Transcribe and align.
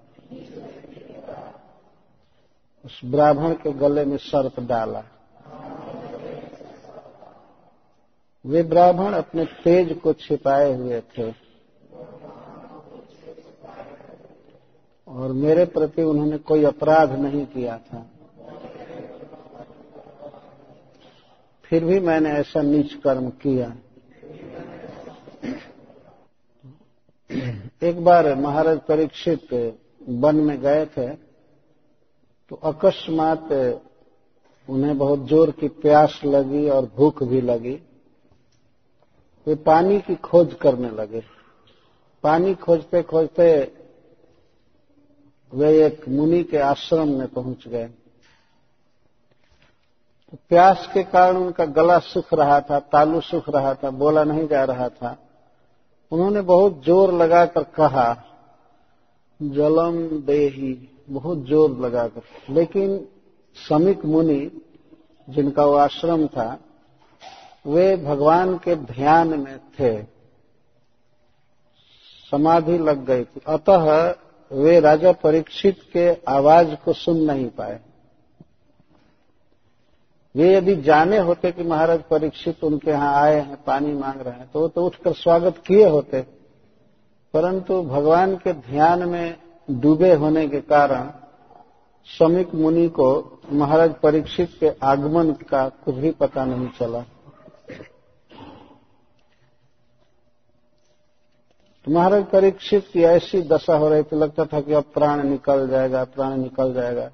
उस 2.84 3.00
ब्राह्मण 3.04 3.53
के 3.54 3.72
गले 3.72 4.04
में 4.04 4.16
सर्प 4.16 4.60
डाला। 4.60 5.04
वे 8.47 8.62
ब्राह्मण 8.62 9.12
अपने 9.12 9.44
तेज 9.44 9.98
को 9.98 10.12
छिपाए 10.12 10.72
हुए 10.72 11.00
थे। 11.00 11.44
और 15.14 15.32
मेरे 15.34 15.64
प्रति 15.75 16.02
उन्होंने 16.02 16.38
कोई 16.41 16.64
अपराध 16.64 17.12
नहीं 17.19 17.44
किया 17.47 17.76
था। 17.78 18.06
फिर 21.64 21.84
भी 21.84 21.98
मैंने 22.00 22.30
ऐसा 22.30 22.62
नीच 22.62 22.94
कर्म 23.04 23.28
किया। 23.42 23.72
एक 27.82 28.03
बार 28.04 28.34
महाराज 28.36 28.78
परीक्षित 28.88 29.53
वन 30.19 30.36
में 30.36 30.60
गए 30.60 30.84
थे 30.86 31.08
तो 32.50 32.56
अकस्मात 32.64 33.53
उन्हें 34.69 34.97
बहुत 34.98 35.26
ज़ोर 35.28 35.50
की 35.50 35.69
प्यास 35.78 36.20
लगी 36.24 36.69
और 36.69 36.91
भूख 36.97 37.22
भी 37.22 37.41
लगी। 37.41 37.74
वे 39.47 39.54
पानी 39.64 39.98
की 40.00 40.14
खोज 40.22 40.54
करने 40.54 40.91
लगे। 40.92 41.22
पानी 42.24 42.54
खोजते 42.56 43.03
खोजते 43.04 43.48
वे 45.54 45.87
एक 45.87 46.09
मुनि 46.09 46.42
के 46.42 46.59
आश्रम 46.59 47.09
में 47.09 47.28
पहुँच 47.28 47.69
गए। 47.69 47.84
तो 50.32 50.38
प्यास 50.48 50.91
के 50.94 51.03
कारण 51.03 51.37
उनका 51.37 51.65
गला 51.65 51.98
सूख 51.98 52.34
रहा 52.34 52.60
था, 52.60 52.78
तालू 52.81 53.20
सूख 53.20 53.48
रहा 53.48 53.75
था, 53.75 53.91
बोला 53.91 54.25
नहीं 54.25 54.48
जा 54.48 54.65
रहा 54.65 54.88
था। 54.88 55.19
उन्होंने 56.12 56.41
बहुत 56.41 56.84
ज़ोर 56.84 57.12
लगाकर 57.12 57.62
कहा, 57.62 58.25
जलम 59.42 60.09
देही, 60.20 60.88
बहुत 61.10 61.47
ज़ोर 61.47 61.71
लगाकर। 61.71 62.53
लेकिन 62.53 63.09
समिक 63.69 64.04
मुनि, 64.04 64.62
जिनका 65.28 65.65
वो 65.65 65.75
आश्रम 65.75 66.26
था, 66.26 66.59
वे 67.66 67.97
भगवान 67.97 68.59
के 68.59 68.76
ध्यान 68.76 69.28
में 69.28 69.59
थे। 69.59 70.03
समाधि 72.31 72.78
लग 72.78 73.04
गई 73.04 73.25
थी। 73.25 73.41
अतः 73.47 74.15
वे 74.54 74.78
राजा 74.81 75.12
परीक्षित 75.12 75.78
के 75.92 76.09
आवाज़ 76.28 76.75
को 76.84 76.92
सुन 76.92 77.16
नहीं 77.20 77.48
पाए। 77.48 77.81
वे 80.34 80.53
यदि 80.54 80.75
जाने 80.76 81.19
होते 81.19 81.53
कि 81.53 81.62
महाराज 81.62 82.03
परीक्षित 82.03 82.65
उनके 82.65 82.91
यहाँ 82.91 83.15
आए 83.15 83.41
हैं, 83.41 83.56
पानी 83.66 83.92
मांग 83.92 84.20
रहे 84.20 84.34
हैं 84.34 84.48
तो 84.53 84.60
वो 84.60 84.69
तो 84.69 84.84
उठकर 84.87 85.12
स्वागत 85.12 85.59
किए 85.66 85.88
होते। 85.88 86.20
परंतु 87.34 87.82
भगवान 87.82 88.37
के 88.37 88.53
ध्यान 88.53 89.09
में 89.09 89.37
डूबे 89.70 90.12
होने 90.15 90.47
के 90.48 90.60
कारण 90.60 91.10
समिक 92.09 92.54
मुनि 92.54 92.88
को 92.88 93.09
महाराज 93.53 93.94
परीक्षित 93.94 94.56
के 94.60 94.71
आगमन 94.82 95.32
का 95.32 95.69
कुछ 95.84 95.94
भी 95.94 96.10
पता 96.10 96.44
नहीं 96.44 96.69
चला। 96.81 97.04
तो 101.84 101.91
महाराज 101.91 102.27
परीक्षित 102.27 102.89
की 102.93 103.03
ऐसी 103.03 103.43
दशा 103.43 103.77
हो 103.77 103.89
रही 103.89 104.03
थी 104.03 104.17
लगता 104.17 104.45
था 104.45 104.61
कि 104.61 104.72
अब 104.72 104.84
प्राण 104.95 105.22
निकल 105.22 105.69
जाएगा, 105.69 106.05
प्राण 106.05 106.37
निकल 106.37 106.75
जाएगा। 106.75 107.11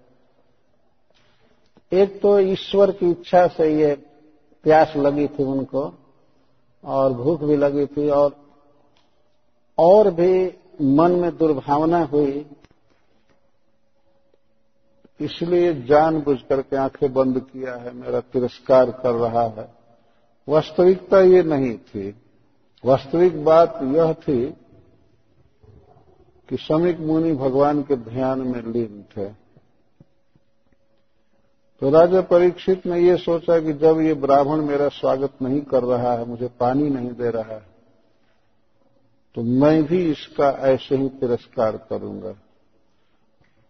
एक 1.93 2.23
तो 2.23 2.39
ईश्वर 2.39 2.91
की 2.91 3.11
इच्छा 3.11 3.47
से 3.47 3.81
ये 3.81 3.95
प्यास 4.63 4.93
लगी 4.97 5.29
थी 5.29 5.43
उनको, 5.43 5.95
और 6.85 7.13
भूख 7.13 7.43
भी 7.43 7.57
लगी 7.57 7.87
थी, 7.87 8.11
और 8.11 8.37
और 9.79 10.11
भी 10.11 10.55
मन 10.83 11.13
में 11.13 11.37
दुर्भावना 11.37 12.05
हुई। 12.05 12.47
इसलिए 15.21 15.83
जानबूझ 15.83 16.39
करके 16.49 16.77
आँखें 16.77 17.13
बंद 17.13 17.41
किया 17.41 17.75
है, 17.75 17.95
मेरा 17.95 18.21
तिरस्कार 18.21 18.91
कर 18.91 19.13
रहा 19.13 19.43
है। 19.43 19.75
वास्तविकता 20.49 21.21
ये 21.21 21.43
नहीं 21.43 21.79
थी। 21.79 22.15
वास्तविक 22.85 23.45
बात 23.45 23.81
यह 23.83 24.13
थी 24.13 24.57
कि 26.51 26.57
समिक 26.57 27.01
मुनि 27.01 27.33
भगवान 27.35 27.83
के 27.83 27.97
ध्यान 27.97 28.41
में 28.41 28.63
लीन 28.63 29.05
थे। 29.13 29.29
तो 31.83 31.91
राजा 31.91 32.21
परीक्षित 32.21 32.87
ने 32.87 32.99
ये 33.01 33.17
सोचा 33.17 33.59
कि 33.61 33.73
जब 33.73 34.01
ये 34.01 34.15
ब्राह्मण 34.17 34.65
मेरा 34.65 34.89
स्वागत 34.91 35.43
नहीं 35.43 35.61
कर 35.63 35.83
रहा 35.85 36.13
है, 36.13 36.25
मुझे 36.27 36.49
पानी 36.61 36.89
नहीं 36.91 37.11
दे 37.13 37.31
रहा 37.31 37.55
है 37.55 37.69
तो 39.37 39.43
मैं 39.43 39.83
भी 39.85 40.01
इसका 40.11 40.49
ऐसे 40.69 40.97
ही 40.97 41.09
तिरस्कार 41.21 41.77
करूँगा। 41.91 42.33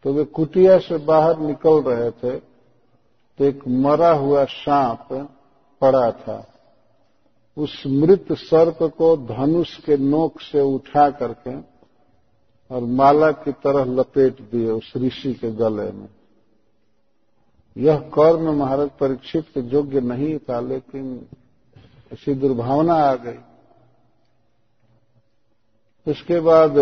तो 0.05 0.13
वे 0.13 0.25
कुटिया 0.27 0.79
से 0.79 0.99
बाहर 1.05 1.39
निकल 1.39 1.83
रहे 1.83 2.11
थे 2.13 2.37
तो 2.37 3.45
एक 3.45 3.67
मरा 3.69 4.11
हुआ 4.13 4.45
सांप 4.47 5.13
पड़ा 5.83 6.11
था। 6.13 6.47
उस 7.57 7.83
मृत 7.87 8.33
सर्प 8.33 8.83
को 8.99 9.17
धनुष 9.27 9.77
के 9.81 9.97
नोक 9.97 10.41
से 10.41 10.61
उठा 10.75 11.09
करके 11.13 11.57
और 12.71 12.85
माला 12.85 13.31
की 13.33 13.53
तरह 13.53 13.85
लपेट 13.85 14.41
दिए 14.41 14.71
उस 14.71 14.93
ऋषि 14.97 15.35
के 15.35 15.51
गले 15.51 15.91
में। 15.93 16.09
यह 17.77 17.97
कर्म 17.97 18.55
महाराज 18.55 18.91
परीक्षित 19.01 19.45
के 19.49 19.61
योग्य 19.61 20.01
नहीं 20.01 20.39
था, 20.39 20.61
लेकिन 20.61 21.27
ऐसी 22.13 22.35
दुर्भावना 22.35 22.95
आ 22.95 23.15
गई। 23.15 23.39
उसके 26.11 26.41
बाद 26.41 26.79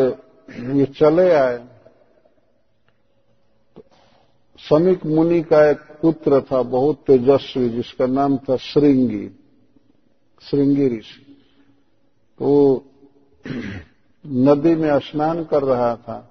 ये 0.60 0.84
चले 0.84 1.30
आए। 1.30 1.68
समिक 4.58 5.06
मुनि 5.06 5.42
का 5.42 5.70
एक 5.70 5.78
पुत्र 6.02 6.40
था, 6.40 6.62
बहुत 6.62 7.04
तेजस्वी, 7.06 7.68
जिसका 7.68 8.06
नाम 8.06 8.36
था 8.36 8.56
श्रृंगी 8.56 9.28
श्रृंगी 10.42 10.88
ऋषि। 10.88 11.24
तो 12.38 12.84
नदी 14.28 14.74
में 14.74 14.98
स्नान 15.00 15.44
कर 15.44 15.62
रहा 15.62 15.94
था। 15.96 16.24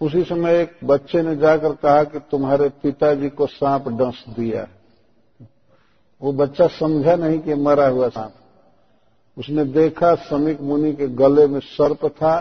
उसी 0.00 0.22
समय 0.24 0.60
एक 0.60 0.78
बच्चे 0.84 1.22
ने 1.22 1.36
जाकर 1.36 1.74
कहा 1.74 2.02
कि 2.04 2.18
तुम्हारे 2.30 2.68
पिताजी 2.82 3.28
को 3.28 3.46
सांप 3.46 3.88
डंस 3.88 4.24
दिया 4.28 4.66
वो 6.20 6.32
बच्चा 6.32 6.66
समझा 6.66 7.14
नहीं 7.16 7.38
कि 7.38 7.54
मरा 7.54 7.86
हुआ 7.88 8.08
सांप। 8.08 8.34
उसने 9.36 9.64
देखा 9.64 10.14
समीक 10.14 10.60
मुनि 10.60 10.92
के 10.92 11.08
गले 11.08 11.46
में 11.46 11.60
सर्प 11.60 12.06
था 12.06 12.38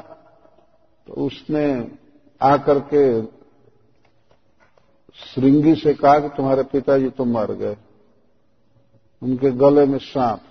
तो 1.07 1.13
उसने 1.25 1.65
आकर 2.41 2.79
के 2.93 3.21
श्रृंगी 5.23 5.75
से 5.75 5.93
कहा 5.93 6.19
कि 6.19 6.29
तुम्हारे 6.29 6.63
पिताजी 6.63 7.09
तो 7.09 7.25
मर 7.25 7.51
गए। 7.51 7.77
उनके 9.21 9.51
गले 9.51 9.85
में 9.85 9.97
सांप। 9.97 10.41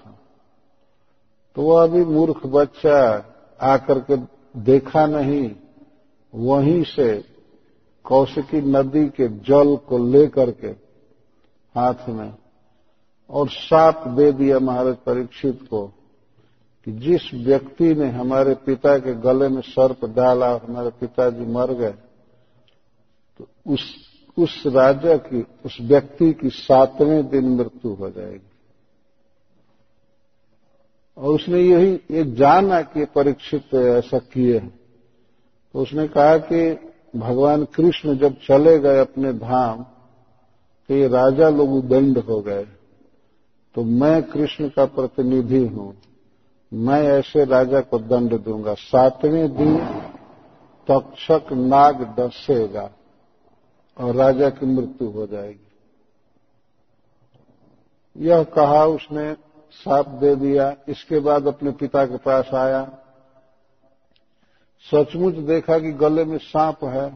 तो 1.56 1.62
वह 1.62 1.82
अभी 1.82 2.04
मूर्ख 2.04 2.46
बच्चा 2.46 3.00
आकर 3.60 3.98
के 4.00 4.16
देखा 4.60 5.06
नहीं। 5.06 5.50
वहीं 6.34 6.82
से 6.84 7.12
कौशिकी 8.04 8.60
नदी 8.60 9.06
के 9.08 9.28
जल 9.42 9.76
को 9.88 9.98
लेकर 10.06 10.50
के 10.50 10.70
हाथ 11.74 12.08
में 12.08 12.32
और 13.30 13.48
साप 13.48 14.08
दे 14.08 14.30
दिया 14.32 14.58
महाराज 14.58 14.96
परीक्षित 14.96 15.66
को 15.70 15.86
कि 16.86 16.92
जिस 16.92 17.30
व्यक्ति 17.34 17.94
ने 17.94 18.08
हमारे 18.10 18.54
पिता 18.54 18.96
के 18.98 19.14
गले 19.20 19.48
में 19.48 19.60
सर्प 19.60 20.04
डाला 20.04 20.50
हमारे 20.64 20.90
पिताजी 20.90 21.46
मर 21.46 21.72
गए 21.72 21.94
तो 23.40 23.46
उस 23.66 23.84
उस 24.38 24.62
राजा 24.66 25.16
की, 25.16 25.40
उस 25.64 25.76
व्यक्ति 25.80 26.32
की 26.32 26.50
सातवें 26.50 27.28
दिन 27.28 27.48
मृत्यु 27.48 27.92
हो 27.94 28.10
जाएगी। 28.10 28.50
और 31.18 31.34
उसने 31.34 31.60
यही 31.60 31.92
ये 32.10 32.24
जाना 32.34 32.80
कि 32.82 33.04
परीक्षित 33.04 33.74
ऐसा 33.74 34.18
किए 34.18 34.58
हैं। 34.58 34.80
तो 35.74 35.80
उसने 35.80 36.06
कहा 36.08 36.36
कि 36.38 36.90
भगवान 37.16 37.64
कृष्ण 37.64 38.16
जब 38.18 38.36
चले 38.38 38.78
गए 38.78 38.98
अपने 38.98 39.32
धाम 39.32 39.82
तो 40.88 40.94
ये 40.94 41.08
राजा 41.08 41.48
लोग 41.48 41.74
उदंड 41.74 42.18
हो 42.18 42.40
गए। 42.40 42.64
तो 43.74 43.82
मैं 43.82 44.22
कृष्ण 44.22 44.68
का 44.68 44.84
प्रतिनिधि 44.86 45.66
हूँ। 45.66 45.94
मैं 46.72 47.02
ऐसे 47.02 47.44
राजा 47.44 47.80
को 47.80 47.98
दंड 47.98 48.38
दूँगा। 48.40 48.74
सातवें 48.74 49.56
दिन 49.56 49.76
तक्षक 50.88 51.52
नाग 51.52 52.02
डसेगा 52.18 52.90
और 53.96 54.14
राजा 54.14 54.50
की 54.50 54.66
मृत्यु 54.66 55.08
हो 55.08 55.26
जाएगी। 55.26 55.60
यह 58.16 58.42
कहा 58.44 58.84
उसने 58.86 59.32
साप 59.74 60.08
दे 60.20 60.34
दिया, 60.36 60.74
इसके 60.88 61.18
बाद 61.20 61.46
अपने 61.46 61.70
पिता 61.72 62.04
के 62.06 62.16
पास 62.18 62.50
आया। 62.54 62.82
सचमुच 64.86 65.34
देखा 65.46 65.78
कि 65.78 65.92
गले 65.94 66.24
में 66.24 66.38
सांप 66.40 66.84
है 66.86 67.08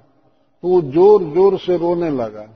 तो 0.62 0.68
वो 0.68 0.80
ज़ोर 0.84 1.22
ज़ोर 1.34 1.58
से 1.58 1.76
रोने 1.78 2.10
लगा। 2.12 2.46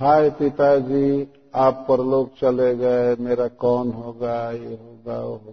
हाय 0.00 0.30
पिताजी, 0.32 1.28
आप 1.54 1.84
परलोक 1.88 2.32
चले 2.38 2.74
गए, 2.76 3.14
मेरा 3.16 3.46
कौन 3.48 3.90
होगा, 3.92 4.50
ये 4.50 4.74
होगा, 4.74 5.18
वो 5.18 5.30
होगा। 5.30 5.52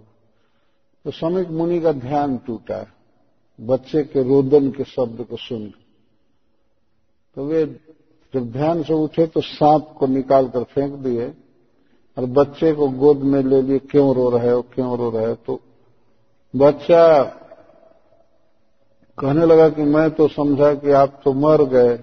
तो 1.04 1.10
समिक 1.12 1.48
मुनि 1.50 1.80
का 1.80 1.92
ध्यान 1.94 2.36
टूटा, 2.38 2.84
बच्चे 3.58 4.02
के 4.04 4.22
रोदन 4.22 4.70
के 4.70 4.84
शब्द 4.86 5.24
को 5.24 5.36
सुन। 5.38 5.66
तो 7.36 7.44
वे 7.46 7.64
जब 8.34 8.50
ध्यान 8.52 8.82
से 8.82 8.94
उठे 8.94 9.26
तो 9.26 9.40
सांप 9.42 9.94
को 9.98 10.06
निकाल 10.08 10.48
कर 10.48 10.64
फेंक 10.64 10.92
दिए। 10.94 11.28
और 12.18 12.26
बच्चे 12.26 12.72
को 12.72 12.88
गोद 12.88 13.16
में 13.16 13.42
ले 13.42 13.62
लिए, 13.62 13.78
क्यों 13.78 14.14
रो 14.14 14.30
रहे 14.30 14.50
हो, 14.50 14.62
क्यों 14.62 14.98
रो 14.98 15.10
रहे 15.10 15.26
हो? 15.26 15.34
तो 15.34 15.60
बच्चा 16.56 17.22
कहने 19.18 19.46
लगा 19.46 19.68
कि 19.68 19.82
मैं 19.82 20.10
तो 20.10 20.28
समझा 20.28 20.74
कि 20.74 20.90
आप 20.90 21.20
तो 21.24 21.32
मर 21.32 21.64
गए। 21.64 22.00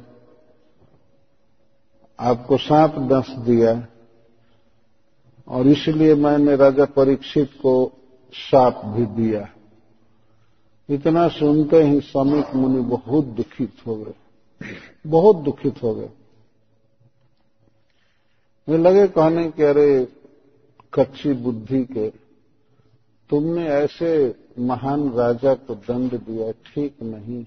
आपको 2.19 2.57
सांप 2.57 2.95
दस 2.95 3.29
दिया। 3.29 3.87
और 5.47 5.67
इसलिए 5.67 6.15
मैंने 6.15 6.55
राजा 6.55 6.85
परीक्षित 6.85 7.53
को 7.53 7.91
साप 8.33 8.85
भी 8.85 9.05
दिया। 9.05 9.49
इतना 10.89 11.27
सुनते 11.27 11.83
ही 11.83 12.01
समीप 12.01 12.45
मुनि 12.55 12.79
बहुत 12.79 13.25
दुखित 13.25 13.73
हो 13.87 13.95
गए। 13.95 14.13
बहुत 15.07 15.35
दुखित 15.35 15.83
हो 15.83 15.95
गए। 15.95 16.09
वे 18.67 18.77
लगे 18.77 19.07
कहने 19.07 19.51
कि 19.51 19.63
अरे, 19.63 20.07
कच्ची 20.93 21.33
बुद्धि 21.33 21.83
के, 21.83 22.09
तुमने 23.29 23.67
ऐसे 23.67 24.35
महान 24.59 25.11
राजा 25.11 25.53
को 25.53 25.75
दंड 25.75 26.11
दिया, 26.11 26.51
ठीक 26.51 26.95
नहीं। 27.03 27.45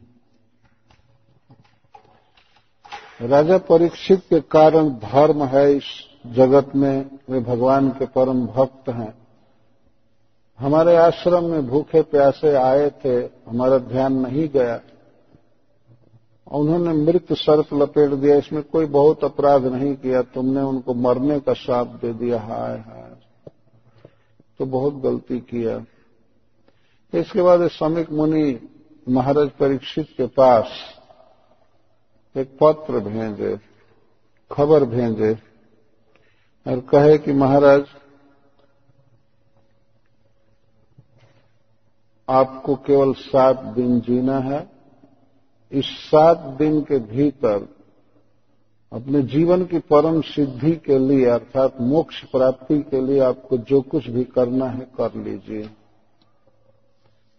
राजा 3.29 3.59
परीक्षित 3.59 4.23
के 4.31 4.41
कारण 4.41 4.89
धर्म 4.89 5.45
है 5.45 5.77
इस 5.77 5.85
जगत 6.27 6.73
में, 6.77 7.19
वे 7.31 7.41
भगवान 7.41 7.91
के 7.91 8.07
परम 8.07 8.47
भक्त 8.47 8.89
हैं। 8.89 9.15
हमारे 10.59 10.97
आश्रम 10.97 11.45
में 11.45 11.67
भूखे 11.67 12.03
प्यासे 12.03 12.55
आए 12.55 12.91
थे, 12.91 13.17
हमारा 13.21 13.79
ध्यान 13.79 14.13
नहीं 14.13 14.49
गया। 14.49 14.81
उन्होंने 16.51 16.93
मृत 16.93 17.33
सर्प 17.33 17.69
लपेट 17.75 18.11
दिया, 18.11 18.37
इसमें 18.37 18.63
कोई 18.63 18.87
बहुत 18.87 19.25
अपराध 19.25 19.67
नहीं 19.67 19.97
किया, 19.97 20.23
तुमने 20.23 20.61
उनको 20.61 20.95
मरने 20.95 21.41
का 21.41 21.53
साप 21.53 21.87
दे 21.87 22.13
दिया, 22.13 22.41
हाय 22.41 22.79
हाय। 22.79 23.17
तो 24.59 24.67
बहुत 24.67 24.95
गलती 24.95 25.39
किया। 25.41 25.85
इसके 27.15 27.43
बाद 27.43 27.69
समिक 27.69 28.11
मुनि 28.11 28.69
महाराज 29.09 29.51
परीक्षित 29.51 30.09
के 30.17 30.27
पास 30.27 30.73
एक 32.37 32.59
पत्र 32.63 33.01
भेजे, 33.01 33.59
खबर 34.51 34.85
भेजे, 34.85 35.33
और 36.67 36.81
कहे 36.81 37.19
कि 37.19 37.33
महाराज, 37.33 37.85
आपको 42.29 42.75
केवल 42.77 43.13
सात 43.13 43.57
दिन 43.57 44.01
जीना 44.01 44.39
है 44.39 44.70
इस 45.73 45.85
सात 45.85 46.39
दिन 46.59 46.81
के 46.81 46.99
भीतर 46.99 47.69
अपने 48.93 49.23
जीवन 49.23 49.65
की 49.65 49.79
परम 49.79 50.21
सिद्धि 50.21 50.73
के 50.77 50.99
लिए 50.99 51.27
अर्थात 51.27 51.81
मोक्ष 51.81 52.23
प्राप्ति 52.25 52.79
के 52.81 53.01
लिए 53.01 53.19
आपको 53.21 53.59
जो 53.59 53.81
कुछ 53.81 54.09
भी 54.09 54.25
करना 54.25 54.67
है 54.67 54.87
कर 54.97 55.15
लीजिए। 55.17 55.63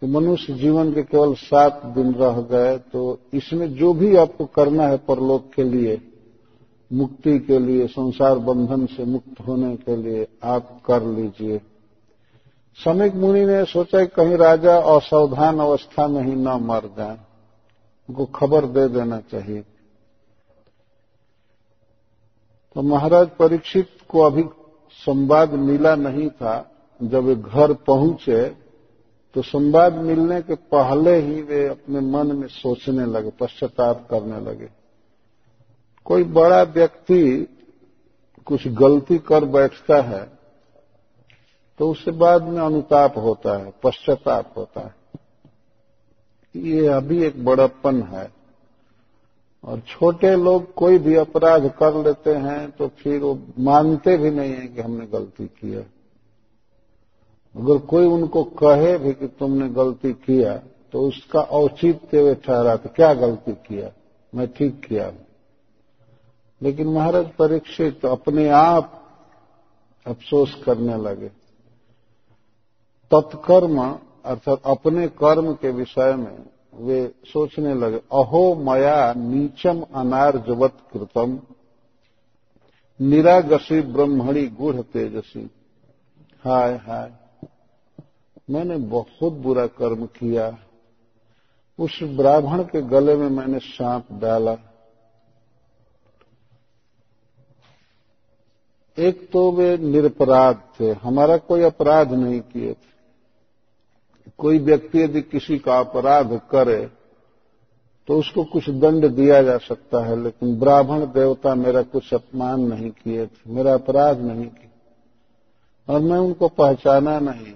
तो 0.02 0.06
मनुष्य 0.06 0.54
जीवन 0.54 0.92
के 0.92 1.02
केवल 1.02 1.34
सात 1.34 1.82
दिन 1.86 2.12
रह 2.14 2.40
गए 2.50 2.76
तो 2.92 3.18
इसमें 3.34 3.74
जो 3.74 3.92
भी 3.92 4.14
आपको 4.16 4.44
करना 4.46 4.86
है 4.86 4.96
परलोक 4.98 5.50
के 5.54 5.64
लिए, 5.64 6.00
मुक्ति 6.90 7.38
के 7.38 7.58
लिए, 7.58 7.86
संसार 7.86 8.38
बंधन 8.38 8.86
से 8.86 9.04
मुक्त 9.04 9.40
होने 9.46 9.74
के 9.76 9.96
लिए 9.96 10.26
आप 10.44 10.80
कर 10.86 11.02
लीजिए। 11.06 11.60
समिक 12.78 13.14
मुनि 13.14 13.44
ने 13.46 13.64
सोचा 13.64 14.04
कहीं 14.06 14.36
राजा 14.36 14.76
असावधान 14.90 15.58
अवस्था 15.58 16.06
में 16.08 16.22
ही 16.22 16.34
न 16.34 16.58
मर 16.62 16.90
जाए। 16.98 17.18
उनको 18.08 18.24
खबर 18.34 18.66
दे 18.68 18.88
देना 18.88 19.18
चाहिए। 19.22 19.60
तो 22.76 22.82
महाराज 22.82 23.28
परीक्षित 23.38 23.88
को 24.08 24.20
अभी 24.20 24.44
संवाद 25.00 25.52
मिला 25.60 25.94
नहीं 25.96 26.28
था। 26.30 26.54
जब 27.00 27.24
वे 27.24 27.34
घर 27.36 27.72
पहुँचे 27.86 28.48
तो 29.36 29.42
संवाद 29.42 29.94
मिलने 29.98 30.40
के 30.42 30.54
पहले 30.70 31.14
ही 31.16 31.40
वे 31.42 31.66
अपने 31.68 32.00
मन 32.02 32.36
में 32.36 32.46
सोचने 32.48 33.06
लगे, 33.06 33.30
पश्चाताप 33.30 34.06
करने 34.10 34.40
लगे। 34.40 34.68
कोई 36.06 36.24
बड़ा 36.24 36.62
व्यक्ति 36.64 37.48
कुछ 38.46 38.66
गलती 38.68 39.18
कर 39.20 39.44
बैठता 39.46 40.00
है 40.02 40.22
तो 41.80 41.90
उसके 41.90 42.10
बाद 42.12 42.42
में 42.42 42.60
अनुताप 42.60 43.16
होता 43.18 43.56
है, 43.58 43.72
पश्चाताप 43.84 44.52
होता 44.56 44.80
है। 44.80 44.94
ये 46.54 46.86
अभी 46.86 47.22
एक 47.24 47.44
बड़प्पन 47.44 48.02
है। 48.04 48.30
और 49.64 49.80
छोटे 49.88 50.34
लोग 50.36 50.72
कोई 50.74 50.98
भी 50.98 51.14
अपराध 51.14 51.68
कर 51.72 51.94
लेते 52.04 52.34
हैं 52.36 52.70
तो 52.70 52.88
फिर 52.98 53.20
वो 53.20 53.38
मानते 53.58 54.16
भी 54.16 54.30
नहीं 54.30 54.52
है 54.52 54.66
कि 54.66 54.80
हमने 54.80 55.06
गलती 55.08 55.46
की 55.46 55.70
है। 55.70 55.82
अगर 57.54 57.78
कोई 57.86 58.06
उनको 58.06 58.42
कहे 58.58 58.96
भी 58.98 59.12
कि 59.12 59.26
तुमने 59.28 59.68
गलती 59.74 60.12
किया 60.12 60.56
तो 60.92 61.02
उसका 61.08 61.40
औचित्य 61.40 62.22
वे 62.22 62.34
ठहरा 62.36 62.76
तो 62.76 62.88
क्या 62.88 63.12
गलती 63.16 63.52
किया? 63.52 63.90
मैं 64.32 64.46
ठीक 64.48 64.80
किया। 64.80 65.12
लेकिन 66.60 66.88
महाराज 66.88 67.28
परीक्षित 67.30 68.00
तो 68.00 68.08
अपने 68.08 68.48
आप 68.48 68.98
अफसोस 70.06 70.54
करने 70.64 70.96
लगे। 70.98 71.28
तत्कर्म 73.10 73.80
अर्थात 74.24 74.62
अपने 74.66 75.06
कर्म 75.08 75.52
के 75.52 75.70
विषय 75.70 76.14
में 76.14 76.44
वे 76.76 77.06
सोचने 77.24 77.74
लगे, 77.74 77.96
अहो 78.12 78.54
मया 78.56 79.12
नीचम 79.12 79.82
अनार्जवत 79.94 80.76
कृतम, 80.92 81.38
निरागसी 83.00 83.80
ब्रह्मणी 83.82 84.46
गुढ़ 84.48 84.80
तेजसी। 84.82 85.50
हाय 86.44 86.74
हाय, 86.76 87.12
मैंने 88.50 88.76
बहुत 88.76 89.32
बुरा 89.32 89.66
कर्म 89.66 90.06
किया। 90.06 90.46
उस 91.78 91.98
ब्राह्मण 92.02 92.62
के 92.62 92.82
गले 92.82 93.16
में 93.16 93.28
मैंने 93.30 93.58
सांप 93.58 94.06
डाला। 94.12 94.56
एक 98.98 99.28
तो 99.32 99.50
वे 99.52 99.76
निरपराध 99.78 100.62
थे, 100.80 100.92
हमारा 100.92 101.36
कोई 101.36 101.62
अपराध 101.62 102.12
नहीं 102.12 102.40
किए 102.40 102.72
थे। 102.72 102.91
कोई 104.38 104.58
व्यक्ति 104.60 105.02
यदि 105.02 105.22
किसी 105.22 105.58
का 105.58 105.78
अपराध 105.80 106.40
करे 106.50 106.80
तो 108.08 108.18
उसको 108.18 108.44
कुछ 108.44 108.68
दंड 108.70 109.06
दिया 109.08 109.42
जा 109.42 109.56
सकता 109.58 110.04
है, 110.06 110.22
लेकिन 110.22 110.58
ब्राह्मण 110.60 111.04
देवता 111.06 111.54
मेरा 111.54 111.82
कुछ 111.82 112.12
अपमान 112.14 112.60
नहीं 112.62 112.90
किए 112.92 113.26
थे, 113.26 113.52
मेरा 113.52 113.74
अपराध 113.74 114.20
नहीं 114.20 114.46
किया 114.46 114.70
और 115.88 116.00
मैं 116.00 116.18
उनको 116.18 116.48
पहचाना 116.48 117.18
नहीं। 117.20 117.54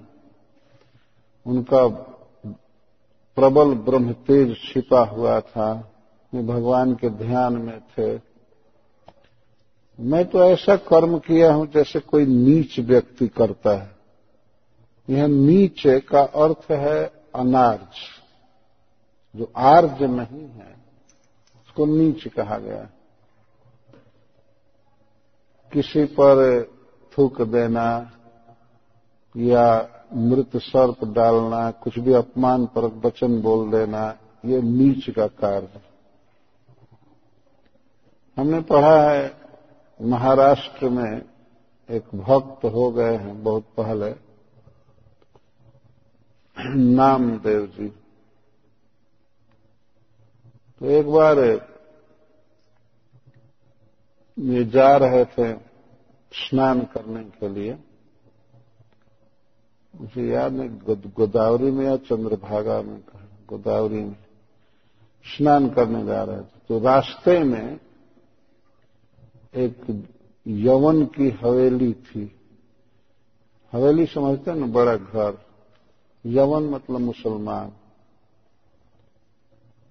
उनका 1.47 1.87
प्रबल 3.37 3.75
ब्रह्म 3.85 4.13
तेज 4.27 4.57
छिपा 4.63 5.01
हुआ 5.07 5.41
था 5.41 5.73
वे 6.33 6.43
भगवान 6.43 6.95
के 6.95 7.11
ध्यान 7.17 7.57
में 7.57 7.81
थे। 7.81 8.15
मैं 9.99 10.25
तो 10.25 10.45
ऐसा 10.45 10.77
कर्म 10.85 11.19
किया 11.19 11.53
हूँ 11.53 11.67
जैसे 11.67 12.01
कोई 12.01 12.27
नीच 12.27 12.79
व्यक्ति 12.81 13.29
करता 13.29 13.77
है। 13.77 13.96
यह 15.09 15.27
नीचे 15.27 15.99
का 16.01 16.21
अर्थ 16.21 16.71
है 16.71 17.05
अनार्ज। 17.35 17.99
जो 19.35 19.53
आर्ज 19.57 20.03
नहीं 20.03 20.47
है, 20.49 20.73
उसको 21.61 21.87
नीच 21.87 22.27
कहा 22.29 22.59
गया 22.59 22.89
किसी 25.73 26.05
पर 26.05 26.63
थूक 27.13 27.41
देना 27.43 27.89
या 29.35 29.67
मृत 30.13 30.57
सर्प 30.57 31.05
डालना, 31.05 31.71
कुछ 31.71 31.99
भी 31.99 32.13
अपमान 32.13 32.67
पर 32.67 32.85
वचन 33.05 33.41
बोल 33.43 33.71
देना, 33.71 34.19
ये 34.45 34.61
नीच 34.63 35.11
का 35.11 35.27
कार्य 35.27 35.81
हमने 38.37 38.61
पढ़ा 38.61 39.11
है, 39.11 39.33
महाराष्ट्र 40.01 40.89
में 40.89 41.23
एक 41.89 42.15
भक्त 42.15 42.65
हो 42.65 42.91
गए 42.93 43.17
हैं 43.17 43.43
बहुत 43.43 43.65
पहले। 43.77 44.26
नामदेव 46.77 47.67
जी। 47.67 47.89
तो 50.79 50.87
एक 50.87 51.07
बार 51.07 51.39
ये 54.39 54.65
जा 54.65 54.97
रहे 54.97 55.25
थे 55.25 55.59
स्नान 56.33 56.81
करने 56.81 57.25
के 57.25 57.49
लिए। 57.49 57.79
मुझे 60.01 60.29
याद 60.29 60.53
नहीं 60.53 60.71
गोदावरी 61.17 61.71
में 61.71 61.87
या 61.87 61.97
चंद्रभागा 61.97 62.83
में 62.83 63.01
गोदावरी 63.49 64.01
में 64.01 64.17
स्नान 65.25 65.71
करने 65.71 66.05
जा 66.05 66.25
रहे 66.25 66.41
थे। 66.41 66.59
तो 66.69 66.79
रास्ते 66.79 67.45
में 67.45 67.81
एक 69.55 70.09
यवन 70.49 71.05
की 71.05 71.31
हवेली 71.31 71.93
थी। 71.93 72.41
हवेली 73.73 74.07
समझते 74.07 74.51
हैं 74.51 74.59
ना, 74.59 74.67
बड़ा 74.67 74.97
घर। 74.97 75.46
यवन 76.27 76.63
मतलब 76.63 77.01
मुसलमान। 77.01 77.71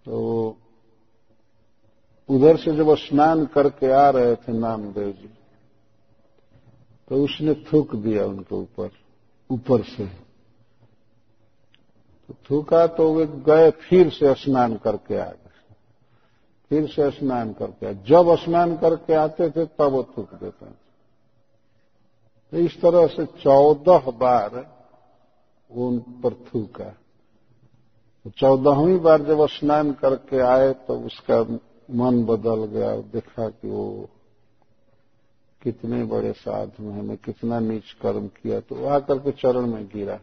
तो 0.05 0.57
उधर 2.29 2.57
से 2.57 2.75
जब 2.75 2.93
स्नान 2.97 3.45
करके 3.45 3.91
आ 3.91 4.09
रहे 4.09 4.35
थे 4.35 4.53
नामदेव 4.53 5.11
जी 5.11 5.29
तो 7.07 7.23
उसने 7.23 7.53
थूक 7.65 7.95
दिया 7.95 8.25
उनके 8.25 8.55
ऊपर 8.55 8.91
ऊपर 9.49 9.83
से। 9.83 10.05
तो 12.29 12.33
थूका 12.49 12.85
तो 12.87 13.13
वे 13.13 13.25
गए, 13.25 13.69
फिर 13.71 14.09
से 14.09 14.33
स्नान 14.33 14.75
करके 14.75 15.17
आ 15.17 15.25
गए। 15.25 15.49
फिर 16.71 16.87
से 16.87 17.09
स्नान 17.11 17.53
करके 17.53 17.93
जब 18.03 18.35
स्नान 18.35 18.75
करके 18.77 19.13
आते 19.13 19.49
थे, 19.49 19.65
तब 19.65 19.81
वो 19.83 20.03
थूक 20.17 20.33
देते 20.33 20.65
थे। 20.65 20.73
तो 22.51 22.57
इस 22.57 22.81
तरह 22.81 23.07
से 23.07 23.25
चौदह 23.25 24.11
बार 24.11 24.74
उन 25.77 25.99
पर 26.23 26.33
थूका। 26.45 26.89
तो 28.25 28.29
चौदहवीं 28.29 28.99
बार 28.99 29.21
जब 29.21 29.45
स्नान 29.49 29.91
करके 29.93 30.39
आए 30.41 30.71
तो 30.87 30.99
उसका 30.99 31.41
मन 31.91 32.23
बदल 32.25 32.65
गया 32.67 32.95
देखा 33.13 33.49
कि 33.49 33.69
वो 33.69 34.09
कितने 35.61 36.03
बड़े 36.03 36.31
साधु 36.33 36.89
हैं 36.89 37.01
मैं 37.01 37.17
कितना 37.17 37.59
नीच 37.59 37.91
कर्म 38.01 38.27
किया 38.27 38.59
तो 38.59 38.85
आकर 38.87 39.19
के 39.19 39.31
चरण 39.31 39.67
में 39.67 39.85
गिरा। 39.87 40.19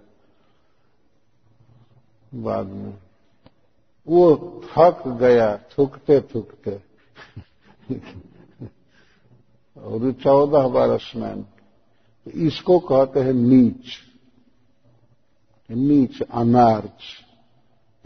बाद 2.32 2.66
में 2.66 2.98
वो 4.08 4.34
थक 4.66 5.02
गया 5.20 5.56
थूकते 5.70 6.20
थूकते 6.30 6.80
और 9.76 10.12
चौदह 10.12 10.68
बार 10.68 10.96
स्नान। 10.98 11.44
इसको 12.26 12.78
कहते 12.80 13.20
हैं 13.20 13.32
नीच। 13.32 13.84
नीच, 15.74 16.22
अनार्च। 16.22 17.02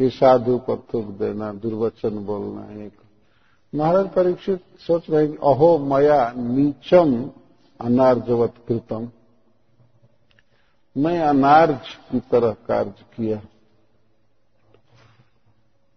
ये 0.00 0.10
साधु 0.10 0.58
पर 0.58 0.86
थूक 0.94 1.04
देना, 1.04 1.52
दुर्वचन 1.52 2.10
बोलना, 2.10 2.84
एक। 2.84 2.92
महाराज 3.74 4.08
परीक्षित 4.10 4.60
सोच 4.78 5.10
रहे 5.10 5.26
अहो, 5.26 5.78
मया 5.78 6.32
नीचम 6.36 7.30
अनार्जवत 7.80 8.54
कृतम। 8.68 9.10
मैं 10.96 11.20
अनार्ज 11.20 11.94
की 12.12 12.20
तरह 12.20 12.50
कार्य 12.52 12.90
किया। 12.90 13.42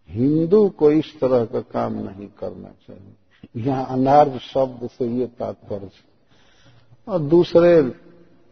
हिंदू 0.10 0.70
को 0.70 0.92
इस 0.92 1.20
तरह 1.20 1.46
का 1.46 1.62
काम 1.62 1.94
नहीं 1.94 2.28
करना 2.28 2.70
चाहिए। 2.70 3.16
यहाँ 3.58 3.86
अनार्ज 3.86 4.40
शब्द 4.40 4.90
से 4.90 5.08
ये 5.08 5.28
तात्पर्य 5.28 5.90
और 7.08 7.20
दूसरे 7.20 7.82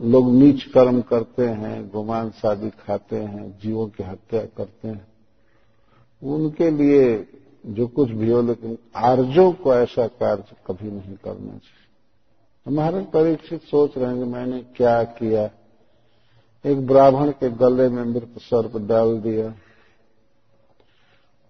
लोग 0.02 0.34
नीच 0.34 0.64
कर्म 0.64 1.02
करते 1.02 1.48
हैं, 1.48 1.90
गुमान 1.90 2.30
शादी 2.30 2.70
खाते 2.70 3.16
हैं, 3.16 3.60
जीवों 3.60 3.88
की 3.88 4.04
हत्या 4.04 4.42
करते 4.42 4.88
हैं। 4.88 5.08
उनके 6.24 6.72
लिए 6.72 7.28
जो 7.66 7.88
कुछ 7.88 8.10
भी 8.10 8.32
हो, 8.32 8.42
लेकिन 8.42 8.78
आर्जों 8.96 9.52
को 9.52 9.74
ऐसा 9.74 10.08
कार्य 10.08 10.44
कभी 10.68 10.92
नहीं 10.92 11.16
करना 11.16 11.48
चाहिए। 11.48 11.88
हमारे 12.68 13.02
परीक्षित 13.02 13.64
सोच 13.64 13.98
रहे 13.98 14.08
हैं 14.08 14.18
कि 14.18 14.24
मैंने 14.24 14.62
क्या 14.62 15.04
किया। 15.04 15.50
एक 16.66 16.88
ब्राह्मण 16.88 17.32
के 17.32 17.50
गले 17.50 17.90
में 17.90 18.04
मृत 18.04 18.34
सर्प 18.40 18.78
डाल 18.78 19.20
दिया। 19.20 19.50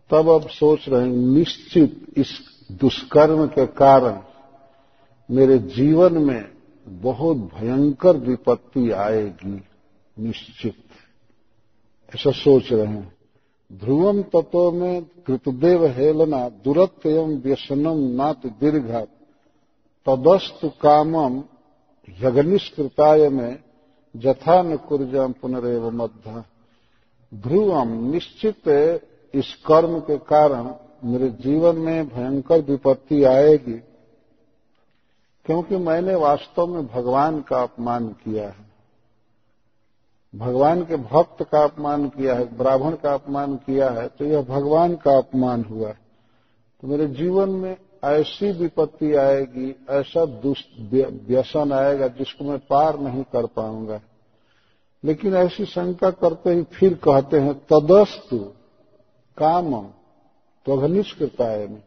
तब 0.10 0.30
अब 0.30 0.50
सोच 0.50 0.89
रहे 0.89 1.01
हैं, 1.01 1.16
निश्चित 1.16 2.06
इस 2.18 2.39
दुष्कर्म 2.72 3.48
के 3.48 3.66
कारण 3.66 4.22
मेरे 5.32 5.58
जीवन 5.58 6.13
में 6.13 6.57
बहुत 6.89 7.38
भयंकर 7.38 8.17
विपत्ति 8.17 8.91
आएगी, 8.91 9.62
निश्चित। 10.20 10.75
ऐसा 12.15 12.32
सोच 12.32 12.74
रहे 12.74 12.86
हैं। 12.86 13.17
ध्रुवम 13.74 14.22
तत्व 14.22 14.72
में 14.72 15.03
कृतदेव 15.03 15.86
हेलना 15.86 16.50
दुरत्व 16.50 17.10
एवं 17.10 17.38
व्यसनम 17.41 17.98
नात 17.98 18.46
दीर्घ 18.46 18.91
तदस्तु 20.06 20.70
कामम 20.70 21.44
यज्ञनिष्कृताय 22.10 23.29
में 23.29 23.60
जथा 24.15 24.62
न 24.62 24.75
कुर्जम 24.75 25.34
पुनरेव 25.41 25.89
मध्य। 25.89 26.44
ध्रुवम 27.34 28.12
निश्चित 28.12 28.67
इस 29.34 29.56
कर्म 29.65 30.00
के 30.00 30.17
कारण 30.17 30.75
मेरे 31.03 31.29
जीवन 31.29 31.75
में 31.75 32.08
भयंकर 32.08 32.62
विपत्ति 32.62 33.24
आएगी। 33.24 33.84
क्योंकि 35.48 35.77
मैंने 35.77 36.16
वास्तव 36.16 36.66
में 36.68 36.88
भगवान 36.88 37.39
का 37.42 37.62
अपमान 37.63 38.08
किया 38.08 38.48
है। 38.48 38.66
भगवान 40.36 40.82
के 40.86 40.96
भक्त 40.96 41.44
का 41.44 41.63
अपमान 41.63 42.08
किया 42.10 42.36
है, 42.36 42.58
ब्राह्मण 42.58 42.96
का 42.96 43.13
अपमान 43.13 43.56
किया 43.56 43.89
है 43.89 44.08
तो 44.08 44.25
यह 44.25 44.42
भगवान 44.42 44.96
का 44.96 45.18
अपमान 45.18 45.63
हुआ 45.63 45.88
है। 45.88 46.00
तो 46.82 46.88
मेरे 46.88 47.08
जीवन 47.08 47.50
में 47.50 47.77
ऐसी 48.04 48.51
विपत्ति 48.51 49.13
आएगी, 49.16 49.75
ऐसा 49.89 50.24
व्यसन 51.25 51.72
आएगा 51.74 52.08
जिसको 52.08 52.46
मैं 52.46 52.60
पार 52.60 53.00
नहीं 53.00 53.24
कर 53.24 53.46
पाऊँगा। 53.46 54.00
लेकिन 55.04 55.36
ऐसी 55.36 55.66
शंका 55.66 56.10
करते 56.12 56.54
ही 56.54 56.63
फिर 56.63 56.94
कहते 56.94 57.39
हैं, 57.39 57.54
तदस्तु 57.54 58.38
काम 59.38 59.84
तो 60.66 60.77
अघनिष्कृताय 60.77 61.68
में। 61.68 61.84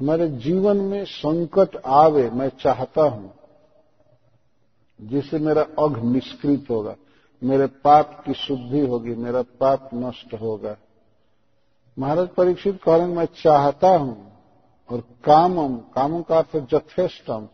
हमारे 0.00 0.28
जीवन 0.28 0.76
में 0.76 1.04
संकट 1.04 1.76
आवे, 1.86 2.30
मैं 2.30 2.48
चाहता 2.48 3.02
हूँ, 3.02 3.32
जिससे 5.00 5.38
मेरा 5.38 5.62
अघ 5.78 6.04
निष्कृत 6.04 6.66
होगा, 6.70 6.94
मेरे 7.42 7.66
पाप 7.66 8.22
की 8.26 8.34
शुद्धि 8.34 8.80
होगी, 8.80 9.14
मेरा 9.14 9.42
पाप 9.42 9.90
नष्ट 9.94 10.34
होगा। 10.34 10.76
महाराज 11.98 12.28
परीक्षित 12.28 12.80
कह 12.82 12.96
रहे 12.96 13.06
मैं 13.06 13.24
चाहता 13.42 13.88
हूँ 13.88 14.32
और 14.90 15.00
कामम, 15.24 15.76
कामों 15.76 16.22
का 16.22 16.38
अर्थ 16.38 16.56
जथेष्टम, 16.56 17.48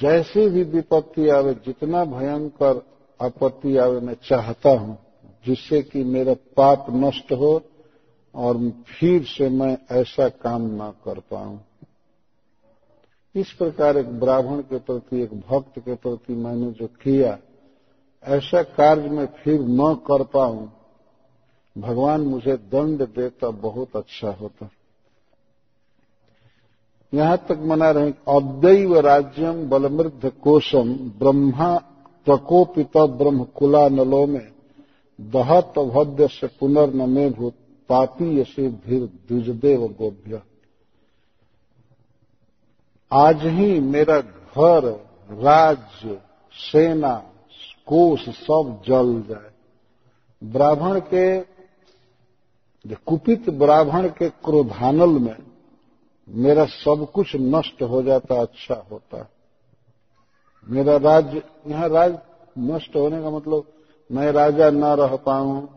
जैसी 0.00 0.48
भी 0.48 0.62
विपत्ति 0.62 1.28
आवे, 1.28 1.54
जितना 1.54 2.04
भयंकर 2.04 2.82
आपत्ति 3.20 3.76
आवे, 3.76 4.00
मैं 4.00 4.16
चाहता 4.24 4.70
हूँ, 4.70 4.98
जिससे 5.46 5.82
कि 5.82 6.04
मेरा 6.04 6.34
पाप 6.56 6.86
नष्ट 6.90 7.32
हो 7.32 7.60
और 8.36 8.70
फिर 8.86 9.24
से 9.24 9.48
मैं 9.48 9.78
ऐसा 9.90 10.28
काम 10.28 10.62
न 10.62 10.92
कर 11.04 11.18
पाऊँ। 11.20 11.60
इस 13.34 13.52
प्रकार 13.52 13.96
एक 13.96 14.20
ब्राह्मण 14.20 14.60
के 14.60 14.78
प्रति, 14.78 15.22
एक 15.22 15.34
भक्त 15.50 15.78
के 15.78 15.94
प्रति 15.94 16.32
मैंने 16.32 16.70
जो 16.70 16.86
किया, 16.86 17.38
ऐसा 18.24 18.62
कार्य 18.62 19.08
मैं 19.08 19.26
फिर 19.26 19.60
न 19.60 19.94
कर 20.06 20.22
पाऊँ। 20.24 20.72
भगवान 21.78 22.20
मुझे 22.20 22.56
दंड 22.56 23.02
देता 23.02 23.50
बहुत 23.50 23.96
अच्छा 23.96 24.30
होता। 24.30 24.68
यहाँ 27.12 27.36
तक 27.48 27.58
मना 27.58 27.90
रहे 27.90 28.10
अद्दैव 28.10 28.98
राज्यम 28.98 29.68
बलमृद्ध 29.68 30.32
कोशम 30.42 30.94
ब्रह्मा 31.18 31.76
प्रकोपित 32.24 32.96
ब्रह्म 32.96 33.44
कुला 33.44 33.88
नलो 33.88 34.26
में 34.26 34.48
दहत 35.20 35.78
भद्य 35.78 36.28
से 36.28 36.46
पुनर्नमे 36.46 37.30
भूत 37.30 37.54
पापी 37.88 38.38
यसे 38.40 38.68
भीर 38.68 39.06
द्विजदेव 39.28 39.86
गोभ्य 39.88 40.42
आज 43.12 43.42
ही 43.46 43.78
मेरा 43.80 44.20
घर 44.20 44.86
राज्य 45.30 46.20
सेना, 46.54 47.14
कोष 47.86 48.28
सब 48.28 48.82
जल 48.86 49.22
जाए। 49.28 49.50
ब्राह्मण 50.42 51.00
के 51.14 51.40
कुपित 53.06 53.48
ब्राह्मण 53.50 54.08
के 54.08 54.28
क्रोधानल 54.28 55.18
में 55.18 55.36
मेरा 56.28 56.64
सब 56.64 57.06
कुछ 57.14 57.32
नष्ट 57.36 57.82
हो 57.82 58.02
जाता 58.02 58.40
अच्छा 58.40 58.74
होता। 58.90 59.26
मेरा 60.66 60.96
राज्य 60.96 61.42
यहाँ 61.66 61.88
राज 61.88 62.18
नष्ट 62.58 62.96
होने 62.96 63.22
का 63.22 63.30
मतलब 63.30 63.72
मैं 64.10 64.30
राजा 64.32 64.70
न 64.70 64.84
रह 64.96 65.16
पाऊँ 65.16 65.75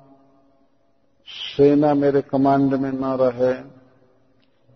सेना 1.29 1.93
मेरे 1.93 2.21
कमांड 2.21 2.74
में 2.74 2.91
न 2.91 3.17
रहे, 3.21 3.53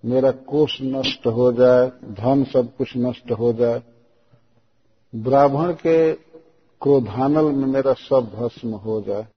मेरा 0.03 0.31
कोष 0.31 0.77
नष्ट 0.81 1.27
हो 1.27 1.51
जाए, 1.53 1.87
धन 2.13 2.43
सब 2.43 2.75
कुछ 2.75 2.93
नष्ट 2.97 3.31
हो 3.31 3.53
जाए। 3.53 3.83
ब्राह्मण 5.15 5.73
के 5.73 6.13
क्रोधानल 6.81 7.45
में 7.45 7.67
मेरा 7.67 7.93
सब 7.93 8.31
भस्म 8.35 8.69
हो 8.69 9.01
जाए। 9.01 9.27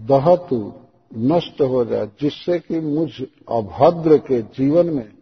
दहतु 0.00 0.72
नष्ट 1.16 1.60
हो 1.62 1.84
जाए, 1.84 2.06
जिससे 2.20 2.58
कि 2.58 2.80
मुझ 2.80 3.10
अभद्र 3.50 4.18
के 4.18 4.42
जीवन 4.42 4.86
में 4.86 5.12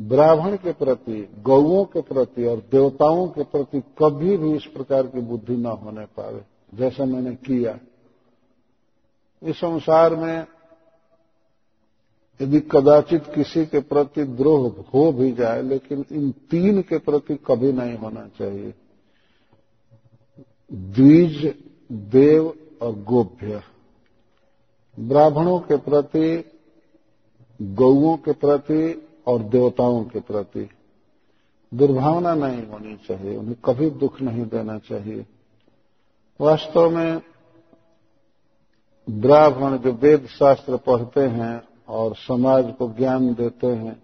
ब्राह्मण 0.00 0.56
के 0.56 0.72
प्रति 0.72 1.34
गौओं 1.38 1.84
के 1.84 2.00
प्रति 2.00 2.44
और 2.44 2.56
देवताओं 2.72 3.26
के 3.28 3.42
प्रति 3.42 3.80
कभी 3.80 4.36
भी 4.36 4.54
इस 4.56 4.64
प्रकार 4.64 5.06
की 5.06 5.20
बुद्धि 5.20 5.56
न 5.56 5.66
होने 5.66 6.04
पावे, 6.06 6.42
जैसा 6.74 7.04
मैंने 7.04 7.34
किया। 7.34 7.78
इस 9.42 9.56
संसार 9.56 10.14
में 10.16 10.46
यदि 12.40 12.60
कदाचित 12.60 13.26
किसी 13.34 13.64
के 13.66 13.80
प्रति 13.80 14.24
द्रोह 14.24 14.84
हो 14.94 15.10
भी 15.12 15.32
जाए, 15.32 15.62
लेकिन 15.62 16.04
इन 16.12 16.30
तीन 16.50 16.82
के 16.82 16.98
प्रति 16.98 17.34
कभी 17.46 17.72
नहीं 17.72 17.96
होना 17.98 18.26
चाहिए। 18.38 18.74
द्विज, 20.72 21.54
देव 21.92 22.54
और 22.82 22.92
गोभ्य 23.02 23.62
ब्राह्मणों 24.98 25.58
के 25.60 25.76
प्रति, 25.76 26.44
गौओं 27.60 28.16
के 28.16 28.32
प्रति 28.32 29.08
और 29.26 29.42
देवताओं 29.42 30.04
के 30.04 30.20
प्रति 30.20 30.68
दुर्भावना 31.72 32.34
नहीं 32.34 32.66
होनी 32.66 32.96
चाहिए, 32.96 33.36
उन्हें 33.36 33.56
कभी 33.64 33.90
दुख 33.90 34.20
नहीं 34.20 34.44
देना 34.46 34.78
चाहिए। 34.78 35.26
वास्तव 36.40 36.90
में 36.90 37.31
ब्राह्मण 39.10 39.76
जो 39.76 39.92
वेद 39.92 40.26
शास्त्र 40.26 40.76
पढ़ते 40.76 41.20
हैं 41.20 41.62
और 41.88 42.16
समाज 42.16 42.74
को 42.78 42.88
ज्ञान 42.88 43.34
देते 43.34 43.66
हैं 43.66 44.02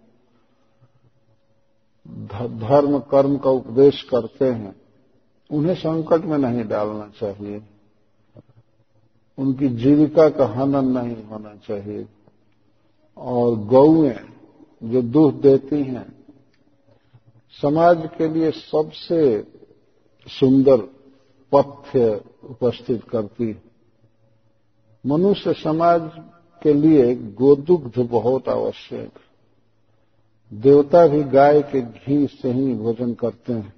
धर्म, 2.58 2.98
कर्म 2.98 3.38
का 3.38 3.50
उपदेश 3.50 4.02
करते 4.02 4.44
हैं, 4.44 4.76
उन्हें 5.50 5.74
संकट 5.74 6.24
में 6.24 6.38
नहीं 6.38 6.64
डालना 6.64 7.12
चाहिए। 7.20 7.62
उनकी 9.38 9.68
जीविका 9.68 10.28
का 10.28 10.46
हनन 10.46 10.98
नहीं 10.98 11.24
होना 11.24 11.54
चाहिए। 11.54 12.06
और 13.16 13.54
गौएँ 13.54 14.14
जो 14.84 15.02
दूध 15.02 15.34
देती 15.34 15.82
हैं, 15.82 16.24
समाज 17.62 18.08
के 18.18 18.28
लिए 18.28 18.50
सबसे 18.50 19.46
सुंदर 20.28 20.76
पथ्य 21.54 22.24
उपस्थित 22.44 23.04
करती 23.04 23.52
मनुष्य 25.08 25.52
समाज 25.52 26.10
के 26.62 26.72
लिए 26.72 27.14
गोदुग्ध 27.14 27.98
बहुत 27.98 28.48
आवश्यक। 28.48 29.18
देवता 30.52 31.06
भी 31.06 31.22
गाय 31.22 31.62
के 31.62 31.80
घी 31.80 32.26
से 32.26 32.52
ही 32.52 32.74
भोजन 32.74 33.14
करते 33.14 33.52
हैं। 33.52 33.74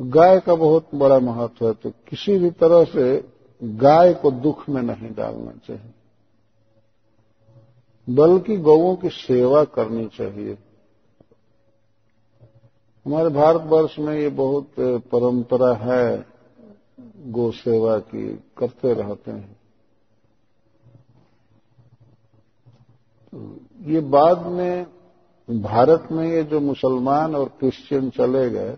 गाय 0.00 0.40
का 0.40 0.54
बहुत 0.54 0.94
बड़ा 0.94 1.18
महत्व 1.18 1.66
है 1.66 1.72
तो 1.72 1.90
किसी 2.08 2.38
भी 2.38 2.50
तरह 2.50 2.84
से 2.84 3.28
गाय 3.62 4.14
को 4.14 4.30
दुख 4.30 4.68
में 4.68 4.82
नहीं 4.82 5.14
डालना 5.14 5.52
चाहिए। 5.66 5.94
बल्कि 8.08 8.56
गौओं 8.56 8.96
की 8.96 9.08
सेवा 9.08 9.64
करनी 9.64 10.06
चाहिए। 10.06 10.58
हमारे 13.06 13.28
भारतवर्ष 13.28 13.98
में 13.98 14.14
ये 14.14 14.28
बहुत 14.28 14.70
परंपरा 14.80 15.74
है। 15.74 16.29
गो 17.26 17.50
सेवा 17.50 17.98
की 17.98 18.28
करते 18.58 18.94
रहते 18.94 19.30
हैं। 19.30 19.56
तो 23.32 23.58
ये 23.90 24.00
बाद 24.00 24.46
में 24.46 24.86
भारत 25.48 26.08
में 26.12 26.26
ये 26.28 26.42
जो 26.42 26.60
मुसलमान 26.60 27.34
और 27.34 27.48
क्रिश्चियन 27.48 28.10
चले 28.10 28.50
गए, 28.50 28.76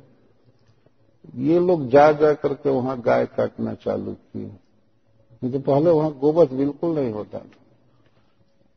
ये 1.37 1.59
लोग 1.61 1.89
जा 1.89 2.13
जा 2.13 2.33
करके 2.35 2.71
वहाँ 2.71 3.01
गाय 3.01 3.27
काटना 3.27 3.75
चालू 3.75 4.13
किए। 4.13 4.47
नहीं 5.43 5.53
तो 5.53 5.59
पहले 5.61 5.91
वहाँ 5.91 6.13
गोवध 6.13 6.53
बिल्कुल 6.53 6.95
नहीं 6.95 7.13
होता 7.13 7.39
था। 7.39 7.61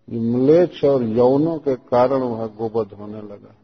ये 0.08 0.20
मलेच्छ 0.20 0.84
और 0.86 1.04
यौनों 1.04 1.58
के 1.60 1.76
कारण 1.76 2.22
वहाँ 2.22 2.48
गोवध 2.58 2.94
होने 2.94 3.22
लगा। 3.22 3.56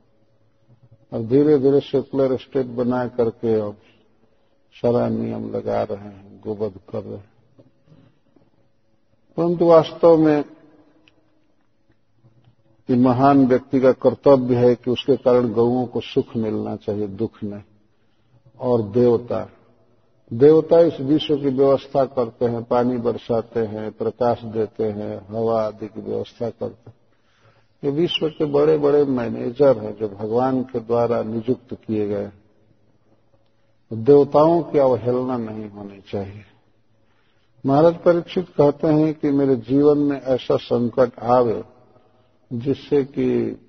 और 1.12 1.26
धीरे 1.26 1.58
धीरे 1.60 1.80
सेकुलर 1.80 2.38
स्टेट 2.38 2.66
बना 2.66 3.08
करके 3.08 3.60
अब 3.60 3.78
सारा 4.74 5.10
नियम 5.10 5.56
लगा 5.56 5.84
रहे 5.84 5.98
हैं 5.98 6.42
गोबध 6.42 6.80
कर 6.92 7.04
रहे 7.04 7.18
हैं। 7.18 7.32
परंतु 9.38 9.66
वास्तव 9.66 10.18
में 10.18 10.44
कि 12.88 12.96
महान 12.96 13.48
व्यक्ति 13.48 13.80
का 13.80 13.92
कर्तव्य 13.92 14.56
है 14.56 14.76
कि 14.76 14.92
उसके 14.92 15.16
कारण 15.16 15.54
गौओं 15.54 15.86
को 15.86 16.02
सुख 16.02 16.38
मिलना 16.38 16.76
चाहिए, 16.76 17.08
दुख 17.08 17.44
नहीं। 17.44 17.62
और 18.60 18.82
देवता 18.82 19.50
देवता 20.34 20.80
इस 20.80 21.00
विश्व 21.00 21.38
की 21.38 21.50
व्यवस्था 21.50 22.06
करते 22.06 22.46
हैं, 22.46 22.64
पानी 22.64 22.98
बरसाते 22.98 23.60
हैं, 23.60 23.92
प्रकाश 23.92 24.44
देते 24.44 24.84
हैं, 24.84 25.28
हवा 25.30 25.62
आदि 25.62 25.88
की 25.88 26.02
व्यवस्था 26.02 26.50
करते 26.50 26.90
हैं। 26.90 26.94
ये 27.84 27.92
विश्व 27.92 28.30
के 28.30 28.46
बड़े 28.46 28.78
बड़े 28.78 29.06
मैनेजर 29.06 29.78
हैं 29.78 29.96
जो 29.96 30.10
भगवान 30.10 30.64
के 30.64 30.80
द्वारा 30.80 31.24
नियुक्त 31.24 31.74
किए 31.74 32.08
गए 32.08 32.30
देवताओं 33.94 34.64
की 34.64 34.80
अवहेलना 34.80 35.38
नहीं 35.38 35.70
होनी 35.70 36.02
चाहिए। 36.12 36.44
महाराज 37.66 37.96
परीक्षित 37.96 38.50
कहते 38.50 38.88
हैं 38.88 39.14
कि 39.14 39.32
मेरे 39.32 39.56
जीवन 39.56 39.98
में 39.98 40.22
ऐसा 40.22 40.56
संकट 40.58 41.20
आवे, 41.20 41.64
जिससे 42.54 43.04
कि 43.04 43.60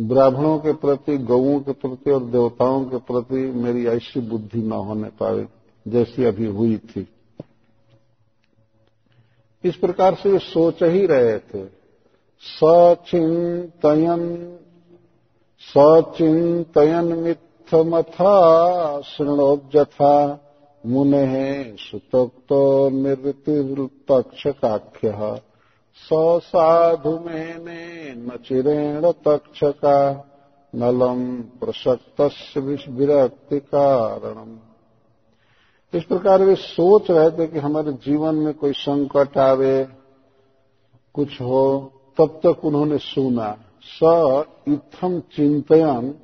ब्राह्मणों 0.00 0.58
के 0.58 0.72
प्रति 0.72 1.18
गौओं 1.18 1.60
के 1.60 1.72
प्रति 1.72 2.10
और 2.10 2.24
देवताओं 2.24 2.84
के 2.84 2.96
प्रति 2.96 3.34
मेरी 3.34 3.86
ऐसी 3.86 4.20
बुद्धि 4.20 4.62
न 4.62 4.72
होने 4.72 5.08
पावे, 5.08 5.48
जैसी 5.88 6.24
अभी 6.24 6.46
हुई 6.46 6.76
थी। 6.76 7.08
इस 9.64 9.76
प्रकार 9.76 10.14
से 10.14 10.32
ये 10.32 10.38
सोच 10.38 10.82
ही 10.82 11.06
रहे 11.06 11.38
थे। 11.38 11.66
सचिंतयन 12.42 14.22
सचिंतयन 15.60 17.14
मिथमथा 17.74 19.00
शृणोजथा 19.00 20.40
मुने 20.86 21.76
सुतोक्त 21.78 22.46
निर्तितक्षकाख्य 22.92 25.40
स 25.96 26.08
साधु 26.42 27.10
मेने 27.10 28.14
न 28.14 28.38
चिरेण 28.46 29.10
तक्षका 29.10 30.28
नलम 30.74 31.42
प्रसक्त 31.42 32.20
विरक्ति 32.88 33.60
कारणम। 33.60 34.58
इस 35.98 36.04
प्रकार 36.04 36.42
वे 36.42 36.54
सोच 36.54 37.10
रहे 37.10 37.30
थे 37.30 37.46
कि 37.46 37.58
हमारे 37.58 37.92
जीवन 37.92 38.34
में 38.34 38.54
कोई 38.54 38.72
संकट 38.72 39.38
आवे, 39.38 39.88
कुछ 41.14 41.40
हो, 41.40 41.92
तब 42.18 42.40
तक 42.46 42.64
उन्होंने 42.64 42.98
सुना, 42.98 43.58
स 43.82 44.00
इथम 44.68 45.20
चिंतन 45.20 46.14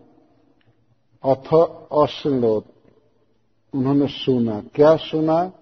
अथ 1.24 1.54
अश्लोत 1.92 2.64
उन्होंने 3.74 4.06
सुना। 4.06 4.62
क्या 4.74 4.96
सुना? 4.96 5.52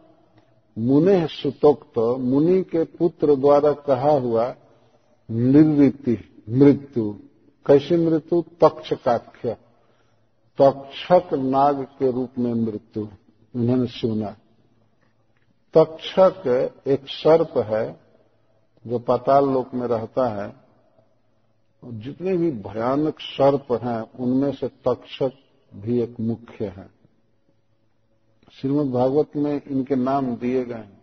मुने 0.79 1.27
सुतोक्त, 1.27 1.99
मुनि 1.99 2.63
के 2.63 2.85
पुत्र 2.85 3.37
द्वारा 3.37 3.73
कहा 3.73 4.11
हुआ, 4.11 4.55
निर्वृत्ति, 5.31 6.45
मृत्यु। 6.49 7.15
कैसी 7.67 7.97
मृत्यु? 7.97 8.43
तक्ष 8.43 8.93
तक्षकाख्य। 8.93 9.57
तक्षक 10.63 11.35
नाग 11.35 11.83
के 11.83 12.11
रूप 12.11 12.31
में 12.39 12.55
मृत्यु। 12.55 13.09
उन्होंने 13.57 13.87
सुना। 13.87 14.37
तक्षक 15.75 16.71
एक 16.87 17.09
सर्प 17.09 17.59
है, 17.59 18.01
जो 18.87 18.99
पाताल 18.99 19.45
लोक 19.49 19.75
में 19.75 19.87
रहता 19.87 20.45
है। 20.45 20.57
जितने 21.85 22.37
भी 22.37 22.51
भयानक 22.51 23.21
सर्प 23.21 23.67
हैं, 23.73 24.13
उनमें 24.21 24.53
से 24.53 24.69
तक्षक 24.69 25.31
भी 25.77 26.01
एक 26.01 26.21
मुख्य 26.21 26.67
है। 26.67 26.89
श्रीमद 28.53 28.93
भागवत 28.93 29.37
में 29.37 29.61
इनके 29.63 29.97
नाम 29.97 30.37
दिए 30.37 30.65
गए 30.65 30.75
हैं। 30.75 31.03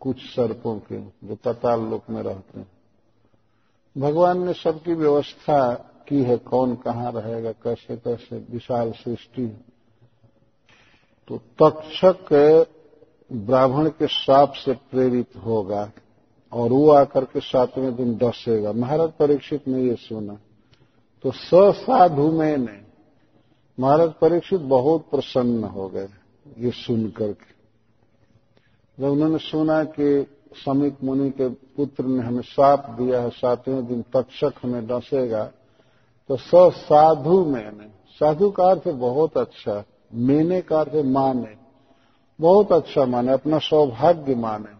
कुछ 0.00 0.18
सर्पों 0.18 0.78
के, 0.78 1.00
जो 1.00 1.34
पाताल 1.34 1.80
लोक 1.80 2.10
में 2.10 2.22
रहते 2.22 2.60
हैं। 2.60 2.70
भगवान 3.98 4.44
ने 4.46 4.52
सबकी 4.52 4.94
व्यवस्था 4.94 5.74
की 6.08 6.22
है, 6.22 6.36
कौन 6.36 6.74
कहाँ 6.76 7.12
रहेगा, 7.12 7.52
कैसे 7.52 7.96
कैसे 7.96 8.46
विशाल 8.50 8.92
सृष्टि 8.92 9.46
तो 11.28 11.38
तक्षक 11.62 12.66
ब्राह्मण 13.32 13.88
के 13.88 14.06
साप 14.06 14.52
से 14.52 14.72
प्रेरित 14.72 15.36
होगा, 15.36 15.90
और 16.52 16.70
वो 16.70 16.90
आकर 16.90 17.24
के 17.24 17.40
सातवें 17.40 17.94
दिन 17.96 18.14
डसेगा। 18.14 18.72
महाराज 18.72 19.12
परीक्षित 19.12 19.68
ने 19.68 19.82
ये 19.82 19.94
सुना। 19.94 20.38
तो 21.24 21.30
ससाधु 21.30 22.30
में 22.32 22.56
ने 22.56 22.81
महाराज 23.78 24.12
परीक्षित 24.12 24.60
बहुत 24.60 25.08
प्रसन्न 25.10 25.64
हो 25.64 25.88
गए 25.88 26.08
ये 26.58 26.70
सुन 26.70 27.08
करके। 27.10 27.50
जब 28.98 29.08
उन्होंने 29.08 29.38
सुना 29.38 29.82
कि 29.84 30.26
समित 30.56 31.02
मुनि 31.04 31.30
के 31.30 31.48
पुत्र 31.48 32.04
ने 32.04 32.22
हमें 32.22 32.42
साप 32.42 32.90
दिया 32.90 33.20
है, 33.20 33.30
सातवें 33.30 33.86
दिन 33.86 34.02
तक्षक 34.12 34.54
हमें 34.62 34.86
डसेगा 34.86 35.44
तो 36.30 36.36
स 36.36 36.50
साधु 36.76 37.44
मैंने, 37.44 37.86
साधु 38.20 38.50
का 38.50 38.64
अर्थ 38.64 38.88
बहुत 38.88 39.36
अच्छा 39.38 39.82
मेने 40.12 40.60
का 40.60 40.80
अर्थ 40.80 40.94
माने, 41.06 41.54
बहुत 42.38 42.72
अच्छा 42.72 43.04
माने, 43.04 43.32
अपना 43.32 43.58
सौभाग्य 43.58 44.34
माने, 44.34 44.74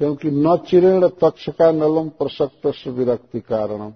क्योंकि 0.00 0.30
न 0.30 0.56
चिरेण 0.68 1.06
तक्ष 1.20 1.48
का 1.50 1.70
नलम 1.72 2.08
प्रसक्त 2.08 2.88
विरक्ति 2.88 3.40
कारणम। 3.40 3.92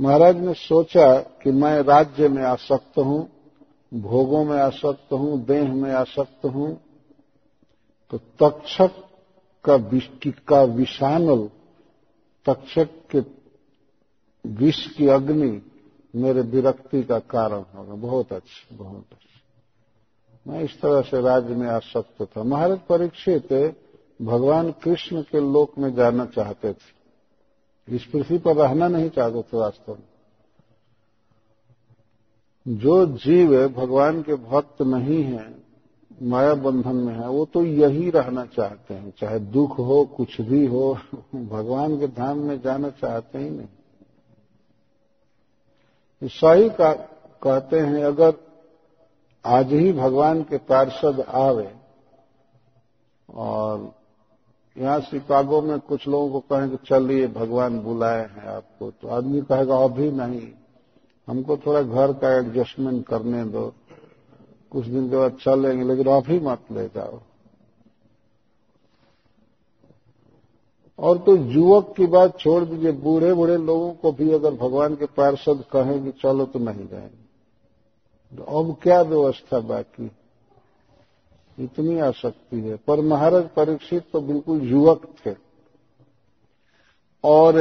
महाराज 0.00 0.36
ने 0.36 0.54
सोचा 0.54 1.18
कि 1.20 1.50
मैं 1.50 1.82
राज्य 1.82 2.28
में 2.28 2.42
आसक्त 2.42 2.98
हूँ, 2.98 3.28
भोगों 3.94 4.44
में 4.44 4.56
आसक्त 4.58 5.12
हूँ, 5.12 5.44
देह 5.44 5.72
में 5.72 5.92
आसक्त 5.92 6.44
हूँ 6.44 6.80
तो 8.10 8.18
तक्षक 8.18 8.90
का 9.64 9.76
का 10.48 10.62
विषानल 10.62 11.48
तक्षक 12.46 12.88
के 13.14 13.20
विष 14.44 14.86
की 14.86 15.06
अग्नि 15.08 15.62
मेरे 16.14 16.40
विरक्ति 16.40 17.02
का 17.02 17.18
कारण 17.18 17.64
होगा। 17.74 17.94
बहुत 17.94 18.32
अच्छा 18.32 18.76
बहुत 18.76 19.06
अच्छा। 19.12 20.52
मैं 20.52 20.60
इस 20.60 20.80
तरह 20.80 21.00
से 21.00 21.20
राज्य 21.20 21.54
में 21.54 21.68
आसक्त 21.68 22.22
था। 22.22 22.42
महाराज 22.42 22.78
परीक्षित, 22.78 23.52
भगवान 24.22 24.70
कृष्ण 24.72 25.22
के 25.22 25.52
लोक 25.52 25.78
में 25.78 25.94
जाना 25.94 26.26
चाहते 26.26 26.72
थे। 26.72 27.03
इस 27.88 28.04
पृथ्वी 28.04 28.38
पर 28.38 28.56
रहना 28.56 28.88
नहीं 28.88 29.10
चाहते 29.10 29.42
थे 29.42 29.56
वास्तव 29.56 29.92
में। 29.92 30.14
जो 32.68 33.06
जीव 33.06 33.68
भगवान 33.68 34.22
के 34.22 34.34
भक्त 34.34 34.82
नहीं 34.82 35.22
है, 35.22 35.54
माया 36.22 36.54
बंधन 36.54 36.96
में 36.96 37.14
है, 37.14 37.28
वो 37.28 37.44
तो 37.44 37.64
यही 37.64 38.10
रहना 38.10 38.46
चाहते 38.46 38.94
हैं, 38.94 39.12
चाहे 39.18 39.38
दुख 39.38 39.78
हो, 39.78 40.04
कुछ 40.04 40.40
भी 40.40 40.66
हो, 40.66 40.98
भगवान 41.34 41.98
के 41.98 42.06
धाम 42.06 42.38
में 42.38 42.60
जाना 42.60 42.90
चाहते 42.90 43.38
ही 43.38 43.50
नहीं। 43.50 43.68
ईसाई 46.22 46.68
का 46.68 46.92
कहते 47.42 47.80
हैं, 47.80 48.04
अगर 48.04 48.34
आज 49.44 49.72
ही 49.72 49.92
भगवान 49.92 50.42
के 50.42 50.58
पार्षद 50.58 51.20
आवे 51.28 51.74
और 53.30 54.03
यहाँ 54.78 55.00
शिकागो 55.00 55.62
में 55.62 55.80
कुछ 55.80 56.08
लोगों 56.08 56.30
को 56.30 56.40
कहें 56.40 56.70
कि 56.70 56.76
चलिए, 56.76 57.26
भगवान 57.26 57.80
बुलाए 57.80 58.20
हैं 58.20 58.46
आपको 58.46 58.90
तो 58.90 59.08
आदमी 59.08 59.40
कहेगा 59.40 59.76
अभी 59.76 60.10
नहीं। 60.10 60.48
हमको 61.28 61.56
थोड़ा 61.56 61.82
घर 61.82 62.12
का 62.12 62.38
एडजस्टमेंट 62.38 63.06
करने 63.06 63.44
दो। 63.44 63.74
कुछ 64.70 64.86
दिन 64.86 65.10
के 65.10 65.16
बाद 65.16 65.32
चलेंगे, 65.32 65.84
लेकिन 65.84 66.06
अभी 66.06 66.40
मत 66.40 66.58
ले 66.72 66.86
जाओ। 66.86 67.20
और 70.98 71.18
तो 71.18 71.36
युवक 71.36 71.94
की 71.96 72.06
बात 72.06 72.38
छोड़ 72.38 72.64
दीजिए। 72.64 72.92
बूढ़े 72.92 73.34
बूढ़े 73.34 73.56
लोगों 73.56 73.92
को 73.92 74.12
भी 74.12 74.32
अगर 74.32 74.54
भगवान 74.54 74.96
के 74.96 75.06
पार्षद 75.06 75.64
कहें 75.72 76.04
कि 76.04 76.10
चलो 76.10 76.46
तो 76.46 76.58
नहीं 76.58 76.88
जाएँगे। 76.88 77.24
तो 78.36 78.42
अब 78.42 78.76
क्या 78.82 79.02
व्यवस्था 79.02 79.60
बाकी? 79.60 80.10
इतनी 81.58 81.98
आसक्ति 81.98 82.60
है। 82.60 82.76
पर 82.76 83.00
महाराज 83.00 83.48
परीक्षित 83.48 84.10
तो 84.12 84.20
बिल्कुल 84.20 84.62
युवक 84.62 85.14
थे। 85.26 85.34
और 87.24 87.54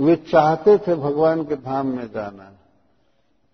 वे 0.00 0.16
चाहते 0.16 0.78
थे 0.78 0.94
भगवान 0.94 1.44
के 1.44 1.56
धाम 1.56 1.86
में 1.86 2.06
जाना। 2.06 2.52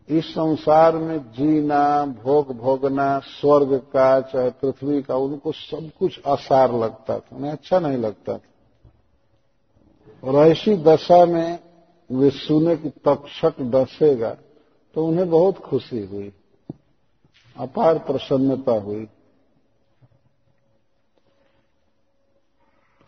इस 0.08 0.24
संसार 0.24 0.96
में 0.96 1.18
जीना, 1.18 2.06
भोग 2.06 2.56
भोगना, 2.56 3.18
स्वर्ग 3.18 3.74
का, 3.74 4.20
चाहे 4.20 4.50
पृथ्वी 4.50 5.02
का, 5.02 5.16
उनको 5.16 5.52
सब 5.52 5.90
कुछ 5.98 6.20
आसार 6.26 6.74
लगता 6.74 7.18
था। 7.18 7.36
उन्हें 7.36 7.52
अच्छा 7.52 7.78
नहीं 7.78 7.98
लगता 7.98 8.38
था। 8.38 8.40
और 10.24 10.46
ऐसी 10.46 10.76
दशा 10.76 11.26
में 11.26 11.58
वे 12.10 12.30
सुने 12.30 12.76
कि 12.76 12.88
तक्षक 12.90 13.60
डसेगा 13.60 14.36
तो 14.94 15.06
उन्हें 15.06 15.30
बहुत 15.30 15.58
खुशी 15.58 16.06
हुई। 16.06 16.32
अपार 17.56 17.98
प्रसन्नता 17.98 18.72
हुई। 18.72 19.06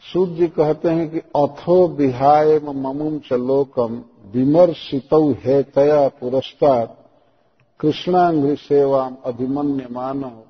सूर्य 0.02 0.34
जी 0.34 0.48
कहते 0.48 0.88
हैं 0.88 1.10
कि 1.10 1.18
अथो 1.18 1.88
विहाय 1.88 2.58
ममुम 2.58 3.18
च 3.18 3.32
लोकम 3.32 4.04
विमर्शित 4.26 5.08
है 5.44 5.62
तया 5.62 6.08
पुरस्कार 6.08 6.86
कृष्णांग्री 7.80 8.56
सेवाम 8.56 9.16
अभिमन्य 9.24 9.88
मानव 9.90 10.42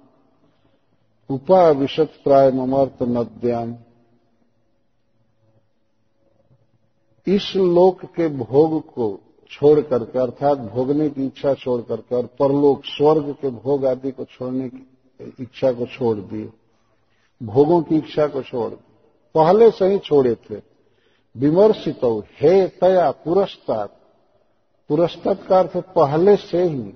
उपाविशत 1.31 2.13
प्राय 2.25 2.51
ममर्त 2.51 3.03
नद्याम 3.03 3.77
इस 7.27 7.53
लोक 7.57 8.05
के 8.05 8.29
भोग 8.29 8.81
को 8.95 9.21
छोड़ 9.51 9.81
करके 9.81 10.19
अर्थात 10.19 10.59
भोगने 10.59 11.09
की 11.11 11.27
इच्छा 11.27 11.55
छोड़ 11.55 11.81
करके 11.83 12.17
और 12.17 12.27
परलोक 12.27 12.83
स्वर्ग 12.85 13.33
के 13.33 13.51
भोग 13.51 13.87
आदि 13.87 14.11
को 14.11 14.25
छोड़ने 14.25 14.69
की 14.69 14.89
इच्छा 15.41 15.73
को 15.73 15.87
छोड़ 15.87 16.17
दिए। 16.19 16.51
भोगों 17.43 17.83
की 17.83 17.97
इच्छा 17.97 18.27
को 18.27 18.43
छोड़ 18.43 18.71
दिए। 18.71 18.90
पहले 19.35 19.71
से 19.71 19.87
ही 19.87 19.99
छोड़े 19.99 20.35
थे। 20.35 20.57
विमर्शित 21.37 22.01
हे 22.41 22.69
तया 22.69 23.11
पुरस्तात। 23.11 23.97
पुरस्तात 24.89 25.47
का 25.47 25.59
अर्थ 25.59 25.77
पहले 25.77 26.37
से 26.37 26.63
ही। 26.63 26.95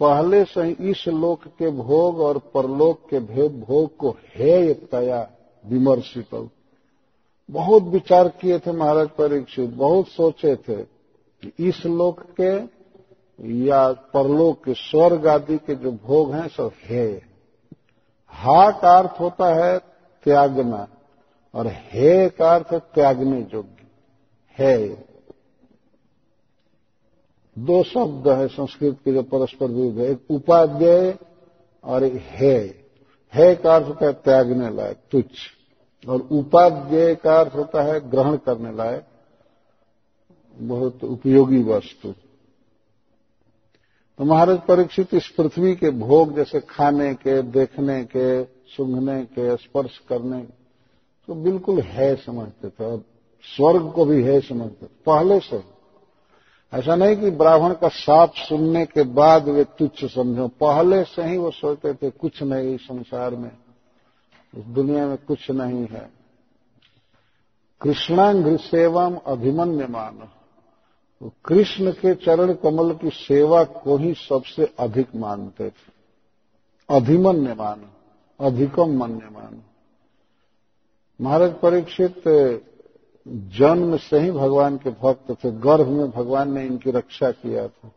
पहले 0.00 0.44
से 0.44 0.62
ही 0.62 0.90
इस 0.90 1.08
लोक 1.08 1.44
के 1.44 1.70
भोग 1.70 2.20
और 2.20 2.38
परलोक 2.38 3.00
के 3.10 3.20
भेद 3.20 3.64
भोग 3.68 3.96
को 3.96 4.10
हे 4.10 4.74
तया 4.74 5.30
विमर्शित। 5.66 6.50
बहुत 7.50 7.82
विचार 7.82 8.28
किए 8.28 8.58
थे 8.58 8.72
महाराज 8.72 9.08
परीक्षित, 9.08 9.70
बहुत 9.70 10.08
सोचे 10.08 10.56
थे 10.56 10.76
कि 11.42 11.68
इस 11.68 11.86
लोक 11.86 12.20
के 12.40 12.78
या 13.64 13.92
परलोक 13.92 14.64
के 14.64 14.74
स्वर्ग 14.74 15.26
आदि 15.26 15.56
के 15.56 15.74
जो 15.74 15.92
भोग 15.92 16.32
हैं, 16.32 16.48
सब 16.48 16.70
हे। 16.84 17.22
हा 18.28 18.70
का 18.70 18.98
अर्थ 18.98 19.20
होता 19.20 19.54
है 19.54 19.78
त्यागना। 20.24 20.88
और 21.54 21.66
हे 21.66 22.28
का 22.28 22.54
अर्थ 22.54 22.74
त्यागने 22.74 23.46
योग्य। 23.54 23.86
है। 24.58 24.88
दो 27.58 27.82
शब्द 27.82 28.28
है 28.28 28.48
संस्कृत 28.48 28.98
के 29.04 29.12
जो 29.12 29.22
परस्पर 29.22 29.66
विरुद्ध 29.66 29.98
है। 29.98 30.10
एक 30.10 30.30
उपाध्याय 30.30 31.18
और 31.84 32.04
है। 32.04 32.88
है 33.34 33.54
का 33.54 33.76
अर्थ 33.76 33.86
होता 33.86 34.06
है 34.06 34.12
त्यागने 34.12 34.70
लायक, 34.70 34.96
तुच्छ। 35.10 35.34
और 36.08 36.20
उपाध्याय 36.20 37.14
का 37.14 37.40
अर्थ 37.40 37.54
होता 37.54 37.82
है 37.82 38.10
ग्रहण 38.10 38.36
करने 38.36 38.72
लायक। 38.72 39.04
बहुत 40.58 41.04
उपयोगी 41.04 41.62
वस्तु। 41.62 42.14
तो 44.18 44.24
महाराज 44.24 44.58
परीक्षित 44.58 45.14
इस 45.14 45.28
पृथ्वी 45.28 45.74
के 45.74 45.90
भोग 45.90 46.36
जैसे 46.36 46.60
खाने 46.60 47.14
के, 47.14 47.42
देखने 47.42 48.04
के, 48.04 48.44
सूंघने 48.44 49.24
के, 49.24 49.56
स्पर्श 49.56 49.98
करने 50.08 50.57
तो 51.28 51.34
बिल्कुल 51.34 51.80
है 51.80 52.16
समझते 52.16 52.68
थे 52.68 52.84
और 52.84 53.04
स्वर्ग 53.56 53.92
को 53.92 54.04
भी 54.04 54.22
है 54.22 54.40
समझते 54.40 54.86
थे, 54.86 54.90
पहले 55.06 55.40
से 55.40 55.64
ऐसा 56.72 56.96
नहीं 56.96 57.16
कि 57.16 57.30
ब्राह्मण 57.30 57.74
का 57.74 57.88
साप 57.88 58.32
सुनने 58.34 58.86
के 58.86 59.02
बाद 59.02 59.48
वे 59.48 59.64
तुच्छ 59.64 60.04
समझो, 60.04 60.48
पहले 60.48 61.04
से 61.04 61.22
ही 61.22 61.36
वो 61.36 61.50
सोचते 61.50 61.94
थे, 61.94 62.10
कुछ 62.10 62.42
नहीं 62.42 62.74
इस 62.74 62.80
संसार 62.80 63.34
में, 63.34 63.50
इस 64.56 64.64
दुनिया 64.64 65.06
में 65.06 65.16
कुछ 65.16 65.50
नहीं 65.50 65.86
है। 65.86 66.10
कृष्णांग 67.80 68.58
सेवम 68.58 69.16
अभिमन्य 69.26 69.86
मान। 69.86 70.28
तो 71.20 71.32
कृष्ण 71.44 71.92
के 71.92 72.14
चरण 72.14 72.54
कमल 72.54 72.94
की 72.94 73.10
सेवा 73.10 73.64
को 73.64 73.96
ही 73.96 74.14
सबसे 74.14 74.74
अधिक 74.78 75.08
मानते 75.16 75.70
थे। 75.70 75.98
अधिमन्य 76.90 77.54
मान, 77.54 77.90
अधिकम 78.40 78.88
मन्य 78.88 79.28
मान 79.32 79.62
महाराज 81.20 81.54
परीक्षित 81.54 82.22
जन्म 83.28 83.96
से 83.96 84.18
ही 84.18 84.30
भगवान 84.30 84.76
के 84.76 84.90
भक्त 84.90 85.44
थे, 85.44 85.50
गर्भ 85.50 85.88
में 85.88 86.10
भगवान 86.10 86.52
ने 86.52 86.66
इनकी 86.66 86.90
रक्षा 86.90 87.30
किया 87.30 87.68
था। 87.68 87.90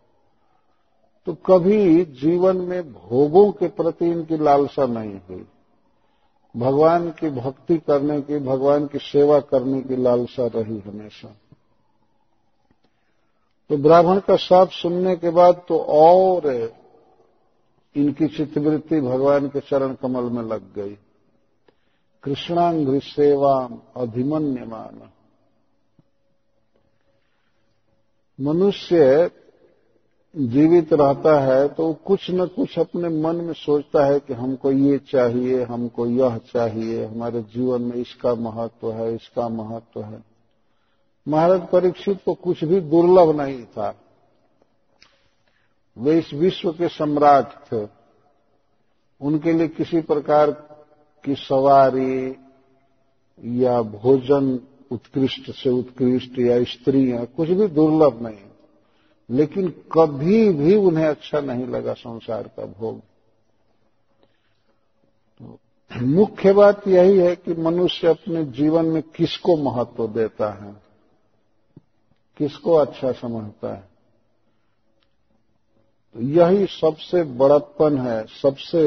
तो 1.25 1.33
कभी 1.33 2.05
जीवन 2.05 2.57
में 2.57 2.93
भोगों 2.93 3.51
के 3.51 3.67
प्रति 3.67 4.05
इनकी 4.05 4.37
लालसा 4.37 4.85
नहीं 4.85 5.19
हुई। 5.29 5.45
भगवान 6.57 7.09
की 7.09 7.29
भक्ति 7.29 7.77
करने 7.77 8.21
की, 8.21 8.39
भगवान 8.39 8.87
की 8.87 8.97
सेवा 8.97 9.39
करने 9.39 9.81
की 9.81 9.95
लालसा 9.95 10.47
रही 10.47 10.79
हमेशा। 10.79 11.35
तो 13.69 13.77
ब्राह्मण 13.77 14.19
का 14.19 14.35
साप 14.35 14.69
सुनने 14.69 15.15
के 15.15 15.29
बाद 15.29 15.61
तो 15.67 15.79
और 15.79 16.71
इनकी 17.95 18.27
चित्तवृत्ति 18.27 19.01
भगवान 19.01 19.47
के 19.47 19.59
चरण 19.59 19.93
कमल 19.93 20.23
में 20.23 20.43
लग 20.43 20.73
गई। 20.75 20.97
कृष्णांग्र 22.23 22.99
सेवा 22.99 23.69
अधिमन्यमान 23.97 25.09
मनुष्य 28.41 29.31
जीवित 30.37 30.93
रहता 30.93 31.39
है 31.39 31.67
तो 31.67 31.93
कुछ 31.93 32.31
न 32.31 32.45
कुछ 32.45 32.79
अपने 32.79 33.09
मन 33.09 33.35
में 33.35 33.53
सोचता 33.53 34.05
है 34.05 34.19
कि 34.19 34.33
हमको 34.33 34.71
ये 34.71 34.97
चाहिए, 34.97 35.63
हमको 35.63 36.05
यह 36.05 36.37
चाहिए, 36.37 37.05
हमारे 37.05 37.41
जीवन 37.41 37.81
में 37.81 37.95
इसका 37.95 38.35
महत्व 38.35 38.91
है, 38.91 39.15
इसका 39.15 39.49
महत्व 39.49 40.01
है। 40.01 40.23
महाराज 41.27 41.67
परीक्षित 41.67 42.23
को 42.25 42.33
कुछ 42.33 42.63
भी 42.63 42.79
दुर्लभ 42.79 43.41
नहीं 43.41 43.65
था। 43.65 43.95
वे 45.97 46.19
इस 46.19 46.33
विश्व 46.33 46.71
के 46.71 46.87
सम्राट 46.87 47.45
थे। 47.71 47.87
उनके 49.21 49.53
लिए 49.53 49.67
किसी 49.67 50.01
प्रकार 50.01 50.70
की 51.25 51.35
सवारी 51.35 52.29
या 53.59 53.81
भोजन 53.81 54.59
उत्कृष्ट 54.91 55.51
से 55.53 55.69
उत्कृष्ट 55.69 56.39
या 56.39 56.63
स्त्रियाँ 56.63 57.25
कुछ 57.27 57.49
भी 57.49 57.67
दुर्लभ 57.69 58.21
नहीं, 58.21 58.45
लेकिन 59.29 59.69
कभी 59.91 60.49
भी 60.53 60.75
उन्हें 60.77 61.05
अच्छा 61.05 61.39
नहीं 61.41 61.67
लगा 61.67 61.93
संसार 61.93 62.47
का 62.47 62.65
भोग। 62.65 62.99
तो 65.39 65.59
मुख्य 65.91 66.53
बात 66.53 66.87
यही 66.87 67.17
है 67.17 67.35
कि 67.35 67.53
मनुष्य 67.53 68.07
अपने 68.07 68.43
जीवन 68.53 68.85
में 68.85 69.01
किसको 69.15 69.55
महत्व 69.59 70.07
देता 70.09 70.51
है, 70.55 70.75
किसको 72.39 72.73
अच्छा 72.75 73.11
समझता 73.11 73.73
है। 73.73 73.89
तो 76.15 76.21
यही 76.21 76.65
सबसे 76.71 77.23
बड़प्पन 77.37 77.97
है, 77.97 78.25
सबसे 78.41 78.81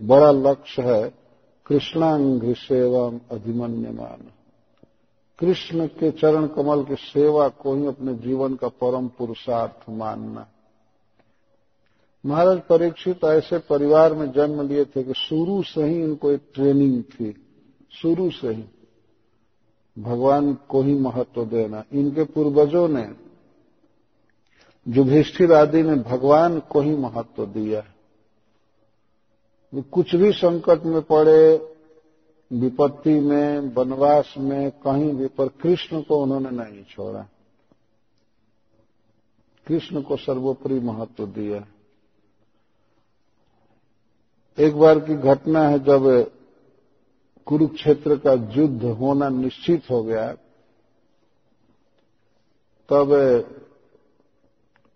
बड़ा 0.00 0.30
लक्ष्य 0.30 0.82
है 0.84 1.25
कृष्णांग 1.66 2.54
सेवम 2.54 3.20
अधिमन्यमान 3.30 4.30
कृष्ण 5.38 5.86
के 5.86 6.10
चरण 6.10 6.46
कमल 6.46 6.84
की 6.84 6.94
सेवा 6.94 7.48
को 7.48 7.74
ही 7.74 7.86
अपने 7.86 8.14
जीवन 8.14 8.54
का 8.54 8.68
परम 8.68 9.08
पुरुषार्थ 9.08 9.90
मानना। 9.90 10.46
महाराज 12.26 12.60
परीक्षित 12.60 13.24
ऐसे 13.24 13.58
परिवार 13.58 14.14
में 14.14 14.32
जन्म 14.32 14.68
लिए 14.68 14.84
थे 14.84 15.02
कि 15.02 15.12
शुरू 15.14 15.62
से 15.62 15.84
ही 15.84 16.02
इनको 16.02 16.30
एक 16.30 16.40
ट्रेनिंग 16.54 17.02
थी। 17.02 17.46
शुरू 17.90 18.30
से 18.30 18.48
ही। 18.48 18.64
भगवान 19.98 20.54
को 20.68 20.82
ही 20.82 20.94
महत्व 20.94 21.44
देना। 21.44 21.84
इनके 21.92 22.24
पूर्वजों 22.24 22.88
ने, 22.88 23.12
युधिष्ठिर 24.88 25.52
आदि 25.52 25.82
ने 25.82 25.94
भगवान 25.94 26.60
को 26.60 26.80
ही 26.80 26.96
महत्व 26.96 27.46
दिया। 27.46 27.82
कुछ 29.74 30.14
भी 30.14 30.32
संकट 30.32 30.82
में 30.82 31.02
पड़े, 31.02 31.56
विपत्ति 32.52 33.20
में, 33.20 33.58
वनवास 33.58 34.34
में, 34.38 34.70
कहीं 34.70 35.12
भी, 35.12 35.26
पर 35.26 35.48
कृष्ण 35.48 36.02
को 36.02 36.22
उन्होंने 36.22 36.50
नहीं 36.50 36.84
छोड़ा। 36.84 37.28
कृष्ण 39.66 40.02
को 40.02 40.16
सर्वोपरि 40.16 40.80
महत्व 40.80 41.26
दिया। 41.26 41.66
एक 44.58 44.76
बार 44.76 44.98
की 44.98 45.14
घटना 45.14 45.68
है 45.68 45.78
जब 45.78 46.30
कुरुक्षेत्र 47.46 48.16
का 48.16 48.32
युद्ध 48.32 48.84
होना 48.84 49.28
निश्चित 49.28 49.82
हो 49.90 50.02
गया, 50.02 50.32
तब 52.88 53.08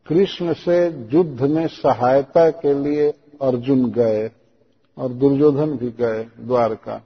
कृष्ण 0.07 0.53
से 0.53 0.87
युद्ध 0.89 1.43
में 1.43 1.67
सहायता 1.67 2.51
के 2.51 2.75
लिए 2.75 3.11
अर्जुन 3.43 3.91
गए। 3.91 4.31
और 5.01 5.13
दुर्योधन 5.13 5.77
भी 5.77 5.91
गए 5.91 6.25
द्वारका। 6.41 6.97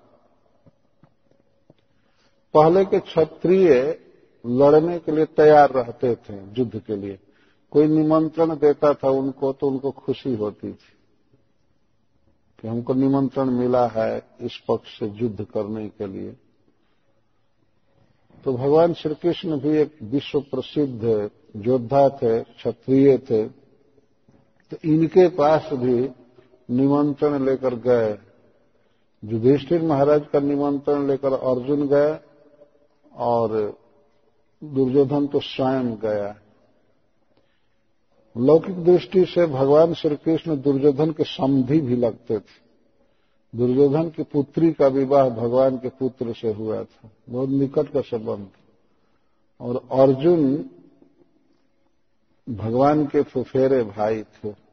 पहले 2.54 2.84
के 2.84 2.98
क्षत्रिय 3.00 3.70
लड़ने 4.44 4.98
के 4.98 5.12
लिए 5.12 5.24
तैयार 5.24 5.70
रहते 5.70 6.14
थे 6.14 6.34
युद्ध 6.58 6.78
के 6.78 6.96
लिए। 6.96 7.18
कोई 7.72 7.86
निमंत्रण 7.86 8.54
देता 8.54 8.92
था 8.94 9.10
उनको 9.10 9.52
तो 9.52 9.68
उनको 9.68 9.90
खुशी 9.90 10.34
होती 10.34 10.72
थी 10.72 10.92
कि 12.58 12.68
हमको 12.68 12.94
निमंत्रण 12.94 13.50
मिला 13.50 13.86
है 13.86 14.22
इस 14.40 14.58
पक्ष 14.68 14.98
से 14.98 15.06
युद्ध 15.14 15.44
करने 15.44 15.88
के 15.88 16.06
लिए। 16.06 16.30
तो 18.44 18.52
भगवान 18.52 18.94
श्री 18.94 19.14
कृष्ण 19.14 19.58
भी 19.60 19.76
एक 19.78 19.96
विश्व 20.02 20.40
प्रसिद्ध 20.40 21.30
योद्धा 21.56 22.08
थे, 22.08 22.40
क्षत्रिय 22.40 23.18
थे। 23.18 23.44
तो 24.72 24.76
इनके 24.84 25.28
पास 25.28 25.72
भी 25.72 26.23
निमंत्रण 26.70 27.44
लेकर 27.44 27.74
गए। 27.74 28.18
युधिष्ठिर 29.24 29.82
महाराज 29.82 30.26
का 30.32 30.40
निमंत्रण 30.40 31.06
लेकर 31.06 31.32
अर्जुन 31.32 31.88
गए 31.88 32.18
और 33.14 33.78
दुर्योधन 34.64 35.26
तो 35.26 35.40
स्वयं 35.40 35.94
गया। 35.94 36.36
लौकिक 38.36 38.84
दृष्टि 38.84 39.24
से 39.24 39.46
भगवान 39.46 39.94
श्री 39.94 40.16
कृष्ण 40.16 40.56
दुर्योधन 40.56 41.10
के 41.10 41.24
समधि 41.24 41.80
भी 41.80 41.96
लगते 41.96 42.38
थे। 42.38 42.64
दुर्योधन 43.54 44.10
की 44.10 44.22
पुत्री 44.22 44.72
का 44.72 44.86
विवाह 44.86 45.28
भगवान 45.28 45.76
के 45.76 45.88
पुत्र 45.88 46.32
से 46.32 46.52
हुआ 46.52 46.84
था। 46.84 47.10
बहुत 47.28 47.48
निकट 47.48 47.92
का 47.92 48.00
संबंध। 48.00 48.48
और 49.60 49.88
अर्जुन 49.92 50.70
भगवान 52.50 53.06
के 53.06 53.22
फुफेरे 53.22 53.82
भाई 53.82 54.22
थे। 54.22 54.63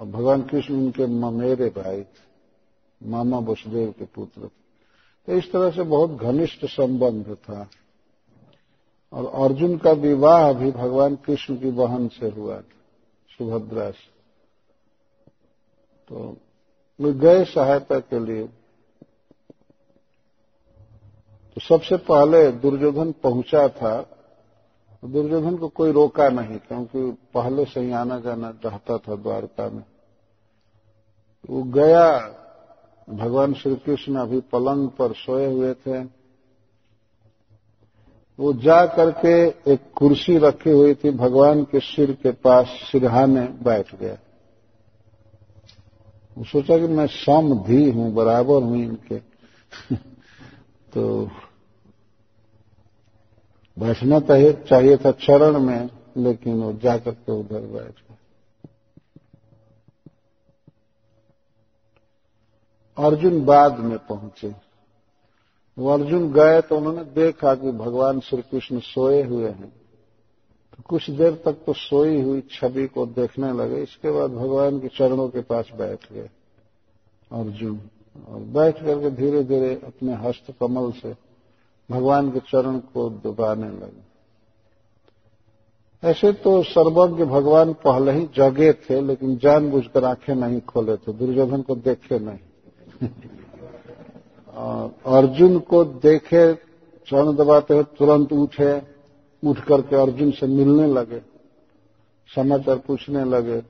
और 0.00 0.06
भगवान 0.06 0.42
कृष्ण 0.42 0.74
उनके 0.74 1.06
ममेरे 1.06 1.68
भाई 1.68 2.02
थे, 2.02 2.24
मामा 3.02 3.38
वसुदेव 3.38 3.94
के 3.98 4.04
पुत्र 4.04 4.42
थे। 4.42 4.64
तो 5.26 5.32
इस 5.32 5.52
तरह 5.52 5.70
से 5.70 5.82
बहुत 5.82 6.10
घनिष्ठ 6.10 6.66
संबंध 6.66 7.34
था। 7.34 7.68
और 9.12 9.50
अर्जुन 9.50 9.78
का 9.78 9.90
विवाह 9.90 10.52
भी 10.52 10.70
भगवान 10.70 11.16
कृष्ण 11.16 11.56
की 11.56 11.70
बहन 11.70 12.08
से 12.08 12.28
हुआ 12.28 12.56
था, 12.56 12.80
सुभद्रा 13.38 13.90
से। 13.90 14.14
तो 16.08 16.36
वे 17.00 17.12
गए 17.12 17.44
सहायता 17.44 17.98
के 17.98 18.24
लिए। 18.26 18.44
तो 21.54 21.60
सबसे 21.60 21.96
पहले 21.96 22.52
दुर्योधन 22.52 23.12
पहुँचा 23.12 23.68
था 23.68 24.13
दुर्योधन 25.06 25.56
को 25.56 25.68
कोई 25.68 25.92
रोका 25.92 26.28
नहीं, 26.28 26.58
क्योंकि 26.58 27.10
पहले 27.34 27.64
से 27.64 27.80
ही 27.80 27.92
आना 27.92 28.20
जाना 28.20 28.52
चाहता 28.52 28.98
था 28.98 29.16
द्वारका 29.16 29.70
में। 29.70 29.84
वो 31.50 31.62
गया, 31.62 32.18
भगवान 33.10 33.54
श्री 33.54 33.76
कृष्ण 33.76 34.16
अभी 34.16 34.40
पलंग 34.40 34.88
पर 34.88 35.12
सोए 35.12 35.46
हुए 35.46 35.74
थे। 35.74 36.24
वो 38.38 38.52
जा 38.52 38.86
करके 38.86 39.48
एक 39.72 39.92
कुर्सी 39.96 40.38
रखी 40.38 40.70
हुई 40.70 40.94
थी, 40.94 41.10
भगवान 41.10 41.64
के 41.64 41.80
सिर 41.80 42.12
के 42.12 42.32
पास 42.32 42.66
सिरहाने 42.66 43.40
बैठ 43.40 43.94
गया। 43.94 44.18
वो 46.38 46.44
सोचा 46.44 46.78
कि 46.78 46.86
मैं 46.86 47.06
समधि 47.06 47.90
हूँ, 47.90 48.14
बराबर 48.14 48.62
हूँ 48.62 48.76
इनके। 48.76 49.18
तो 50.94 51.30
बैठना 53.76 54.18
तो 54.20 54.52
चाहिए 54.64 54.96
था 54.96 55.10
चरण 55.20 55.58
में, 55.60 55.90
लेकिन 56.16 56.62
वो 56.62 56.72
जाकर 56.72 57.10
के 57.10 57.32
उधर 57.32 57.60
बैठ 57.60 57.90
गए। 57.90 58.16
अर्जुन 62.98 63.44
बाद 63.44 63.78
में 63.78 63.96
पहुँचे। 63.98 64.54
वो 65.78 65.88
अर्जुन 65.90 66.30
गए 66.32 66.60
तो 66.60 66.76
उन्होंने 66.76 67.04
देखा 67.14 67.54
कि 67.54 67.70
भगवान 67.72 68.20
श्री 68.20 68.42
कृष्ण 68.42 68.78
सोए 68.80 69.22
हुए 69.22 69.48
हैं। 69.48 69.68
तो 69.68 70.82
कुछ 70.88 71.10
देर 71.10 71.34
तक 71.44 71.64
तो 71.66 71.72
सोई 71.72 72.20
हुई 72.22 72.40
छवि 72.50 72.86
को 72.86 73.06
देखने 73.08 73.52
लगे, 73.52 73.82
इसके 73.82 74.10
बाद 74.10 74.30
भगवान 74.30 74.78
के 74.80 74.88
चरणों 74.88 75.28
के 75.28 75.40
पास 75.42 75.70
बैठ 75.74 76.12
गए। 76.12 76.28
अर्जुन 77.30 77.80
और 78.28 78.40
बैठ 78.54 78.82
करके 78.82 79.10
धीरे 79.10 79.42
धीरे 79.44 79.74
अपने 79.76 80.14
हस्त 80.18 80.52
कमल 80.60 80.90
से 80.92 81.12
भगवान 81.90 82.30
के 82.30 82.40
चरण 82.40 82.78
को 82.78 83.10
दबाने 83.10 83.68
लगे। 83.68 84.14
ऐसे 86.04 86.32
तो 86.32 86.62
सर्वज्ञ 86.62 87.24
भगवान 87.24 87.72
पहले 87.72 88.12
ही 88.12 88.28
जगे 88.36 88.72
थे, 88.72 89.00
लेकिन 89.00 89.36
जानबूझकर 89.36 90.04
आँखें 90.04 90.34
नहीं 90.34 90.60
खोले 90.60 90.96
थे, 90.96 91.12
दुर्योधन 91.12 91.62
को 91.62 91.74
देखे 91.74 92.18
नहीं। 92.18 93.08
और 94.54 94.94
अर्जुन 95.06 95.58
को 95.58 95.84
देखे, 95.84 96.54
चरण 97.06 97.32
दबाते 97.32 97.74
हुए 97.74 97.82
तुरंत 97.82 98.32
उठे, 98.32 98.82
उठ 99.46 99.60
करके 99.60 99.96
अर्जुन 99.96 100.30
से 100.30 100.46
मिलने 100.46 100.86
लगे 100.86 101.34
समाचार 102.36 102.78
पूछने 102.78 103.24
लगे, 103.24 103.62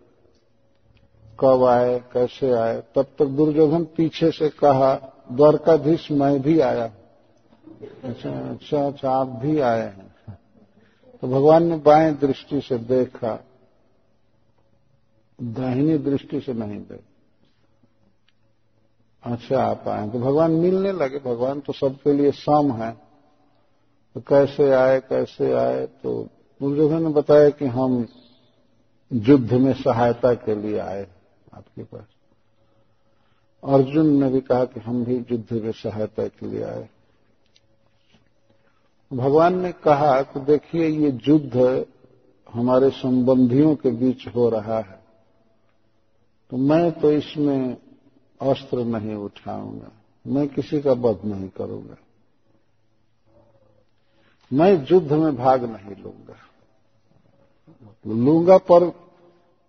कब 1.41 1.65
आए, 1.65 1.99
कैसे 2.13 2.53
आए? 2.53 2.83
तब 2.95 3.03
तक 3.03 3.25
दुर्योधन 3.25 3.85
पीछे 3.85 4.31
से 4.31 4.49
कहा, 4.49 4.95
द्वारकाधीश, 5.33 6.11
मैं 6.11 6.43
भी 6.43 6.61
आया 6.61 6.91
अच्छा 8.05 8.31
अच्छा 8.51 8.87
अच्छा 8.87 9.11
आप 9.11 9.29
भी 9.43 9.59
आए 9.61 9.81
हैं। 9.81 10.39
तो 11.23 11.29
भगवान 11.29 11.67
ने 11.67 11.77
बाएँ 11.77 12.13
दृष्टि 12.15 12.61
से 12.61 12.79
देखा, 12.79 13.39
दाहिनी 15.39 15.99
दृष्टि 15.99 16.41
से 16.41 16.53
नहीं 16.53 16.79
देखा। 16.81 17.11
अच्छा 19.23 19.63
आप 19.63 19.89
आए 19.89 20.09
तो 20.11 20.19
भगवान 20.19 20.51
मिलने 20.51 20.93
लगे। 20.93 21.19
भगवान 21.19 21.61
तो 21.61 21.73
सबके 21.73 22.13
लिए 22.13 22.31
सम 22.31 22.73
है। 22.73 22.91
तो 24.17 24.21
कैसे 24.21 24.71
आए 24.71 25.01
कैसे 25.01 25.53
आए? 25.53 25.87
तो 25.87 26.29
दुर्योधन 26.61 27.03
ने 27.03 27.09
बताया 27.09 27.49
कि 27.51 27.67
हम 27.67 28.07
युद्ध 29.11 29.53
में 29.53 29.73
सहायता 29.75 30.35
के 30.35 30.55
लिए 30.55 30.79
आए 30.79 31.07
आपके 31.55 31.83
पास। 31.83 32.07
अर्जुन 33.63 34.09
ने 34.23 34.29
भी 34.31 34.41
कहा 34.41 34.65
कि 34.65 34.81
हम 34.81 35.05
भी 35.05 35.17
युद्ध 35.31 35.53
में 35.55 35.73
सहायता 35.73 36.27
के 36.29 36.47
लिए 36.47 36.63
आए 36.63 36.89
भगवान 39.15 39.61
ने 39.61 39.73
कहा 39.73 40.23
कि 40.23 40.41
देखिए, 40.41 40.89
ये 40.89 41.19
युद्ध 41.29 41.87
हमारे 42.53 42.91
संबंधियों 42.91 43.77
के 43.77 43.91
बीच 43.91 44.27
हो 44.27 44.49
रहा 44.49 44.77
है। 44.77 45.05
तो 46.51 46.57
मैं 46.57 46.93
तो 46.93 47.13
इसमें 47.13 47.77
अस्त्र 48.41 48.79
नहीं 48.79 49.15
उठाऊँगा। 49.15 49.91
मैं 50.27 50.49
किसी 50.49 50.81
का 50.81 50.93
वध 50.93 51.21
नहीं 51.25 51.49
करूँगा। 51.49 51.97
मैं 54.53 54.87
युद्ध 54.91 55.13
में 55.13 55.37
भाग 55.37 55.65
नहीं 55.65 56.03
लूँगा। 56.03 56.37
लूँगा 58.07 58.59
पर 58.59 58.83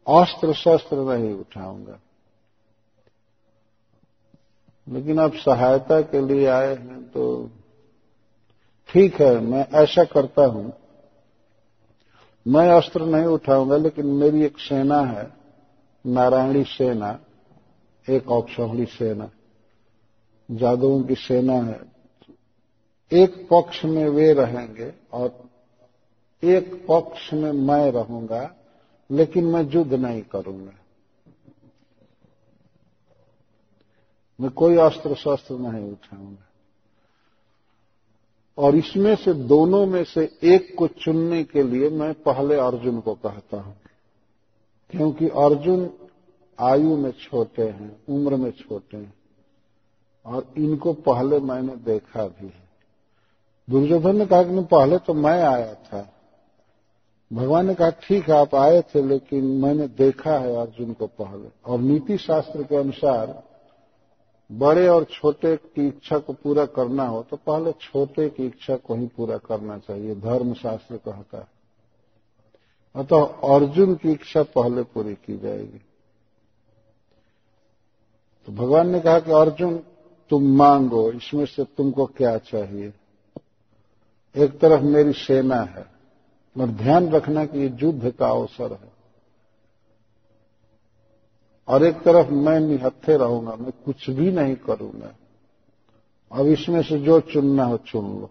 अस्त्र 0.07 0.53
शस्त्र 0.53 0.97
नहीं 0.97 1.33
उठाऊँगा। 1.33 1.99
लेकिन 4.89 5.19
आप 5.19 5.33
सहायता 5.33 6.01
के 6.01 6.21
लिए 6.21 6.47
आए 6.47 6.75
हैं 6.75 7.11
तो 7.11 7.49
ठीक 8.89 9.21
है, 9.21 9.39
मैं 9.39 9.67
ऐसा 9.73 10.03
करता 10.03 10.45
हूँ। 10.45 10.73
मैं 12.47 12.69
अस्त्र 12.69 13.05
नहीं 13.05 13.25
उठाऊँगा, 13.25 13.77
लेकिन 13.77 14.05
मेरी 14.05 14.43
एक 14.43 14.59
सेना 14.59 15.01
है, 15.01 15.33
नारायणी 16.05 16.63
सेना, 16.63 17.19
एक 18.09 18.31
औक्षौणी 18.31 18.85
सेना, 18.85 19.29
जादुओं 20.51 21.03
की 21.03 21.15
सेना 21.15 21.53
है। 21.53 21.79
एक 23.11 23.47
पक्ष 23.51 23.85
में 23.85 24.09
वे 24.09 24.33
रहेंगे 24.33 24.93
और 25.13 25.49
एक 26.43 26.87
पक्ष 26.91 27.33
में 27.33 27.51
मैं 27.51 27.91
रहूँगा, 27.91 28.55
लेकिन 29.11 29.45
मैं 29.45 29.69
युद्ध 29.69 29.93
नहीं 29.93 30.21
करूँगा। 30.21 30.73
मैं 34.39 34.51
कोई 34.51 34.77
अस्त्र 34.77 35.15
शस्त्र 35.15 35.55
नहीं 35.55 35.91
उठाऊँगा। 35.91 36.54
और 38.57 38.75
इसमें 38.75 39.15
से 39.15 39.33
दोनों 39.33 39.85
में 39.85 40.03
से 40.03 40.37
एक 40.43 40.75
को 40.77 40.87
चुनने 40.87 41.43
के 41.43 41.63
लिए 41.63 41.89
मैं 41.89 42.13
पहले 42.13 42.55
अर्जुन 42.55 42.99
को 42.99 43.13
कहता 43.13 43.57
हूँ। 43.57 43.75
क्योंकि 44.89 45.27
अर्जुन 45.27 45.89
आयु 46.59 46.97
में 46.97 47.11
छोटे 47.11 47.63
हैं, 47.63 48.05
उम्र 48.09 48.35
में 48.35 48.51
छोटे 48.51 48.97
हैं, 48.97 49.13
और 50.25 50.53
इनको 50.57 50.93
पहले 50.93 51.39
मैंने 51.39 51.75
देखा 51.75 52.27
भी 52.27 52.45
है। 52.45 52.65
दुर्योधन 53.69 54.15
ने 54.15 54.25
कहा 54.25 54.43
कि 54.43 54.63
पहले 54.63 54.97
तो 54.97 55.13
मैं 55.13 55.43
आया 55.43 55.73
था। 55.73 56.13
भगवान 57.33 57.67
ने 57.67 57.75
कहा, 57.75 57.89
ठीक 57.89 58.29
है, 58.29 58.35
आप 58.35 58.55
आए 58.55 58.81
थे, 58.81 59.03
लेकिन 59.03 59.45
मैंने 59.45 59.87
देखा 59.87 60.37
है 60.37 60.55
अर्जुन 60.55 60.93
को 60.93 61.07
पहले। 61.07 61.49
और 61.65 61.79
नीति 61.79 62.17
शास्त्र 62.17 62.63
के 62.63 62.75
अनुसार 62.75 63.43
बड़े 64.51 64.87
और 64.87 65.03
छोटे 65.03 65.55
की 65.55 65.87
इच्छा 65.87 66.17
को 66.17 66.33
पूरा 66.33 66.65
करना 66.65 67.07
हो 67.07 67.23
तो 67.23 67.37
पहले 67.37 67.71
छोटे 67.71 68.29
की 68.29 68.45
इच्छा 68.45 68.75
को 68.75 68.95
ही 68.95 69.07
पूरा 69.07 69.37
करना 69.37 69.77
चाहिए 69.77 70.15
धर्म 70.15 70.53
शास्त्र 70.53 70.97
कहता 70.97 71.37
है। 71.37 71.47
अतः 72.95 73.23
अर्जुन 73.55 73.95
की 73.95 74.11
इच्छा 74.11 74.43
पहले 74.43 74.83
पूरी 74.83 75.15
की 75.15 75.37
जाएगी। 75.37 75.81
तो 78.47 78.51
भगवान 78.51 78.89
ने 78.89 78.99
कहा 78.99 79.19
कि 79.19 79.31
अर्जुन, 79.31 79.77
तुम 80.29 80.43
मांगो, 80.43 81.11
इसमें 81.11 81.45
से 81.45 81.63
तुमको 81.63 82.05
क्या 82.05 82.37
चाहिए? 82.37 82.93
एक 84.35 84.59
तरफ़ 84.59 84.81
मेरी 84.81 85.13
सेना 85.13 85.61
है 85.61 85.85
और 86.55 86.67
ध्यान 86.67 87.09
रखना 87.09 87.45
कि 87.45 87.59
ये 87.59 87.77
युद्ध 87.81 88.11
का 88.11 88.27
अवसर 88.27 88.71
है। 88.71 88.94
और 91.67 91.83
एक 91.83 91.95
तरफ़ 91.95 92.29
मैं 92.29 92.59
निहत्थे 92.59 93.17
रहूँगा, 93.17 93.55
मैं 93.55 93.71
कुछ 93.85 94.09
भी 94.09 94.31
नहीं 94.31 94.55
करूँगा। 94.55 95.13
अब 96.31 96.47
इसमें 96.47 96.81
से 96.81 96.99
जो 96.99 97.19
चुनना 97.23 97.63
हो 97.63 97.77
चुन 97.77 98.05
लो। 98.11 98.29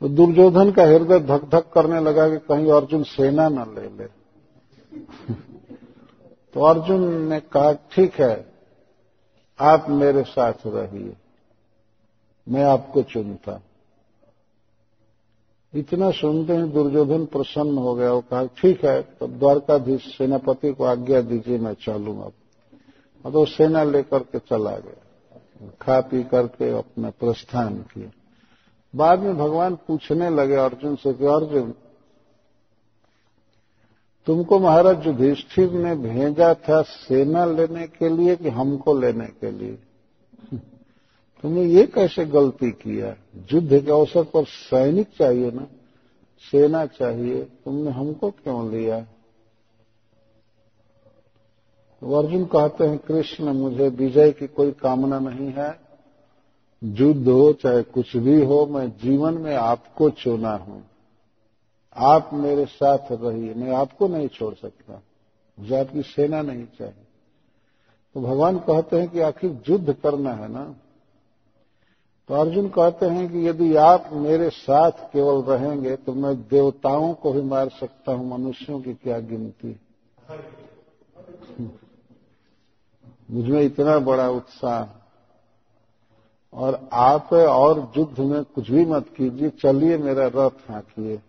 तो 0.00 0.08
दुर्योधन 0.08 0.70
का 0.72 0.84
हृदय 0.84 1.18
धक 1.20 1.44
धक 1.44 1.70
करने 1.74 2.00
लगा 2.00 2.28
कि 2.28 2.38
कहीं 2.38 2.70
अर्जुन 2.72 3.02
सेना 3.02 3.48
न 3.48 3.64
ले 3.74 3.88
ले। 3.88 4.06
तो 6.54 6.60
अर्जुन 6.60 7.02
ने 7.24 7.40
कहा, 7.40 7.72
ठीक 7.72 8.14
है, 8.14 8.46
आप 9.60 9.86
मेरे 9.90 10.22
साथ 10.22 10.66
रहिए, 10.66 11.16
मैं 12.46 12.64
आपको 12.64 13.02
चुनता 13.02 13.60
इतना 15.74 16.10
सुनते 16.10 16.56
ही 16.56 16.62
दुर्योधन 16.62 17.24
प्रसन्न 17.24 17.78
हो 17.78 17.94
गया 17.94 18.12
और 18.12 18.20
कहा, 18.20 18.46
ठीक 18.46 18.84
है 18.84 19.02
तो 19.02 19.26
द्वारकाधीश 19.26 20.16
सेनापति 20.18 20.72
को 20.72 20.84
आज्ञा 20.84 21.20
दीजिए, 21.20 21.58
मैं 21.58 21.74
चलूँ 21.74 22.24
अब। 22.24 23.32
तो 23.32 23.44
सेना 23.44 23.82
लेकर 23.84 24.18
के 24.18 24.38
चला 24.38 24.76
गया। 24.76 25.68
खा 25.80 26.00
पी 26.00 26.22
करके 26.22 26.70
अपने 26.70 27.10
प्रस्थान 27.10 27.74
किया 27.76 28.10
बाद 28.94 29.20
में 29.20 29.36
भगवान 29.36 29.74
पूछने 29.74 30.30
लगे 30.30 30.54
अर्जुन 30.54 30.96
से 30.96 31.12
कि, 31.12 31.24
अर्जुन, 31.24 31.74
तुमको 34.26 34.58
महाराज 34.58 35.06
युधिष्ठिर 35.06 35.70
ने 35.72 35.94
भेजा 35.94 36.54
था 36.54 36.82
सेना 36.82 37.44
लेने 37.44 37.86
के 37.88 38.08
लिए 38.08 38.36
कि 38.36 38.48
हमको 38.48 38.98
लेने 38.98 39.26
के 39.26 39.50
लिए? 39.50 39.78
तुमने 41.42 41.64
ये 41.64 41.86
कैसे 41.86 42.24
गलती 42.24 42.70
किया? 42.70 43.16
युद्ध 43.52 43.84
के 43.84 43.90
अवसर 43.90 44.24
पर 44.24 44.44
सैनिक 44.44 45.08
चाहिए 45.18 45.50
ना? 45.50 45.66
सेना 46.50 46.86
चाहिए। 46.86 47.44
तुमने 47.44 47.90
हमको 47.90 48.30
क्यों 48.30 48.70
लिया? 48.70 49.00
तो 52.00 52.14
अर्जुन 52.14 52.44
कहते 52.44 52.84
हैं, 52.84 52.98
कृष्ण, 52.98 53.44
मुझे 53.44 53.88
विजय 53.88 54.32
की 54.32 54.46
कोई 54.46 54.70
कामना 54.70 55.18
नहीं 55.18 55.52
है। 55.52 55.80
युद्ध 56.84 57.28
हो, 57.28 57.52
चाहे 57.52 57.82
कुछ 57.82 58.16
भी 58.16 58.44
हो, 58.44 58.66
मैं 58.66 58.90
जीवन 58.90 59.34
में 59.34 59.56
आपको 59.56 60.10
चुना 60.10 60.52
हूँ। 60.52 60.84
आप 61.96 62.30
मेरे 62.32 62.66
साथ 62.66 62.98
रहिए। 63.12 63.54
मैं 63.54 63.72
आपको 63.72 64.08
नहीं 64.08 64.28
छोड़ 64.28 64.54
सकता। 64.54 65.02
मुझे 65.60 65.80
आपकी 65.80 66.02
सेना 66.02 66.42
नहीं 66.42 66.64
चाहिए। 66.64 67.06
तो 68.14 68.20
भगवान 68.20 68.58
कहते 68.58 69.00
हैं 69.00 69.08
कि 69.08 69.20
आखिर 69.20 69.58
युद्ध 69.68 69.92
करना 69.92 70.32
है 70.32 70.52
ना? 70.52 70.79
तो 72.30 72.36
अर्जुन 72.36 72.68
कहते 72.68 73.06
हैं 73.06 73.32
कि 73.32 73.48
यदि 73.48 73.76
आप 73.76 74.10
मेरे 74.12 74.50
साथ 74.50 74.90
केवल 74.90 75.42
रहेंगे 75.42 75.96
तो 75.96 76.14
मैं 76.14 76.36
देवताओं 76.36 77.14
को 77.14 77.32
भी 77.32 77.42
मार 77.42 77.68
सकता 77.68 78.12
हूँ, 78.12 78.38
मनुष्यों 78.38 78.80
की 78.80 78.94
क्या 78.94 79.18
गिनती? 79.18 79.80
मुझमें 83.30 83.62
इतना 83.62 83.98
बड़ा 83.98 84.28
उत्साह। 84.30 85.00
और 86.54 86.88
आप 86.92 87.32
और 87.32 87.92
युद्ध 87.96 88.20
में 88.20 88.44
कुछ 88.44 88.70
भी 88.70 88.84
मत 88.84 89.06
कीजिए, 89.16 89.50
चलिए 89.50 89.98
मेरा 89.98 90.26
रथ 90.26 90.70
हाँकिए। 90.70 91.20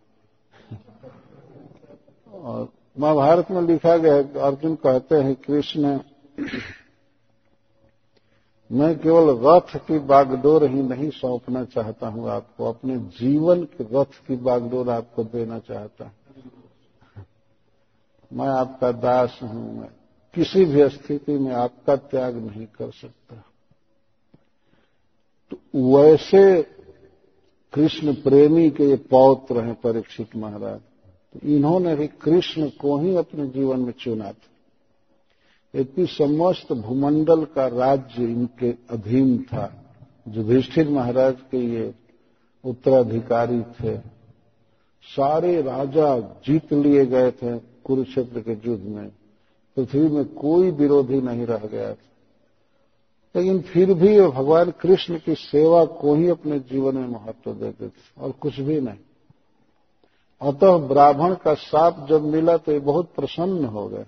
और 2.34 2.70
महाभारत 3.00 3.52
में 3.52 3.62
लिखा 3.62 3.98
गया 3.98 4.42
अर्जुन 4.42 4.76
कहते 4.76 5.16
हैं, 5.16 5.36
कृष्ण 5.36 6.00
मैं 8.72 8.98
केवल 9.00 9.30
रथ 9.46 9.76
की 9.78 9.98
बागडोर 10.00 10.64
ही 10.70 10.82
नहीं 10.82 11.10
सौंपना 11.10 11.64
चाहता 11.66 12.08
हूँ 12.08 12.30
आपको, 12.30 12.66
अपने 12.66 12.98
जीवन 13.20 13.64
के 13.64 13.84
रथ 13.92 14.20
की 14.28 14.36
बागडोर 14.36 14.90
आपको 14.90 15.24
देना 15.24 15.60
चाहता 15.60 16.06
हूँ। 16.06 16.12
मैं 18.32 18.48
आपका 18.48 18.92
दास 18.92 19.40
हूँ, 19.44 19.80
मैं 19.80 19.90
किसी 20.34 20.66
भी 20.66 20.88
स्थिति 20.90 21.38
में 21.38 21.52
आपका 21.54 21.96
त्याग 21.96 22.36
नहीं 22.36 22.66
कर 22.68 22.92
सकता। 22.92 23.44
तो 25.52 25.58
वैसे 25.96 26.62
कृष्ण 27.74 28.14
प्रेमी 28.14 28.70
के 28.70 28.84
ये 28.84 28.96
पौत्र 29.10 29.64
हैं 29.64 29.74
परीक्षित 29.76 30.36
महाराज 30.36 30.80
तो 31.36 31.48
इन्होंने 31.48 31.96
भी 31.96 32.08
कृष्ण 32.22 32.70
को 32.82 32.98
ही 33.00 33.16
अपने 33.16 33.48
जीवन 33.48 33.80
में 33.80 33.94
चुना 34.00 34.32
था। 34.32 34.51
यद्यपि 35.76 36.06
समस्त 36.06 36.74
भूमंडल 36.74 37.46
का 37.46 37.68
राज्य 37.68 38.24
इनके 38.24 38.72
अधीन 38.72 39.44
था। 39.44 39.84
युधिष्ठिर 40.28 40.90
महाराज 40.90 41.38
के 41.52 41.58
ये 41.58 41.94
उत्तराधिकारी 42.66 43.62
थे। 43.62 43.98
सारे 45.04 45.62
राजा 45.62 46.20
जीत 46.20 46.74
लिए 46.74 47.06
गए 47.06 47.32
थे 47.32 47.58
कुरुक्षेत्र 47.60 48.42
के 48.42 48.52
युद्ध 48.52 48.84
में। 48.84 49.12
पृथ्वी 49.76 50.08
में 50.08 50.26
कोई 50.26 50.72
विरोधी 50.72 51.22
नहीं 51.22 51.46
रह 51.46 51.58
गया 51.58 51.94
था। 51.94 52.08
लेकिन 53.36 53.62
फिर 53.62 53.94
भी 53.94 54.22
भगवान 54.22 54.72
कृष्ण 54.72 55.20
की 55.26 55.36
सेवा 55.36 55.86
को 55.86 56.16
ही 56.16 56.30
अपने 56.30 56.60
जीवन 56.60 56.98
में 56.98 57.08
महत्व 57.08 57.54
देते 57.54 57.88
थे 57.88 58.22
और 58.22 58.32
कुछ 58.32 58.60
भी 58.60 58.82
नहीं। 58.82 59.00
अतः 60.42 60.78
ब्राह्मण 60.78 61.36
का 61.36 61.54
साप 61.54 62.08
जब 62.10 62.22
मिला 62.22 62.58
तो 62.58 62.72
ये 62.72 62.80
बहुत 62.80 63.06
प्रसन्न 63.16 63.66
हो 63.66 63.88
गए। 63.88 64.06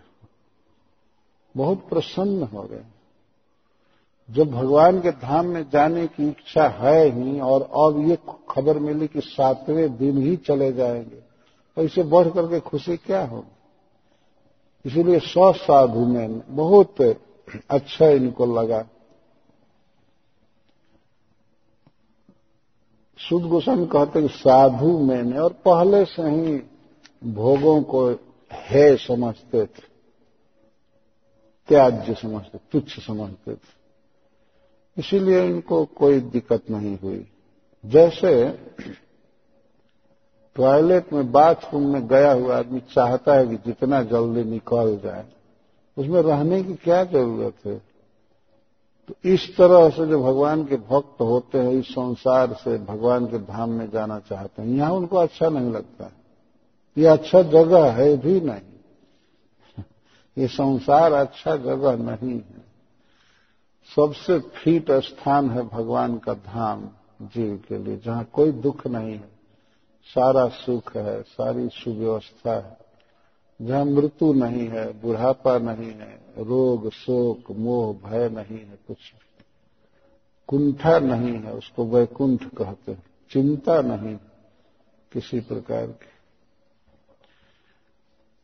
बहुत 1.56 1.88
प्रसन्न 1.90 2.44
हो 2.44 2.64
गए। 2.64 2.84
जब 4.30 4.52
भगवान 4.52 5.00
के 5.02 5.12
धाम 5.12 5.46
में 5.46 5.64
जाने 5.70 6.06
की 6.08 6.28
इच्छा 6.28 6.68
है 6.70 7.10
ही 7.10 7.40
और 7.40 7.62
अब 7.62 8.00
ये 8.10 8.18
खबर 8.50 8.80
मिली 8.80 9.08
कि 9.08 9.22
सातवें 9.22 9.98
दिन 9.98 10.18
ही 10.18 10.36
चले 10.38 10.72
जाएँगे 10.74 11.22
तो 11.78 11.82
इसे 11.82 12.04
बढ़ 12.04 12.30
करके 12.30 12.60
खुशी 12.60 12.98
क्या 12.98 13.26
होगी? 13.26 13.52
इसीलिए 14.86 15.20
सौ 15.20 15.52
साधु 15.54 16.06
में 16.06 16.56
बहुत 16.56 17.02
अच्छा 17.70 18.08
इनको 18.08 18.46
लगा। 18.56 18.84
शुद्ध 23.20 23.46
गोस्वामी 23.46 23.86
कहते 23.86 24.22
कि 24.22 24.28
साधु 24.28 24.98
मैंने 25.00 25.38
और 25.38 25.54
पहले 25.66 26.04
से 26.06 26.24
ही 26.24 26.58
भोगों 27.34 27.82
को 27.84 28.08
है 28.52 28.96
समझते 28.98 29.66
थे। 29.66 29.93
त्याज्य 31.68 32.14
समझते, 32.14 32.60
तुच्छ 32.72 33.00
समझते 33.00 33.54
थे। 33.54 33.84
इसीलिए 34.98 35.46
इनको 35.46 35.86
कोई 35.86 36.20
दिक्कत 36.20 36.62
नहीं 36.72 37.00
हुई। 37.00 37.28
जैसे 37.86 38.50
टॉयलेट 40.56 41.14
में 41.14 41.32
बाथरूम 41.32 41.94
में 41.94 42.08
गया 42.08 42.32
हुआ 42.32 42.58
आदमी 42.58 42.80
चाहता 42.80 43.34
है 43.34 43.48
कि 43.48 43.56
जितना 43.56 44.04
जल्दी 44.04 44.44
निकल 44.44 45.00
जाए, 45.04 45.26
उसमें 45.98 46.22
रहने 46.22 46.64
की 46.64 46.74
क्या 46.74 47.04
ज़रूरत 47.04 47.54
है? 47.66 47.82
तो 49.08 49.14
इस 49.26 49.58
तरह 49.58 49.90
से 49.90 50.08
जो 50.08 50.24
भगवान 50.24 50.66
के 50.66 50.76
भक्त 50.76 51.22
होते 51.22 51.58
हैं, 51.58 51.72
इस 51.72 51.86
संसार 51.86 52.54
से 52.54 52.78
भगवान 52.78 53.26
के 53.26 53.38
धाम 53.38 53.70
में 53.70 53.90
जाना 53.92 54.20
चाहते 54.20 54.62
हैं, 54.62 54.70
यहाँ 54.70 54.92
उनको 54.92 55.18
अच्छा 55.18 55.50
नहीं 55.50 55.72
लगता। 55.72 56.12
ये 56.98 57.06
अच्छा 57.06 57.42
जगह 57.42 57.92
है 57.92 58.18
भी 58.18 58.42
नहीं। 58.42 58.73
ये 60.38 60.48
संसार 60.48 61.14
अच्छा 61.14 61.56
जगह 61.56 61.98
नहीं 61.98 62.36
है। 62.36 62.74
सबसे 63.96 64.40
फीट 64.40 64.92
स्थान 64.92 65.50
है 65.50 65.62
भगवान 65.68 66.18
का 66.18 66.34
धाम 66.34 66.90
जीव 67.22 67.64
के 67.68 67.78
लिए, 67.78 67.98
जहाँ 67.98 68.24
कोई 68.24 68.52
दुख 68.52 68.88
नहीं 68.88 69.14
है। 69.14 69.34
सारा 70.04 70.48
सुख 70.48 70.98
है, 70.98 71.22
सारी 71.22 71.70
सुव्यवस्था 71.70 72.56
है। 72.56 72.78
जहाँ 73.62 73.86
मृत्यु 73.86 74.34
नहीं 74.34 74.68
है, 74.68 75.02
बुढ़ापा 75.02 75.58
नहीं 75.58 75.92
है, 75.92 76.22
रोग, 76.38 76.92
शोक, 76.92 77.52
मोह, 77.52 78.10
भय 78.10 78.30
नहीं 78.30 78.58
है 78.58 78.80
कुछ 78.88 78.98
कुंठा 80.48 81.00
नहीं 81.00 81.34
है, 81.34 81.54
उसको 81.54 81.86
वैकुंठ 81.86 82.44
कहते 82.56 82.92
हैं। 82.92 83.04
चिंता 83.32 83.82
नहीं 83.82 84.16
किसी 85.12 85.40
प्रकार 85.40 85.88
की। 85.88 86.13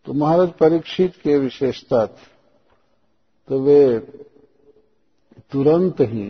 तो 0.05 0.13
महाराज 0.13 0.51
परीक्षित 0.51 1.15
के 1.15 1.37
विशेषता 1.37 2.05
थी। 2.07 2.27
तो 3.49 3.59
वे 3.59 3.99
तुरंत 5.51 6.01
ही 6.01 6.27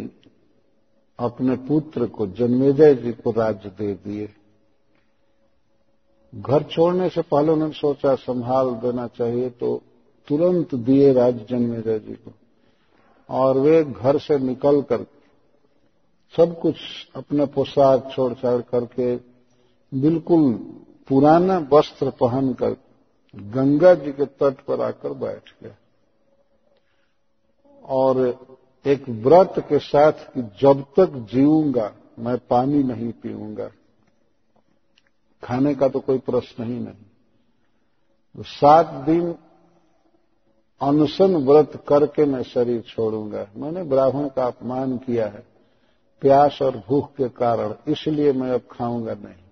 अपने 1.19 1.55
पुत्र 1.67 2.05
को 2.07 2.27
जन्मेजय 2.27 2.95
जी 2.95 3.11
को 3.13 3.31
राज्य 3.31 3.69
दे 3.69 3.93
दिए। 3.95 4.29
घर 6.33 6.63
छोड़ने 6.63 7.09
से 7.09 7.21
पहले 7.21 7.51
उन्होंने 7.51 7.73
सोचा, 7.73 8.15
संभाल 8.15 8.73
देना 8.75 9.07
चाहिए 9.07 9.49
तो 9.49 9.81
तुरंत 10.27 10.75
दिए 10.75 11.13
राज्य 11.13 11.45
जन्मेजय 11.49 11.99
जी 11.99 12.13
को। 12.13 12.31
और 13.29 13.57
वे 13.57 13.83
घर 13.83 14.17
से 14.17 14.37
निकल 14.39 14.81
कर 14.81 15.05
सब 16.33 16.59
कुछ 16.59 16.75
अपने 17.15 17.45
पोशाक 17.45 18.11
छोड़ 18.11 18.33
छाड़ 18.33 18.61
करके 18.61 19.15
बिल्कुल 19.91 20.53
पुराना 21.07 21.57
वस्त्र 21.73 22.09
पहन 22.09 22.53
कर 22.53 22.73
गंगा 23.33 23.93
जी 23.95 24.11
के 24.11 24.25
तट 24.25 24.61
पर 24.61 24.81
आकर 24.81 25.13
बैठ 25.13 25.53
गया 25.63 25.75
और 27.83 28.17
एक 28.85 29.09
व्रत 29.09 29.53
के 29.59 29.79
साथ 29.79 30.11
कि 30.33 30.41
जब 30.61 30.83
तक 30.97 31.27
जीऊँगा, 31.31 31.91
मैं 32.19 32.37
पानी 32.37 32.83
नहीं 32.83 33.11
पीऊँगा। 33.13 33.69
खाने 35.43 35.73
का 35.75 35.87
तो 35.87 35.99
कोई 35.99 36.17
प्रश्न 36.19 36.63
ही 36.63 36.79
नहीं। 36.79 37.05
तो 38.35 38.43
सात 38.43 38.93
दिन 39.05 39.35
अनशन 40.81 41.35
व्रत 41.35 41.83
करके 41.87 42.25
मैं 42.25 42.43
शरीर 42.43 42.81
छोड़ूँगा। 42.81 43.45
मैंने 43.55 43.83
ब्राह्मण 43.83 44.27
का 44.27 44.45
अपमान 44.45 44.97
किया 44.97 45.27
है, 45.27 45.43
प्यास 46.21 46.59
और 46.61 46.77
भूख 46.77 47.15
के 47.15 47.29
कारण, 47.29 47.73
इसलिए 47.87 48.31
मैं 48.33 48.51
अब 48.51 48.67
खाऊँगा 48.71 49.13
नहीं। 49.13 49.48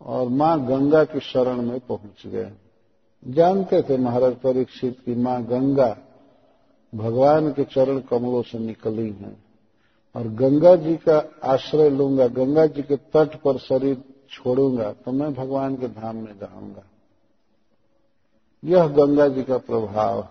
और 0.00 0.28
माँ 0.28 0.58
गंगा 0.66 1.02
की 1.04 1.20
शरण 1.22 1.62
में 1.62 1.78
पहुँच 1.80 2.26
गए। 2.26 2.52
जानते 3.22 3.82
थे 3.82 3.96
महाराज 3.96 4.34
परीक्षित 4.34 4.98
की 5.04 5.14
माँ 5.14 5.42
गंगा 5.44 5.96
भगवान 6.92 7.50
के 7.52 7.64
चरण 7.64 7.98
कमलों 8.00 8.42
से 8.42 8.58
निकली 8.58 9.08
हैं। 9.12 9.36
और 10.14 10.28
गंगा 10.34 10.74
जी 10.76 10.94
का 10.98 11.18
आश्रय 11.44 11.90
लूँगा, 11.90 12.26
गंगा 12.26 12.66
जी 12.66 12.82
के 12.82 12.96
तट 12.96 13.40
पर 13.42 13.58
शरीर 13.58 14.02
छोड़ूँगा 14.30 14.92
तो 14.94 15.12
मैं 15.12 15.32
भगवान 15.34 15.76
के 15.76 15.88
धाम 15.90 16.16
में 16.16 16.38
जाऊँगा। 16.38 16.82
यह 18.62 18.86
गंगा 18.94 19.28
जी 19.28 19.42
का 19.42 19.58
प्रभाव 19.58 20.26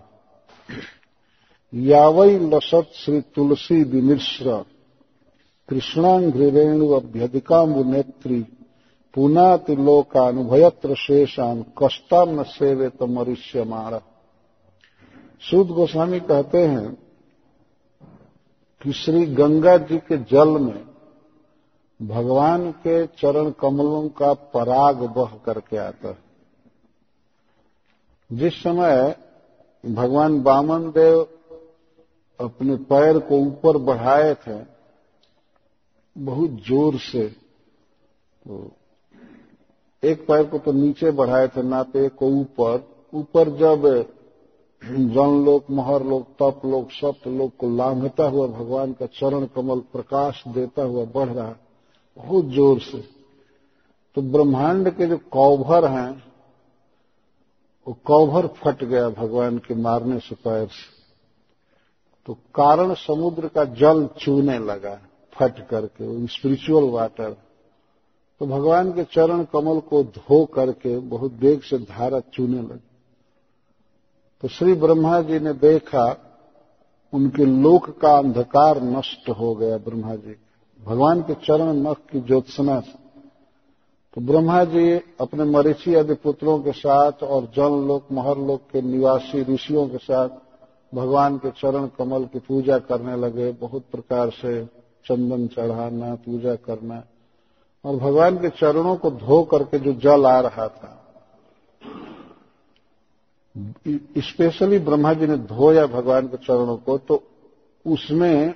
यावई 1.72 2.38
लसत 2.38 2.90
श्री 2.94 3.20
तुलसी 3.34 3.82
विमिश्र 3.84 4.64
कृष्णांघ्रेणु 5.68 6.88
अभ्यधिकाम्बु 6.90 7.84
नेत्री 7.84 8.40
पुनाति 9.16 9.74
लोकानुभयत्र 9.76 10.94
शेषान 10.98 11.64
कष्टाम 11.78 12.30
न 12.30 12.42
सेवे 12.48 12.88
तो 12.88 13.06
मनुष्य 13.08 13.64
मार। 13.64 14.00
सूद 15.42 15.68
गोस्वामी 15.68 16.20
कहते 16.22 16.58
हैं 16.58 16.88
कि 18.82 18.92
श्री 18.94 19.24
गंगा 19.34 19.76
जी 19.78 19.98
के 19.98 20.16
जल 20.30 20.48
में 20.58 20.84
भगवान 22.00 22.70
के 22.78 23.06
चरण 23.18 23.50
कमलों 23.60 24.08
का 24.18 24.32
पराग 24.54 25.02
बह 25.14 25.36
करके 25.46 25.76
आता 25.78 26.08
है। 26.08 26.18
जिस 28.30 28.62
समय 28.62 29.14
भगवान 29.84 30.40
बामन 30.42 30.90
देव 30.90 31.20
अपने 32.40 32.76
पैर 32.86 33.18
को 33.18 33.38
ऊपर 33.40 33.78
बढ़ाए 33.82 34.34
थे, 34.36 34.58
बहुत 36.16 36.50
ज़ोर 36.68 36.98
से 37.02 37.26
तो 37.26 38.56
एक 40.06 40.26
पैर 40.26 40.44
को 40.44 40.58
तो 40.58 40.72
नीचे 40.72 41.10
बढ़ाए 41.12 41.48
थे 41.48 41.62
ना 41.62 41.82
तो 41.84 42.08
को 42.10 42.26
ऊपर। 42.30 42.86
ऊपर 43.12 43.48
जब 43.58 43.86
जन 44.82 45.44
लोक, 45.44 45.70
महर 45.70 46.04
लोक, 46.04 46.26
तप 46.42 46.60
लोक 46.64 46.90
सप्त 46.92 47.26
लोक 47.28 47.52
को 47.58 47.68
लांघता 47.76 48.24
हुआ 48.24 48.46
भगवान 48.48 48.92
का 48.92 49.06
चरण 49.12 49.46
कमल 49.54 49.80
प्रकाश 49.92 50.42
देता 50.48 50.82
हुआ 50.82 51.04
बढ़ 51.14 51.28
रहा, 51.28 51.54
बहुत 52.16 52.44
ज़ोर 52.46 52.80
से। 52.80 52.98
तो 54.16 54.22
ब्रह्मांड 54.24 54.90
के 54.90 55.06
जो 55.06 55.16
कौभर 55.30 55.84
हैं, 55.88 56.10
वो 57.86 57.96
कौभर 58.04 58.46
फट 58.56 58.84
गया 58.84 59.08
भगवान 59.12 59.58
के 59.58 59.74
मारने 59.76 60.18
से 60.18 60.34
पैर 60.34 60.66
से। 60.66 60.94
तो 62.28 62.34
कारण 62.54 62.94
समुद्र 62.98 63.48
का 63.48 63.64
जल 63.74 64.06
चूने 64.18 64.58
लगा, 64.60 64.94
फट 65.32 65.66
करके 65.68 66.26
स्पिरिचुअल 66.26 66.90
वाटर 66.90 67.36
तो 68.40 68.46
भगवान 68.46 68.92
के 68.92 69.04
चरण 69.04 69.44
कमल 69.44 69.80
को 69.80 70.02
धो 70.02 70.44
करके 70.44 70.98
बहुत 70.98 71.32
वेग 71.32 71.60
से 71.60 71.78
धारा 71.78 72.20
चूने 72.20 72.62
लगी। 72.62 72.88
तो 74.42 74.48
श्री 74.48 74.74
ब्रह्मा 74.74 75.20
जी 75.20 75.38
ने 75.38 75.52
देखा, 75.52 76.16
उनके 77.12 77.44
लोक 77.44 77.98
का 77.98 78.18
अंधकार 78.18 78.82
नष्ट 78.82 79.30
हो 79.30 79.54
गया 79.54 79.78
ब्रह्मा 79.78 80.14
जी। 80.14 80.36
भगवान 80.84 81.20
के 81.20 81.34
चरण 81.34 81.72
नख 81.72 81.96
की 82.12 82.20
ज्योत्सना 82.20 82.80
से। 82.80 83.06
तो 84.14 84.20
ब्रह्मा 84.20 84.64
जी 84.64 85.00
अपने 85.20 85.44
मरीची 85.44 85.94
आदि 85.94 86.14
पुत्रों 86.14 86.58
के 86.58 86.72
साथ 86.72 87.12
और 87.12 87.42
जन 87.44 87.88
लोक, 87.88 88.04
महर 88.12 88.38
लोक 88.38 88.60
के 88.72 88.82
निवासी 88.82 89.54
ऋषियों 89.54 89.88
के 89.88 89.98
साथ 89.98 90.28
भगवान 90.94 91.38
के 91.38 91.50
चरण 91.50 91.86
कमल 91.86 92.24
की 92.24 92.38
पूजा 92.38 92.78
करने 92.78 93.16
लगे। 93.16 93.52
बहुत 93.52 93.82
प्रकार 93.92 94.30
से 94.30 94.64
चंदन 95.04 95.46
चढ़ाना, 95.46 96.14
पूजा 96.14 96.54
करना। 96.54 97.04
और 97.86 97.96
भगवान 97.96 98.36
के 98.38 98.48
चरणों 98.50 98.96
को 98.96 99.10
धो 99.10 99.42
करके 99.44 99.78
जो 99.78 99.92
जल 99.92 100.26
आ 100.26 100.38
रहा 100.40 100.66
था, 100.68 100.92
स्पेशली 104.20 104.78
ब्रह्मा 104.78 105.12
जी 105.12 105.26
ने 105.26 105.36
धोया 105.46 105.86
भगवान 105.86 106.26
के 106.26 106.36
चरणों 106.36 106.76
को 106.76 106.96
तो 106.98 107.22
उसमें 107.86 108.54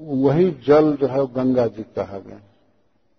वही 0.00 0.50
जल 0.66 0.92
जो 0.96 1.06
है 1.06 1.26
गंगा 1.34 1.66
जी 1.66 1.82
कहा 1.96 2.18
गया। 2.18 2.40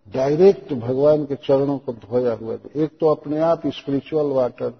डायरेक्ट 0.07 0.73
भगवान 0.73 1.25
के 1.25 1.35
चरणों 1.37 1.77
को 1.77 1.93
धोया 1.93 2.33
हुआ 2.33 2.55
था। 2.57 2.69
एक 2.75 2.97
तो 2.99 3.09
अपने 3.09 3.39
आप 3.41 3.67
स्पिरिचुअल 3.67 4.31
वाटर 4.31 4.73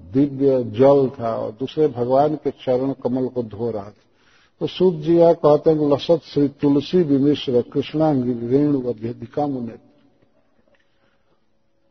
दिव्य 0.00 0.62
जल 0.72 1.08
था 1.20 1.34
और 1.36 1.50
दूसरे 1.52 1.88
भगवान 1.88 2.34
के 2.36 2.50
चरण 2.50 2.92
कमल 3.02 3.28
को 3.28 3.42
धो 3.42 3.70
रहा 3.70 3.90
था। 3.90 4.09
तो 4.60 4.66
सूत 4.66 4.94
जी 4.94 5.16
यह 5.16 5.32
कहते 5.32 5.70
हैं 5.70 5.92
लसत 5.92 6.20
श्री 6.24 6.48
तुलसी 6.48 7.02
विमिश्र 7.02 7.62
कृष्णांगी 7.62 8.48
रेणु 8.48 8.82
अध्यधिका 8.82 9.46
मुने। 9.46 9.74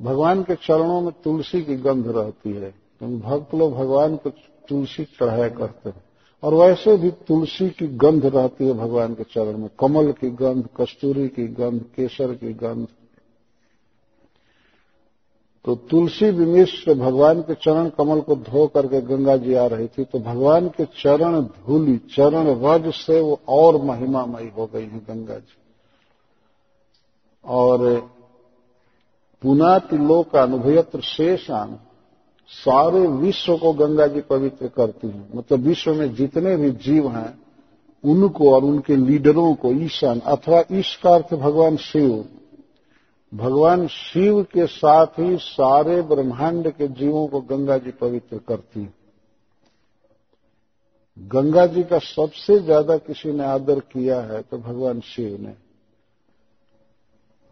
भगवान 0.01 0.43
के 0.43 0.55
चरणों 0.55 1.01
में 1.01 1.11
तुलसी 1.23 1.61
की 1.61 1.75
गंध 1.75 2.07
रहती 2.07 2.51
है। 2.51 2.71
क्योंकि 2.99 3.15
भक्त 3.15 3.55
लोग 3.55 3.73
भगवान 3.73 4.15
को 4.15 4.29
तुलसी 4.69 5.03
चढ़ाया 5.03 5.49
करते 5.49 5.89
हैं। 5.89 6.03
और 6.43 6.53
वैसे 6.53 6.97
भी 6.97 7.11
तुलसी 7.11 7.69
की 7.69 7.87
गंध 7.87 8.25
रहती 8.25 8.65
है 8.67 8.73
भगवान 8.73 9.13
के 9.13 9.23
चरण 9.23 9.57
में। 9.57 9.69
कमल 9.79 10.11
की 10.11 10.29
गंध, 10.29 10.67
कस्तूरी 10.81 11.27
की 11.27 11.47
गंध, 11.47 11.81
केसर 11.81 12.35
की 12.35 12.53
गंध 12.53 12.87
तो 15.65 15.75
तुलसी 15.89 16.29
विमिश्र 16.29 16.93
भगवान 16.93 17.41
के 17.41 17.53
चरण 17.53 17.89
कमल 17.89 18.19
को 18.19 18.35
धो 18.35 18.65
करके 18.67 19.01
गंगा 19.01 19.35
जी 19.37 19.53
आ 19.53 19.65
रही 19.65 19.87
थी 19.87 20.03
तो 20.03 20.19
भगवान 20.19 20.67
के 20.67 20.85
चरण 20.85 21.41
धूली, 21.41 21.97
चरण 21.97 22.47
रज 22.63 22.91
से 22.93 23.19
वो 23.21 23.39
और 23.49 23.81
महिमामयी 23.81 24.49
हो 24.49 24.69
गई 24.73 24.85
है 24.85 24.99
गंगा 24.99 25.35
जी। 25.35 25.57
और 27.45 27.99
पुनाति 29.41 29.97
लोक 29.97 30.35
अनुभयत्र 30.35 31.01
शेषान, 31.01 31.77
सारे 32.51 33.05
विश्व 33.07 33.57
को 33.57 33.73
गंगा 33.73 34.07
जी 34.07 34.21
पवित्र 34.21 34.67
करती 34.67 35.07
हैं। 35.07 35.29
मतलब 35.35 35.59
विश्व 35.59 35.93
में 35.93 36.13
जितने 36.15 36.55
भी 36.57 36.71
जीव 36.71 37.09
हैं, 37.11 37.39
उनको 38.03 38.53
और 38.53 38.63
उनके 38.63 38.95
लीडरों 38.95 39.53
को 39.55 39.71
ईशान, 39.75 40.19
अथवा 40.19 40.63
ईश 40.71 40.95
का 40.95 41.15
अर्थ 41.15 41.33
भगवान 41.33 41.77
शिव 41.77 42.25
भगवान 43.31 43.87
शिव 43.87 44.41
के 44.43 44.65
साथ 44.67 45.19
ही 45.19 45.35
सारे 45.39 46.01
ब्रह्मांड 46.03 46.71
के 46.71 46.87
जीवों 46.89 47.27
को 47.27 47.41
गंगा 47.41 47.77
जी 47.77 47.91
पवित्र 47.99 48.37
करती 48.47 48.87
गंगा 51.17 51.65
जी 51.67 51.83
का 51.83 51.97
सबसे 51.99 52.57
ज़्यादा 52.59 52.97
किसी 52.99 53.31
ने 53.31 53.43
आदर 53.45 53.79
किया 53.91 54.19
है 54.21 54.41
तो 54.41 54.57
भगवान 54.59 54.99
शिव 55.05 55.37
ने। 55.41 55.53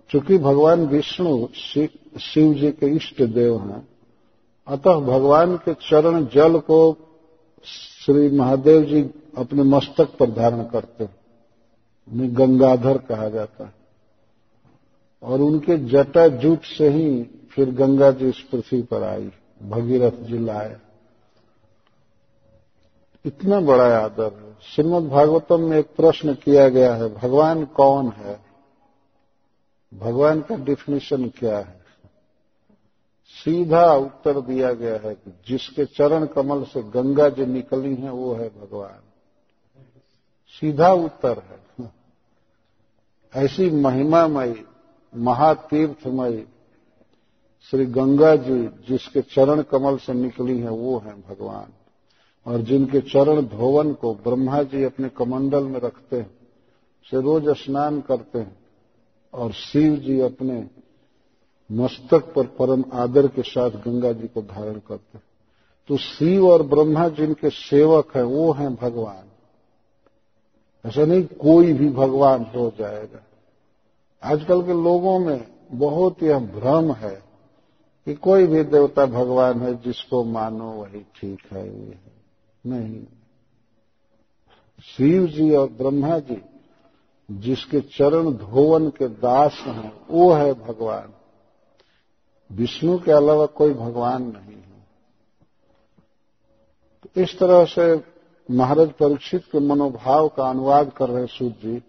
चूँकि 0.09 0.37
भगवान 0.39 0.85
विष्णु 0.87 1.47
शिव 1.53 2.53
जी 2.53 2.71
के 2.73 2.95
इष्ट 2.95 3.21
देव 3.23 3.57
हैं, 3.61 3.87
अतः 4.67 4.99
भगवान 5.01 5.55
के 5.57 5.73
चरण 5.81 6.25
जल 6.25 6.59
को 6.61 6.79
श्री 7.65 8.29
महादेव 8.31 8.83
जी 8.85 9.01
अपने 9.37 9.63
मस्तक 9.65 10.17
पर 10.19 10.31
धारण 10.31 10.63
करते 10.65 11.03
उन्हें 11.03 12.35
गंगाधर 12.37 12.97
कहा 12.99 13.29
जाता 13.29 13.65
है। 13.65 13.73
और 15.23 15.41
उनके 15.41 15.77
जटा 15.77 16.27
जूट 16.27 16.61
से 16.63 16.89
ही 16.89 17.23
फिर 17.23 17.71
गंगा 17.71 18.11
जी 18.11 18.29
इस 18.29 18.39
पृथ्वी 18.39 18.81
पर 18.81 19.03
आई, 19.03 19.31
भगीरथ 19.63 20.11
जी 20.11 20.37
लाए। 20.37 20.77
इतना 23.25 23.59
बड़ा 23.59 23.99
आदर 23.99 24.33
है। 24.33 24.57
श्रीमद 24.61 25.09
भागवतम 25.09 25.59
में 25.59 25.79
एक 25.79 25.95
प्रश्न 25.95 26.33
किया 26.33 26.69
गया 26.69 26.95
है, 26.95 27.13
भगवान 27.15 27.65
कौन 27.65 28.09
है? 28.09 28.39
भगवान 29.93 30.41
का 30.41 30.55
डिफिनेशन 30.55 31.29
क्या 31.29 31.57
है? 31.57 31.77
सीधा 33.27 33.93
उत्तर 33.93 34.41
दिया 34.41 34.73
गया 34.73 34.97
है 34.97 35.15
कि 35.15 35.39
जिसके 35.47 35.85
चरण 35.85 36.25
कमल 36.25 36.63
से 36.63 36.83
गंगा 36.83 37.29
जी 37.29 37.45
निकली 37.45 37.95
है, 37.95 38.11
वो 38.11 38.33
है 38.33 38.49
भगवान। 38.49 38.99
सीधा 40.59 40.93
उत्तर 40.93 41.39
है। 41.39 41.91
ऐसी 43.35 43.69
महिमामयी 43.69 44.65
महातीर्थमयी 45.15 46.45
श्री 47.71 47.85
गंगा 47.85 48.35
जी 48.35 48.67
जिसके 48.67 49.21
चरण 49.21 49.61
कमल 49.61 49.97
से 49.97 50.13
निकली 50.13 50.59
है, 50.59 50.69
वो 50.69 50.97
है 50.97 51.13
भगवान। 51.13 51.73
और 52.45 52.61
जिनके 52.61 53.01
चरण 53.01 53.41
धोवन 53.41 53.93
को 53.93 54.13
ब्रह्मा 54.13 54.63
जी 54.63 54.83
अपने 54.83 55.09
कमंडल 55.09 55.63
में 55.63 55.79
रखते 55.79 56.15
हैं 56.15 56.31
से 57.11 57.21
रोज 57.21 57.49
स्नान 57.49 58.01
करते 58.01 58.39
हैं, 58.39 58.57
और 59.33 59.51
शिव 59.51 59.95
जी 59.95 60.19
अपने 60.19 60.69
मस्तक 61.71 62.33
पर 62.33 62.45
परम 62.45 62.85
आदर 62.93 63.27
के 63.27 63.41
साथ 63.41 63.71
गंगा 63.71 64.11
जी 64.11 64.27
को 64.27 64.41
धारण 64.41 64.73
करते 64.73 65.17
हैं। 65.17 65.23
तो 65.87 65.97
शिव 65.97 66.49
और 66.49 66.63
ब्रह्मा 66.63 67.07
जिनके 67.09 67.49
सेवक 67.49 68.15
हैं, 68.15 68.23
वो 68.23 68.51
हैं 68.51 68.75
भगवान। 68.75 69.25
ऐसा 70.89 71.05
नहीं 71.05 71.23
कोई 71.23 71.73
भी 71.73 71.89
भगवान 71.89 72.45
हो 72.55 72.73
जाएगा। 72.79 73.26
आजकल 74.23 74.61
के 74.61 74.73
लोगों 74.73 75.19
में 75.19 75.47
बहुत 75.71 76.23
यह 76.23 76.39
भ्रम 76.39 76.91
है 76.91 77.23
कि 78.05 78.13
कोई 78.13 78.47
भी 78.47 78.63
देवता 78.63 79.05
भगवान 79.05 79.61
है, 79.61 79.81
जिसको 79.81 80.23
मानो 80.23 80.71
वही 80.71 80.99
ठीक 80.99 81.39
है, 81.51 81.87
ये 81.87 81.99
नहीं। 82.65 83.05
शिव 84.83 85.27
जी 85.27 85.55
और 85.55 85.69
ब्रह्मा 85.69 86.19
जी, 86.19 86.41
जिसके 87.31 87.81
चरण 87.81 88.31
धोवन 88.31 88.89
के 88.89 89.07
दास 89.07 89.53
हैं, 89.53 90.01
वो 90.09 90.31
है 90.31 90.53
भगवान। 90.53 91.13
विष्णु 92.51 92.99
के 92.99 93.11
अलावा 93.11 93.45
कोई 93.45 93.73
भगवान 93.73 94.23
नहीं 94.23 94.57
है। 94.57 94.87
तो 97.03 97.21
इस 97.21 97.39
तरह 97.39 97.65
से 97.65 98.03
महाराज 98.51 98.91
परीक्षित 98.91 99.43
के 99.51 99.59
मनोभाव 99.59 100.27
का 100.27 100.49
अनुवाद 100.49 100.91
कर 100.91 101.09
रहे 101.09 101.27
सूर्य 101.27 101.55
जी। 101.63 101.83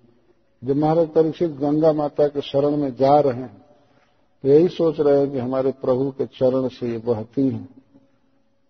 जब 0.62 0.76
महाराज 0.76 1.08
परीक्षित 1.08 1.50
गंगा 1.56 1.92
माता 1.92 2.26
के 2.28 2.40
शरण 2.40 2.76
में 2.76 2.94
जा 2.96 3.18
रहे 3.20 3.40
हैं 3.40 3.56
तो 4.44 4.48
यही 4.48 4.68
सोच 4.68 5.00
रहे 5.00 5.18
हैं 5.18 5.30
कि 5.32 5.38
हमारे 5.38 5.70
प्रभु 5.80 6.10
के 6.10 6.26
चरण 6.28 6.68
से 6.68 6.90
ये 6.90 6.98
बहती 6.98 7.48
हैं। 7.48 7.68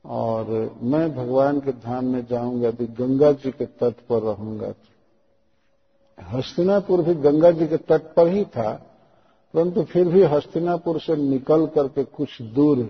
और 0.05 0.78
मैं 0.82 1.14
भगवान 1.16 1.61
के 1.61 1.72
धाम 1.74 2.05
में 2.05 2.24
जाऊँगा 2.26 2.68
यदि 2.68 2.86
गंगा 2.99 3.32
जी 3.34 3.51
के 3.51 3.66
तट 3.80 3.95
पर 4.09 4.22
रहूँगा। 4.22 4.72
हस्तिनापुर 6.18 7.03
भी 7.03 7.14
गंगा 7.16 7.51
जी 7.51 7.66
के 7.66 7.76
तट 7.78 8.12
पर 8.14 8.28
ही 8.28 8.45
था, 8.47 8.70
परंतु 9.55 9.82
फिर 9.82 10.09
भी 10.09 10.22
हस्तिनापुर 10.24 11.01
से 11.01 11.16
निकल 11.18 11.66
करके 11.66 12.05
कुछ 12.05 12.41
दूर 12.43 12.89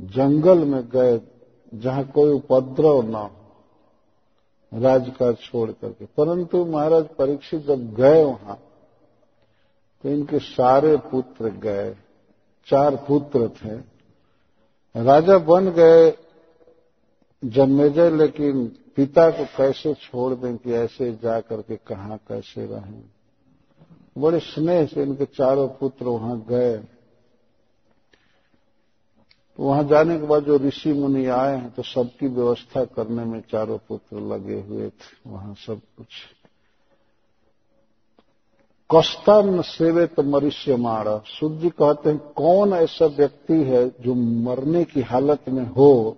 जंगल 0.00 0.64
में 0.64 0.82
गए, 0.88 1.20
जहाँ 1.72 2.04
कोई 2.06 2.32
उपद्रव 2.32 3.02
न 3.02 3.14
हो। 3.14 3.30
राजकाज 4.72 5.36
छोड़ 5.36 5.70
करके। 5.70 6.04
परंतु 6.04 6.64
महाराज 6.64 7.04
परीक्षित 7.18 7.66
जब 7.66 7.94
गए 7.94 8.24
वहाँ 8.24 8.58
तो 10.04 10.08
इनके 10.08 10.38
सारे 10.38 10.96
पुत्र 10.96 11.48
गए, 11.48 11.96
चार 12.66 12.96
पुत्र 12.96 13.48
थे। 13.48 13.74
राजा 15.02 15.38
बन 15.38 15.68
गए, 15.70 16.12
जन्मेजय, 17.44 18.10
लेकिन 18.10 18.66
पिता 18.96 19.30
को 19.30 19.44
कैसे 19.44 19.94
छोड़ 19.94 20.34
दें 20.34 20.56
कि 20.56 20.72
ऐसे 20.72 21.12
जा 21.12 21.40
करके 21.40 21.76
कहा, 21.76 22.16
कैसे 22.16 22.66
रहें? 22.66 23.04
बड़े 24.18 24.38
स्नेह 24.38 24.86
से 24.86 25.02
इनके 25.02 25.24
चारों 25.24 25.68
पुत्र 25.68 26.06
वहाँ 26.06 26.46
गए। 26.48 26.78
तो 29.56 29.62
वहाँ 29.62 29.84
जाने 29.84 30.18
के 30.18 30.26
बाद 30.26 30.44
जो 30.44 30.58
ऋषि 30.58 30.92
मुनि 30.92 31.26
आए 31.26 31.56
हैं 31.56 31.70
तो 31.70 31.82
सबकी 31.82 32.26
व्यवस्था 32.26 32.84
करने 32.84 33.24
में 33.24 33.40
चारों 33.40 33.78
पुत्र 33.78 34.20
लगे 34.20 34.60
हुए 34.60 34.88
थे। 34.88 35.30
वहाँ 35.30 35.54
सब 35.54 35.80
कुछ। 35.98 36.06
कस्तन 38.94 39.62
सेवित 39.62 40.20
मनुष्य 40.20 40.76
मारा। 40.76 41.22
सूर्य 41.26 41.70
कहते 41.70 42.10
हैं, 42.10 42.18
कौन 42.18 42.72
ऐसा 42.72 43.06
व्यक्ति 43.06 43.54
है 43.54 43.88
जो 43.88 44.14
मरने 44.14 44.84
की 44.84 45.00
हालत 45.00 45.48
में 45.48 45.66
हो 45.66 46.16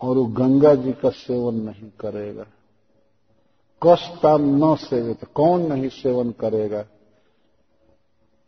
और 0.00 0.16
वो 0.16 0.24
गंगा 0.24 0.74
जी 0.74 0.92
का 0.92 1.10
सेवन 1.10 1.54
नहीं 1.54 1.90
करेगा? 2.00 2.46
कष्टाम 3.82 4.42
न 4.42 4.76
सेवे 4.76 5.14
तो 5.14 5.26
कौन 5.34 5.72
नहीं 5.72 5.88
सेवन 5.88 6.30
करेगा? 6.30 6.84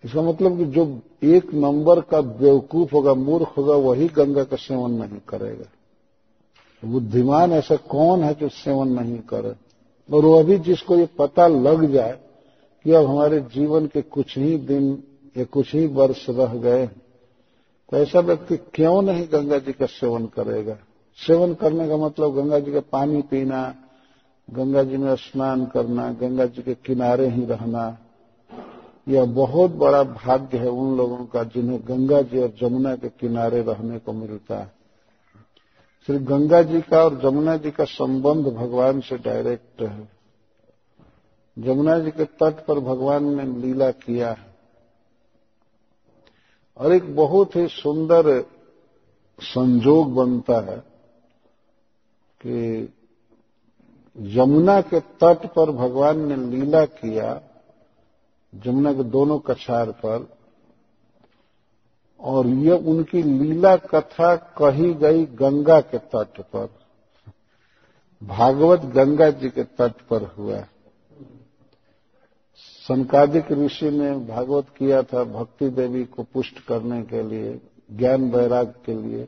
इसका 0.04 0.22
मतलब 0.22 0.56
कि 0.58 0.64
जो 0.64 1.00
एक 1.24 1.52
नंबर 1.54 2.00
का 2.00 2.20
बेवकूफ़ 2.20 2.92
होगा, 2.92 3.14
मूर्ख 3.14 3.56
होगा, 3.56 3.74
वही 3.76 4.06
गंगा 4.08 4.44
का 4.44 4.56
सेवन 4.56 4.90
नहीं 4.90 5.20
करेगा। 5.28 6.88
बुद्धिमान 6.88 7.52
ऐसा 7.52 7.76
कौन 7.76 8.22
है 8.24 8.34
जो 8.34 8.48
सेवन 8.48 8.88
नहीं 9.00 9.18
करे? 9.28 9.54
और 10.08 10.24
वह 10.24 10.42
भी 10.42 10.58
जिसको 10.58 10.96
ये 10.96 11.08
पता 11.18 11.46
लग 11.46 11.90
जाए 11.92 12.18
कि 12.84 12.92
अब 12.92 13.06
हमारे 13.06 13.40
जीवन 13.54 13.86
के 13.86 14.02
कुछ 14.02 14.36
ही 14.38 14.56
दिन 14.58 15.02
या 15.36 15.44
कुछ 15.44 15.74
ही 15.74 15.86
वर्ष 15.86 16.26
रह 16.30 16.54
गए 16.56 16.86
तो 16.86 17.96
ऐसा 17.96 18.20
व्यक्ति 18.20 18.56
क्यों 18.74 19.00
नहीं 19.02 19.26
गंगा 19.32 19.58
जी 19.58 19.72
का 19.72 19.86
सेवन 19.86 20.26
करेगा? 20.26 20.76
सेवन 21.18 21.54
करने 21.54 21.88
का 21.88 21.96
मतलब 21.96 22.34
गंगा 22.34 22.58
जी 22.58 22.72
का 22.72 22.80
पानी 22.92 23.22
पीना, 23.22 23.74
गंगा 24.48 24.82
जी 24.82 24.96
में 24.96 25.14
स्नान 25.16 25.64
करना, 25.66 26.10
गंगा 26.12 26.46
जी 26.46 26.62
के 26.62 26.74
किनारे 26.74 27.28
ही 27.28 27.44
रहना 27.44 27.98
यह 29.08 29.24
बहुत 29.24 29.70
बड़ा 29.70 30.02
भाग्य 30.02 30.58
है 30.58 30.68
उन 30.68 30.96
लोगों 30.96 31.26
का 31.26 31.44
जिन्हें 31.44 31.80
गंगा 31.88 32.22
जी 32.22 32.38
और 32.38 32.52
जमुना 32.60 32.96
के 32.96 33.08
किनारे 33.08 33.62
रहने 33.62 33.98
को 33.98 34.12
मिलता 34.12 34.58
है। 34.58 34.72
श्री 36.06 36.18
गंगा 36.18 36.62
जी 36.62 36.80
का 36.80 37.04
और 37.04 37.20
जमुना 37.20 37.56
जी 37.56 37.70
का 37.70 37.84
संबंध 37.84 38.46
भगवान 38.46 39.00
से 39.00 39.18
डायरेक्ट 39.18 39.82
है। 39.82 40.08
जमुना 41.58 41.98
जी 41.98 42.10
के 42.10 42.24
तट 42.24 42.66
पर 42.66 42.80
भगवान 42.80 43.24
ने 43.34 43.60
लीला 43.60 43.90
किया 43.90 44.30
है। 44.30 44.50
और 46.76 46.92
एक 46.92 47.16
बहुत 47.16 47.56
ही 47.56 47.68
सुंदर 47.68 48.44
संजोग 49.40 50.14
बनता 50.14 50.60
है 50.60 50.76
कि 52.46 52.88
यमुना 54.18 54.80
के 54.80 55.00
तट 55.00 55.46
पर 55.46 55.70
भगवान 55.70 56.18
ने 56.18 56.36
लीला 56.36 56.84
किया 56.84 57.42
जमुना 58.52 58.92
के 58.92 59.04
दोनों 59.04 59.38
कछार 59.38 59.90
पर, 60.00 60.26
और 62.20 62.46
ये 62.46 62.76
उनकी 62.86 63.22
लीला 63.22 63.76
कथा 63.76 64.34
कही 64.58 64.92
गई 64.94 65.24
गंगा 65.36 65.80
के 65.80 65.98
तट 66.08 66.40
पर, 66.46 66.68
भागवत 68.22 68.80
गंगा 68.94 69.30
जी 69.30 69.48
के 69.48 69.64
तट 69.64 70.00
पर 70.00 70.24
हुआ। 70.38 70.60
संकादिक 72.58 73.52
ऋषि 73.54 73.90
ने 73.90 74.12
भागवत 74.26 74.66
किया 74.78 75.02
था 75.02 75.24
भक्ति 75.24 75.68
देवी 75.70 76.04
को 76.04 76.22
पुष्ट 76.24 76.58
करने 76.58 77.02
के 77.02 77.22
लिए, 77.22 77.60
ज्ञान 77.90 78.30
वैराग 78.30 78.74
के 78.86 78.94
लिए 78.94 79.24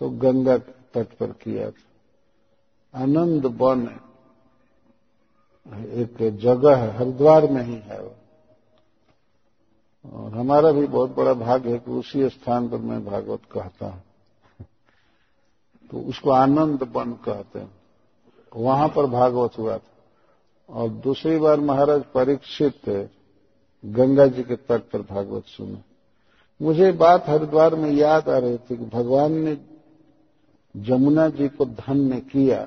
तो 0.00 0.10
गंगा 0.10 0.56
के 0.58 0.72
तट 0.94 1.16
पर 1.16 1.32
किया 1.42 1.70
था। 1.70 3.02
आनंद 3.02 3.46
वन 3.60 3.82
एक 5.96 6.16
जगह 6.42 6.76
है, 6.76 6.96
हरिद्वार 6.96 7.50
में 7.50 7.62
ही 7.62 7.76
है 7.76 8.00
वो। 8.02 8.14
और 10.10 10.32
हमारा 10.32 10.72
भी 10.72 10.86
बहुत 10.86 11.16
बड़ा 11.16 11.34
भाग 11.34 11.66
है 11.66 11.78
कि 11.78 11.90
उसी 11.90 12.28
स्थान 12.28 12.68
पर 12.68 12.76
मैं 12.76 13.04
भागवत 13.04 13.40
कहता 13.52 13.86
हूँ। 13.86 14.02
तो 15.90 15.98
उसको 15.98 16.30
आनंद 16.30 16.82
वन 16.92 17.12
कहते 17.12 17.58
हैं। 17.58 17.70
वहाँ 18.56 18.88
पर 18.88 19.06
भागवत 19.06 19.58
हुआ 19.58 19.78
था। 19.78 19.88
और 20.68 20.88
दूसरी 20.88 21.38
बार 21.38 21.60
महाराज 21.60 22.02
परीक्षित 22.14 23.10
गंगा 23.84 24.26
जी 24.26 24.42
के 24.42 24.56
तट 24.56 24.80
पर 24.80 25.02
भागवत 25.02 25.44
सुने। 25.44 25.78
मुझे 26.62 26.92
बात 26.92 27.28
हरिद्वार 27.28 27.74
में 27.74 27.90
याद 27.90 28.28
आ 28.28 28.38
रही 28.38 28.58
थी 28.58 28.76
कि 28.76 28.84
भगवान 28.84 29.32
ने 29.32 29.58
जमुना 30.76 31.28
जी 31.28 31.48
को 31.48 31.64
धन्य 31.64 32.20
किया। 32.20 32.64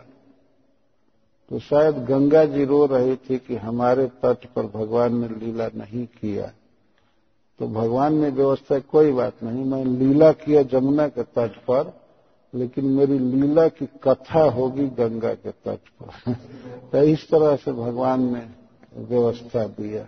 तो 1.49 1.59
शायद 1.59 2.05
गंगा 2.05 2.45
जी 2.45 2.65
रो 2.65 2.85
रही 2.85 3.15
थी 3.15 3.37
कि 3.37 3.55
हमारे 3.55 4.07
तट 4.07 4.45
पर 4.45 4.63
भगवान 4.63 5.17
ने 5.17 5.27
लीला 5.27 5.67
नहीं 5.67 6.05
किया। 6.05 6.51
तो 7.59 7.67
भगवान 7.67 8.15
ने 8.15 8.29
व्यवस्था 8.29 8.79
कोई 8.79 9.11
बात 9.11 9.43
नहीं, 9.43 9.65
मैं 9.65 9.85
लीला 9.85 10.31
किया 10.31 10.63
जमुना 10.63 11.07
के 11.07 11.23
तट 11.23 11.57
पर, 11.57 12.01
लेकिन 12.55 12.85
मेरी 12.85 13.19
लीला 13.19 13.67
की 13.67 13.85
कथा 13.85 14.43
होगी 14.43 14.87
गंगा 14.87 15.33
के 15.33 15.51
तट 15.51 15.77
पर। 15.77 16.33
तो 16.91 16.97
इस 16.97 17.29
तरह 17.29 17.55
से 17.55 17.71
भगवान 17.71 18.33
ने 18.33 18.49
व्यवस्था 18.97 19.63
दिया 19.63 20.07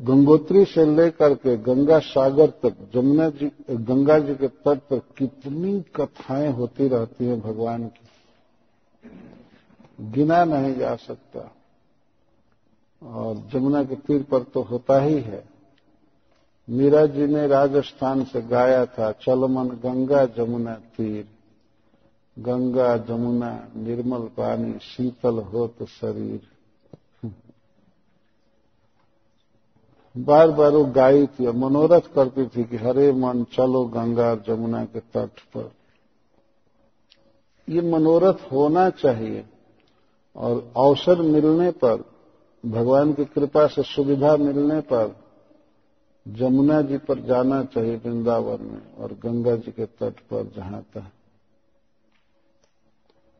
गंगोत्री 0.00 0.64
से 0.64 0.96
लेकर 0.96 1.34
के 1.34 1.56
गंगा 1.56 1.98
सागर 1.98 2.46
तक, 2.46 2.90
जमुना 2.94 3.28
जी, 3.28 3.52
गंगा 3.70 4.18
जी 4.18 4.34
के 4.34 4.48
तट 4.48 4.80
पर 4.90 4.98
कितनी 4.98 5.80
कथाएँ 5.80 6.52
होती 6.52 6.88
रहती 6.88 7.24
हैं 7.24 7.40
भगवान 7.40 7.84
की। 7.84 8.06
गिना 10.00 10.44
नहीं 10.44 10.74
जा 10.74 10.96
सकता। 10.96 11.52
और 13.02 13.36
जमुना 13.52 13.84
के 13.84 13.94
तीर 13.94 14.22
पर 14.22 14.42
तो 14.42 14.62
होता 14.62 15.00
ही 15.00 15.14
है। 15.14 15.53
मीरा 16.68 17.06
जी 17.06 17.26
ने 17.26 17.46
राजस्थान 17.46 18.24
से 18.24 18.42
गाया 18.42 18.86
था, 18.86 19.12
चलमन 19.12 19.68
गंगा 19.68 20.24
जमुना 20.26 20.74
तीर। 20.74 21.28
गंगा 22.38 22.96
जमुना, 22.96 23.68
निर्मल 23.76 24.20
पानी, 24.20 24.78
शीतल 24.78 25.38
हो 25.38 25.66
तो 25.68 25.86
शरीर। 25.86 26.40
बार 30.16 30.50
बार 30.50 30.70
वो 30.70 30.84
गाई 30.84 31.26
थी 31.26 31.46
मनोरथ 31.46 32.00
करती 32.14 32.46
थी 32.46 32.64
कि 32.64 32.76
हरे 32.76 33.12
मन, 33.12 33.44
चलो 33.44 33.84
गंगा 33.84 34.34
जमुना 34.34 34.84
के 34.84 35.00
तट 35.00 35.40
पर। 35.40 35.70
ये 37.68 37.80
मनोरथ 37.80 38.52
होना 38.52 38.90
चाहिए 38.90 39.44
और 40.36 40.72
अवसर 40.76 41.22
मिलने 41.22 41.70
पर, 41.70 42.04
भगवान 42.66 43.12
की 43.12 43.24
कृपा 43.24 43.66
से 43.66 43.82
सुविधा 43.82 44.36
मिलने 44.36 44.80
पर 44.80 45.23
जमुना 46.28 46.82
जी 46.82 46.96
पर 46.96 47.20
जाना 47.20 47.64
चाहिए 47.64 47.96
वृंदावन 47.96 48.62
में 48.62 48.94
और 48.94 49.12
गंगा 49.12 49.56
जी 49.56 49.70
के 49.70 49.86
तट 49.86 50.20
पर 50.20 50.52
जहाँ 50.56 50.82
था 50.82 51.10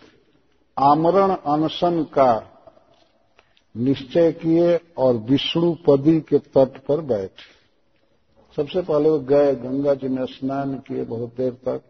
आमरण 0.78 1.36
अनशन 1.54 2.04
का 2.04 2.32
निश्चय 3.76 4.32
किए 4.32 4.80
और 4.98 5.18
विष्णुपदी 5.30 6.20
के 6.22 6.38
तट 6.38 6.78
पर 6.86 7.02
बैठे। 7.02 7.56
सबसे 8.58 8.82
पहले 8.82 9.10
वो 9.10 9.20
गए, 9.20 9.56
गंगा 9.56 9.94
जी 9.94 10.08
में 10.08 10.26
स्नान 10.26 10.78
किए 10.78 11.04
बहुत 11.04 11.36
देर 11.38 11.52
तक 11.66 11.82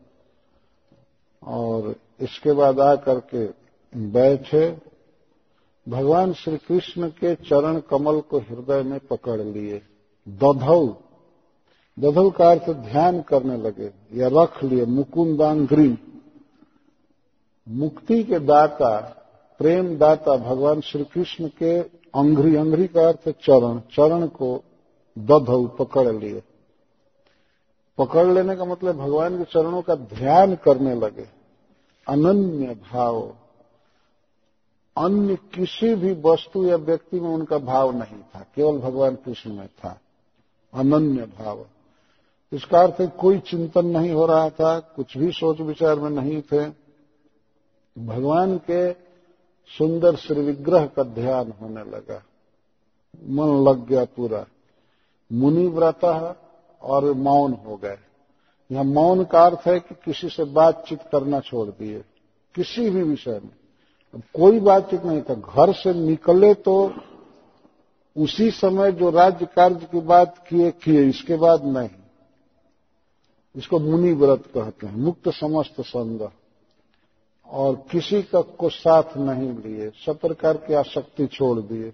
और 1.42 1.96
इसके 2.20 2.52
बाद 2.52 2.80
आकर 2.80 3.20
के 3.34 3.46
बैठे 3.94 4.70
भगवान 5.88 6.34
श्री 6.34 6.58
कृष्ण 6.58 7.10
के 7.10 7.36
चरण 7.36 7.80
कमल 7.80 8.20
को 8.20 8.40
हृदय 8.40 8.84
में 8.84 9.00
पकड़ 9.00 9.42
लिए। 9.42 9.82
दधौ। 10.30 10.88
दधौ 12.00 12.30
का 12.30 12.52
अर्थ 12.52 12.70
ध्यान 12.70 13.22
करने 13.22 13.58
लगे 13.58 13.92
या 14.14 14.30
रख 14.34 14.64
लिए 14.64 14.86
मुकुंदांग्री। 14.86 15.98
मुक्ति 17.70 18.24
के 18.24 18.40
दाता, 18.40 18.98
प्रेम 19.60 19.98
दाता 19.98 20.36
भगवान 20.36 20.82
श्री 20.82 21.04
कृष्ण 21.04 21.48
के 21.48 21.80
अंग्री। 22.16 22.56
अंग्री 22.56 22.88
का 22.88 23.08
अर्थ 23.08 23.30
चरण। 23.30 23.80
चरण 23.80 24.28
को 24.28 24.64
दधौ 25.20 25.68
पकड़ 25.68 26.12
लिए। 26.12 26.44
पकड़ 27.98 28.28
लेने 28.28 28.56
का 28.56 28.66
मतलब 28.66 28.96
भगवान 28.96 29.38
के 29.38 29.44
चरणों 29.44 29.82
का 29.82 29.96
ध्यान 29.96 30.56
करने 30.56 30.96
लगे। 30.96 31.28
अनन्य 32.10 32.66
भाव। 32.66 33.36
अन्य 34.98 35.36
किसी 35.36 35.94
भी 35.96 36.14
वस्तु 36.22 36.66
या 36.66 36.76
व्यक्ति 36.76 37.20
में 37.20 37.30
उनका 37.30 37.58
भाव 37.58 37.92
नहीं 37.92 38.22
था, 38.24 38.46
केवल 38.56 38.78
भगवान 38.80 39.16
कृष्ण 39.16 39.54
में 39.54 39.68
था, 39.68 40.00
अनन्य 40.74 41.26
भाव। 41.40 41.66
इसका 42.52 42.82
अर्थ 42.82 43.02
कोई 43.18 43.40
चिंतन 43.40 43.86
नहीं 43.86 44.12
हो 44.12 44.26
रहा 44.26 44.50
था, 44.50 44.80
कुछ 44.80 45.18
भी 45.18 45.32
सोच 45.32 45.60
विचार 45.60 46.00
में 46.00 46.10
नहीं 46.10 46.42
थे। 46.42 46.66
भगवान 47.98 48.58
के 48.58 48.94
सुंदर 49.70 50.16
श्री 50.16 50.42
विग्रह 50.42 50.86
का 50.86 51.04
ध्यान 51.04 51.54
होने 51.62 51.84
लगा। 51.84 52.24
मन 53.30 53.64
लग 53.68 53.88
गया 53.88 54.06
पूरा। 54.06 54.46
मुनि 55.32 55.68
व्रत 55.68 56.04
और 56.82 57.14
मौन 57.14 57.54
हो 57.66 57.76
गए। 57.78 57.98
यहाँ 58.72 58.84
मौन 58.84 59.24
का 59.24 59.46
अर्थ 59.46 59.68
है 59.68 59.80
कि 59.80 59.96
किसी 60.06 60.30
से 60.30 60.44
बातचीत 60.44 61.00
करना 61.12 61.40
छोड़ 61.40 61.68
दिए, 61.70 62.04
किसी 62.56 62.90
भी 62.90 63.04
विषय 63.04 63.40
में। 63.44 63.67
कोई 64.36 64.60
बातचीत 64.60 65.04
नहीं 65.04 65.22
था। 65.22 65.34
घर 65.34 65.74
से 65.74 65.94
निकले 65.94 66.54
तो 66.54 66.94
उसी 68.16 68.50
समय 68.52 68.92
जो 68.92 69.10
राज्य 69.10 69.46
कार्य 69.46 69.88
की 69.92 70.00
बात 70.00 70.38
किए 70.48 70.72
किए, 70.74 71.04
इसके 71.04 71.36
बाद 71.36 71.66
नहीं। 71.68 71.90
इसको 73.56 73.80
मुनि 73.80 74.14
व्रत 74.14 74.44
कहते 74.54 74.88
हैं, 74.88 74.96
मुक्त 74.96 75.30
समस्त 75.30 75.82
संग। 75.82 76.28
और 77.48 77.76
किसी 77.92 78.22
का 78.24 78.42
को 78.42 78.70
साथ 78.70 79.18
नहीं 79.18 79.54
लिए, 79.54 79.90
सब 80.06 80.20
प्रकार 80.20 80.58
की 80.58 80.74
आसक्ति 80.74 81.28
छोड़ 81.28 81.60
दिए। 81.60 81.94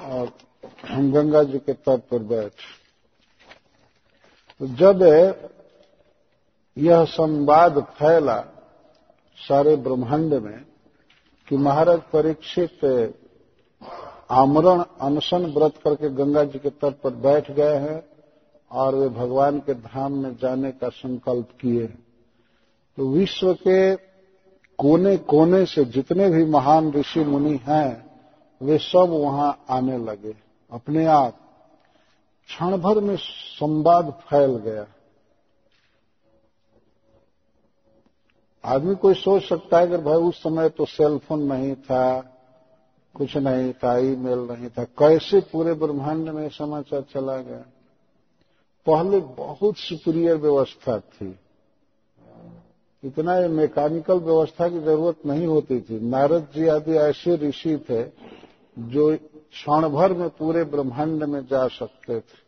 और 0.00 0.32
हम 0.88 1.12
गंगा 1.12 1.42
जी 1.42 1.58
के 1.58 1.72
तट 1.72 2.08
पर 2.10 2.22
बैठ। 2.22 2.52
तो 4.60 4.66
जब 4.66 5.02
यह 6.76 7.04
संवाद 7.04 7.80
फैला 7.98 8.44
सारे 9.38 9.76
ब्रह्मांड 9.76 10.34
में 10.34 10.64
कि 11.48 11.56
महाराज 11.56 12.00
परीक्षित 12.12 12.84
आमरण 14.30 14.82
अनशन 15.00 15.44
व्रत 15.46 15.74
करके 15.84 16.08
गंगा 16.08 16.44
जी 16.44 16.58
के 16.58 16.70
तट 16.70 17.00
पर 17.00 17.14
बैठ 17.14 17.50
गए 17.50 17.76
हैं 17.78 18.02
और 18.70 18.94
वे 18.94 19.08
भगवान 19.08 19.58
के 19.58 19.74
धाम 19.74 20.12
में 20.12 20.36
जाने 20.36 20.70
का 20.72 20.88
संकल्प 20.88 21.48
किए 21.60 21.86
तो 22.98 23.08
विश्व 23.08 23.52
के 23.54 23.94
कोने 24.78 25.16
कोने 25.16 25.64
से 25.66 25.84
जितने 25.84 26.28
भी 26.30 26.44
महान 26.44 26.90
ऋषि 26.92 27.20
मुनि 27.20 27.60
हैं, 27.62 28.10
वे 28.60 28.78
सब 28.78 29.08
वहाँ 29.10 29.64
आने 29.70 29.98
लगे। 29.98 30.34
अपने 30.72 31.04
आप 31.06 31.38
क्षण 32.48 32.76
भर 32.76 33.00
में 33.00 33.16
संवाद 33.18 34.10
फैल 34.30 34.56
गया। 34.56 34.86
आदमी 38.64 38.94
कोई 38.94 39.14
सोच 39.14 39.42
सकता 39.42 39.78
है 39.78 39.86
कि 39.86 39.96
भाई 39.96 40.14
उस 40.14 40.42
समय 40.42 40.68
तो 40.68 40.84
सेलफोन 40.84 41.42
नहीं 41.42 41.74
था, 41.74 42.20
कुछ 43.14 43.36
नहीं 43.36 43.72
था 43.72 43.96
ईमेल 43.98 44.38
नहीं 44.38 44.68
था, 44.68 44.84
कैसे 44.84 45.40
पूरे 45.40 45.74
ब्रह्मांड 45.74 46.28
में 46.28 46.48
समाचार 46.48 47.02
चला 47.02 47.36
गया? 47.36 47.64
पहले 48.86 49.20
बहुत 49.20 49.76
सुपीरियर 49.76 50.36
व्यवस्था 50.36 50.98
थी। 50.98 51.38
इतना 53.02 53.36
मैकेनिकल 53.48 54.18
व्यवस्था 54.18 54.68
की 54.68 54.80
ज़रूरत 54.80 55.26
नहीं 55.26 55.46
होती 55.46 55.80
थी। 55.80 56.00
नारद 56.00 56.48
जी 56.54 56.66
आदि 56.66 56.92
ऐसे 56.92 57.36
ऋषि 57.36 57.76
थे, 57.90 58.02
जो 58.78 59.16
क्षण 59.16 59.88
भर 59.88 60.12
में 60.12 60.28
पूरे 60.28 60.64
ब्रह्मांड 60.64 61.24
में 61.24 61.46
जा 61.46 61.66
सकते 61.68 62.20
थे। 62.20 62.42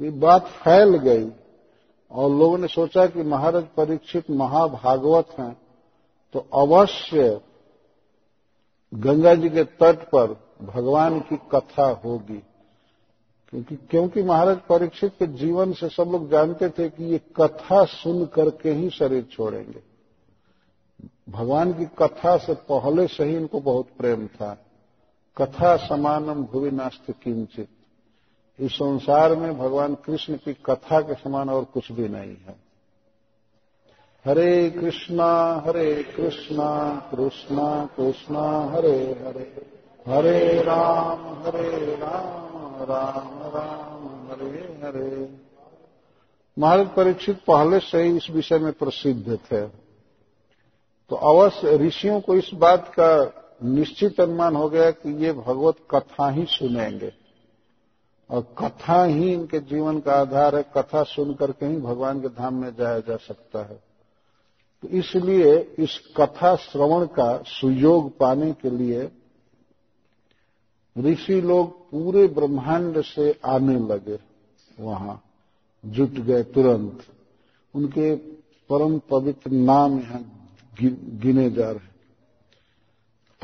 ये 0.00 0.10
बात 0.10 0.46
फैल 0.46 0.96
गई। 0.96 1.30
और 2.10 2.30
लोगों 2.30 2.58
ने 2.58 2.68
सोचा 2.68 3.06
कि 3.06 3.22
महाराज 3.22 3.64
परीक्षित 3.76 4.30
महाभागवत 4.30 5.28
हैं 5.38 5.56
तो 6.32 6.46
अवश्य 6.54 7.40
गंगा 8.94 9.34
जी 9.34 9.48
के 9.48 9.64
तट 9.64 10.08
पर 10.14 10.36
भगवान 10.62 11.20
की 11.20 11.36
कथा 11.36 11.86
होगी। 12.04 12.42
क्योंकि 13.48 13.76
क्योंकि 13.76 14.22
महाराज 14.22 14.58
परीक्षित 14.68 15.12
के 15.18 15.26
जीवन 15.26 15.72
से 15.72 15.88
सब 15.88 16.08
लोग 16.12 16.30
जानते 16.30 16.68
थे 16.68 16.88
कि 16.88 17.04
ये 17.04 17.18
कथा 17.36 17.84
सुन 17.84 18.26
करके 18.26 18.70
ही 18.70 18.90
शरीर 18.90 19.24
छोड़ेंगे। 19.24 19.82
भगवान 21.28 21.72
की 21.72 21.84
कथा 21.84 22.36
से 22.36 22.54
पहले 22.54 23.06
से 23.06 23.24
ही 23.24 23.36
इनको 23.36 23.60
बहुत 23.60 23.88
प्रेम 23.98 24.26
था। 24.26 24.64
कथा 25.36 25.76
समानम 25.76 26.44
भुवि 26.44 26.70
नास्त 26.70 27.10
किंचित। 27.10 27.68
इस 28.60 28.72
संसार 28.72 29.36
में 29.36 29.58
भगवान 29.58 29.94
कृष्ण 29.94 30.36
की 30.36 30.52
कथा 30.52 31.00
के 31.00 31.14
समान 31.14 31.50
और 31.50 31.64
कुछ 31.64 31.92
भी 31.92 32.08
नहीं 32.08 32.30
है। 32.30 32.56
हरे 34.24 34.70
कृष्णा 34.70 35.62
हरे 35.66 36.02
कृष्णा 36.02 37.00
कृष्णा 37.14 37.88
कृष्णा, 37.96 38.70
हरे 38.72 38.98
हरे। 38.98 39.78
हरे 40.08 40.62
राम 40.62 41.42
हरे 41.42 41.96
राम 41.96 42.82
राम 42.82 43.42
राम, 43.42 44.30
हरे 44.30 44.60
हरे। 44.60 45.38
महाराज 46.58 46.88
परीक्षित 46.88 47.40
पहले 47.46 47.78
से 47.78 48.02
ही 48.02 48.16
इस 48.16 48.30
विषय 48.30 48.58
में 48.58 48.72
प्रसिद्ध 48.72 49.36
थे। 49.36 49.66
तो 51.10 51.16
अवश्य 51.16 51.76
ऋषियों 51.76 52.20
को 52.20 52.34
इस 52.34 52.50
बात 52.54 52.94
का 53.00 53.32
निश्चित 53.64 54.20
अनुमान 54.20 54.56
हो 54.56 54.68
गया 54.68 54.90
कि 54.90 55.24
ये 55.24 55.32
भगवत 55.32 55.74
कथा 55.90 56.30
ही 56.30 56.44
सुनेंगे। 56.44 57.27
और 58.30 58.54
कथा 58.58 59.04
ही 59.04 59.32
इनके 59.32 59.60
जीवन 59.60 60.00
का 60.00 60.12
आधार 60.12 60.56
है। 60.56 60.62
कथा 60.76 61.02
सुन 61.02 61.34
करके 61.34 61.66
ही 61.66 61.76
भगवान 61.76 62.20
के 62.20 62.28
धाम 62.28 62.54
में 62.54 62.74
जाया 62.76 63.00
जा 63.00 63.16
सकता 63.16 63.58
है। 63.58 63.82
तो 64.82 64.88
इसलिए 64.88 65.58
इस 65.78 65.98
कथा 66.16 66.56
श्रवण 66.56 67.06
का 67.06 67.42
सुयोग 67.46 68.18
पाने 68.18 68.52
के 68.52 68.70
लिए 68.70 69.10
ऋषि 70.96 71.40
लोग 71.40 71.90
पूरे 71.90 72.26
ब्रह्मांड 72.28 73.00
से 73.02 73.40
आने 73.46 73.78
लगे। 73.78 74.18
वहाँ 74.80 75.22
जुट 75.86 76.10
गए 76.10 76.42
तुरंत। 76.42 77.04
उनके 77.74 78.14
परम 78.70 78.98
पवित्र 78.98 79.50
नाम 79.50 79.98
यहाँ 80.00 80.20
गिने 80.82 81.50
जा 81.50 81.70
रहे 81.70 81.97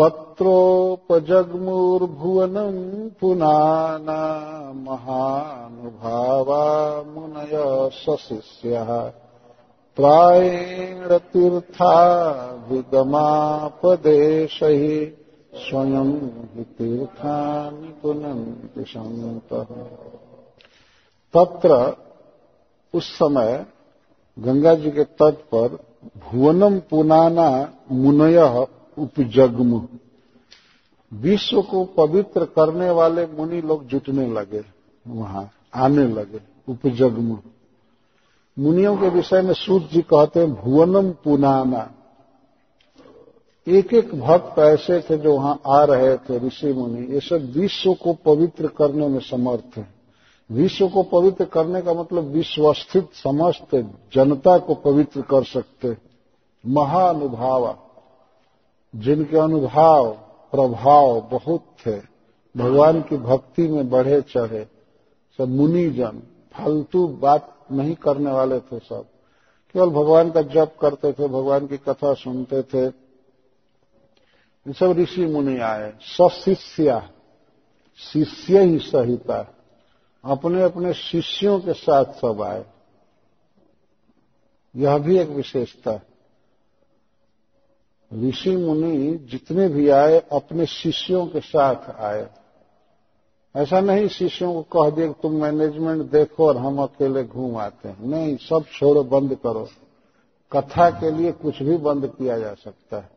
तत्रोपजग्मुर्भुवनम् 0.00 2.80
पुनाना 3.20 4.22
महानुभावा 4.86 6.64
मुनय 7.02 7.54
सशिष्यः। 7.92 8.90
प्रायेण 9.96 11.08
तीर्था 11.32 11.96
विगमापदेशैः 12.70 14.84
स्वयं 15.62 16.10
हि 16.54 16.64
तीर्थानि 16.78 17.88
पुनन्ति 18.02 18.84
सन्तः 18.88 19.68
तत्र 21.34 21.70
उस 22.94 23.06
समय 23.14 23.52
गंगा 24.38 24.74
जी 24.74 24.90
के 24.90 25.04
तट 25.04 25.36
पर 25.54 25.78
भुवनम 26.18 26.78
पुनाना 26.90 27.48
मुनय 27.92 28.38
उपजगम। 28.98 29.88
विश्व 31.12 31.62
को 31.62 31.84
पवित्र 31.84 32.44
करने 32.44 32.90
वाले 32.90 33.26
मुनि 33.26 33.60
लोग 33.60 33.86
जुटने 33.86 34.26
लगे, 34.28 34.62
वहाँ 35.06 35.50
आने 35.74 36.08
लगे, 36.08 36.40
उपजगम। 36.68 37.38
मुनियों 38.58 38.96
के 38.96 39.08
विषय 39.08 39.42
में 39.42 39.54
सूर्य 39.54 39.88
जी 39.92 40.02
कहते 40.02 40.40
हैं, 40.40 40.54
भुवनम 40.54 41.10
पुनाना। 41.10 41.90
एक 43.68 43.94
एक 43.94 44.14
भक्त 44.14 44.58
ऐसे 44.58 45.00
थे 45.00 45.18
जो 45.18 45.34
वहाँ 45.34 45.60
आ 45.66 45.84
रहे 45.84 46.16
थे, 46.16 46.46
ऋषि 46.46 46.72
मुनि। 46.72 47.06
ये 47.14 47.20
सब 47.20 47.52
विश्व 47.56 47.94
को 47.94 48.12
पवित्र 48.12 48.66
करने 48.66 49.08
में 49.08 49.20
समर्थ 49.20 49.78
है। 49.78 49.94
विश्व 50.52 50.88
को 50.88 51.02
पवित्र 51.02 51.44
करने 51.44 51.82
का 51.82 51.94
मतलब 51.94 52.24
विश्वस्थित 52.24 53.08
समस्त 53.14 53.74
जनता 54.14 54.58
को 54.58 54.74
पवित्र 54.74 55.22
कर 55.22 55.44
सकते। 55.44 55.96
महानुभावा। 56.66 57.78
जिनके 58.94 59.36
अनुभाव, 59.36 60.12
प्रभाव 60.50 61.20
बहुत 61.20 61.64
थे, 61.86 62.00
भगवान 62.56 63.02
की 63.02 63.16
भक्ति 63.16 63.68
में 63.68 63.90
बढ़े 63.90 64.22
चढ़े, 64.22 64.68
सब 65.38 65.48
मुनिजन, 65.48 66.22
फालतू 66.52 67.08
बात 67.08 67.66
नहीं 67.72 67.94
करने 67.94 68.30
वाले 68.30 68.60
थे 68.60 68.78
सब। 68.78 69.06
केवल 69.72 69.90
भगवान 69.90 70.30
का 70.30 70.42
जप 70.42 70.76
करते 70.80 71.12
थे, 71.12 71.28
भगवान 71.28 71.66
की 71.66 71.76
कथा 71.76 72.14
सुनते 72.14 72.62
थे। 72.62 72.86
ये 74.66 74.72
सब 74.72 74.90
ऋषि 74.90 75.26
मुनि 75.26 75.58
आए, 75.58 75.94
सशिष्या, 76.00 77.10
शिष्य 77.98 78.62
ही 78.62 78.78
सहिता 78.78 79.54
अपने 80.24 80.62
अपने 80.62 80.92
शिष्यों 80.92 81.60
के 81.60 81.72
साथ 81.72 82.04
सब 82.04 82.42
आए। 82.42 82.64
यह 84.76 84.98
भी 84.98 85.18
एक 85.18 85.28
विशेषता। 85.28 85.90
है 85.90 86.13
ऋषि 88.12 88.56
मुनि 88.56 89.28
जितने 89.30 89.68
भी 89.68 89.88
आए, 89.88 90.18
अपने 90.32 90.66
शिष्यों 90.66 91.26
के 91.26 91.40
साथ 91.40 92.00
आए। 92.00 92.30
ऐसा 93.56 93.80
नहीं 93.80 94.08
शिष्यों 94.08 94.62
को 94.62 94.62
कह 94.62 94.96
दिया 94.96 95.06
कि 95.06 95.14
तुम 95.22 95.32
मैनेजमेंट 95.32 96.10
देखो 96.10 96.46
और 96.46 96.56
हम 96.56 96.82
अकेले 96.82 97.24
घूम 97.24 97.56
आते 97.56 97.88
हैं। 97.88 98.06
नहीं, 98.06 98.36
सब 98.36 98.64
छोड़ो, 98.72 99.04
बंद 99.04 99.34
करो। 99.34 99.68
कथा 100.52 100.90
के 100.90 101.10
लिए 101.10 101.32
कुछ 101.32 101.62
भी 101.62 101.76
बंद 101.76 102.06
किया 102.06 102.38
जा 102.38 102.54
सकता 102.54 102.96
है। 102.96 103.10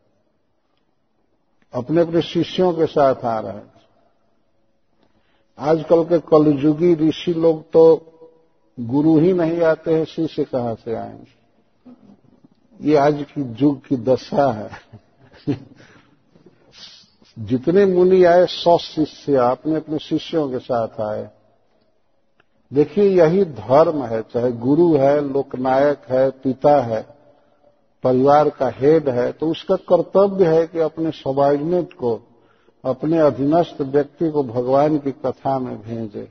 अपने 1.72 2.00
अपने 2.00 2.22
शिष्यों 2.22 2.72
के 2.72 2.86
साथ 2.86 3.14
आ 3.14 3.40
रहे 3.40 3.52
हैं। 3.52 3.72
आजकल 5.58 6.04
के 6.04 6.18
कलयुगी 6.18 6.94
ऋषि 6.94 7.34
लोग 7.34 7.70
तो 7.70 8.12
गुरु 8.80 9.18
ही 9.18 9.32
नहीं 9.32 9.60
आते 9.60 9.94
हैं, 9.94 10.04
शिष्य 10.04 10.44
कहाँ 10.44 10.74
से 10.74 10.94
आएँगे? 10.94 11.37
ये 12.80 12.96
आज 12.96 13.24
की 13.30 13.42
युग 13.60 13.86
की 13.86 13.96
दशा 13.96 14.50
है। 14.52 15.56
जितने 17.38 17.84
मुनि 17.86 18.22
आए, 18.24 18.46
सौ 18.46 18.76
शिष्य 18.78 19.36
अपने 19.36 19.76
अपने 19.76 19.98
शिष्यों 19.98 20.48
के 20.50 20.58
साथ 20.58 21.00
आए। 21.00 21.28
देखिए, 22.72 23.04
यही 23.04 23.44
धर्म 23.44 24.04
है, 24.04 24.22
चाहे 24.22 24.52
गुरु 24.52 24.96
है, 24.96 25.20
लोकनायक 25.28 26.02
है, 26.08 26.30
पिता 26.30 26.80
है, 26.82 27.02
परिवार 28.04 28.48
का 28.48 28.68
हेड 28.70 29.08
है 29.08 29.30
तो 29.32 29.50
उसका 29.50 29.76
कर्तव्य 29.88 30.46
है 30.46 30.66
कि 30.66 30.78
अपने 30.78 31.10
सबॉर्डिनेट 31.10 31.92
को, 31.92 32.20
अपने 32.84 33.18
अधीनस्थ 33.18 33.80
व्यक्ति 33.82 34.30
को 34.30 34.42
भगवान 34.42 34.98
की 34.98 35.12
कथा 35.12 35.58
में 35.58 35.76
भेजे। 35.82 36.28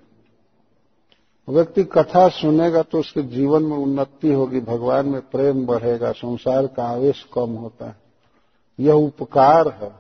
व्यक्ति 1.50 1.84
कथा 1.84 2.30
सुनेगा 2.30 2.82
तो 2.82 3.00
उसके 3.00 3.24
जीवन 3.24 3.64
में 3.64 3.78
उन्नति 3.78 4.34
होगी, 4.34 4.60
भगवान 4.60 5.06
में 5.06 5.22
प्रेम 5.22 5.66
बढ़ेगा, 5.66 6.12
संसार 6.12 6.68
का 6.68 6.84
आवेश 6.84 7.26
कम 7.34 7.50
होता 7.50 7.86
है। 7.86 7.96
यह 8.80 8.94
उपकार 8.94 9.68
है। 9.68 9.92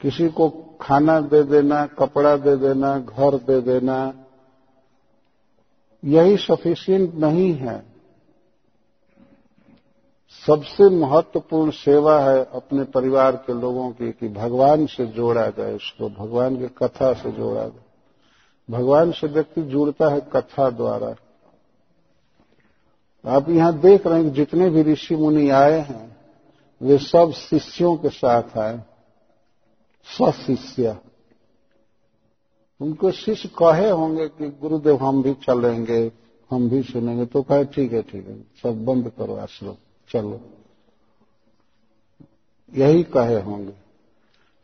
किसी 0.00 0.28
को 0.28 0.48
खाना 0.80 1.20
दे 1.20 1.42
देना, 1.42 1.86
कपड़ा 1.86 2.36
दे 2.36 2.56
देना, 2.56 2.98
घर 2.98 3.36
दे 3.36 3.60
देना, 3.60 4.14
यही 6.04 6.36
सफिशियंट 6.36 7.14
नहीं 7.14 7.54
है। 7.54 7.82
सबसे 10.46 10.88
महत्वपूर्ण 10.88 11.70
सेवा 11.70 12.20
है 12.20 12.48
अपने 12.54 12.84
परिवार 12.84 13.36
के 13.36 13.60
लोगों 13.60 13.90
की 13.90 14.12
कि 14.12 14.28
भगवान 14.28 14.86
से 14.86 15.06
जोड़ा 15.06 15.46
जाए 15.46 15.74
उसको, 15.74 16.08
भगवान 16.08 16.56
की 16.56 16.66
कथा 16.66 17.12
से 17.12 17.30
जोड़ा 17.30 17.60
जाए। 17.60 17.85
भगवान 18.70 19.12
से 19.12 19.26
व्यक्ति 19.26 19.62
जुड़ता 19.62 20.08
है 20.08 20.20
कथा 20.20 20.70
द्वारा। 20.70 21.16
आप 23.26 23.48
यहाँ 23.48 23.78
देख 23.78 24.06
रहे 24.06 24.22
हैं 24.22 24.30
कि 24.30 24.36
जितने 24.36 24.70
भी 24.70 24.82
ऋषि 24.82 25.16
मुनि 25.16 25.50
आए 25.50 25.78
हैं, 25.78 26.16
वे 26.82 26.98
सब 26.98 27.32
शिष्यों 27.32 27.96
के 27.96 28.08
साथ 28.08 28.58
आए। 28.58 28.80
सशिष्य। 30.04 30.96
उनको 32.80 33.10
शिष्य 33.10 33.48
कहे 33.48 33.90
होंगे 33.90 34.28
कि, 34.28 34.48
गुरुदेव, 34.48 34.96
हम 34.96 35.22
भी 35.22 35.34
चलेंगे, 35.34 36.12
हम 36.50 36.70
भी 36.70 36.82
सुनेंगे। 36.82 37.26
तो 37.26 37.42
कहे, 37.42 37.64
ठीक 37.64 37.92
है 37.92 38.02
ठीक 38.02 38.26
है, 38.26 38.40
सब 38.62 38.84
बंद 38.84 39.12
करो, 39.18 39.36
आश्रम, 39.36 39.74
चलो। 40.10 40.40
यही 42.74 43.02
कहे 43.02 43.40
होंगे। 43.40 43.85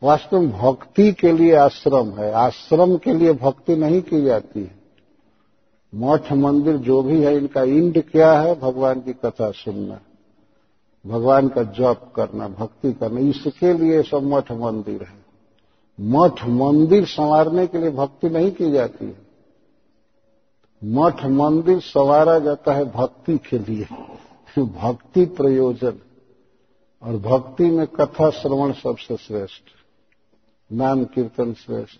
वास्तव 0.03 0.39
में 0.39 0.51
भक्ति 0.51 1.11
के 1.11 1.31
लिए 1.31 1.55
आश्रम 1.55 2.09
है। 2.09 2.31
आश्रम 2.31 2.97
के 2.97 3.13
लिए 3.13 3.33
भक्ति 3.33 3.75
नहीं 3.75 4.01
की 4.01 4.21
जाती 4.21 4.63
है। 4.63 4.75
मठ 5.95 6.33
मंदिर 6.33 6.77
जो 6.77 7.01
भी 7.01 7.21
है, 7.21 7.37
इनका 7.37 7.63
इंड 7.63 8.03
क्या 8.03 8.39
है, 8.39 8.59
भगवान 8.59 9.01
की 9.01 9.13
कथा 9.13 9.51
सुनना। 9.51 9.99
भगवान 11.07 11.47
का 11.47 11.63
जप 11.63 12.13
करना, 12.15 12.47
भक्ति 12.47 12.93
करना, 12.93 13.19
इसके 13.19 13.73
लिए 13.73 14.03
सब 14.03 14.23
मठ 14.23 14.51
मंदिर 14.51 15.03
है। 15.03 15.25
मठ 15.99 16.47
मंदिर 16.47 17.05
संवारने 17.05 17.67
के 17.67 17.77
लिए 17.77 17.91
भक्ति 17.91 18.29
नहीं 18.29 18.51
की 18.51 18.71
जाती 18.71 19.05
है। 19.05 19.17
मठ 20.83 21.25
मंदिर 21.25 21.79
संवारा 21.79 22.39
जाता 22.39 22.73
है 22.73 22.85
भक्ति 22.85 23.37
के 23.37 23.59
लिए। 23.59 23.87
भक्ति 24.59 25.25
प्रयोजन। 25.25 25.93
और 27.03 27.17
भक्ति 27.17 27.65
में 27.65 27.87
कथा 27.87 28.29
श्रवण 28.29 28.71
सबसे 28.71 29.17
श्रेष्ठ 29.17 29.82
नाम 30.73 31.05
कीर्तन 31.05 31.53
श्रेष्ठ। 31.53 31.99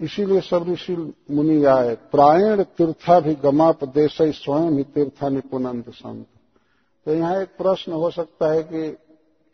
इसीलिए 0.00 0.40
सब 0.40 0.68
ऋषि 0.68 1.14
मुनि 1.30 1.64
आए। 1.64 1.94
प्रायण 1.94 2.62
तीर्था 2.62 3.20
भी 3.20 3.34
गमापदेश 3.34 4.18
स्वयं 4.22 4.70
ही 4.70 4.84
तीर्था 4.84 5.28
निपुणंत 5.28 5.90
संत। 5.90 6.26
तो 7.06 7.14
यहाँ 7.14 7.42
एक 7.42 7.48
प्रश्न 7.48 7.92
हो 7.92 8.10
सकता 8.10 8.52
है 8.52 8.62
कि, 8.62 8.96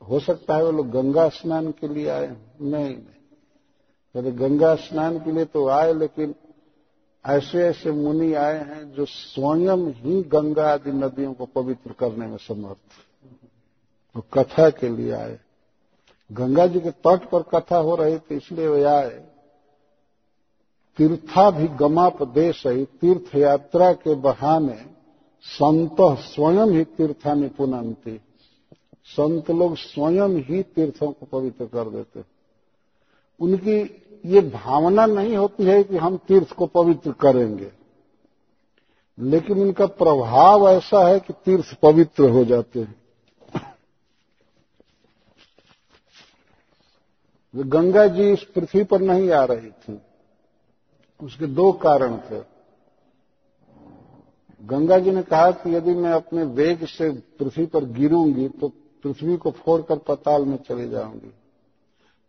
हो 0.09 0.20
सकता 0.20 0.57
है 0.57 0.64
वो 0.64 0.72
लोग 0.72 0.90
गंगा 0.90 1.28
स्नान 1.28 1.70
के 1.70 1.88
लिए 1.88 2.09
आए 2.09 2.36
नहीं 2.61 2.97
नहीं। 2.97 4.38
गंगा 4.38 4.74
स्नान 4.74 5.18
के 5.18 5.32
लिए 5.32 5.45
तो 5.45 5.68
आए, 5.68 5.95
लेकिन 5.95 6.34
ऐसे 7.26 7.64
ऐसे 7.64 7.90
मुनि 7.90 8.34
आए 8.34 8.59
हैं 8.59 8.92
जो 8.92 9.05
स्वयं 9.05 9.92
ही 9.92 10.22
गंगा 10.22 10.72
आदि 10.72 10.92
नदियों 10.92 11.34
को 11.34 11.47
पवित्र 11.47 11.92
करने 11.92 12.26
में 12.26 12.36
समर्थ 12.36 12.92
वो 14.16 14.22
तो 14.22 14.42
कथा 14.42 14.70
के 14.70 14.88
लिए 14.88 15.12
आए। 15.12 15.40
गंगा 16.33 16.66
जी 16.66 16.81
के 16.81 16.91
तट 16.91 17.31
पर 17.31 17.43
कथा 17.43 17.77
हो 17.77 17.95
रही 17.95 18.18
थी, 18.18 18.37
इसलिए 18.37 18.68
वे 18.68 18.85
आए। 18.85 19.25
तीर्था 20.97 21.51
भी 21.51 21.68
गमापदेश 21.68 22.66
है 22.66 22.85
तीर्थ 22.85 23.35
यात्रा 23.35 23.93
के 23.93 24.14
बहाने 24.14 24.87
संत 25.43 25.97
स्वयं 26.01 26.70
ही 26.70 26.85
तीर्था 26.85 27.35
निपुणंती 27.35 28.20
संत 29.05 29.51
लोग 29.51 29.77
स्वयं 29.77 30.29
ही 30.29 30.62
तीर्थों 30.62 31.12
को 31.12 31.27
पवित्र 31.27 31.64
कर 31.64 31.91
देते। 31.91 32.25
उनकी 33.41 33.81
ये 34.27 34.41
भावना 34.41 35.07
नहीं 35.07 35.37
होती 35.37 35.64
है 35.64 35.83
कि 35.85 35.97
हम 35.97 36.16
तीर्थ 36.16 36.53
को 36.53 36.66
पवित्र 36.66 37.12
करेंगे। 37.12 37.72
लेकिन 39.18 39.61
उनका 39.61 39.87
प्रभाव 39.87 40.68
ऐसा 40.68 41.07
है 41.09 41.20
कि 41.20 41.33
तीर्थ 41.33 41.81
पवित्र 41.81 42.31
हो 42.31 42.45
जाते 42.45 42.81
हैं। 42.81 43.03
गंगा 47.55 48.07
जी 48.07 48.32
इस 48.32 48.42
पृथ्वी 48.44 48.84
पर 48.84 49.00
नहीं 49.00 49.30
आ 49.30 49.44
रही 49.44 49.70
थी। 49.70 50.00
उसके 51.20 51.46
दो 51.46 51.72
कारण 51.72 52.16
थे। 52.16 52.42
गंगा 54.62 54.98
जी 54.98 55.11
ने 55.11 55.22
कहा 55.22 55.50
कि 55.50 55.74
यदि 55.74 55.94
मैं 55.94 56.12
अपने 56.12 56.44
वेग 56.44 56.84
से 56.86 57.11
पृथ्वी 57.11 57.66
पर 57.66 57.84
गिरूँगी 57.84 58.48
तो 58.48 58.68
पृथ्वी 59.02 59.36
को 59.36 59.50
फोड़कर 59.50 59.98
पताल 59.98 60.44
में 60.44 60.57
चली 60.57 60.88
जाऊँगी। 60.88 61.32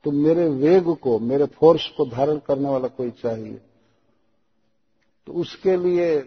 तो 0.04 0.12
मेरे 0.12 0.48
वेग 0.50 0.96
को, 0.96 1.20
मेरे 1.20 1.46
फोर्स 1.46 1.88
को 1.98 2.06
धारण 2.06 2.38
करने 2.38 2.70
वाला 2.70 2.88
कोई 2.88 3.12
चाहिए। 3.12 3.62
तो 5.28 5.34
उसके 5.34 5.78
लिए 5.78 6.18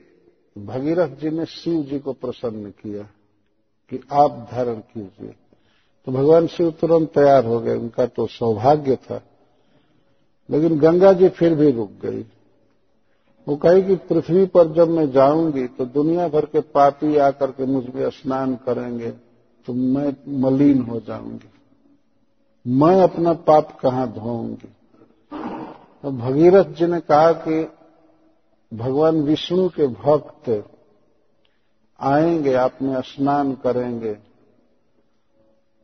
भगीरथ 0.59 1.09
जी 1.09 1.31
ने 1.31 1.47
शिव 1.47 1.83
जी 1.83 1.99
को 1.99 2.13
प्रसन्न 2.13 2.71
किया 2.71 3.03
कि 3.91 4.01
आप 4.13 4.49
धारण 4.53 4.75
कीजिए। 4.75 5.37
तो 6.09 6.13
भगवान 6.13 6.47
शिव 6.47 6.71
तुरंत 6.71 7.09
तैयार 7.09 7.45
हो 7.45 7.61
गए, 7.61 7.77
उनका 7.77 8.07
तो 8.07 8.27
सौभाग्य 8.27 8.97
था। 8.97 9.23
लेकिन 10.51 10.79
गंगा 10.79 11.13
जी 11.13 11.29
फिर 11.29 11.55
भी 11.55 11.71
रुक 11.71 11.91
गई। 12.03 12.25
वो 13.49 13.57
कही 13.57 13.83
कि 13.83 13.97
पृथ्वी 13.97 14.47
पर 14.47 14.73
जब 14.73 14.89
मैं 14.89 15.11
जाऊँगी 15.11 15.67
तो 15.67 15.85
दुनिया 15.87 16.29
भर 16.29 16.45
के 16.45 16.61
पापी 16.61 17.17
आकर 17.17 17.51
के 17.51 17.67
मुझमें 17.67 18.11
स्नान 18.11 18.55
करेंगे 18.55 19.11
तो 19.67 19.73
मैं 19.73 20.41
मलिन 20.41 20.83
हो 20.83 21.01
जाऊँगी। 21.01 21.51
मैं 22.67 23.03
अपना 23.03 23.33
पाप 23.33 23.79
कहाँ 23.81 24.13
धोऊँगी? 24.13 24.69
तो 26.03 26.11
भगीरथ 26.11 26.65
जी 26.65 26.87
ने 26.87 27.01
कहा 27.01 27.33
कि 27.33 27.69
भगवान 28.75 29.23
विष्णु 29.23 29.69
के 29.69 29.87
भक्त 29.87 30.65
आएँगे 32.01 32.55
आप 32.55 32.79
में 32.83 33.01
स्नान 33.01 33.55
करेंगे। 33.55 34.28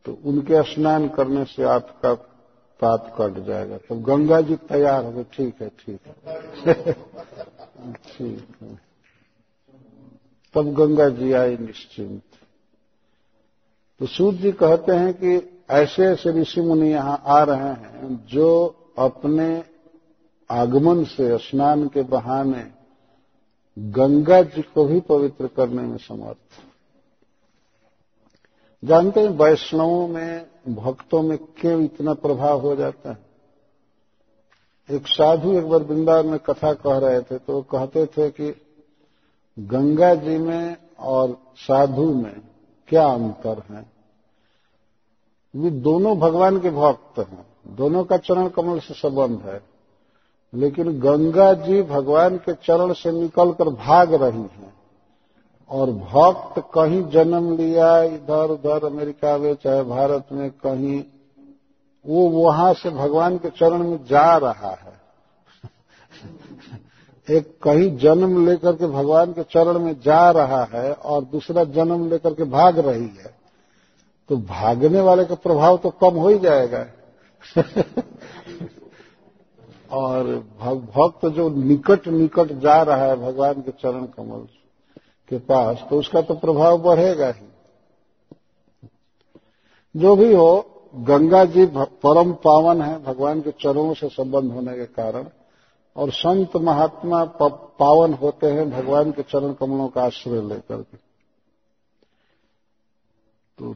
तो 0.05 0.17
उनके 0.25 0.63
स्नान 0.63 1.07
करने 1.09 1.43
से 1.45 1.63
आपका 1.63 2.13
पाप 2.79 3.15
कट 3.21 3.43
जाएगा। 3.45 3.77
तो 3.77 3.95
गंगा 3.95 4.41
जी 4.41 4.55
तैयार 4.55 5.05
हो 5.05 5.11
गए। 5.11 5.23
ठीक 5.23 5.61
है 5.61 5.69
ठीक 5.69 5.99
है। 6.07 6.93
ठीक 7.93 8.47
है। 8.61 8.79
तब 10.53 10.73
गंगा 10.73 11.09
जी 11.09 11.31
आई 11.33 11.57
निश्चिंत। 11.57 12.21
तो 13.99 14.05
सूर्य 14.05 14.37
जी 14.37 14.51
कहते 14.51 14.91
हैं 14.91 15.13
कि 15.13 15.61
ऐसे 15.69 16.05
ऐसे 16.05 16.31
ऋषि 16.31 16.61
मुनि 16.61 16.89
यहाँ 16.91 17.21
आ 17.25 17.43
रहे 17.43 17.57
हैं 17.57 18.25
जो 18.25 18.49
अपने 18.97 19.63
आगमन 20.49 21.03
से 21.03 21.37
स्नान 21.37 21.87
के 21.87 22.01
बहाने 22.01 22.71
गंगा 23.77 24.41
जी 24.41 24.61
को 24.61 24.85
भी 24.85 24.99
पवित्र 24.99 25.47
करने 25.47 25.81
में 25.81 25.97
समर्थ 25.97 26.64
जानते 28.85 29.19
हैं 29.19 29.29
वैष्णवों 29.29 30.07
में, 30.07 30.45
भक्तों 30.69 31.21
में 31.21 31.37
क्यों 31.37 31.83
इतना 31.83 32.13
प्रभाव 32.13 32.61
हो 32.61 32.75
जाता 32.75 33.09
है? 33.09 33.17
एक 34.91 35.07
साधु 35.07 35.53
एक 35.53 35.69
बार 35.69 35.83
वृंदावन 35.83 36.27
में 36.27 36.39
कथा 36.39 36.73
कह 36.73 36.97
रहे 36.97 37.21
थे 37.21 37.37
तो 37.37 37.61
कहते 37.61 38.05
थे 38.05 38.29
कि 38.29 38.61
गंगा 39.59 40.15
जी 40.15 40.37
में 40.37 40.77
और 40.99 41.37
साधु 41.55 42.13
में 42.13 42.41
क्या 42.87 43.07
अंतर 43.07 43.63
है? 43.71 43.85
ये 45.55 45.69
दोनों 45.71 46.19
भगवान 46.19 46.59
के 46.59 46.69
भक्त 46.69 47.19
हैं। 47.19 47.47
दोनों 47.67 48.03
का 48.03 48.17
चरण 48.17 48.47
कमल 48.47 48.79
से 48.79 48.93
संबंध 48.93 49.39
है। 49.39 49.63
लेकिन 50.53 50.99
गंगा 50.99 51.53
जी 51.53 51.81
भगवान 51.81 52.37
के 52.37 52.53
चरण 52.53 52.93
से 52.93 53.11
निकलकर 53.11 53.69
भाग 53.69 54.13
रही 54.13 54.41
हैं। 54.41 54.74
और 55.69 55.91
भक्त 55.91 56.59
कहीं 56.73 57.01
जन्म 57.09 57.55
लिया 57.57 58.01
इधर 58.03 58.49
उधर 58.49 58.85
अमेरिका 58.85 59.37
में, 59.37 59.53
चाहे 59.53 59.83
भारत 59.83 60.27
में 60.31 60.49
कहीं, 60.51 61.03
वो 62.05 62.29
वहाँ 62.29 62.73
से 62.73 62.89
भगवान 62.89 63.37
के 63.37 63.49
चरण 63.49 63.83
में 63.83 63.97
जा 64.05 64.37
रहा 64.37 64.71
है। 64.71 64.93
एक 67.27 67.57
कहीं 67.63 67.95
जन्म 67.97 68.45
लेकर 68.45 68.75
के 68.75 68.87
भगवान 68.87 69.31
के 69.33 69.43
चरण 69.43 69.79
में 69.79 69.95
जा 70.01 70.29
रहा 70.31 70.63
है 70.63 70.91
और 70.93 71.23
दूसरा 71.23 71.63
जन्म 71.63 72.09
लेकर 72.09 72.33
के 72.33 72.43
भाग 72.43 72.79
रही 72.79 73.07
है। 73.17 73.33
तो 74.29 74.37
भागने 74.37 75.01
वाले 75.01 75.25
का 75.25 75.35
प्रभाव 75.35 75.77
तो 75.77 75.89
कम 76.01 76.15
हो 76.15 76.29
ही 76.29 76.39
जाएगा। 76.39 76.85
और 79.91 80.23
भक्त 80.95 81.25
जो 81.27 81.49
निकट 81.49 82.07
निकट 82.07 82.51
जा 82.61 82.81
रहा 82.81 83.05
है 83.05 83.15
भगवान 83.15 83.61
के 83.61 83.71
चरण 83.71 84.05
कमल 84.07 84.47
के 85.29 85.37
पास 85.39 85.83
तो 85.89 85.99
उसका 85.99 86.21
तो 86.21 86.33
प्रभाव 86.33 86.77
बढ़ेगा 86.81 87.27
ही। 87.27 87.47
जो 89.95 90.15
भी 90.15 90.33
हो, 90.35 90.71
गंगा 90.95 91.43
जी 91.45 91.65
परम 91.75 92.33
पावन 92.33 92.81
है, 92.81 93.03
भगवान 93.03 93.41
के 93.41 93.51
चरणों 93.51 93.93
से 93.93 94.09
संबंध 94.09 94.51
होने 94.51 94.75
के 94.75 94.85
कारण, 94.85 95.27
और 95.95 96.11
संत 96.11 96.55
महात्मा 96.55 97.23
पावन 97.79 98.13
होते 98.13 98.47
हैं, 98.47 98.69
भगवान 98.71 99.11
के 99.11 99.23
चरण 99.23 99.53
कमलों 99.53 99.87
का 99.87 100.03
आश्रय 100.03 100.41
लेकर 100.41 100.81
के। 100.81 100.97
तो 103.59 103.75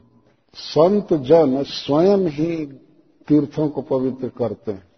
संत 0.54 1.12
जन 1.22 1.62
स्वयं 1.62 2.26
ही 2.28 2.66
तीर्थों 3.28 3.68
को 3.68 3.82
पवित्र 3.82 4.28
करते 4.28 4.72
हैं। 4.72 4.89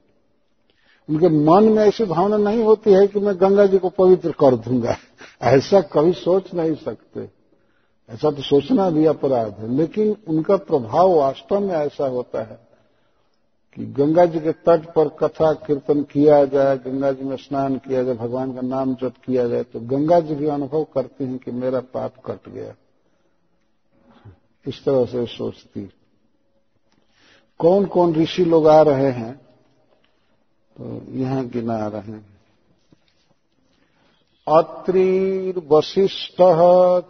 उनके 1.13 1.29
मन 1.29 1.65
में 1.65 1.85
ऐसी 1.85 2.05
भावना 2.05 2.37
नहीं 2.37 2.63
होती 2.65 2.93
है 2.93 3.07
कि 3.07 3.21
मैं 3.21 3.37
गंगा 3.37 3.67
जी 3.67 3.79
को 3.79 3.89
पवित्र 3.89 4.31
कर 4.31 4.57
दूँगा। 4.57 4.97
ऐसा 5.43 5.81
कभी 5.81 6.13
सोच 6.13 6.55
नहीं 6.55 6.75
सकते। 6.75 7.31
ऐसा 8.11 8.31
तो 8.31 8.43
सोचना 8.43 8.91
भी 8.91 9.07
अपराध 9.07 9.53
है। 9.59 9.77
लेकिन 9.77 10.17
उनका 10.29 10.57
प्रभाव 10.57 11.13
वास्तव 11.13 11.61
में 11.61 11.75
ऐसा 11.75 12.07
होता 12.07 12.43
है 12.43 12.61
कि 13.77 13.87
गंगा 13.87 14.25
जी 14.25 14.41
के 14.41 14.53
तट 14.53 14.95
पर 14.95 15.09
कथा 15.09 15.53
कीर्तन 15.53 16.03
किया 16.03 16.45
जाए, 16.45 16.77
गंगा 16.77 17.13
जी 17.13 17.25
में 17.25 17.37
स्नान 17.37 17.77
किया 17.77 18.03
जाए, 18.03 18.15
भगवान 18.15 18.55
का 18.55 18.61
नाम 18.61 18.95
जप 18.95 19.13
किया 19.27 19.49
जाए 19.49 19.63
तो 19.63 19.81
गंगा 19.81 20.21
जी 20.21 20.35
भी 20.35 20.47
अनुभव 20.47 20.85
करती 20.85 21.25
हैं 21.25 21.39
कि 21.39 21.51
मेरा 21.51 21.81
पाप 21.81 22.13
कट 22.27 22.49
गया। 22.49 22.75
इस 24.67 24.85
तरह 24.85 25.05
से 25.05 25.27
सोचती। 25.27 25.91
कौन 27.59 27.85
कौन 27.85 28.15
ऋषि 28.15 28.45
लोग 28.45 28.69
आ 28.69 28.83
रहे 28.83 29.11
हैं? 29.11 29.52
यहाँ 31.20 31.45
गिना 31.49 31.87
रहे 31.89 32.12
हैं 32.12 32.24
अत्रिर्वशिष्ठः 34.47 36.61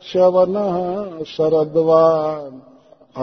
च्यवनः 0.02 0.76
शरद्वान् 1.26 2.60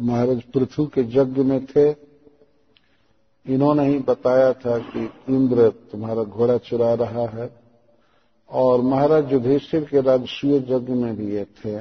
महाराज 0.00 0.42
पृथ्वी 0.42 0.86
के 0.86 1.00
यज्ञ 1.00 1.42
में 1.42 1.66
थे। 1.66 2.09
इन्होंने 3.46 3.86
ही 3.86 3.98
बताया 3.98 4.52
था 4.52 4.78
कि 4.78 5.04
इंद्र 5.28 5.68
तुम्हारा 5.92 6.22
घोड़ा 6.22 6.56
चुरा 6.58 6.92
रहा 6.94 7.26
है 7.28 7.50
और 8.50 8.80
महाराज 8.80 9.32
युधिष्ठिर 9.32 9.84
के 9.84 10.00
राजस्वीय 10.00 10.56
यज्ञ 10.68 10.92
में 10.92 11.16
भी 11.16 11.34
ये 11.34 11.44
थे। 11.58 11.80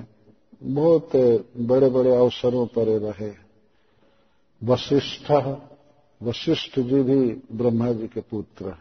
बहुत 0.64 1.16
बड़े 1.58 1.90
बड़े 1.90 2.16
अवसरों 2.16 2.66
पर 2.68 2.88
रहे। 3.00 3.32
वशिष्ठ 4.62 5.32
वशिष्ठ 6.22 6.80
जी 6.80 7.02
भी 7.02 7.42
ब्रह्मा 7.52 7.92
जी 7.92 8.08
के 8.08 8.22
पुत्र। 8.22 8.74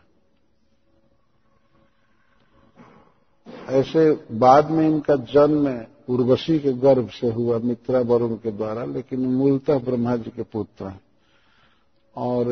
ऐसे 3.69 4.11
बाद 4.33 4.71
में 4.71 4.89
इनका 4.89 5.17
जन्म 5.17 5.69
उर्वशी 6.09 6.59
के 6.59 6.73
गर्भ 6.73 7.09
से 7.11 7.31
हुआ 7.33 7.59
मित्रा 7.59 8.01
वरुण 8.01 8.35
के 8.35 8.51
द्वारा, 8.51 8.85
लेकिन 8.85 9.21
मूलतः 9.21 9.79
ब्रह्मा 9.79 10.17
जी 10.17 10.31
के 10.31 10.43
पुत्र 10.43 10.87
हैं। 10.87 11.01
और 12.19 12.45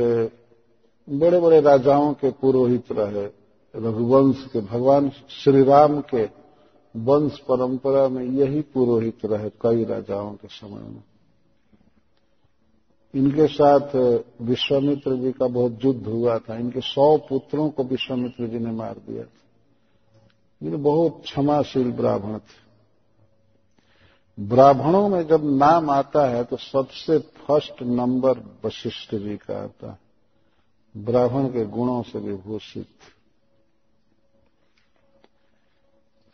बड़े 1.10 1.40
बड़े 1.40 1.60
राजाओं 1.60 2.14
के 2.14 2.30
पुरोहित 2.30 2.84
रहे, 2.92 3.26
रघुवंश 3.76 4.48
के, 4.52 4.60
भगवान 4.60 5.10
श्री 5.10 5.62
राम 5.64 6.00
के 6.00 6.24
वंश 6.96 7.38
परंपरा 7.38 8.08
में 8.08 8.24
यही 8.24 8.60
पुरोहित 8.60 9.18
रहे 9.24 9.50
कई 9.50 9.84
राजाओं 9.84 10.34
के 10.34 10.48
समय 10.48 10.88
में। 10.88 11.02
इनके 13.14 13.46
साथ 13.46 14.20
विश्वामित्र 14.42 15.16
जी 15.16 15.32
का 15.32 15.46
बहुत 15.46 15.78
युद्ध 15.84 16.06
हुआ 16.06 16.38
था। 16.38 16.56
इनके 16.56 16.80
सौ 16.80 17.16
पुत्रों 17.16 17.70
को 17.70 17.84
विश्वामित्र 17.84 18.46
जी 18.46 18.58
ने 18.58 18.70
मार 18.70 18.96
दिया 19.08 19.22
था। 19.22 19.42
ये 20.62 20.76
बहुत 20.76 21.20
क्षमाशील 21.22 21.92
ब्राह्मण 21.92 22.38
थे। 22.38 22.65
ब्राह्मणों 24.40 25.08
में 25.08 25.26
जब 25.26 25.44
नाम 25.44 25.90
आता 25.90 26.26
है 26.26 26.44
तो 26.44 26.56
सबसे 26.56 27.18
फ़र्स्ट 27.18 27.82
नंबर 27.82 28.38
वशिष्ठ 28.64 29.14
जी 29.14 29.36
का 29.36 29.64
आता 29.64 29.90
है। 29.90 29.98
ब्राह्मण 30.96 31.46
के 31.46 31.66
गुणों 31.66 32.02
से 32.02 32.18
विभूषित। 32.18 32.86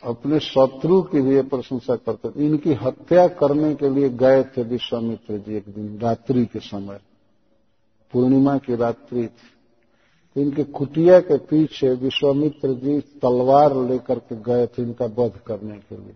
अपने 0.04 0.40
शत्रु 0.40 1.02
की 1.02 1.20
भी 1.20 1.42
प्रशंसा 1.42 1.96
करते 1.96 2.30
थे। 2.30 2.46
इनकी 2.46 2.72
हत्या 2.72 3.28
करने 3.28 3.74
के 3.74 3.88
लिए 3.88 4.08
गए 4.08 4.44
थे 4.44 4.62
विश्वामित्र 4.62 5.38
जी 5.38 5.54
एक 5.54 5.64
दिन, 5.68 5.98
रात्रि 5.98 6.46
के 6.46 6.58
समय। 6.58 7.00
पूर्णिमा 8.12 8.58
की 8.58 8.74
रात्रि 8.76 9.26
थी। 9.26 9.50
तो 10.34 10.40
इनके 10.40 10.64
कुटिया 10.64 11.20
के 11.20 11.38
पीछे 11.38 11.94
विश्वामित्र 11.94 12.74
जी 12.74 13.00
तलवार 13.00 13.76
लेकर 13.76 14.18
के 14.18 14.42
गए 14.42 14.66
थे 14.66 14.82
इनका 14.82 15.04
वध 15.04 15.40
करने 15.46 15.78
के 15.78 15.96
लिए। 15.96 16.14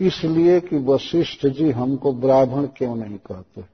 इसलिए 0.00 0.60
कि 0.60 0.76
वशिष्ठ 0.84 1.46
जी 1.46 1.70
हमको 1.70 2.12
ब्राह्मण 2.12 2.66
क्यों 2.66 2.94
नहीं 2.96 3.18
कहते? 3.26 3.64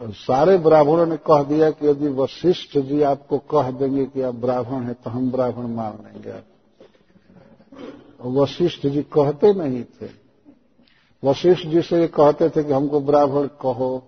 सारे 0.00 0.56
ब्राह्मणों 0.58 1.06
ने 1.06 1.16
कह 1.26 1.42
दिया 1.42 1.70
कि 1.70 1.86
यदि 1.86 2.08
वशिष्ठ 2.14 2.78
जी 2.78 3.00
आपको 3.02 3.38
कह 3.50 3.70
देंगे 3.70 4.04
कि 4.06 4.22
आप 4.22 4.34
ब्राह्मण 4.34 4.84
हैं 4.84 4.94
तो 4.94 5.10
हम 5.10 5.30
ब्राह्मण 5.30 5.66
मान 5.66 5.98
लेंगे 6.04 6.30
आप। 6.30 6.44
वशिष्ठ 8.20 8.86
जी 8.86 9.02
कहते 9.12 9.52
नहीं 9.54 9.82
थे। 9.92 10.08
वशिष्ठ 11.22 11.66
जी 11.66 11.82
से 11.82 12.00
ये 12.00 12.06
कहते 12.08 12.48
थे 12.48 12.64
कि 12.64 12.72
हमको 12.72 13.00
ब्राह्मण 13.00 13.46
कहो 13.60 13.98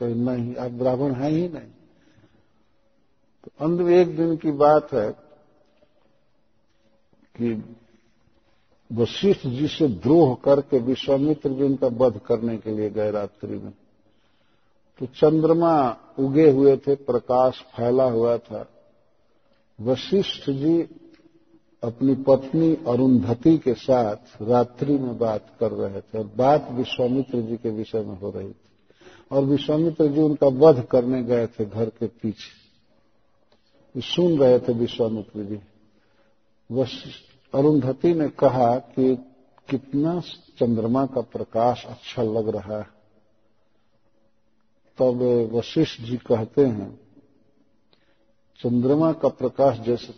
तो 0.00 0.06
नहीं, 0.06 0.54
आप 0.56 0.70
ब्राह्मण 0.70 1.14
हैं 1.14 1.30
ही 1.30 1.48
नहीं। 1.48 1.70
तो 3.44 3.50
अंत 3.60 3.80
एक 3.90 4.16
दिन 4.16 4.36
की 4.36 4.52
बात 4.52 4.92
है 4.92 5.10
कि 7.34 7.54
वशिष्ठ 8.94 9.46
जी 9.46 9.68
से 9.68 9.88
द्रोह 9.88 10.34
करके 10.44 10.78
विश्वामित्र 10.78 11.50
जी 11.50 11.62
उनका 11.62 11.86
वध 11.86 12.20
करने 12.26 12.56
के 12.56 12.70
लिए 12.70 12.90
गए 12.90 13.10
रात्रि 13.10 13.58
में। 13.58 13.72
तो 14.98 15.06
चंद्रमा 15.06 15.96
उगे 16.18 16.50
हुए 16.50 16.76
थे, 16.76 16.94
प्रकाश 16.94 17.60
फैला 17.76 18.04
हुआ 18.04 18.38
था। 18.38 18.68
वशिष्ठ 19.80 20.50
जी 20.50 20.82
अपनी 21.82 22.14
पत्नी 22.14 22.74
अरुंधति 22.74 23.58
के 23.58 23.74
साथ 23.74 24.16
रात्रि 24.42 24.98
में 24.98 25.18
बात 25.18 25.56
कर 25.60 25.72
रहे 25.72 26.00
थे 26.00 26.18
और 26.18 26.30
बात 26.36 26.68
विश्वामित्र 26.70 27.40
जी 27.40 27.56
के 27.56 27.70
विषय 27.70 28.00
में 28.00 28.18
हो 28.18 28.30
रही 28.30 28.48
थी। 28.48 28.54
और 29.32 29.44
विश्वामित्र 29.44 30.06
जी 30.06 30.20
उनका 30.20 30.46
वध 30.46 30.84
करने 30.90 31.22
गए 31.22 31.46
थे 31.46 31.64
घर 31.64 31.88
के 31.88 32.06
पीछे। 32.06 32.64
सुन 34.00 34.38
रहे 34.38 34.58
थे 34.58 34.72
विश्वामित्र 34.72 35.44
जी। 35.44 35.58
अरुंधति 37.54 38.14
ने 38.14 38.28
कहा 38.28 38.78
कि 38.78 39.14
कितना 39.70 40.20
चंद्रमा 40.58 41.06
का 41.06 41.20
प्रकाश 41.20 41.84
अच्छा 41.86 42.22
लग 42.22 42.48
रहा 42.48 42.78
है। 42.78 42.86
तब 44.98 45.22
वशिष्ठ 45.52 46.00
जी 46.00 46.16
कहते 46.16 46.66
हैं, 46.66 47.00
चंद्रमा 48.60 49.12
का 49.12 49.28
प्रकाश 49.28 49.78
जैसे 49.78 50.14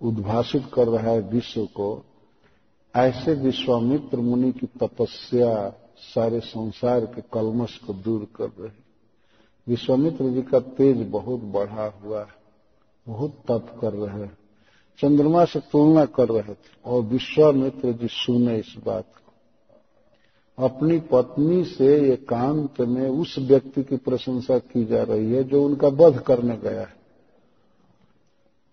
उद्भाषित 0.00 0.70
कर 0.74 0.88
रहा 0.88 1.10
है 1.10 1.20
विश्व 1.20 1.64
को, 1.66 2.04
ऐसे 2.94 3.34
विश्वामित्र 3.34 4.18
मुनि 4.18 4.52
की 4.52 4.66
तपस्या 4.66 5.70
सारे 5.98 6.40
संसार 6.40 7.06
के 7.06 7.22
कलमश 7.22 7.78
को 7.78 7.94
दूर 7.94 8.26
कर 8.36 8.48
रही 8.48 8.82
विश्वामित्र 9.66 10.28
जी 10.30 10.42
का 10.42 10.60
तेज 10.60 11.08
बहुत 11.10 11.40
बढ़ा 11.40 11.86
हुआ 11.86 12.20
है, 12.20 12.34
बहुत 13.06 13.42
तप 13.50 13.78
कर 13.80 13.92
रहे 13.92 14.22
हैं। 14.22 14.45
चंद्रमा 14.98 15.44
से 15.44 15.60
तुलना 15.72 16.04
कर 16.04 16.28
रहे 16.28 16.54
थे 16.54 16.74
और 16.84 17.02
विश्वामित्र 17.02 17.92
जी 17.92 18.08
सुने 18.08 18.56
इस 18.58 18.74
बात 18.86 19.04
को। 19.04 20.64
अपनी 20.64 20.98
पत्नी 21.12 21.64
से 21.64 22.12
एकांत 22.12 22.80
में 22.80 23.08
उस 23.08 23.34
व्यक्ति 23.38 23.82
की 23.82 23.96
प्रशंसा 23.96 24.58
की 24.58 24.84
जा 24.84 25.02
रही 25.02 25.32
है 25.32 25.44
जो 25.44 25.64
उनका 25.64 25.88
वध 25.88 26.18
करने 26.20 26.56
गया 26.56 26.80
है। 26.80 26.96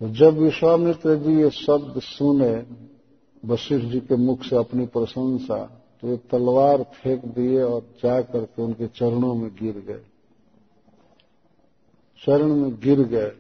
जब 0.01 0.37
विश्वामित्र 0.37 1.15
जी 1.15 1.35
ये 1.41 1.49
शब्द 1.49 2.01
सुने 2.01 2.53
वशिष्ठ 3.43 3.85
जी 3.85 3.99
के 3.99 4.15
मुख 4.15 4.43
से 4.43 4.55
अपनी 4.55 4.85
प्रशंसा 4.85 5.63
तो 6.01 6.07
ये 6.07 6.17
तलवार 6.31 6.83
फेंक 6.83 7.25
दिए 7.25 7.61
और 7.61 7.81
जा 8.03 8.21
करके 8.21 8.61
उनके 8.61 8.87
चरणों 8.87 9.33
में 9.35 9.49
गिर 9.55 9.77
गए। 9.87 10.01
चरण 12.21 12.55
में 12.55 12.79
गिर 12.79 13.01
गए। 13.03 13.31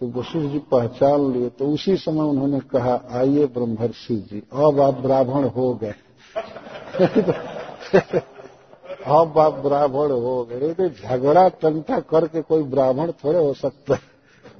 तो 0.00 0.08
वशिष्ठ 0.08 0.52
जी 0.52 0.58
पहचान 0.58 1.32
लिए 1.32 1.48
तो 1.48 1.66
उसी 1.66 1.96
समय 1.96 2.20
उन्होंने 2.20 2.60
कहा, 2.60 3.02
आइए 3.10 3.46
ब्रह्मर्षि 3.46 4.16
जी, 4.16 4.42
अब 4.52 4.80
आप 4.80 4.94
ब्राह्मण 4.94 5.48
हो 5.48 5.74
गए। 5.74 5.94
अब 9.06 9.38
आप 9.38 9.52
ब्राह्मण 9.52 10.10
हो 10.10 10.44
गए। 10.44 10.74
तो 10.74 10.88
झगड़ा 10.88 11.48
टंटा 11.48 12.00
करके 12.00 12.42
कोई 12.42 12.62
ब्राह्मण 12.62 13.12
थोड़े 13.12 13.38
हो 13.38 13.54
सकता 13.54 13.98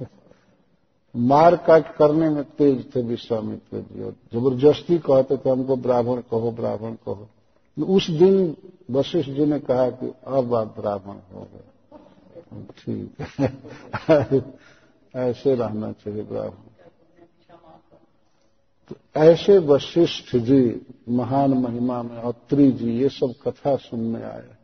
मार 1.15 1.55
काट 1.55 1.95
करने 1.95 2.29
में 2.29 2.43
तेज 2.43 2.95
थे 2.95 3.01
विश्वामित्र 3.01 3.79
जी, 3.79 4.03
और 4.03 4.15
ज़बरदस्ती 4.33 4.97
कहते 4.97 5.37
थे, 5.37 5.49
हमको 5.49 5.75
ब्राह्मण 5.75 6.21
कहो 6.31 6.51
ब्राह्मण 6.51 6.91
कहो। 6.91 7.27
उस 7.85 8.09
दिन 8.09 8.55
वशिष्ठ 8.91 9.29
जी 9.29 9.45
ने 9.45 9.59
कहा 9.59 9.89
कि 9.89 10.13
अब 10.27 10.55
आप 10.55 10.75
ब्राह्मण 10.79 11.15
हो 11.33 11.47
गए। 11.53 11.67
ठीक 12.63 13.15
है। 13.39 14.45
ऐसे 15.15 15.55
रहना 15.55 15.91
चाहिए, 15.91 16.23
ब्राह्मण। 16.23 16.69
तो 18.89 18.95
ऐसे 19.15 19.57
वशिष्ठ 19.57 20.35
जी, 20.35 20.85
महान 21.09 21.53
महिमा 21.53 22.03
में 22.03 22.17
अत्री 22.17 22.71
जी, 22.71 22.97
ये 22.97 23.09
सब 23.09 23.33
कथा 23.47 23.75
सुनने 23.75 24.23
आए 24.23 24.55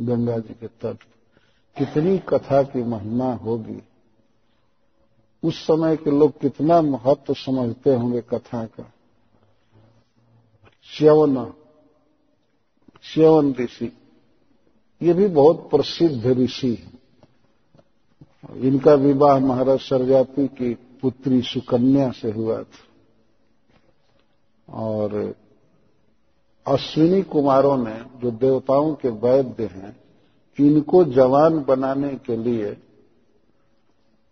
गंगा 0.00 0.38
जी 0.38 0.54
के 0.54 0.66
तट 0.66 1.04
कितनी 1.76 2.18
कथा 2.18 2.62
की 2.62 2.82
महिमा 2.82 3.34
होगी। 3.34 3.82
उस 5.42 5.66
समय 5.66 5.96
के 5.96 6.10
लोग 6.10 6.40
कितना 6.40 6.82
महत्व 6.82 7.34
समझते 7.34 7.94
होंगे 7.94 8.20
कथा 8.20 8.64
का। 8.66 8.92
च्यवन 10.98 11.52
च्यवन 13.14 13.54
ऋषि, 13.54 13.92
ये 15.02 15.12
भी 15.12 15.26
बहुत 15.26 15.70
प्रसिद्ध 15.70 16.26
ऋषि 16.26 16.74
है। 16.74 16.99
इनका 18.56 18.94
विवाह 18.94 19.38
महाराज 19.38 19.78
सरजाति 19.78 20.46
की 20.48 20.74
पुत्री 20.74 21.42
सुकन्या 21.42 22.10
से 22.10 22.30
हुआ 22.30 22.62
था। 22.62 22.86
और 24.68 25.34
अश्विनी 26.66 27.22
कुमारों 27.22 27.76
ने 27.76 27.94
जो 27.94 28.30
देवताओं 28.30 28.94
के 28.94 29.08
वैद्य 29.08 29.64
हैं, 29.64 29.96
इनको 30.60 31.04
जवान 31.04 31.64
बनाने 31.64 32.14
के 32.14 32.36
लिए 32.36 32.76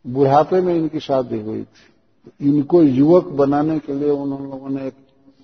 बुढ़ापे 0.07 0.61
में 0.61 0.75
इनकी 0.75 1.01
शादी 1.01 1.41
हुई 1.41 1.65
थी। 1.65 2.49
इनको 2.49 2.83
युवक 2.83 3.25
बनाने 3.25 3.79
के 3.79 3.95
लिए 3.95 4.11
उन 4.11 4.31
लोगों 4.31 4.69
ने 4.69 4.87
एक 4.87 4.95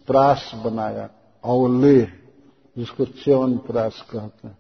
प्रास 0.06 0.52
बनाया 0.64 1.08
अवले 1.44 2.00
जिसको 2.76 3.04
च्यवन 3.04 3.58
प्रास 3.58 4.04
कहते 4.10 4.48
हैं। 4.48 4.58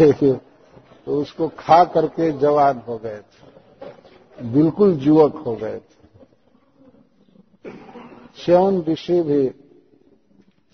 तो 0.00 1.20
उसको 1.20 1.48
खा 1.48 1.84
करके 1.84 2.30
जवान 2.32 2.82
हो 2.88 2.98
गए 2.98 3.18
थे। 3.18 4.50
बिल्कुल 4.52 4.98
युवक 5.02 5.34
हो 5.36 5.54
गए 5.56 5.78
थे। 5.78 6.00
च्यवन 8.44 8.82
ऋषि 8.82 9.20
भी 9.22 9.46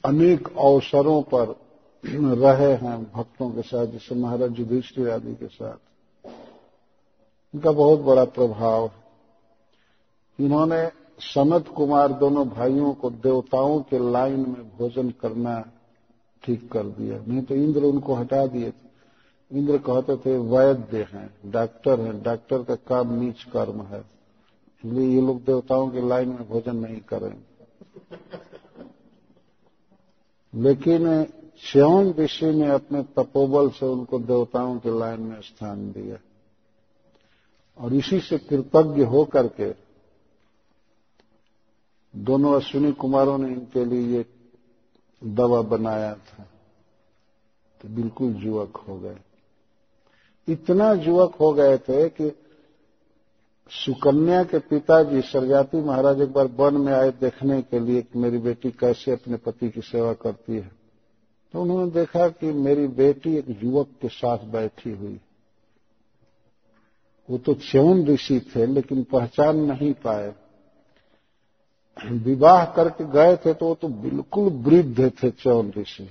अनेक 0.05 0.49
अवसरों 0.49 1.23
पर 1.23 1.57
रहे 2.05 2.73
हैं 2.73 3.03
भक्तों 3.05 3.51
के 3.51 3.63
साथ, 3.63 3.87
जैसे 3.87 4.15
महाराज 4.15 4.59
युधिष्ठिर 4.59 5.11
आदि 5.11 5.35
के 5.35 5.47
साथ। 5.47 6.29
उनका 7.55 7.71
बहुत 7.71 8.01
बड़ा 8.01 8.25
प्रभाव 8.25 8.85
है। 8.85 9.07
इन्होंने 10.39 10.91
सनत 11.21 11.69
कुमार 11.69 12.13
दोनों 12.13 12.49
भाइयों 12.49 12.93
को 12.95 13.11
देवताओं 13.11 13.81
के 13.81 13.99
लाइन 14.13 14.41
में 14.41 14.69
भोजन 14.79 15.11
करना 15.11 15.61
ठीक 16.43 16.71
कर 16.73 16.83
दिया, 16.83 17.19
नहीं 17.29 17.43
तो 17.43 17.55
इंद्र 17.55 17.83
उनको 17.83 18.15
हटा 18.15 18.47
दिए 18.47 18.71
थे। 18.71 18.88
इंद्र 19.53 19.79
कहते 19.79 20.17
थे, 20.17 20.39
वैद्य 20.39 21.03
हैं, 21.03 21.51
डॉक्टर 21.51 22.01
हैं, 22.01 22.23
डॉक्टर 22.23 22.63
का 22.63 22.75
काम 22.75 23.21
नीच 23.21 23.45
कर्म 23.45 23.83
है। 23.83 24.01
इसलिए 24.85 25.09
ये 25.09 25.21
लोग 25.21 25.45
देवताओं 25.45 25.91
के 25.91 26.09
लाइन 26.09 26.29
में 26.29 26.49
भोजन 26.49 26.77
नहीं 26.77 27.01
करें। 27.01 27.43
लेकिन 30.55 31.27
श्यवन 31.59 32.13
ऋषि 32.13 32.47
ने 32.47 32.69
अपने 32.69 33.03
तपोबल 33.03 33.71
से 33.71 33.87
उनको 33.87 34.19
देवताओं 34.19 34.79
के 34.79 34.99
लाइन 34.99 35.21
में 35.21 35.41
स्थान 35.41 35.93
दिया। 35.93 36.17
और 37.79 37.95
इसी 37.95 38.21
से 38.21 38.39
कृतज्ञ 38.39 39.03
हो 39.03 39.25
करके 39.25 39.75
दोनों 42.17 42.61
अश्विनी 42.61 42.93
कुमारों 42.93 43.39
ने 43.39 43.49
इनके 43.49 43.85
लिए 43.85 44.19
ये 44.19 44.27
दवा 45.25 45.63
बनाया 45.63 46.15
था। 46.15 46.47
तो 47.81 47.89
बिल्कुल 47.89 48.37
युवक 48.37 48.77
हो 48.77 48.99
गए। 48.99 49.17
इतना 50.49 50.93
युवक 50.93 51.35
हो 51.35 51.53
गए 51.53 51.77
थे 51.79 52.09
कि 52.09 52.31
सुकन्या 53.71 54.43
के 54.45 54.59
पिताजी 54.59 55.21
सरजाती 55.21 55.81
महाराज 55.81 56.21
एक 56.21 56.33
बार 56.33 56.47
वन 56.57 56.77
में 56.77 56.93
आए 56.93 57.11
देखने 57.11 57.61
के 57.63 57.81
लिए 57.81 58.03
कि 58.03 58.19
मेरी 58.19 58.39
बेटी 58.39 58.71
कैसे 58.71 59.13
अपने 59.13 59.37
पति 59.37 59.69
की 59.71 59.81
सेवा 59.81 60.13
करती 60.13 60.53
है। 60.53 60.71
तो 61.55 61.63
उन्होंने 61.63 61.91
देखा 61.91 62.29
कि 62.29 62.53
मेरी 62.53 62.87
बेटी 62.87 63.37
एक 63.37 63.47
युवक 63.63 63.89
के 64.03 64.09
साथ 64.09 64.39
बैठी 64.39 64.91
हुई। 64.91 65.21
वो 67.29 67.39
तो 67.39 67.55
च्यवन 67.55 68.05
ऋषि 68.07 68.41
थे, 68.57 68.67
लेकिन 68.67 69.03
पहचान 69.03 69.57
नहीं 69.57 69.93
पाए। 69.95 70.35
विवाह 71.97 72.65
करके 72.65 73.05
गए 73.05 73.37
थे 73.37 73.55
तो 73.55 73.67
वो 73.67 73.75
तो 73.75 73.89
बिल्कुल 73.89 74.53
वृद्ध 74.65 75.11
थे 75.23 75.31
च्यवन 75.31 75.73
ऋषि। 75.79 76.09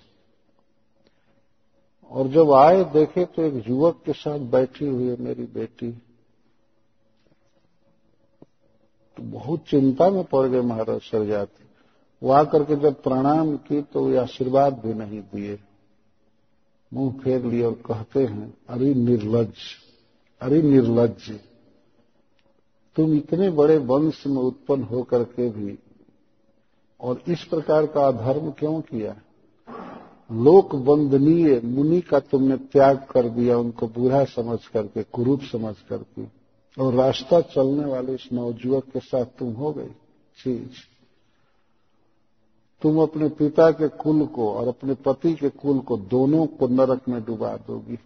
और 2.12 2.28
जब 2.28 2.52
आए, 2.52 2.84
देखे 2.84 3.26
तो 3.26 3.42
एक 3.42 3.68
युवक 3.68 4.02
के 4.06 4.14
साथ 4.14 4.40
बैठी 4.52 4.86
हुई 4.86 5.08
है 5.08 5.22
मेरी 5.22 5.46
बेटी। 5.54 5.92
तो 9.18 9.24
बहुत 9.24 9.64
चिंता 9.70 10.10
में 10.10 10.24
पड़ 10.24 10.46
गए 10.48 10.62
महाराज 10.62 11.02
सरजाती। 11.02 11.66
वो 12.22 12.32
आकर 12.32 12.64
के 12.64 12.76
जब 12.76 13.02
प्रणाम 13.04 13.56
की 13.58 13.82
तो 13.84 14.06
वे 14.06 14.18
आशीर्वाद 14.18 14.80
भी 14.86 14.94
नहीं 14.94 15.22
दिए। 15.24 15.60
मुँह 16.92 17.12
फेर 17.20 17.46
लिए 17.46 17.64
और 17.64 17.74
कहते 17.86 18.24
हैं, 18.24 18.54
अरे 18.70 18.94
निर्लज 18.94 19.54
अरे 20.42 20.62
निर्लज, 20.62 21.30
तुम 22.98 23.14
इतने 23.14 23.50
बड़े 23.50 23.78
वंश 23.78 24.26
में 24.28 24.42
उत्पन्न 24.42 24.84
होकर 24.84 25.24
के 25.24 25.50
भी 25.50 25.78
और 27.00 27.24
इस 27.28 27.44
प्रकार 27.44 27.86
का 27.86 28.08
अधर्म 28.08 28.52
क्यों 28.52 28.80
किया? 28.82 29.16
लोक 30.32 30.76
वंदनीय 30.76 31.62
मुनि 31.64 32.02
का 32.02 32.20
तुमने 32.20 32.58
त्याग 32.58 33.06
कर 33.12 33.30
दिया, 33.30 33.58
उनको 33.58 33.88
बुरा 33.88 34.24
समझ 34.24 34.60
करके, 34.68 35.04
कुरूप 35.04 35.42
समझ 35.42 35.76
करके। 35.90 36.38
और 36.84 36.94
रास्ता 36.94 37.42
चलने 37.42 37.86
वाले 37.86 38.14
इस 38.14 38.30
नवजुवक 38.34 38.84
के 38.84 39.00
साथ 39.00 39.26
तुम 39.26 39.54
हो 39.54 39.74
गई 39.74 39.88
चीज़। 40.44 40.70
तुम 42.82 43.02
अपने 43.02 43.30
पिता 43.30 43.72
के 43.72 43.88
कुल 43.88 44.26
को 44.26 44.54
और 44.54 44.68
अपने 44.68 44.94
पति 44.94 45.34
के 45.34 45.50
कुल 45.50 45.80
को 45.80 45.98
दोनों 45.98 46.46
को 46.46 46.68
नरक 46.68 47.02
में 47.10 47.24
डुबा 47.24 47.56
दोगी। 47.56 48.00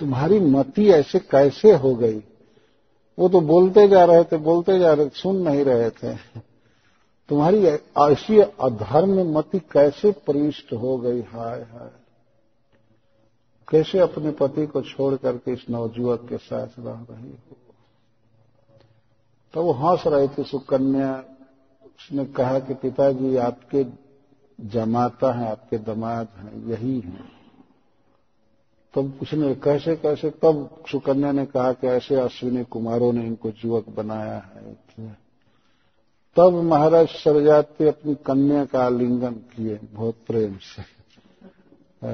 तुम्हारी 0.00 0.40
मति 0.40 0.90
ऐसे 0.90 1.18
कैसे 1.18 1.72
हो 1.72 1.94
गई? 1.94 2.22
वो 3.18 3.28
तो 3.28 3.40
बोलते 3.40 3.88
जा 3.88 4.04
रहे 4.04 4.24
थे, 4.24 4.36
बोलते 4.36 4.78
जा 4.78 4.92
रहे 4.92 5.06
थे, 5.06 5.10
सुन 5.14 5.36
नहीं 5.36 5.64
रहे 5.64 5.90
थे। 5.90 6.40
तुम्हारी 7.30 7.66
ऐसी 7.66 8.40
अधर्म 8.40 9.38
मति 9.38 9.58
कैसे 9.58 10.10
प्रविष्ट 10.10 10.72
हो 10.72 10.98
गई? 10.98 11.22
हाय 11.22 11.60
हाय। 11.60 11.90
कैसे 13.68 13.98
अपने 13.98 14.30
पति 14.30 14.66
को 14.66 14.82
छोड़ 14.82 15.14
करके 15.14 15.52
इस 15.52 15.66
नवजुवक 15.70 16.26
के 16.28 16.36
साथ 16.36 16.66
रह 16.78 17.06
रही 17.10 17.30
हो? 17.30 17.56
तो 19.54 19.62
वो 19.62 19.72
हंस 19.72 20.02
रहे 20.06 20.28
थे, 20.28 20.44
सुकन्या। 20.44 21.24
उसने 21.84 22.24
कहा 22.24 22.58
कि 22.58 22.74
पिताजी, 22.74 23.36
आपके 23.36 23.86
जमाता 24.60 25.32
हैं, 25.32 25.50
आपके 25.50 25.78
दमाद 25.78 26.28
हैं, 26.36 26.66
यही 26.66 27.00
हैं। 27.00 27.32
तब 28.94 29.18
उसने 29.22 29.54
कैसे 29.54 29.96
कैसे? 29.96 30.30
तब 30.30 30.84
सुकन्या 30.92 31.32
ने 31.32 31.46
कहा 31.46 31.72
कि 31.72 31.86
ऐसे 31.86 32.14
अश्विनी 32.14 32.64
कुमारों 32.64 33.12
ने 33.12 33.26
इनको 33.26 33.48
युवक 33.48 33.88
बनाया 33.88 34.38
है। 34.38 35.19
तब 36.36 36.52
महाराज 36.52 37.08
सरजाती 37.08 37.86
अपनी 37.86 38.14
कन्या 38.14 38.64
का 38.64 38.84
आलिंगन 38.84 39.32
किए, 39.32 39.74
बहुत 39.74 40.14
प्रेम 40.26 40.56
से। 40.56 41.00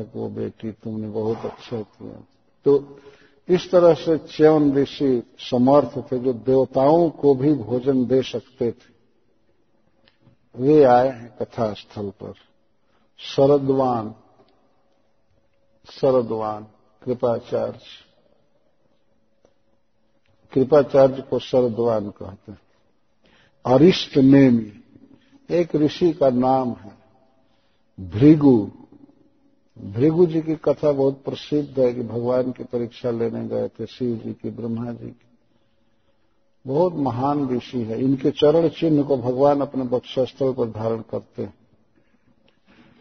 वो 0.02 0.28
बेटी 0.28 0.72
तुमने 0.72 1.09
बहुत 1.09 1.38
अच्छा 1.38 1.80
किया। 1.80 2.24
तो 2.64 2.98
इस 3.48 3.70
तरह 3.70 3.94
से 3.94 4.18
च्यवन 4.18 4.74
ऋषि 4.74 5.22
समर्थ 5.38 6.12
थे, 6.12 6.18
जो 6.18 6.32
देवताओं 6.32 7.10
को 7.10 7.34
भी 7.34 7.55
भोजन 7.55 8.06
दे 8.06 8.22
सकते 8.22 8.72
थे। 8.72 8.97
वे 10.56 10.82
आए 10.84 11.09
हैं 11.09 11.36
कथा 11.36 11.72
स्थल 11.72 12.10
पर। 12.10 12.34
शरदवान 13.18 14.14
शरदवान, 15.90 16.66
कृपाचार्य। 17.02 17.78
कृपाचार्य 20.52 21.22
को 21.22 21.38
शरदवान 21.38 22.10
कहते 22.10 22.52
हैं। 22.52 22.65
अरिष्ट 23.66 24.16
नेमी, 24.16 24.72
एक 25.51 25.76
ऋषि 25.76 26.12
का 26.12 26.28
नाम 26.30 26.72
है, 26.72 26.93
भृगु। 28.01 28.70
भृगु 29.78 30.26
जी 30.26 30.40
की 30.43 30.55
कथा 30.55 30.93
बहुत 30.93 31.22
प्रसिद्ध 31.24 31.80
है 31.80 31.93
कि 31.94 32.02
भगवान 32.02 32.52
की 32.52 32.64
परीक्षा 32.64 33.10
लेने 33.10 33.47
गए 33.48 33.68
थे, 33.68 33.86
शिव 33.86 34.16
जी 34.24 34.32
की, 34.32 34.51
ब्रह्मा 34.51 34.93
जी 34.93 35.09
की। 35.09 35.26
बहुत 36.66 36.94
महान 36.94 37.48
ऋषि 37.48 37.78
है। 37.78 38.01
इनके 38.01 38.30
चरण 38.30 38.68
चिन्ह 38.68 39.02
को 39.02 39.16
भगवान 39.16 39.60
अपने 39.60 39.84
वक्षस्थल 39.86 40.52
पर 40.52 40.70
धारण 40.70 41.02
करते 41.10 41.43
हैं। 41.43 41.55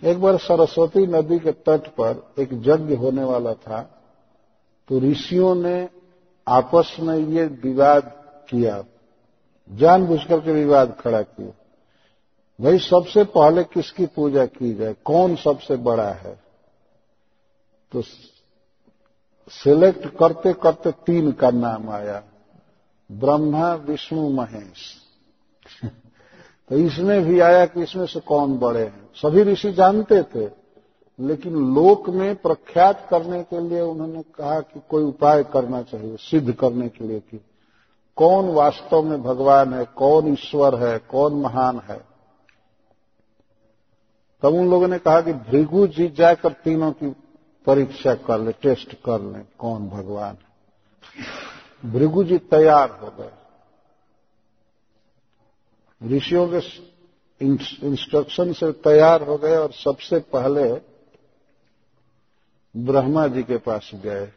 एक 0.03 0.17
बार 0.17 0.37
सरस्वती 0.37 1.05
नदी 1.07 1.39
के 1.39 1.51
तट 1.51 1.87
पर 1.99 2.33
एक 2.39 2.49
यज्ञ 2.53 2.95
होने 2.95 3.23
वाला 3.23 3.53
था 3.53 3.81
तो 4.87 4.99
ऋषियों 4.99 5.55
ने 5.55 5.89
आपस 6.47 6.97
में 6.99 7.17
ये 7.17 7.45
विवाद 7.45 8.03
किया। 8.49 8.83
जानबूझ 9.71 10.23
करके 10.23 10.51
विवाद 10.51 10.97
खड़ा 10.99 11.21
किए। 11.21 11.53
भाई, 12.61 12.79
सबसे 12.79 13.23
पहले 13.23 13.63
किसकी 13.63 14.05
पूजा 14.05 14.45
की 14.45 14.73
जाए? 14.73 14.95
कौन 15.05 15.35
सबसे 15.35 15.75
बड़ा 15.75 16.09
है? 16.09 16.39
तो 17.91 18.01
सिलेक्ट 19.49 20.07
करते 20.07 20.53
करते 20.53 20.91
तीन 20.91 21.31
का 21.31 21.51
नाम 21.51 21.89
आया। 21.89 22.23
ब्रह्मा, 23.11 23.73
विष्णु, 23.73 24.29
महेश। 24.29 24.95
तो 26.69 26.77
इसमें 26.77 27.23
भी 27.23 27.39
आया 27.39 27.65
कि 27.65 27.83
इसमें 27.83 28.05
से 28.05 28.19
कौन 28.19 28.57
बड़े 28.57 28.83
हैं? 28.83 29.09
सभी 29.15 29.43
ऋषि 29.43 29.73
जानते 29.73 30.23
थे, 30.23 30.49
लेकिन 31.19 31.53
लोक 31.53 32.09
में 32.09 32.35
प्रख्यात 32.35 33.07
करने 33.09 33.43
के 33.43 33.69
लिए 33.69 33.81
उन्होंने 33.81 34.21
कहा 34.21 34.59
कि 34.59 34.81
कोई 34.89 35.03
उपाय 35.03 35.43
करना 35.43 35.81
चाहिए, 35.81 36.15
सिद्ध 36.15 36.53
करने 36.53 36.89
के 36.89 37.07
लिए 37.07 37.19
कि 37.19 37.45
कौन 38.15 38.49
वास्तव 38.49 39.03
में 39.03 39.23
भगवान 39.23 39.73
है, 39.73 39.85
कौन 39.85 40.33
ईश्वर 40.33 40.75
है, 40.75 40.99
कौन 40.99 41.33
महान 41.33 41.79
है? 41.79 42.05
तब 44.41 44.53
उन 44.53 44.69
लोगों 44.69 44.87
ने 44.87 44.99
कहा 44.99 45.21
कि 45.21 45.33
भृगु 45.33 45.87
जी 45.87 46.07
जाकर 46.07 46.53
तीनों 46.53 46.91
की 46.91 47.15
परीक्षा 47.65 48.15
कर 48.15 48.39
ले, 48.39 48.51
टेस्ट 48.51 48.93
कर 48.93 49.21
ले, 49.21 49.39
कौन 49.59 49.89
भगवान 49.89 50.37
है। 50.37 50.55
भृगु 51.91 52.23
जी 52.23 52.37
तैयार 52.37 52.91
हो 52.91 53.07
गए। 53.07 53.31
ऋषियों 56.17 56.47
के 56.47 56.57
इंस्ट्रक्शन 57.87 58.53
से 58.53 58.71
तैयार 58.71 59.23
हो 59.23 59.37
गए 59.37 59.55
और 59.55 59.71
सबसे 59.71 60.19
पहले 60.19 60.81
ब्रह्मा 62.77 63.27
जी 63.27 63.43
के 63.43 63.57
पास 63.57 63.91
गए। 63.95 64.31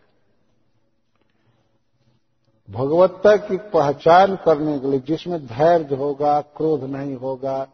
भगवत्ता 2.70 3.36
की 3.36 3.56
पहचान 3.56 4.36
करने 4.36 4.78
के 4.78 4.86
लिए 4.86 5.00
जिसमें 5.00 5.46
धैर्य 5.46 5.94
होगा, 5.96 6.40
क्रोध 6.40 6.84
नहीं 6.84 7.16
होगा, 7.16 7.68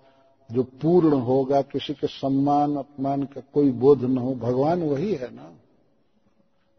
जो 0.52 0.62
पूर्ण 0.62 1.12
होगा, 1.12 1.62
किसी 1.62 1.94
के 1.94 2.06
सम्मान, 2.06 2.76
अपमान 2.76 3.22
का 3.22 3.42
कोई 3.54 3.70
बोध 3.70 4.02
न 4.02 4.18
हो, 4.18 4.34
भगवान 4.34 4.82
वही 4.82 5.14
है 5.14 5.34
ना। 5.34 5.52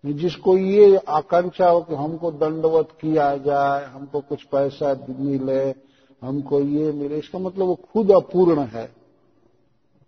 जिसको 0.05 0.57
ये 0.57 0.97
आकांक्षा 0.97 1.69
हो 1.69 1.81
कि 1.81 1.95
हमको 1.95 2.31
दंडवत 2.31 2.87
किया 3.01 3.37
जाए, 3.37 3.85
हमको 3.85 4.19
कुछ 4.19 4.43
पैसा 4.43 5.05
मिले, 5.09 5.75
हमको 6.21 6.59
ये 6.59 6.91
मिले, 6.91 7.17
इसका 7.17 7.39
मतलब 7.39 7.65
वो 7.65 7.75
खुद 7.75 8.11
अपूर्ण 8.11 8.59
है। 8.61 8.91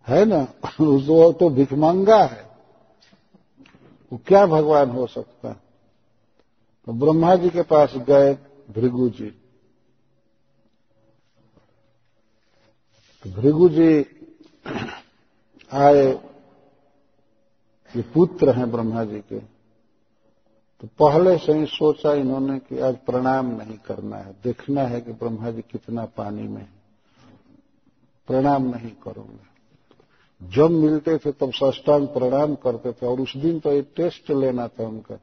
है 0.07 0.25
ना? 0.25 0.47
वो 0.81 1.31
तो 1.31 1.49
भिखमंगा 1.49 2.23
है। 2.23 2.49
वो 4.13 4.19
क्या 4.27 4.45
भगवान 4.45 4.89
हो 4.89 5.07
सकता 5.07 5.49
है? 5.49 5.66
तो 6.87 6.93
ब्रह्मा 6.93 7.35
जी 7.35 7.49
के 7.49 7.61
पास 7.61 7.93
गए 7.95 8.33
भृगु 8.75 9.09
जी। 9.09 9.41
भृगु 13.31 13.69
जी 13.69 14.05
आए, 15.71 16.05
ये 17.95 18.01
पुत्र 18.01 18.55
हैं 18.55 18.71
ब्रह्मा 18.71 19.03
जी 19.03 19.19
के। 19.19 19.39
तो 20.81 20.87
पहले 20.99 21.37
से 21.37 21.53
ही 21.53 21.65
सोचा 21.65 22.13
इन्होंने 22.13 22.59
कि 22.59 22.79
आज 22.79 22.97
प्रणाम 22.97 23.45
नहीं 23.45 23.77
करना 23.77 24.17
है। 24.17 24.35
देखना 24.43 24.81
है 24.81 25.01
कि 25.01 25.11
ब्रह्मा 25.11 25.51
जी 25.51 25.61
कितना 25.61 26.05
पानी 26.05 26.43
में 26.43 26.61
है। 26.61 26.69
प्रणाम 28.27 28.63
नहीं 28.63 28.91
करूँगा। 28.91 29.47
जब 30.43 30.69
मिलते 30.69 31.17
थे 31.17 31.31
तब 31.31 31.51
सष्टांग 31.53 32.07
प्रणाम 32.07 32.55
करते 32.55 32.91
थे 32.91 33.07
और 33.07 33.21
उस 33.21 33.37
दिन 33.37 33.59
तो 33.59 33.71
एक 33.71 33.93
टेस्ट 33.95 34.31
लेना 34.31 34.67
था 34.67 34.87
उनका। 34.87 35.19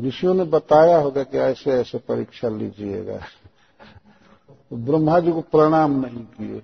ऋषियों 0.00 0.34
ने 0.34 0.44
बताया 0.44 0.98
होगा 0.98 1.22
कि 1.22 1.38
ऐसे 1.38 1.70
ऐसे 1.70 1.98
परीक्षा 1.98 2.48
लीजिएगा। 2.48 3.18
तो 4.70 4.76
ब्रह्मा 4.76 5.20
जी 5.20 5.32
को 5.32 5.40
प्रणाम 5.40 6.06
नहीं 6.06 6.24
किए। 6.24 6.62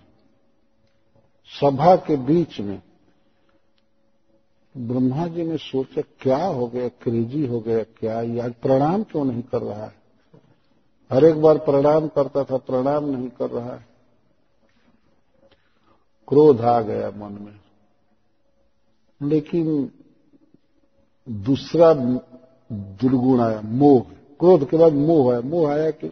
सभा 1.61 1.97
के 1.97 2.17
बीच 2.17 2.61
में 2.61 2.83
ब्रह्मा 4.77 5.27
जी 5.27 5.43
ने 5.43 5.57
सोचा, 5.57 6.03
क्या 6.21 6.47
हो 6.47 6.67
गया, 6.67 6.89
क्रेजी 6.89 7.47
हो 7.47 7.61
गया, 7.61 7.83
क्या? 7.83 8.21
ये 8.21 8.49
प्रणाम 8.49 9.03
क्यों 9.03 9.25
नहीं 9.25 9.43
कर 9.43 9.63
रहा 9.63 9.85
है? 9.85 9.95
हर 11.13 11.25
एक 11.25 11.43
बार 11.43 11.59
प्रणाम 11.59 12.09
करता 12.09 12.45
था, 12.45 12.57
प्रणाम 12.57 13.05
नहीं 13.05 13.29
कर 13.29 13.51
रहा 13.51 13.75
है। 13.75 13.87
क्रोध 16.29 16.61
आ 16.61 16.81
गया 16.81 17.11
मन 17.11 17.33
में। 17.33 17.61
लेकिन 19.29 19.91
दूसरा 21.29 21.95
दुर्गुण 23.01 23.41
आया 23.41 23.61
मोह। 23.61 24.01
क्रोध 24.41 24.69
के 24.71 24.77
बाद 24.77 24.93
मोह 24.93 25.35
है। 25.35 25.41
मोह 25.43 25.71
आया 25.73 25.91
कि 25.91 26.11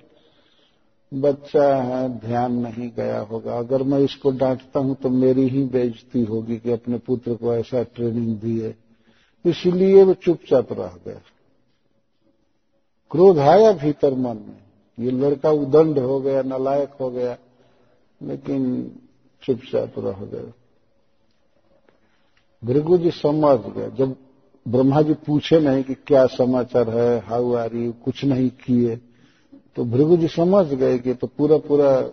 बच्चा 1.13 1.65
है, 1.77 2.09
ध्यान 2.21 2.53
नहीं 2.59 2.89
गया 2.97 3.19
होगा। 3.21 3.59
अगर 3.59 3.83
मैं 3.83 3.99
इसको 3.99 4.31
डांटता 4.31 4.81
हूँ 4.81 4.95
तो 4.95 5.11
मेरी 5.11 5.49
ही 5.49 5.65
बेइज्जती 5.65 6.23
होगी 6.25 6.57
कि 6.57 6.73
अपने 6.73 6.99
पुत्र 6.99 7.35
को 7.35 7.55
ऐसा 7.55 7.83
ट्रेनिंग 7.83 8.37
दी 8.37 8.59
है 8.61 8.75
इसलिए 9.45 10.03
वो 10.05 10.15
चुपचाप 10.15 10.73
रह 10.73 10.97
गया 11.07 11.21
क्रोध 13.11 13.39
आया 13.39 13.73
भीतर 13.73 14.15
मन 14.15 14.37
में। 14.39 14.63
ये 14.99 15.11
लड़का 15.11 15.51
उदंड 15.51 15.99
हो 15.99 16.21
गया, 16.21 16.43
नालायक 16.43 16.93
हो 17.01 17.11
गया, 17.11 17.37
लेकिन 18.21 18.91
चुपचाप 19.43 19.99
रह 19.99 20.25
गया 20.25 20.53
भृगु 22.63 22.99
जी 22.99 23.11
समझ 23.11 23.59
गए। 23.75 23.91
जब 23.91 24.15
ब्रह्मा 24.69 25.03
जी 25.03 25.15
पूछे 25.15 25.61
नहीं 25.61 25.85
कि 25.85 25.95
क्या 25.95 26.27
समाचार 26.27 26.91
है, 26.91 27.19
हाउ 27.21 27.55
आर 27.55 27.75
यू, 27.75 27.93
कुछ 27.93 28.25
नहीं 28.25 28.51
किए। 28.51 28.97
तो 29.77 29.85
भृगु 29.85 30.17
जी 30.17 30.29
समझ 30.29 30.67
गए 30.67 30.99
कि 30.99 31.15
तो 31.15 31.27
पूरा 31.27 31.57
पूरा 31.57 32.11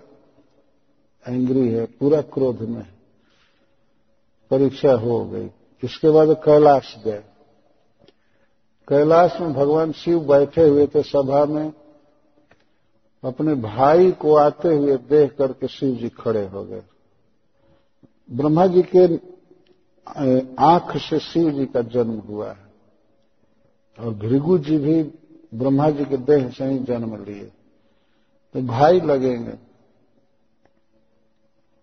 एंग्री 1.27 1.67
है, 1.69 1.85
पूरा 1.85 2.21
क्रोध 2.21 2.61
में 2.61 2.85
परीक्षा 4.51 4.91
हो 4.91 5.25
गई। 5.25 5.49
इसके 5.83 6.09
बाद 6.09 6.27
कैलाश 6.45 6.95
गए। 7.05 7.23
कैलाश 8.87 9.37
में 9.41 9.53
भगवान 9.53 9.91
शिव 9.91 10.19
बैठे 10.19 10.67
हुए 10.67 10.87
थे 10.87 11.01
सभा 11.03 11.45
में, 11.45 11.73
अपने 13.23 13.53
भाई 13.53 14.11
को 14.11 14.35
आते 14.35 14.75
हुए 14.75 14.97
देख 14.97 15.35
करके 15.37 15.67
शिव 15.67 15.95
जी 15.95 16.09
खड़े 16.09 16.47
हो 16.47 16.63
गए। 16.63 16.81
ब्रह्मा 18.31 18.67
जी 18.67 18.81
के 18.81 19.07
आँख 20.09 20.97
से 20.97 21.19
शिव 21.19 21.49
जी 21.51 21.65
का 21.65 21.81
जन्म 21.81 22.19
हुआ 22.19 22.51
है। 22.51 22.67
और 23.99 24.13
भृगु 24.13 24.57
जी 24.57 24.77
भी 24.77 25.01
ब्रह्मा 25.53 25.89
जी 25.89 26.05
के 26.05 26.17
देह 26.17 26.49
से 26.49 26.65
ही 26.65 26.79
जन्म 26.79 27.15
लिए। 27.25 27.51
तो 28.55 28.61
भाई 28.61 28.99
लगेंगे। 28.99 29.51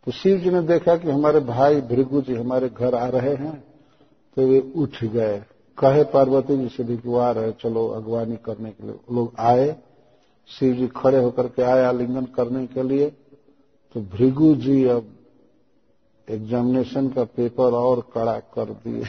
तो 0.07 0.13
शिव 0.13 0.39
जी 0.39 0.51
ने 0.51 0.63
देखा 0.63 0.97
कि 0.97 1.11
हमारे 1.11 1.41
भाई 1.41 1.81
भृगु 1.81 2.21
जी 2.21 2.35
हमारे 2.35 2.69
घर 2.69 2.95
आ 2.95 3.07
रहे 3.07 3.35
हैं 3.35 3.65
तो 4.37 4.47
वे 4.47 4.73
उठ 4.77 5.05
गए। 5.05 5.45
कहे 5.79 6.05
पार्वती 6.05 6.57
जी 6.57 6.69
से 6.69 6.85
भी 6.85 6.97
कि 6.97 7.17
आ 7.17 7.31
रहे, 7.31 7.53
चलो 7.53 7.87
अगवानी 7.89 8.37
करने 8.37 8.71
के 8.71 8.87
लिए। 8.87 8.95
लोग 9.13 9.33
आए। 9.39 9.77
शिव 10.49 10.75
जी 10.75 10.87
खड़े 10.87 11.19
होकर 11.19 11.47
के 11.47 11.63
आए 11.63 11.85
आलिंगन 11.85 12.25
करने 12.25 12.67
के 12.67 12.83
लिए। 12.83 13.11
तो 13.95 14.01
भृगु 14.01 14.55
जी 14.55 14.85
अब 14.85 15.16
एग्जामिनेशन 16.31 17.09
का 17.09 17.25
पेपर 17.25 17.73
और 17.73 18.11
कड़ा 18.15 18.39
कर 18.39 18.65
दिए। 18.65 19.03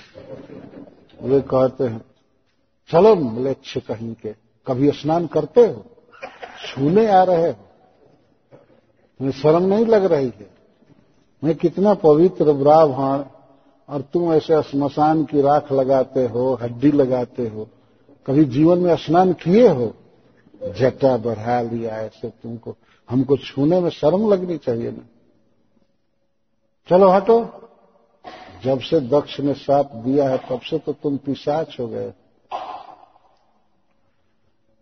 वे 1.22 1.41
कहते 1.41 1.84
हैं, 1.84 2.02
चलो 2.91 3.15
मलेच्छ 3.15 3.77
कहीं 3.77 4.14
के, 4.14 4.35
कभी 4.68 4.91
स्नान 4.91 5.27
करते 5.27 5.61
हो? 5.61 5.85
छूने 6.68 7.07
आ 7.07 7.23
रहे 7.23 7.48
हो? 7.48 7.53
तुम्हें 9.19 9.31
शर्म 9.31 9.64
नहीं 9.64 9.85
लग 9.85 10.06
रही 10.06 10.34
है। 10.39 10.49
मैं 11.44 11.56
कितना 11.56 11.94
पवित्र, 11.94 12.53
ब्राह्मण, 12.53 13.23
और 13.89 14.02
तुम 14.02 14.34
ऐसे 14.34 14.61
स्मशान 14.61 15.23
की 15.23 15.41
राख 15.41 15.72
लगाते 15.72 16.27
हो, 16.27 16.53
हड्डी 16.61 16.91
लगाते 16.91 17.48
हो, 17.48 17.68
कभी 18.27 18.45
जीवन 18.45 18.77
में 18.77 18.95
स्नान 18.95 19.34
किए 19.34 19.68
हो? 19.68 19.94
जटा 20.80 21.18
बढ़ा 21.18 21.61
लिया 21.61 21.95
ऐसे 21.95 22.30
तुमको। 22.30 22.76
हमको 23.10 23.38
छूने 23.38 23.80
में 23.80 23.89
शर्म 23.89 24.34
लगनी 24.34 24.57
चाहिए 24.57 24.91
ना। 24.91 25.07
चलो 26.89 27.09
हटो। 27.09 27.45
जब 28.64 28.80
से 28.80 28.99
दक्ष 28.99 29.39
ने 29.39 29.53
साप 29.53 29.91
दिया 29.95 30.30
है, 30.30 30.38
तब 30.38 30.61
से 30.61 30.77
तो 30.77 30.93
तुम 30.93 31.18
पिशाच 31.18 31.77
हो 31.80 31.88
गए। 31.88 32.14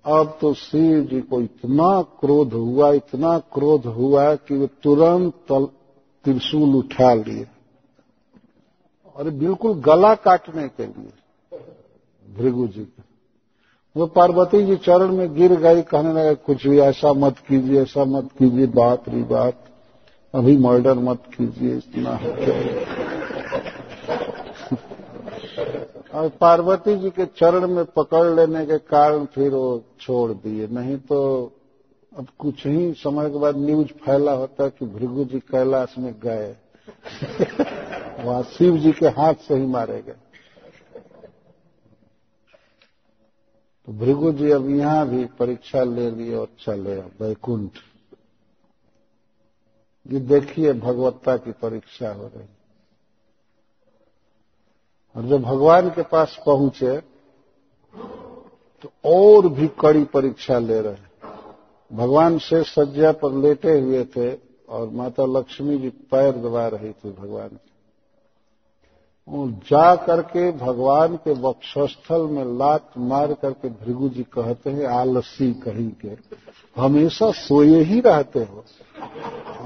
अब 0.06 0.38
तो 0.42 0.54
शिव 0.54 1.04
जी 1.04 1.22
को 1.22 1.42
इतना 1.42 2.02
क्रोध 2.02 2.54
हुआ, 2.54 2.92
इतना 2.92 3.40
क्रोध 3.40 3.86
हुआ 3.86 4.36
कि 4.36 4.58
वे 4.58 4.68
तुरंत 4.68 5.70
त्रिशूल 6.24 6.76
उठा 6.76 7.14
लिए। 7.14 7.48
और 9.16 9.30
बिल्कुल 9.30 9.74
गला 9.74 10.16
काटने 10.16 10.68
के 10.68 10.86
लिए। 10.86 11.12
भृगु 12.38 12.68
जी 12.68 12.84
का। 12.84 13.04
वो 13.98 14.08
पार्वती 14.08 14.66
जी 14.66 14.76
चरण 14.76 15.12
में 15.12 15.36
गिर 15.36 15.56
गई 15.56 15.82
कहने 15.82 16.14
लगे, 16.14 16.36
कुछ 16.36 16.68
भी 16.68 16.80
ऐसा 16.80 17.14
मत 17.14 17.38
कीजिए, 17.38 17.82
ऐसा 17.82 18.06
मत 18.06 18.30
कीजिए, 18.40 18.68
बात 18.68 19.10
री 19.10 19.24
बात। 19.24 19.65
अभी 20.36 20.56
मर्डर 20.58 20.98
मत 21.00 21.24
कीजिए, 21.34 21.76
इतना 21.78 22.12
और 26.14 26.30
पार्वती 26.42 26.96
जी 26.96 27.10
के 27.10 27.26
चरण 27.38 27.68
में 27.68 27.86
पकड़ 27.96 28.26
लेने 28.36 28.66
के 28.66 28.78
कारण 28.86 29.26
फिर 29.26 29.52
वो 29.52 29.84
छोड़ 30.02 30.32
दिए। 30.34 30.68
नहीं 30.68 30.98
तो 31.00 31.22
अब 32.12 32.28
कुछ 32.40 32.66
ही 32.68 32.92
समय 32.94 33.30
के 33.30 33.40
बाद 33.40 33.58
न्यूज़ 33.58 33.94
फैला 34.06 34.32
होता 34.34 34.68
कि 34.68 34.86
भृगु 34.88 35.26
जी 35.26 35.40
कैलाश 35.52 35.96
में 35.98 36.14
गए। 36.24 36.56
वहाँ 38.24 38.42
शिव 38.52 38.78
जी 38.78 38.92
के 38.92 39.08
हाथ 39.18 39.34
से 39.48 39.56
ही 39.56 39.66
मारे 39.68 40.02
गए। 40.02 40.16
तो 43.88 43.92
भृगु 43.96 44.32
जी 44.32 44.52
अब 44.52 44.70
यहाँ 44.70 45.08
भी 45.10 45.26
परीक्षा 45.40 45.84
ले 45.86 46.12
लिए 46.12 46.36
और 46.36 46.48
चले 46.60 46.98
वैकुंठ। 47.22 47.72
ये 50.06 50.20
देखिए 50.22 50.74
भगवत्ता 50.74 51.36
की 51.38 51.52
परीक्षा 51.52 52.12
हो 52.14 52.26
रही। 52.26 52.48
और 55.16 55.26
जब 55.26 55.42
भगवान 55.42 55.90
के 55.90 56.02
पास 56.04 56.38
पहुँचे 56.46 56.98
तो 58.84 58.90
और 59.06 59.48
भी 59.50 59.68
कड़ी 59.80 60.04
परीक्षा 60.04 60.58
ले 60.60 60.80
रहे 60.82 61.04
भगवान 61.92 62.38
से 62.38 62.64
सज्जा 62.64 63.12
पर 63.12 63.32
लेटे 63.34 63.80
हुए 63.80 64.04
थे 64.06 64.32
और 64.70 64.90
माता 64.90 65.26
लक्ष्मी 65.30 65.78
जी 65.78 65.90
पैर 66.12 66.32
दबा 66.38 66.68
रही 66.68 66.92
थी 66.92 67.12
भगवान 67.12 67.50
के। 67.50 67.74
जा 69.68 69.96
करके 69.96 70.52
भगवान 70.52 71.16
के 71.18 71.34
वक्षस्थल 71.42 72.22
में 72.28 72.44
लात 72.58 72.92
मार 72.98 73.34
करके 73.34 73.70
भृगु 73.70 74.10
जी 74.10 74.24
कहते 74.34 74.70
हैं, 74.70 74.86
आलसी 74.88 75.54
कहीं 75.56 75.90
के। 75.96 76.16
हमेशा 76.78 77.32
सोए 77.32 77.84
ही 77.84 78.02
रहते 78.02 78.40
हो। 78.40 78.66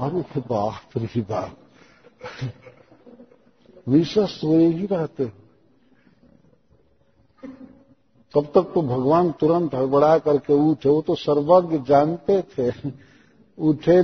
अरे 0.00 0.40
बाप 0.40 0.80
रे 0.96 1.20
बाप। 1.20 1.56
हमेशा 3.88 4.26
सोए 4.26 4.66
ही 4.66 4.86
रहते 4.86 5.24
हो। 5.24 5.30
तब 8.34 8.46
तक 8.46 8.72
तो 8.74 8.82
भगवान 8.82 9.32
तुरंत 9.32 9.74
हड़बड़ा 9.74 10.18
करके 10.18 10.52
उठे, 10.52 10.88
वो 10.88 11.02
तो 11.02 11.14
सर्वज्ञ 11.14 11.78
जानते 11.78 12.42
थे। 12.42 12.92
उठे, 13.58 14.02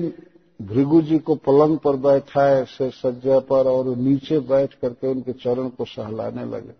भृगु 0.63 1.03
जी 1.03 1.19
को 1.19 1.35
पलंग 1.35 1.79
पर 1.79 1.97
बैठाए, 1.97 2.65
से 2.65 2.91
सज्जा 2.91 3.39
पर 3.39 3.67
और 3.67 3.97
नीचे 3.97 4.39
बैठ 4.39 4.75
करके 4.75 5.09
उनके 5.09 5.33
चरण 5.33 5.69
को 5.69 5.85
सहलाने 5.85 6.45
लगे 6.45 6.73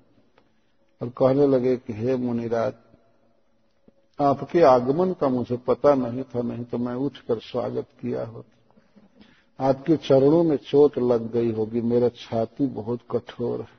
और 1.03 1.09
कहने 1.09 1.47
लगे 1.47 1.77
कि, 1.77 1.93
हे 1.93 2.17
मुनिराज 2.17 2.73
आपके 4.21 4.61
आगमन 4.63 5.13
का 5.13 5.29
मुझे 5.29 5.57
पता 5.57 5.95
नहीं 5.95 6.23
था, 6.23 6.43
नहीं 6.43 6.65
तो 6.65 6.79
मैं 6.79 6.95
उठकर 6.95 7.39
स्वागत 7.39 7.87
किया 8.01 8.25
होता। 8.27 9.65
आपके 9.69 9.97
चरणों 9.97 10.43
में 10.45 10.57
चोट 10.57 10.99
लग 10.99 11.33
गई 11.33 11.53
होगी। 11.53 11.81
मेरा 11.81 12.09
छाती 12.09 12.67
बहुत 12.67 13.01
कठोर 13.11 13.61
है। 13.61 13.77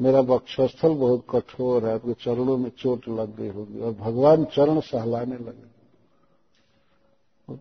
मेरा 0.00 0.20
वक्षस्थल 0.20 0.94
बहुत 0.94 1.24
कठोर 1.30 1.86
है। 1.86 1.94
आपके 1.94 2.12
चरणों 2.12 2.56
में 2.56 2.70
चोट 2.78 3.08
लग 3.08 3.36
गई 3.36 3.48
होगी 3.48 3.80
और 3.80 3.92
भगवान 3.92 4.44
चरण 4.44 4.80
सहलाने 4.80 5.36
लगे। 5.36 5.70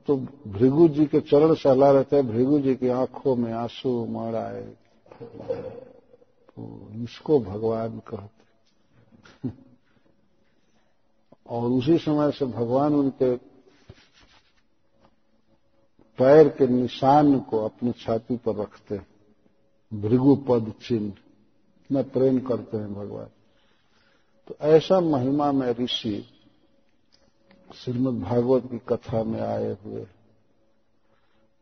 तो 0.07 0.15
भृगु 0.47 0.87
जी 0.87 1.05
के 1.05 1.19
चरण 1.21 1.53
सहला 1.53 1.91
रहते 1.91 2.15
हैं। 2.15 2.27
भृगु 2.27 2.59
जी 2.59 2.75
की 2.75 2.87
आँखों 2.87 3.35
में 3.35 3.51
आँसू 3.53 4.05
मर 4.05 4.35
आए 4.35 4.61
तो 6.47 6.87
इसको 7.03 7.39
भगवान 7.39 7.99
कहते 8.07 8.40
और 11.51 11.71
उसी 11.71 11.97
समय 11.97 12.31
से 12.31 12.45
भगवान 12.45 12.93
उनके 12.93 13.35
पैर 16.17 16.47
के 16.47 16.67
निशान 16.67 17.39
को 17.39 17.65
अपनी 17.65 17.91
छाती 17.91 18.37
पर 18.37 18.55
रखते 18.55 18.95
हैं। 18.95 19.07
भृगु 20.01 20.35
पद 20.35 20.73
चिन्ह। 20.87 21.07
इतना 21.07 22.01
प्रेम 22.01 22.39
करते 22.39 22.77
हैं 22.77 22.93
भगवान। 22.93 23.27
तो 24.47 24.55
ऐसा 24.61 24.99
महिमा 24.99 25.51
में 25.51 25.71
ऋषि 25.71 26.25
श्रीमद 27.75 28.23
भागवत 28.23 28.63
की 28.71 28.77
कथा 28.77 29.23
में 29.23 29.41
आए 29.41 29.77
हुए। 29.85 30.07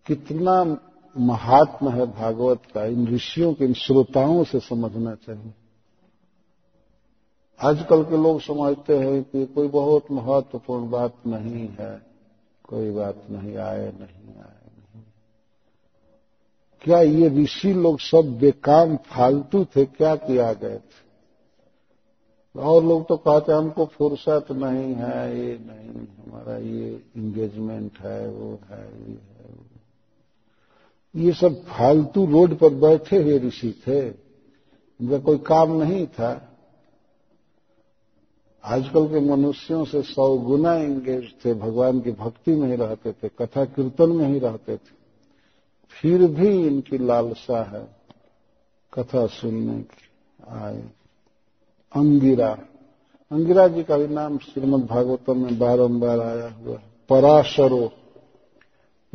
कितना 0.07 0.77
महात्मा 1.17 1.91
है 1.91 2.05
भागवत 2.05 2.61
का। 2.73 2.85
इन 2.85 3.07
ऋषियों 3.07 3.53
के 3.53 3.65
इन 3.65 3.73
श्रोताओं 3.73 4.43
से 4.43 4.59
समझना 4.59 5.15
चाहिए। 5.15 5.53
आजकल 7.59 8.03
के 8.03 8.17
लोग 8.17 8.41
समझते 8.41 8.97
हैं 8.97 9.23
कि 9.23 9.45
कोई 9.45 9.67
बहुत 9.67 10.11
महत्वपूर्ण 10.11 10.89
बात 10.89 11.15
नहीं 11.27 11.67
है, 11.79 12.01
कोई 12.63 12.91
बात 12.91 13.23
नहीं, 13.29 13.57
आए 13.57 13.91
नहीं 13.91 14.35
आए 14.35 14.69
नहीं। 14.77 15.03
क्या 16.81 17.01
ये 17.01 17.29
ऋषि 17.29 17.73
लोग 17.73 17.99
सब 17.99 18.37
बेकाम 18.39 18.95
फालतू 18.97 19.65
थे? 19.65 19.85
क्या 19.85 20.15
किया 20.15 20.53
गए 20.53 20.77
थे? 20.77 21.09
और 22.59 22.83
लोग 22.83 23.07
तो 23.07 23.17
कहते 23.17 23.51
हमको 23.51 23.85
फुर्सत 23.85 24.45
नहीं 24.51 24.93
है, 24.93 25.39
ये 25.39 25.59
नहीं, 25.61 25.89
हमारा 25.91 26.57
ये 26.57 27.03
इंगेजमेंट 27.17 27.99
है, 27.99 28.29
वो 28.29 28.59
है, 28.69 29.09
ये 29.09 29.11
है, 29.11 29.49
वो 29.49 31.21
ये 31.21 31.31
सब 31.31 31.63
फालतू 31.65 32.25
रोड 32.25 32.57
पर 32.57 32.73
बैठे 32.73 33.23
हुए 33.23 33.39
ऋषि 33.39 33.83
थे। 33.87 34.09
उनका 34.09 35.19
कोई 35.19 35.37
काम 35.37 35.83
नहीं 35.83 36.07
था। 36.07 36.45
आजकल 38.63 39.07
के 39.07 39.19
मनुष्यों 39.19 39.85
से 39.85 40.01
सौ 40.01 40.37
गुना 40.37 40.73
एंगेज 40.73 41.33
थे, 41.45 41.53
भगवान 41.53 42.01
की 42.01 42.11
भक्ति 42.11 42.51
में 42.51 42.69
ही 42.69 42.75
रहते 42.75 43.11
थे, 43.11 43.29
कथा 43.29 43.65
कीर्तन 43.65 44.09
में 44.09 44.27
ही 44.27 44.39
रहते 44.39 44.77
थे। 44.77 44.99
फिर 45.89 46.27
भी 46.27 46.67
इनकी 46.67 46.97
लालसा 46.97 47.63
है, 47.63 47.87
कथा 48.93 49.27
सुनने 49.27 49.81
की, 49.81 50.09
आए। 50.49 50.89
अंगिरा। 51.95 52.57
अंगिरा 53.31 53.67
जी 53.67 53.83
का 53.83 53.97
भी 53.97 54.07
नाम 54.07 54.37
श्रीमद 54.37 54.85
भागवतम 54.85 55.43
में 55.43 55.59
बारंबार 55.59 56.19
आया 56.19 56.49
हुआ 56.49 56.77
है। 56.77 56.83
पराशरो। 57.09 57.91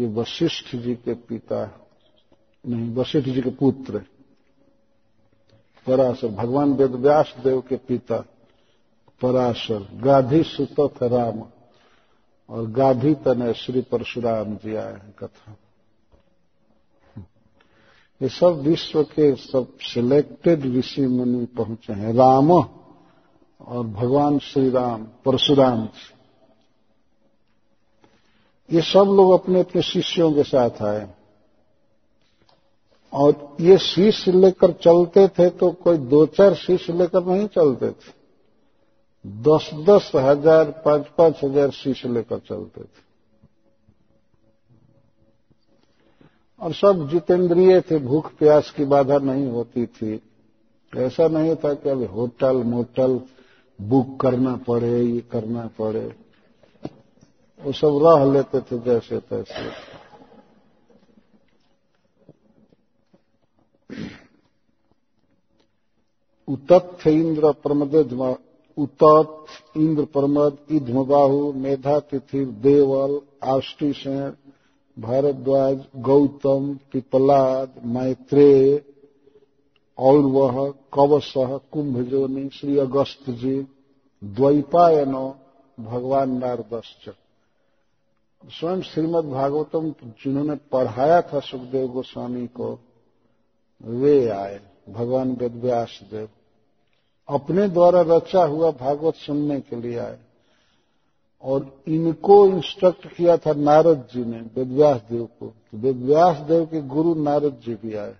ये 0.00 0.06
वशिष्ठ 0.06 0.76
जी 0.76 0.94
के 0.94 1.14
पिता 1.14 1.86
नहीं, 2.68 2.94
वशिष्ठ 2.94 3.28
जी 3.28 3.42
के 3.42 3.50
पुत्र 3.50 4.04
पराशर, 5.86 6.28
भगवान 6.28 6.72
वेदव्यास 6.72 7.34
देव 7.44 7.60
के 7.60 7.76
पिता 7.76 8.24
पराशर, 9.24 9.88
गाधी 9.94 10.42
सुत 10.42 11.02
राम। 11.02 11.42
और 12.48 12.66
गाधी 12.70 13.14
तने 13.14 13.52
श्री 13.54 13.80
परशुराम 13.80 14.54
जी 14.54 14.74
आए 14.74 14.92
हैं 14.92 15.14
कथा। 15.18 15.56
ये 18.20 18.28
सब 18.28 18.60
विश्व 18.60 19.02
के 19.02 19.34
सब 19.34 19.78
सिलेक्टेड 19.80 20.64
ऋषि 20.76 21.06
मुनि 21.06 21.44
पहुँचे 21.46 21.92
हैं। 21.92 22.12
राम 22.14 22.50
और 22.52 23.86
भगवान 23.86 24.38
श्री 24.38 24.70
राम 24.70 25.04
परशुराम 25.24 25.86
जी। 25.86 26.12
ये 28.76 28.82
सब 28.82 29.04
लोग 29.16 29.32
अपने 29.32 29.60
अपने 29.60 29.82
शिष्यों 29.82 30.32
के 30.32 30.42
साथ 30.42 30.82
आए। 30.82 31.08
और 33.12 33.56
ये 33.60 33.78
शीश 33.78 34.28
लेकर 34.28 34.72
चलते 34.72 35.26
थे 35.28 35.48
तो 35.50 35.70
कोई 35.72 35.98
दो 35.98 36.26
चार 36.26 36.54
शीश 36.54 36.90
लेकर 36.90 37.24
नहीं 37.24 37.48
चलते 37.48 37.90
थे। 37.90 38.23
दस 39.24 39.70
दस 39.88 40.10
हज़ार 40.16 40.70
पाँच 40.84 41.06
पाँच 41.18 41.40
हज़ार 41.44 41.70
शीश 41.70 42.04
लेकर 42.06 42.38
चलते 42.38 42.80
थे। 42.80 43.02
और 46.60 46.72
सब 46.74 47.08
जितेंद्रिय 47.10 47.80
थे, 47.80 47.98
भूख 47.98 48.32
प्यास 48.34 48.70
की 48.70 48.84
बाधा 48.84 49.18
नहीं 49.18 49.46
होती 49.46 49.86
थी। 49.86 50.20
ऐसा 50.92 51.28
नहीं 51.28 51.54
था 51.56 51.72
कि 51.74 51.88
अभी 51.88 52.04
होटल, 52.06 52.62
मोटल 52.64 53.20
बुक 53.78 54.20
करना 54.20 54.54
पड़े, 54.56 55.00
ये 55.00 55.20
करना 55.32 55.66
पड़े। 55.78 56.04
वो 57.60 57.72
सब 57.72 57.98
रह 58.02 58.24
लेते 58.32 58.60
थे 58.60 58.78
जैसे 58.78 59.18
तैसे। 59.20 59.68
उतत्थ 66.48 67.06
इंद्र 67.06 67.52
प्रमद 67.52 67.96
उतत 68.78 69.44
इंद्र 69.76 70.04
प्रमद, 70.04 70.58
इध्मबाहु, 70.70 71.52
मेधा, 71.52 71.98
तिथिर, 72.00 72.48
देवल 72.48 73.20
आष्टिसेन 73.44 74.36
भारद्वाज, 74.98 75.84
गौतम, 75.96 76.78
पिपलाद 76.92 77.72
मैत्रेय 77.84 78.84
और 79.98 80.18
वह 80.18 80.74
कवश 80.94 81.34
कुंभजोनी, 81.36 82.48
श्री 82.48 82.78
अगस्त 82.78 83.30
जी 83.30 83.66
द्वैपायनो, 84.24 85.36
भगवान 85.80 86.38
नारदश्च। 86.38 87.10
स्वयं 88.48 88.80
श्रीमद 88.80 89.24
भागवतम 89.24 89.90
जिन्होंने 89.90 90.54
पढ़ाया 90.54 91.22
था 91.22 91.40
सुखदेव 91.40 91.88
गोस्वामी 91.88 92.46
को, 92.46 92.78
वे 93.84 94.28
आए, 94.28 94.60
भगवान 94.88 95.32
वेदव्यास 95.32 96.00
देव। 96.10 96.28
अपने 97.28 97.68
द्वारा 97.68 98.00
रचा 98.00 98.44
हुआ 98.44 98.70
भागवत 98.70 99.14
सुनने 99.14 99.60
के 99.60 99.76
लिए 99.76 99.98
आए। 99.98 100.18
और 101.42 101.76
इनको 101.88 102.46
इंस्ट्रक्ट 102.46 103.14
किया 103.14 103.36
था 103.36 103.52
नारद 103.52 104.08
जी 104.14 104.24
ने 104.24 104.38
वेदव्यास 104.38 105.00
देव 105.12 105.24
को। 105.24 105.46
तो 105.46 105.78
वेदव्यास 105.78 106.36
देव 106.36 106.64
के 106.64 106.82
गुरु 106.82 107.14
नारद 107.14 107.60
जी 107.66 107.74
भी 107.74 107.94
आए। 107.94 108.14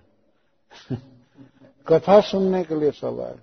कथा 1.86 2.20
सुनने 2.20 2.64
के 2.64 2.74
लिए 2.74 2.90
सब 2.90 3.20
आए। 3.20 3.36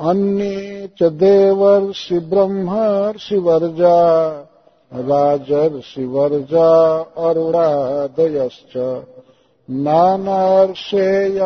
अन्य 0.00 0.90
च 0.98 1.02
देवर्षि 1.02 2.18
ब्रह्मर्षि 2.18 3.36
वर्जा 3.36 4.30
राजर्षि 4.94 6.04
वर्जा 6.04 6.98
अरुणादयश्च। 6.98 8.76
नानार्षेय 9.70 11.38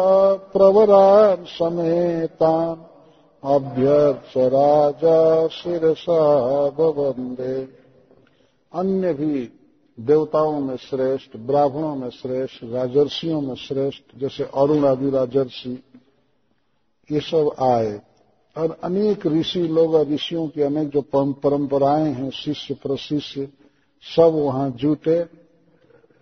प्रवरान् 0.52 1.44
समेतान् 1.46 2.84
अभ्यर्थ 3.44 4.38
राजा 4.38 5.48
शिरसा 5.48 6.64
वंदे 6.66 7.68
अन्य 8.72 9.12
भी 9.12 9.52
देवताओं 10.00 10.60
में 10.60 10.76
श्रेष्ठ, 10.76 11.36
ब्राह्मणों 11.36 11.96
में 11.96 12.10
श्रेष्ठ, 12.10 12.64
राजर्षियों 12.64 13.40
में 13.40 13.54
श्रेष्ठ, 13.54 14.18
जैसे 14.18 14.44
अरुण 14.44 14.84
आदि 14.84 15.10
राजर्षि, 15.10 15.82
ये 17.12 17.20
सब 17.20 17.54
आए। 17.62 18.00
और 18.58 18.78
अनेक 18.84 19.26
ऋषि 19.26 19.60
लोग 19.60 19.96
ऋषियों 19.96 20.48
की 20.48 20.62
अनेक 20.62 20.88
जो 20.88 21.02
परंपराएँ 21.14 22.12
हैं, 22.12 22.30
शिष्य 22.30 22.74
प्रशिष्य, 22.74 23.48
सब 24.16 24.32
वहाँ 24.34 24.70
जुटे। 24.70 25.47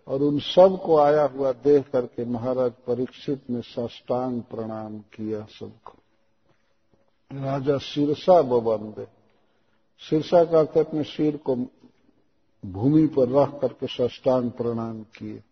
और 0.09 0.23
उन 0.23 0.39
सबको 0.39 0.97
आया 0.97 1.25
हुआ 1.25 1.53
देख 1.53 1.91
करके 1.91 2.25
महाराज 2.25 2.73
परीक्षित 2.87 3.51
ने 3.51 3.61
साष्टांग 3.61 4.43
प्रणाम 4.43 4.99
किया 4.99 5.41
सबको। 5.41 5.93
राजा 7.41 7.79
शीर्षा 7.79 8.43
बबंदे 8.43 9.07
शीर्षा 10.01 10.45
का 10.45 10.61
अपने 10.61 11.03
सिर 11.03 11.37
को 11.37 11.57
भूमि 12.67 13.07
पर 13.07 13.29
रख 13.29 13.61
करके 13.61 13.87
साष्टांग 13.87 14.51
प्रणाम 14.51 15.03
किए। 15.03 15.43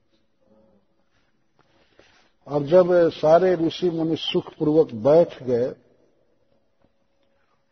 और 2.47 2.63
जब 2.63 3.11
सारे 3.11 3.55
ऋषि 3.55 3.91
मुनि 3.91 4.17
सुखपूर्वक 4.17 4.95
बैठ 4.95 5.43
गए, 5.43 5.69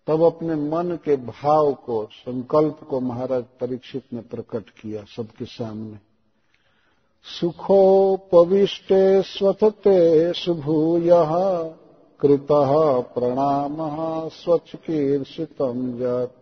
तब 0.06 0.22
अपने 0.22 0.54
मन 0.54 0.98
के 1.04 1.16
भाव 1.16 1.74
को, 1.74 2.09
संकल्प 2.12 2.80
को 2.90 3.00
महाराज 3.00 3.44
परीक्षित 3.60 4.04
ने 4.12 4.20
प्रकट 4.20 4.70
किया 4.70 5.04
सबके 5.04 5.44
सामने। 5.44 6.11
सुखोपविष्टे 7.24 9.23
स्वथते 9.23 10.32
सुभूय, 10.32 11.11
कृत 12.20 12.47
प्रणाम 13.15 13.77
स्वच्छकीर्षितम 14.28 15.99
जत 15.99 16.35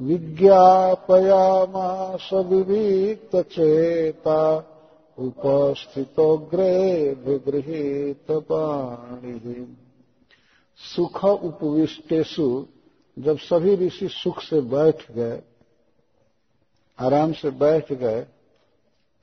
विज्ञापयामास 0.00 2.30
विविक्तचेता 2.32 4.68
उपस्थितोग्रे 5.18 7.16
विगृहित 7.26 8.26
पाणि। 8.30 9.76
सुख 10.96 11.24
उपविष्टेशु 11.24 12.66
जब 13.18 13.38
सभी 13.38 13.76
ऋषि 13.76 14.08
सुख 14.08 14.40
से 14.40 14.60
बैठ 14.60 15.12
गए, 15.12 15.42
आराम 16.98 17.32
से 17.32 17.50
बैठ 17.50 17.92
गए 17.92 18.26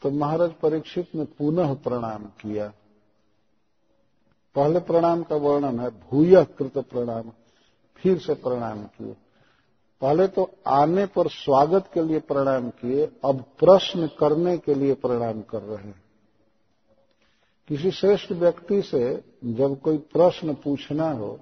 तो 0.02 0.12
महाराज 0.12 0.52
परीक्षित 0.54 1.16
ने 1.16 1.24
पुनः 1.38 1.74
प्रणाम 1.74 2.26
किया। 2.42 2.68
पहले 4.56 4.80
प्रणाम 4.80 5.24
का 5.24 5.36
वर्णन 5.36 5.80
है, 5.80 5.90
भूय 5.90 6.44
कृत 6.58 6.78
प्रणाम, 6.78 7.32
फिर 8.00 8.18
से 8.20 8.34
प्रणाम 8.34 8.84
किए। 8.84 9.16
पहले 10.02 10.28
तो 10.28 10.50
आने 10.68 11.06
पर 11.06 11.28
स्वागत 11.28 11.90
के 11.94 12.02
लिए 12.02 12.20
प्रणाम 12.20 12.70
किए, 12.70 13.06
अब 13.26 13.44
प्रश्न 13.60 14.08
करने 14.20 14.58
के 14.58 14.74
लिए 14.74 14.94
प्रणाम 14.94 15.42
कर 15.42 15.62
रहे 15.62 15.88
हैं। 15.88 16.04
किसी 17.70 17.92
श्रेष्ठ 17.92 18.32
व्यक्ति 18.32 18.82
से 18.82 19.24
जब 19.46 19.80
कोई 19.82 19.98
प्रश्न 19.98 20.54
पूछना 20.54 21.12
हो 21.12 21.40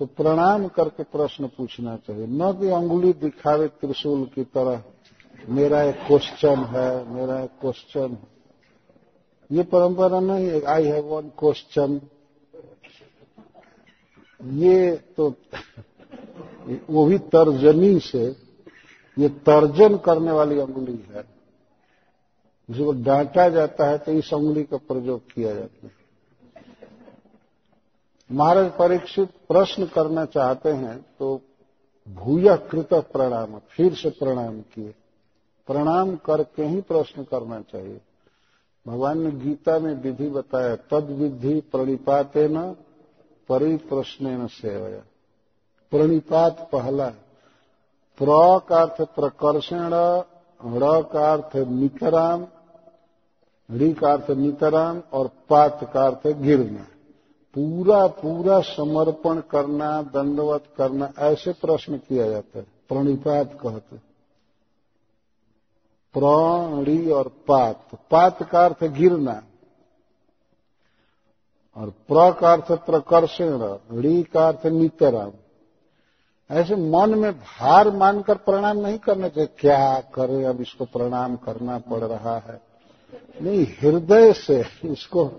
तो 0.00 0.06
प्रणाम 0.06 0.66
करके 0.68 1.02
प्रश्न 1.02 1.46
पूछना 1.46 1.96
चाहिए। 1.96 2.26
न 2.26 2.52
कि 2.52 2.68
अंगुली 2.68 3.12
दिखावे 3.12 3.68
त्रिशूल 3.68 4.24
की 4.24 4.44
तरह। 4.44 4.82
मेरा 5.38 5.82
एक 5.82 5.96
क्वेश्चन 6.06 6.64
है, 6.66 6.90
मेरा 7.10 7.40
एक 7.40 7.50
क्वेश्चन 7.60 8.16
ये 9.50 9.62
परंपरा 9.64 10.20
नहीं 10.20 10.46
है 10.46 10.62
आई 10.66 10.84
हैव 10.84 11.04
वन 11.06 11.28
क्वेश्चन 11.38 12.00
ये 14.40 14.96
तो 15.16 15.28
वो 16.90 17.04
भी 17.06 17.18
तर्जनी 17.28 17.98
से, 18.00 18.24
ये 19.16 19.28
तर्जन 19.46 19.96
करने 19.96 20.32
वाली 20.32 20.58
अंगुली 20.60 21.04
है। 21.10 21.22
जिसको 22.68 22.92
डांटा 23.04 23.48
जाता 23.48 23.88
है 23.90 23.98
तो 23.98 24.12
इस 24.12 24.32
अंगुली 24.34 24.62
का 24.64 24.76
प्रयोग 24.78 25.20
किया 25.32 25.54
जाता 25.54 25.86
है। 25.86 25.92
महाराज 28.30 28.70
परीक्षित 28.72 29.28
प्रश्न 29.48 29.86
करना 29.86 30.24
चाहते 30.26 30.70
हैं 30.72 30.98
तो 31.18 31.40
भूय 32.06 32.56
कृत 32.70 32.94
प्रणाम, 33.12 33.58
फिर 33.58 33.94
से 33.94 34.10
प्रणाम 34.12 34.60
किए। 34.60 34.94
प्रणाम 35.66 36.16
करके 36.16 36.64
ही 36.64 36.80
प्रश्न 36.80 37.22
करना 37.22 37.60
चाहिए। 37.60 38.00
भगवान 38.88 39.18
ने 39.18 39.30
गीता 39.30 39.78
में 39.78 40.02
विधि 40.02 40.28
बताया, 40.28 40.76
तद 40.76 41.04
विधि 41.10 41.60
प्रणिपाते 41.60 42.48
न 42.48 42.76
परिप्रश्न 43.48 44.26
न 44.26 44.46
सेवया। 44.46 45.02
प्रणिपात 45.90 46.68
पहला 46.72 47.08
प्र 48.18 48.60
का 48.68 48.82
अर्थ 48.82 49.02
प्रकर्षण 49.02 49.90
ण 50.64 51.02
का 51.02 51.32
अर्थ 51.32 51.56
निकराम 51.56 52.46
ऋ 53.70 53.92
का 53.92 54.12
अर्थ 54.12 54.30
निकराम 54.30 55.02
और 55.12 55.30
पात 55.50 55.90
का 55.94 56.06
अर्थ 56.06 56.26
गिरना। 56.26 56.86
पूरा 57.54 58.06
पूरा 58.06 58.60
समर्पण 58.60 59.40
करना, 59.40 60.02
दंडवत 60.02 60.64
करना, 60.76 61.12
ऐसे 61.18 61.52
प्रश्न 61.52 61.96
किया 61.98 62.28
जाता 62.28 62.58
है। 62.58 62.66
प्रणिपात 62.88 63.58
कहते 63.62 64.13
प्रणि 66.16 67.10
और 67.10 67.28
पात। 67.28 67.88
पात 68.10 68.42
का 68.42 68.64
अर्थ 68.64 68.84
गिरना 68.84 69.42
और 71.76 71.90
प्र 71.90 72.32
का 72.32 72.52
अर्थ 72.52 72.72
प्रकर्षण 72.72 73.78
ऋ 73.92 74.22
का 74.22 74.48
अर्थ 74.48 74.66
नितराम 74.66 75.32
ऐसे 76.50 76.76
मन 76.76 77.18
में 77.18 77.32
भार 77.32 77.90
मानकर 77.90 78.36
प्रणाम 78.36 78.76
नहीं 78.76 78.98
करने 78.98 79.28
चाहिए। 79.28 79.50
क्या 79.58 80.00
करे? 80.00 80.44
अब 80.44 80.60
इसको 80.60 80.84
प्रणाम 80.84 81.36
करना 81.36 81.78
पड़ 81.78 82.04
रहा 82.04 82.38
है। 82.38 82.60
नहीं, 83.42 83.66
हृदय 83.80 84.32
से 84.32 84.64
इसको 84.84 85.30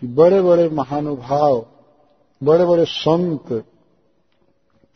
कि 0.00 0.06
बड़े 0.06 0.42
बड़े 0.42 0.68
महानुभाव 0.68 1.66
बड़े 2.42 2.64
बड़े 2.64 2.84
संत 2.84 3.64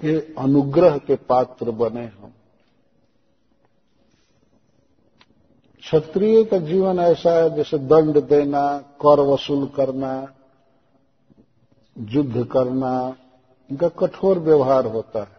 के 0.00 0.34
अनुग्रह 0.34 0.98
के 0.98 1.16
पात्र 1.16 1.70
बने 1.70 2.04
हम 2.04 2.32
क्षत्रिय 5.80 6.44
का 6.44 6.58
जीवन 6.58 6.98
ऐसा 6.98 7.30
है, 7.30 7.56
जैसे 7.56 7.78
दंड 7.78 8.22
देना, 8.22 8.78
कर 8.78 9.20
वसूल 9.20 9.66
करना, 9.66 10.34
युद्ध 11.98 12.44
करना, 12.44 13.16
इनका 13.70 13.88
कठोर 13.88 14.38
व्यवहार 14.38 14.86
होता 14.86 15.20
है। 15.20 15.36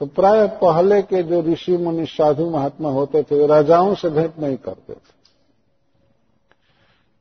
तो 0.00 0.06
प्राय 0.06 0.46
पहले 0.46 1.02
के 1.02 1.22
जो 1.22 1.42
ऋषि 1.42 1.76
मुनि 1.76 2.06
साधु 2.06 2.50
महात्मा 2.50 2.90
होते 2.90 3.22
थे, 3.22 3.38
वे 3.38 3.46
राजाओं 3.46 3.94
से 3.94 4.10
भेंट 4.10 4.38
नहीं 4.38 4.56
करते 4.56 4.92
थे। 4.92 5.21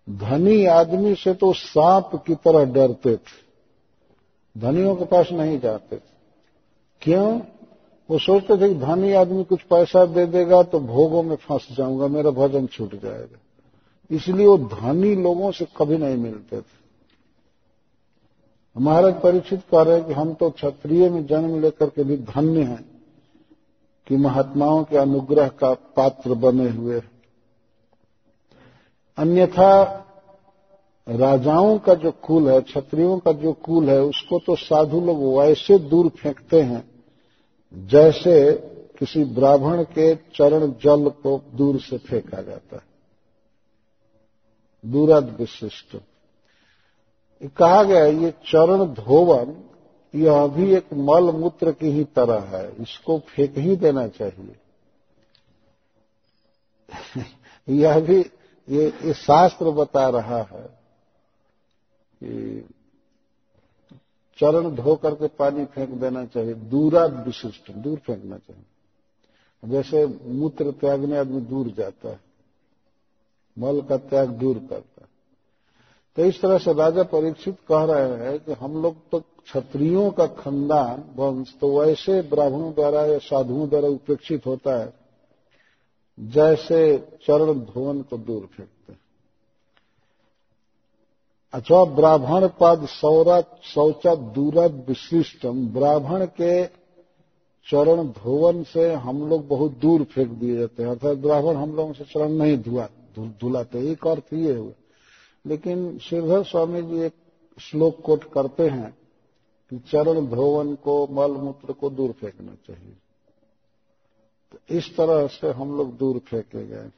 धनी 0.08 0.66
आदमी 0.66 1.16
से 1.16 1.34
तो 1.34 1.54
सांप 1.54 2.24
की 2.28 2.36
तरह 2.36 2.66
डरते 2.66 3.16
थे। 3.16 3.40
धनियों 4.56 4.96
के 4.96 5.06
पास 5.06 5.30
नहीं 5.32 5.60
जाते 5.60 5.96
थे। 5.96 6.10
क्यों? 7.02 7.40
वो 8.10 8.18
सोचते 8.20 8.58
थे 8.58 8.68
कि 8.70 8.76
धनी 8.76 9.14
आदमी 9.14 9.44
कुछ 9.44 9.62
पैसा 9.62 10.06
दे 10.06 10.26
देगा 10.26 10.64
तो 10.64 10.80
भोगों 10.80 11.24
में 11.24 11.36
फंस 11.36 11.68
जाऊँगा, 11.72 12.08
मेरा 12.08 12.32
भजन 12.32 12.68
छूट 12.68 12.96
जाएगा। 13.02 13.38
इसलिए 14.10 14.46
वो 14.46 14.58
धनी 14.58 15.16
लोगों 15.16 15.52
से 15.52 15.68
कभी 15.78 15.98
नहीं 15.98 16.18
मिलते 16.18 16.62
थे। 16.62 16.80
महाराज 18.76 19.22
परीक्षित 19.22 19.62
कह 19.72 19.82
रहे 19.82 20.02
कि 20.02 20.14
हम 20.14 20.34
तो 20.34 20.50
क्षत्रिय 20.50 21.10
में 21.10 21.26
जन्म 21.28 21.62
लेकर 21.62 21.90
के 21.90 22.04
भी 22.04 22.18
धन्य 22.18 22.64
हैं 22.64 22.84
कि 24.08 24.18
महात्माओं 24.18 24.84
के 24.84 24.98
अनुग्रह 24.98 25.48
का 25.48 25.74
पात्र 25.74 26.34
बने 26.34 26.70
हुए 26.70 27.00
अन्यथा 29.22 29.84
राजाओं 31.10 31.80
का 31.80 31.94
जो 31.94 32.12
कुल 32.12 32.50
है, 32.50 32.62
क्षत्रियों 32.62 33.20
का 33.20 33.32
जो 33.32 33.54
कुल 33.54 33.90
है, 33.90 34.02
उसको 34.02 34.40
तो 34.40 34.56
साधु 34.56 35.02
लोग 35.02 35.38
वैसे 35.38 35.80
दूर 35.80 36.10
फेंकते 36.10 36.62
हैं, 36.62 36.92
जैसे 37.74 38.54
किसी 39.00 39.24
ब्राह्मण 39.24 39.84
के 39.84 40.16
चरण 40.16 40.60
जल 40.60 41.10
को 41.10 41.42
दूर 41.54 41.80
से 41.80 41.98
फेंका 41.98 42.42
जाता 42.42 42.76
है। 42.76 42.84
दूरद 44.92 45.38
विशिष्ट। 45.40 45.98
कहा 47.58 47.84
गया, 47.84 48.06
ये 48.06 48.32
चरण 48.32 48.86
धोवन, 48.86 49.64
यह 50.16 50.48
भी 50.48 50.76
एक 50.76 50.94
मल 50.94 51.24
मूत्र 51.24 51.72
की 51.72 51.88
ही 51.88 52.04
तरह 52.04 52.58
है, 52.58 52.72
इसको 52.80 53.20
फेंक 53.20 53.58
ही 53.58 53.76
देना 53.76 54.08
चाहिए। 54.08 54.56
यह 57.70 58.00
भी 58.00 58.26
ये, 58.72 58.86
ये 59.04 59.14
शास्त्र 59.14 59.72
बता 59.72 60.08
रहा 60.10 60.42
है 60.42 60.64
कि 62.22 62.70
चरण 64.40 64.70
धो 64.76 64.96
करके 64.96 65.28
पानी 65.28 65.66
फेंक 65.66 65.90
देना 65.90 66.26
चाहिए 66.26 66.54
दूरा 66.54 67.06
विशिष्ट 67.06 67.72
दूर 67.72 67.98
फेंकना 67.98 68.38
चाहिए। 68.38 68.64
जैसे 69.64 70.06
मूत्र 70.34 70.72
त्यागने 70.72 71.18
आदमी 71.18 71.42
दूर 71.42 71.68
जाता 71.68 72.10
है 72.10 72.20
मल 73.58 73.82
का 73.82 73.98
त्याग 73.98 74.30
दूर 74.30 74.58
करता 74.60 75.02
है। 75.02 75.10
तो 76.18 76.26
इस 76.26 76.42
तरह 76.42 76.58
से 76.58 76.74
राजा 76.74 77.04
परीक्षित 77.04 77.58
कह 77.68 77.84
रहे 77.84 78.18
हैं 78.18 78.40
कि 78.40 78.54
हम 78.54 78.82
लोग 78.82 78.96
तो 79.10 79.20
क्षत्रियों 79.20 80.10
का 80.12 80.26
खानदान 80.40 81.04
वंश 81.16 81.54
तो 81.62 81.80
वैसे 81.80 82.22
ब्राह्मणों 82.22 82.74
द्वारा 82.74 83.06
या 83.06 83.18
साधुओं 83.18 83.70
द्वारा 83.70 83.88
उपेक्षित 83.88 84.46
होता 84.46 84.80
है 84.80 85.01
जैसे 86.22 86.98
चरण 87.24 87.60
धोवन 87.66 88.02
को 88.02 88.18
दूर 88.18 88.46
फेंकते 88.48 88.92
हैं। 88.94 89.00
अच्छा 91.54 91.84
ब्राह्मण 91.86 92.48
पद 92.60 92.86
सौरा 92.86 93.42
शौचा 93.64 94.16
दूरा 94.16 94.66
विशिष्टम। 94.88 95.68
ब्राह्मण 95.68 96.26
के 96.26 96.66
चरण 97.68 98.08
धोवन 98.14 98.64
से 98.64 98.92
हम 98.94 99.28
लोग 99.30 99.48
बहुत 99.48 99.78
दूर 99.78 100.04
फेंक 100.04 100.30
दिए 100.30 100.58
जाते 100.58 100.84
हैं। 100.84 100.90
अर्थात 100.90 101.18
ब्राह्मण 101.18 101.56
हम 101.56 101.76
लोगों 101.76 101.94
से 101.94 102.04
चरण 102.04 102.32
नहीं 102.32 102.58
धुआ 102.58 102.88
धुलाते 103.20 103.80
एक 103.92 104.08
अर्थ 104.08 104.34
ये 104.34 104.56
हुए 104.56 104.74
लेकिन 105.46 105.98
श्रीधर 106.00 106.44
स्वामी 106.44 106.82
जी 106.82 107.02
एक 107.02 107.14
श्लोक 107.58 108.00
कोट 108.02 108.24
करते 108.24 108.68
हैं 108.70 108.98
कि 109.72 109.78
चरण 109.92 110.28
धोवन 110.28 110.74
को 110.76 111.08
मल 111.12 111.32
मूत्र 111.32 111.74
को 111.74 111.90
दूर 111.90 112.12
फेंकना 112.12 112.54
चाहिए। 112.68 112.94
तो 114.52 114.60
इस 114.70 114.96
तरह 114.98 115.28
से 115.28 115.52
हम 115.52 115.78
लोग 115.78 115.96
दूर 115.98 116.20
फेंके 116.20 116.66
गए। 116.68 116.90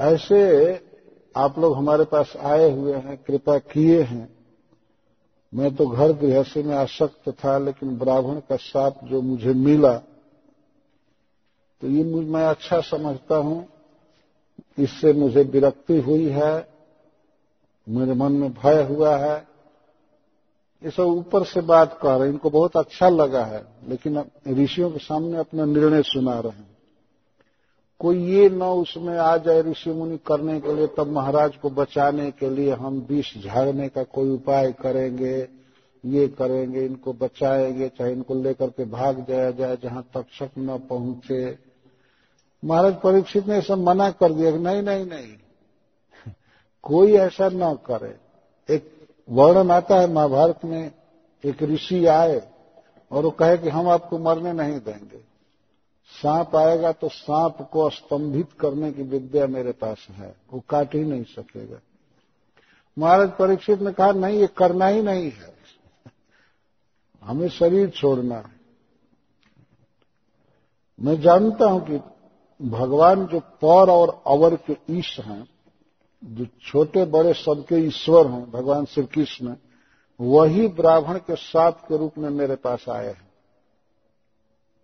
ऐसे 0.00 0.40
आप 1.34 1.58
लोग 1.58 1.76
हमारे 1.76 2.04
पास 2.04 2.32
आए 2.36 2.70
हुए 2.70 2.94
हैं, 2.94 3.16
कृपा 3.16 3.58
किए 3.58 4.02
हैं। 4.02 4.28
मैं 5.52 5.74
तो 5.76 5.86
घर 5.86 6.12
गृहस्थी 6.12 6.62
में 6.62 6.74
आसक्त 6.76 7.28
था, 7.34 7.58
लेकिन 7.58 7.96
ब्राह्मण 7.98 8.40
का 8.40 8.56
साप 8.58 9.04
जो 9.04 9.20
मुझे 9.22 9.52
मिला 9.54 9.96
तो 11.82 11.88
ये 11.88 12.02
मैं 12.04 12.44
अच्छा 12.44 12.80
समझता 12.82 13.36
हूँ, 13.36 13.66
इससे 14.78 15.12
मुझे 15.12 15.42
विरक्ति 15.44 16.00
हुई 16.00 16.28
है, 16.28 16.68
मेरे 17.86 18.14
मन 18.14 18.32
में 18.32 18.52
भय 18.54 18.82
हुआ 18.84 19.16
है 19.16 19.36
ये 20.84 20.90
सब 20.90 21.02
ऊपर 21.02 21.44
से 21.44 21.60
बात 21.60 21.98
कह 22.02 22.10
रहे 22.10 22.20
हैं। 22.20 22.28
इनको 22.28 22.50
बहुत 22.50 22.76
अच्छा 22.76 23.08
लगा 23.08 23.44
है, 23.44 23.64
लेकिन 23.88 24.24
ऋषियों 24.48 24.90
के 24.90 24.98
सामने 24.98 25.36
अपना 25.36 25.64
निर्णय 25.64 26.02
सुना 26.02 26.40
रहे 26.40 26.52
हैं। 26.52 26.70
कोई 27.98 28.24
ये 28.24 28.48
न 28.48 28.62
उसमें 28.62 29.18
आ 29.18 29.36
जाए 29.36 29.62
ऋषि 29.62 29.90
मुनि 29.90 30.18
करने 30.26 30.60
के 30.60 30.74
लिए, 30.74 30.86
तब 30.86 31.06
महाराज 31.06 31.56
को 31.56 31.70
बचाने 31.70 32.30
के 32.30 32.50
लिए 32.50 32.70
हम 32.70 33.06
विष 33.08 33.44
झाड़ने 33.44 33.88
का 33.88 34.02
कोई 34.02 34.30
उपाय 34.30 34.72
करेंगे, 34.72 35.48
ये 36.04 36.28
करेंगे, 36.28 36.86
इनको 36.86 37.12
बचाएँगे, 37.12 37.88
चाहे 37.88 38.12
इनको 38.12 38.34
लेकर 38.34 38.66
के 38.66 38.84
भाग 38.84 39.26
जाया 39.28 39.50
जाए, 39.50 39.78
जहाँ 39.82 40.06
तक्षक 40.14 40.50
न 40.58 40.78
पहुँचे। 40.78 41.58
महाराज 42.64 42.94
परीक्षित 42.94 43.46
ने 43.46 43.60
सब 43.60 43.78
मना 43.78 44.10
कर 44.10 44.32
दिया, 44.32 44.50
नहीं 44.50 44.82
नहीं 44.82 45.06
नहीं। 45.06 45.32
कोई 46.82 47.12
ऐसा 47.12 47.48
न 47.48 47.74
करे। 47.74 48.16
एक 48.74 48.99
वर्णन 49.30 49.70
आता 49.70 50.00
है, 50.00 50.12
महाभारत 50.12 50.64
में 50.64 50.90
एक 51.44 51.62
ऋषि 51.62 52.06
आए 52.06 52.40
और 53.10 53.24
वो 53.24 53.30
कहे 53.30 53.58
कि 53.58 53.68
हम 53.68 53.88
आपको 53.88 54.18
मरने 54.18 54.52
नहीं 54.52 54.78
देंगे। 54.80 55.18
सांप 56.12 56.56
आएगा 56.56 56.92
तो 56.92 57.08
सांप 57.08 57.68
को 57.72 57.90
स्तंभित 57.90 58.52
करने 58.52 58.92
की 58.92 59.02
विद्या 59.02 59.46
मेरे 59.46 59.72
पास 59.72 60.06
है, 60.10 60.34
वो 60.52 60.62
काट 60.68 60.94
ही 60.94 61.04
नहीं 61.04 61.24
सकेगा। 61.24 61.78
महाराज 62.98 63.30
परीक्षित 63.30 63.80
ने 63.80 63.92
कहा, 63.92 64.12
नहीं, 64.12 64.38
ये 64.40 64.46
करना 64.46 64.86
ही 64.86 65.02
नहीं 65.02 65.30
है। 65.30 65.54
हमें 67.22 67.48
शरीर 67.48 67.90
छोड़ना 67.90 68.36
है। 68.36 68.58
मैं 71.00 71.20
जानता 71.20 71.66
हूँ 71.66 71.80
कि 71.86 72.00
भगवान 72.60 73.26
जो 73.26 73.40
पर 73.40 73.90
और 73.90 74.22
अवर 74.26 74.56
के 74.56 74.76
ईश 74.90 75.20
हैं 75.20 75.48
जो 76.24 76.46
छोटे 76.62 77.04
बड़े 77.04 77.32
सबके 77.32 77.76
ईश्वर 77.76 78.26
हैं, 78.26 78.50
भगवान 78.50 78.84
श्री 78.84 79.04
कृष्ण 79.04 79.56
वही 80.20 80.68
ब्राह्मण 80.68 81.18
के 81.18 81.34
साथ 81.34 81.72
के 81.72 81.96
रूप 81.96 82.12
में 82.18 82.30
मेरे 82.30 82.56
पास 82.56 82.84
आए 82.88 83.06
हैं। 83.06 83.28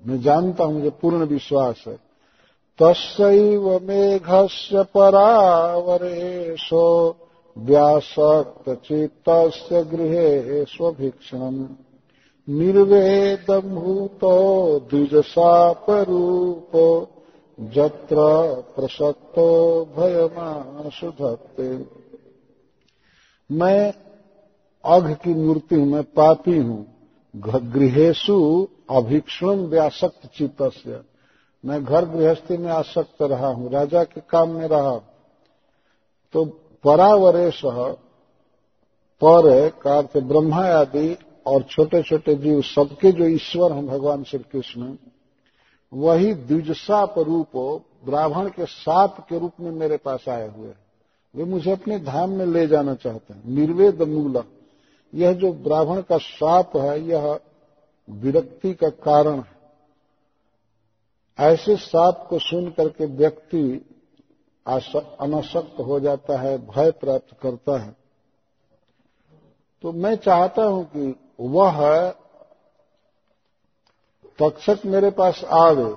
मैं 0.07 0.21
जानता 0.21 0.65
हूँ 0.65 0.75
मुझे 0.75 0.91
पूर्ण 0.91 1.25
विश्वास 1.25 1.85
है। 1.89 1.99
तस्व 2.83 3.81
मेघस्य 3.83 4.83
परावरेशो 4.83 7.17
व्यासक्त 7.59 8.71
चित्त 8.71 9.73
गृहे 9.73 10.65
स्वभीक्षण 10.65 11.67
निर्वेदभूतो 12.49 14.79
द्विजशापरूपो 14.79 17.13
जत्र 17.59 18.17
प्रसक्तो 18.77 19.49
भयमाशु 19.97 21.11
धत्ते। 21.11 21.69
मैं 23.51 23.93
अघ 24.85 25.13
की 25.15 25.35
मूर्ति 25.35 25.75
हूँ 25.75 25.87
मैं 25.87 26.03
पापी 26.13 26.57
हूँ। 26.59 26.85
गृहेशु 27.73 28.37
अभिक्षण 28.91 29.67
व्यासक्त 29.67 30.27
चित्त 30.35 30.63
मैं 31.65 31.85
घर 31.85 32.05
गृहस्थी 32.05 32.57
में 32.57 32.71
आसक्त 32.73 33.23
रहा 33.23 33.49
हूँ, 33.49 33.71
राजा 33.71 34.05
के 34.05 34.21
काम 34.21 34.51
में 34.51 34.67
रहा 34.69 34.97
तो 36.35 36.45
परावरेश, 36.85 37.61
पर 39.23 39.69
का 39.83 39.97
अर्थ 39.99 40.17
ब्रह्मा 40.19 40.65
आदि 40.71 41.17
और 41.47 41.63
छोटे 41.63 42.03
छोटे 42.03 42.35
जीव 42.35 42.61
सबके 42.65 43.13
जो 43.13 43.25
ईश्वर 43.27 43.73
हैं 43.73 43.87
भगवान 43.87 44.25
श्री 44.25 44.39
कृष्ण 44.53 44.97
वही 45.97 46.35
द्विजसाप 46.35 47.19
रूप 47.19 47.83
ब्राह्मण 48.05 48.49
के 48.49 48.65
साप 48.67 49.27
के 49.29 49.39
रूप 49.39 49.53
में 49.61 49.71
मेरे 49.71 49.97
पास 49.97 50.25
आए 50.29 50.49
हुए 50.49 50.69
हैं। 50.69 50.79
वे 51.35 51.45
मुझे 51.45 51.71
अपने 51.71 51.99
धाम 51.99 52.31
में 52.31 52.47
ले 52.47 52.67
जाना 52.67 52.95
चाहते 52.95 53.35
हैं। 53.35 53.43
निर्वेद 53.47 54.03
मूल। 54.03 54.43
यह 55.15 55.33
जो 55.33 55.53
ब्राह्मण 55.53 56.03
का 56.03 56.19
साप 56.19 56.77
है, 56.77 57.01
यह 57.01 57.41
विरक्ति 58.11 58.75
का 58.75 58.89
कारण 58.89 59.41
है। 59.41 59.57
ऐसे 61.39 61.77
साप 61.77 62.27
को 62.31 62.39
सुन 62.39 62.71
करके 62.71 63.07
व्यक्ति 63.07 63.87
अनासक्त 65.21 65.81
हो 65.81 66.01
जाता 66.01 66.39
है, 66.41 66.59
भय 66.59 66.91
प्राप्त 66.91 67.37
करता 67.43 67.79
है। 67.79 67.97
तो 69.83 69.93
मैं 69.93 70.15
चाहता 70.15 70.65
हूँ 70.65 70.85
कि 70.85 71.17
वह 71.41 72.11
तक्षक 74.41 74.79
मेरे 74.87 75.11
पास 75.11 75.45
आ 75.45 75.73
गए 75.73 75.97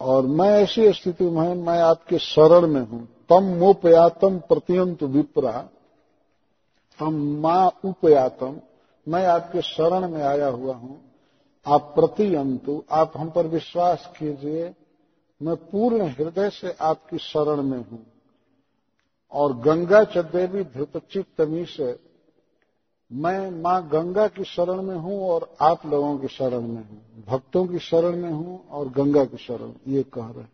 और 0.00 0.26
मैं 0.26 0.50
ऐसी 0.50 0.92
स्थिति 0.92 1.24
में 1.24 1.54
मैं 1.54 1.80
आपके 1.80 2.18
शरण 2.18 2.66
में 2.66 2.80
हूँ। 2.80 3.08
तम 3.28 3.42
मोपयातम 3.42 4.38
प्रत्यंत 4.38 5.02
विप्रा। 5.02 5.68
तम 6.98 7.14
माँ 7.14 7.80
उपयातम। 7.84 8.60
मैं 9.08 9.26
आपके 9.26 9.62
शरण 9.62 10.08
में 10.08 10.22
आया 10.22 10.48
हुआ 10.48 10.74
हूँ। 10.74 11.00
आप 11.66 11.92
प्रतियंतु, 11.98 12.84
आप 12.90 13.12
हम 13.16 13.30
पर 13.30 13.46
विश्वास 13.46 14.12
कीजिए, 14.18 14.74
मैं 15.42 15.56
पूर्ण 15.56 16.02
हृदय 16.02 16.50
से 16.50 16.76
आपकी 16.80 17.18
शरण 17.18 17.62
में 17.62 17.78
हूँ। 17.78 18.06
और 19.32 19.56
गंगा 19.56 20.04
चदेवी 20.04 20.64
धृतचित्तमी 20.64 21.64
से 21.64 22.07
मैं 23.10 23.50
माँ 23.50 23.88
गंगा 23.88 24.26
की 24.28 24.44
शरण 24.44 24.82
में 24.82 24.96
हूँ 24.96 25.20
और 25.30 25.48
आप 25.60 25.86
लोगों 25.86 26.18
की 26.18 26.28
शरण 26.28 26.60
में 26.60 26.82
हूँ। 26.82 27.24
भक्तों 27.28 27.66
की 27.66 27.78
शरण 27.78 28.16
में 28.16 28.30
हूँ 28.30 28.68
और 28.68 28.88
गंगा 28.88 29.24
की 29.24 29.36
शरण। 29.36 29.92
ये 29.92 30.02
कह 30.02 30.22
रहे 30.22 30.40
हैं। 30.40 30.52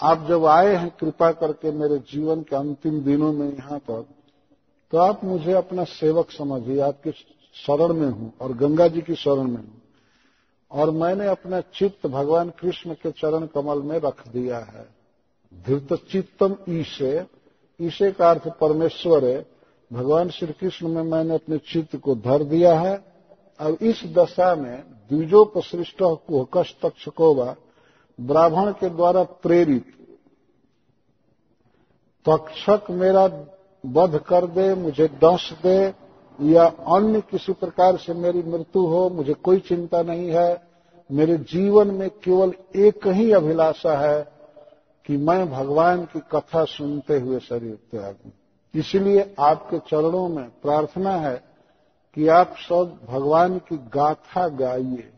आप 0.00 0.26
जब 0.28 0.44
आए 0.46 0.74
हैं, 0.74 0.90
कृपा 1.00 1.30
करके 1.32 1.70
मेरे 1.70 1.98
जीवन 1.98 2.42
के 2.42 2.56
अंतिम 2.56 3.00
दिनों 3.00 3.32
में 3.32 3.48
यहाँ 3.48 3.78
पर 3.78 4.04
तो 4.92 4.98
आप 4.98 5.24
मुझे 5.24 5.52
अपना 5.52 5.84
सेवक 5.84 6.30
समझिए। 6.30 6.80
आपकी 6.80 7.10
शरण 7.54 7.92
में 7.92 8.08
हूँ 8.08 8.32
और 8.40 8.52
गंगा 8.52 8.88
जी 8.88 9.00
की 9.00 9.14
शरण 9.14 9.42
में 9.42 9.56
हूँ। 9.56 9.82
और 10.70 10.90
मैंने 10.90 11.26
अपना 11.26 11.60
चित्त 11.60 12.06
भगवान 12.06 12.50
कृष्ण 12.50 12.94
के 12.94 13.10
चरण 13.10 13.46
कमल 13.46 13.82
में 13.82 13.98
रख 13.98 14.28
दिया 14.28 14.58
है। 14.58 14.86
धृत 15.52 15.92
चित्तम 16.10 16.56
ईशे। 16.68 17.26
ईशे 17.80 18.12
का 18.12 18.30
अर्थ 18.30 18.48
परमेश्वर 18.48 19.24
है। 19.24 19.55
भगवान 19.92 20.28
श्री 20.28 20.52
कृष्ण 20.52 20.88
में 20.88 21.02
मैंने 21.02 21.34
अपने 21.34 21.58
चित्त 21.58 21.96
को 21.96 22.14
धर 22.14 22.44
दिया 22.44 22.80
है। 22.80 23.04
अब 23.60 23.78
इस 23.82 24.02
दशा 24.06 24.54
में 24.54 24.84
द्विजोपसृष्ट 25.10 25.96
कुहकश 26.02 26.76
तक्षकोवा 26.82 27.56
ब्राह्मण 28.20 28.72
के 28.72 28.88
द्वारा 28.88 29.22
प्रेरित। 29.22 29.84
तक्षक 32.28 32.90
मेरा 32.90 33.24
वध 33.86 34.18
कर 34.18 34.46
दे, 34.46 34.74
मुझे 34.74 35.08
दस 35.08 35.54
दे, 35.62 35.94
या 36.40 36.64
अन्य 36.66 37.20
किसी 37.20 37.52
प्रकार 37.52 37.96
से 37.96 38.14
मेरी 38.14 38.42
मृत्यु 38.42 38.86
हो, 38.86 39.10
मुझे 39.10 39.34
कोई 39.34 39.58
चिंता 39.58 40.02
नहीं 40.02 40.30
है। 40.30 40.62
मेरे 41.12 41.36
जीवन 41.36 41.90
में 41.90 42.10
केवल 42.10 42.52
एक 42.76 43.06
ही 43.06 43.32
अभिलाषा 43.32 43.98
है 43.98 44.28
कि 45.06 45.16
मैं 45.16 45.50
भगवान 45.50 46.04
की 46.04 46.20
कथा 46.20 46.64
सुनते 46.64 47.18
हुए 47.20 47.40
शरीर 47.40 47.78
त्याग। 47.90 48.16
इसलिए 48.76 49.34
आपके 49.38 49.78
चरणों 49.78 50.28
में 50.28 50.48
प्रार्थना 50.62 51.10
है 51.10 51.36
कि 52.16 52.28
आप 52.28 52.54
सब 52.58 52.98
भगवान 53.08 53.58
की 53.58 53.76
गाथा 53.76 54.48
गाइए, 54.48 55.08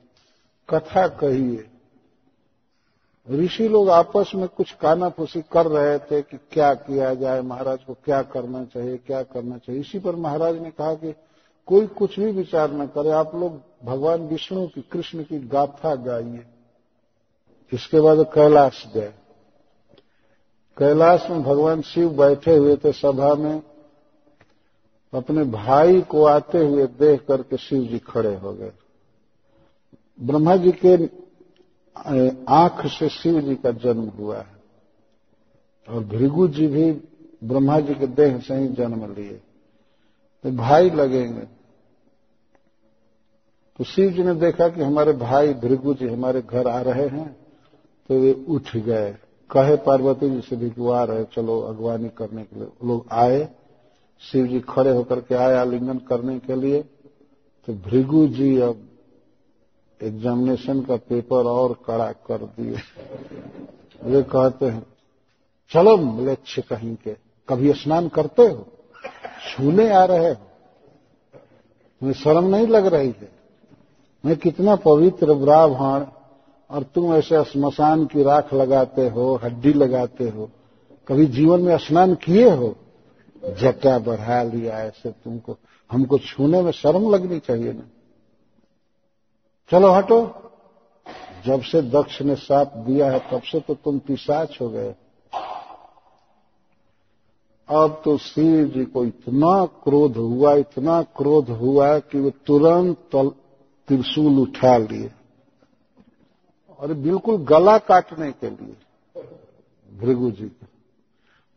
कथा 0.68 1.06
कहिए। 1.08 1.68
ऋषि 3.28 3.68
लोग 3.68 3.90
आपस 3.90 4.30
में 4.34 4.48
कुछ 4.48 4.72
कानाफूसी 4.72 5.42
कर 5.52 5.66
रहे 5.66 5.98
थे 5.98 6.22
कि 6.22 6.36
क्या 6.52 6.74
किया 6.74 7.14
जाए, 7.14 7.40
महाराज 7.40 7.84
को 7.84 7.94
क्या 7.94 8.22
करना 8.22 8.64
चाहिए, 8.64 8.96
क्या 8.96 9.22
करना 9.22 9.58
चाहिए। 9.58 9.80
इसी 9.80 9.98
पर 9.98 10.16
महाराज 10.16 10.60
ने 10.60 10.70
कहा 10.70 10.94
कि 10.94 11.14
कोई 11.68 11.86
कुछ 11.86 12.18
भी 12.20 12.30
विचार 12.32 12.72
न 12.72 12.86
करे, 12.86 13.10
आप 13.10 13.34
लोग 13.34 13.60
भगवान 13.84 14.20
विष्णु 14.20 14.66
की, 14.66 14.80
कृष्ण 14.82 15.22
की 15.22 15.38
गाथा 15.48 15.94
गाइए। 15.94 16.44
इसके 17.72 18.00
बाद 18.00 18.24
कैलाश 18.34 18.84
गए 18.94 19.12
कैलाश 20.78 21.26
में 21.30 21.42
भगवान 21.42 21.80
शिव 21.82 22.10
बैठे 22.10 22.56
हुए 22.56 22.76
थे 22.76 22.92
सभा 22.92 23.34
में, 23.34 23.62
अपने 25.12 25.44
भाई 25.44 26.00
को 26.00 26.24
आते 26.24 26.58
हुए 26.58 26.86
देख 26.98 27.24
करके 27.26 27.56
शिव 27.56 27.82
जी 27.82 27.98
खड़े 27.98 28.34
हो 28.36 28.52
गए। 28.52 28.72
ब्रह्मा 30.18 30.56
जी 30.56 30.72
के 30.84 30.94
आँख 32.52 32.86
से 32.86 33.08
शिव 33.08 33.40
जी 33.40 33.54
का 33.54 33.70
जन्म 33.70 34.08
हुआ 34.08 34.38
है। 34.38 34.56
और 35.88 36.04
भृगु 36.04 36.48
जी 36.48 36.66
भी 36.66 36.90
ब्रह्मा 37.44 37.80
जी 37.80 37.94
के 37.94 38.06
देह 38.06 38.38
से 38.38 38.54
ही 38.54 38.68
जन्म 38.68 39.14
लिए। 39.14 39.40
तो 40.44 40.50
भाई 40.50 40.90
लगेंगे। 40.90 41.46
तो 43.78 43.84
शिव 43.84 44.10
जी 44.10 44.22
ने 44.22 44.34
देखा 44.34 44.68
कि 44.68 44.82
हमारे 44.82 45.12
भाई 45.12 45.54
भृगु 45.54 45.94
जी 45.94 46.08
हमारे 46.08 46.42
घर 46.42 46.68
आ 46.68 46.80
रहे 46.80 47.06
हैं 47.08 47.32
तो 48.10 48.18
वे 48.20 48.32
उठ 48.48 48.76
गए। 48.76 49.16
कहे 49.50 49.76
पार्वती 49.76 50.30
जी 50.30 50.40
से 50.40 50.56
भी 50.56 50.70
कि 50.70 50.90
आ 50.90 51.04
रहे 51.04 51.24
चलो 51.24 51.60
अगवानी 51.60 52.08
करने 52.08 52.42
के 52.42 52.56
लिए। 52.56 52.68
लोग 52.84 53.06
आए, 53.12 53.48
शिव 54.20 54.46
जी 54.46 54.60
खड़े 54.60 54.90
होकर 54.90 55.20
के 55.20 55.34
आए 55.34 55.54
आलिंगन 55.54 55.98
करने 55.98 56.38
के 56.38 56.54
लिए। 56.54 56.82
तो 57.66 57.72
भृगु 57.72 58.26
जी 58.26 58.60
अब 58.60 58.88
एग्जामिनेशन 60.02 60.82
का 60.82 60.96
पेपर 60.96 61.44
और 61.44 61.78
कड़ा 61.86 62.12
कर 62.12 62.38
दिए। 62.38 62.76
वे 64.04 64.22
कहते 64.22 64.66
हैं, 64.66 64.86
चलो 65.70 65.96
मलेच्छ 65.96 66.60
कहीं 66.60 66.96
के, 66.96 67.16
कभी 67.48 67.72
स्नान 67.72 68.08
करते 68.08 68.42
हो? 68.42 68.66
छूने 69.50 69.90
आ 69.90 70.04
रहे 70.04 70.30
हो? 70.30 70.36
मैं 72.02 72.12
शर्म 72.12 72.44
नहीं 72.44 72.66
लग 72.66 72.86
रही 72.86 73.08
है। 73.08 73.32
मैं 74.24 74.36
कितना 74.36 74.76
पवित्र, 74.76 75.34
ब्राह्मण 75.34 76.06
और 76.70 76.82
तुम 76.82 77.14
ऐसे 77.14 77.44
स्मशान 77.44 78.04
की 78.06 78.22
राख 78.22 78.54
लगाते 78.54 79.08
हो, 79.08 79.40
हड्डी 79.44 79.72
लगाते 79.72 80.28
हो, 80.28 80.50
कभी 81.08 81.26
जीवन 81.26 81.60
में 81.60 81.78
स्नान 81.78 82.14
किए 82.14 82.50
हो? 82.50 82.76
जटा 83.60 83.98
बढ़ा 83.98 84.42
लिया 84.42 84.78
ऐसे 84.78 85.10
तुमको। 85.10 85.56
हमको 85.92 86.18
छूने 86.18 86.62
में 86.62 86.72
शर्म 86.72 87.14
लगनी 87.14 87.38
चाहिए 87.38 87.72
ना। 87.72 87.82
चलो 89.70 89.88
हटो। 89.88 90.34
जब 91.46 91.62
से 91.62 91.82
दक्ष 91.82 92.22
ने 92.22 92.34
साप 92.34 92.76
दिया 92.76 93.10
है, 93.10 93.18
तब 93.18 93.42
से 93.42 93.60
तो 93.60 93.74
तुम 93.74 93.98
पिसाच 93.98 94.58
हो 94.60 94.68
गए। 94.68 94.94
अब 97.68 98.02
तो 98.04 98.18
शिव 98.18 98.68
जी 98.68 98.84
को 98.84 99.04
इतना 99.04 99.66
क्रोध 99.66 100.16
हुआ, 100.16 100.54
इतना 100.54 101.02
क्रोध 101.02 101.50
हुआ 101.50 101.98
कि 101.98 102.20
वे 102.20 102.30
तुरंत 102.30 103.32
त्रिशूल 103.88 104.38
उठा 104.38 104.78
लिए। 104.78 105.10
और 106.80 106.92
बिल्कुल 106.94 107.36
गला 107.36 107.78
काटने 107.78 108.30
के 108.32 108.50
लिए। 108.50 108.76
भृगु 110.00 110.30
जी 110.30 110.44
का। 110.44 110.66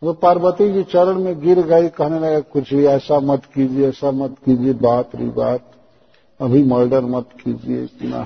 तो 0.02 0.14
पार्वती 0.14 0.72
जी 0.74 0.84
चरण 0.84 1.20
में 1.20 1.40
गिर 1.40 1.62
गई 1.62 1.88
कहने 1.88 2.20
लगे, 2.20 2.42
कुछ 2.42 2.74
भी 2.74 2.86
ऐसा 2.86 3.20
मत 3.20 3.46
कीजिए, 3.46 3.88
ऐसा 3.90 4.12
मत 4.12 4.36
कीजिए, 4.46 4.74
बात 4.74 5.16
री 5.16 5.30
बात। 5.30 5.72
अभी 6.40 6.64
मर्डर 6.64 7.02
मत 7.06 7.30
कीजिए, 7.44 7.84
इतना 7.84 8.24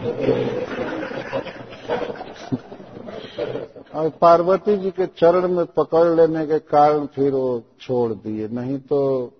और 3.96 4.10
पार्वती 4.10 4.78
जी 4.78 4.92
के 4.92 5.06
चरण 5.06 5.48
में 5.48 5.66
पकड़ 5.66 6.08
लेने 6.16 6.46
के 6.48 6.60
कारण 6.60 7.06
फिर 7.06 7.32
वो 7.32 7.62
छोड़ 7.82 8.14
दिए। 8.14 8.48
नहीं 8.48 8.80
तो 8.80 9.32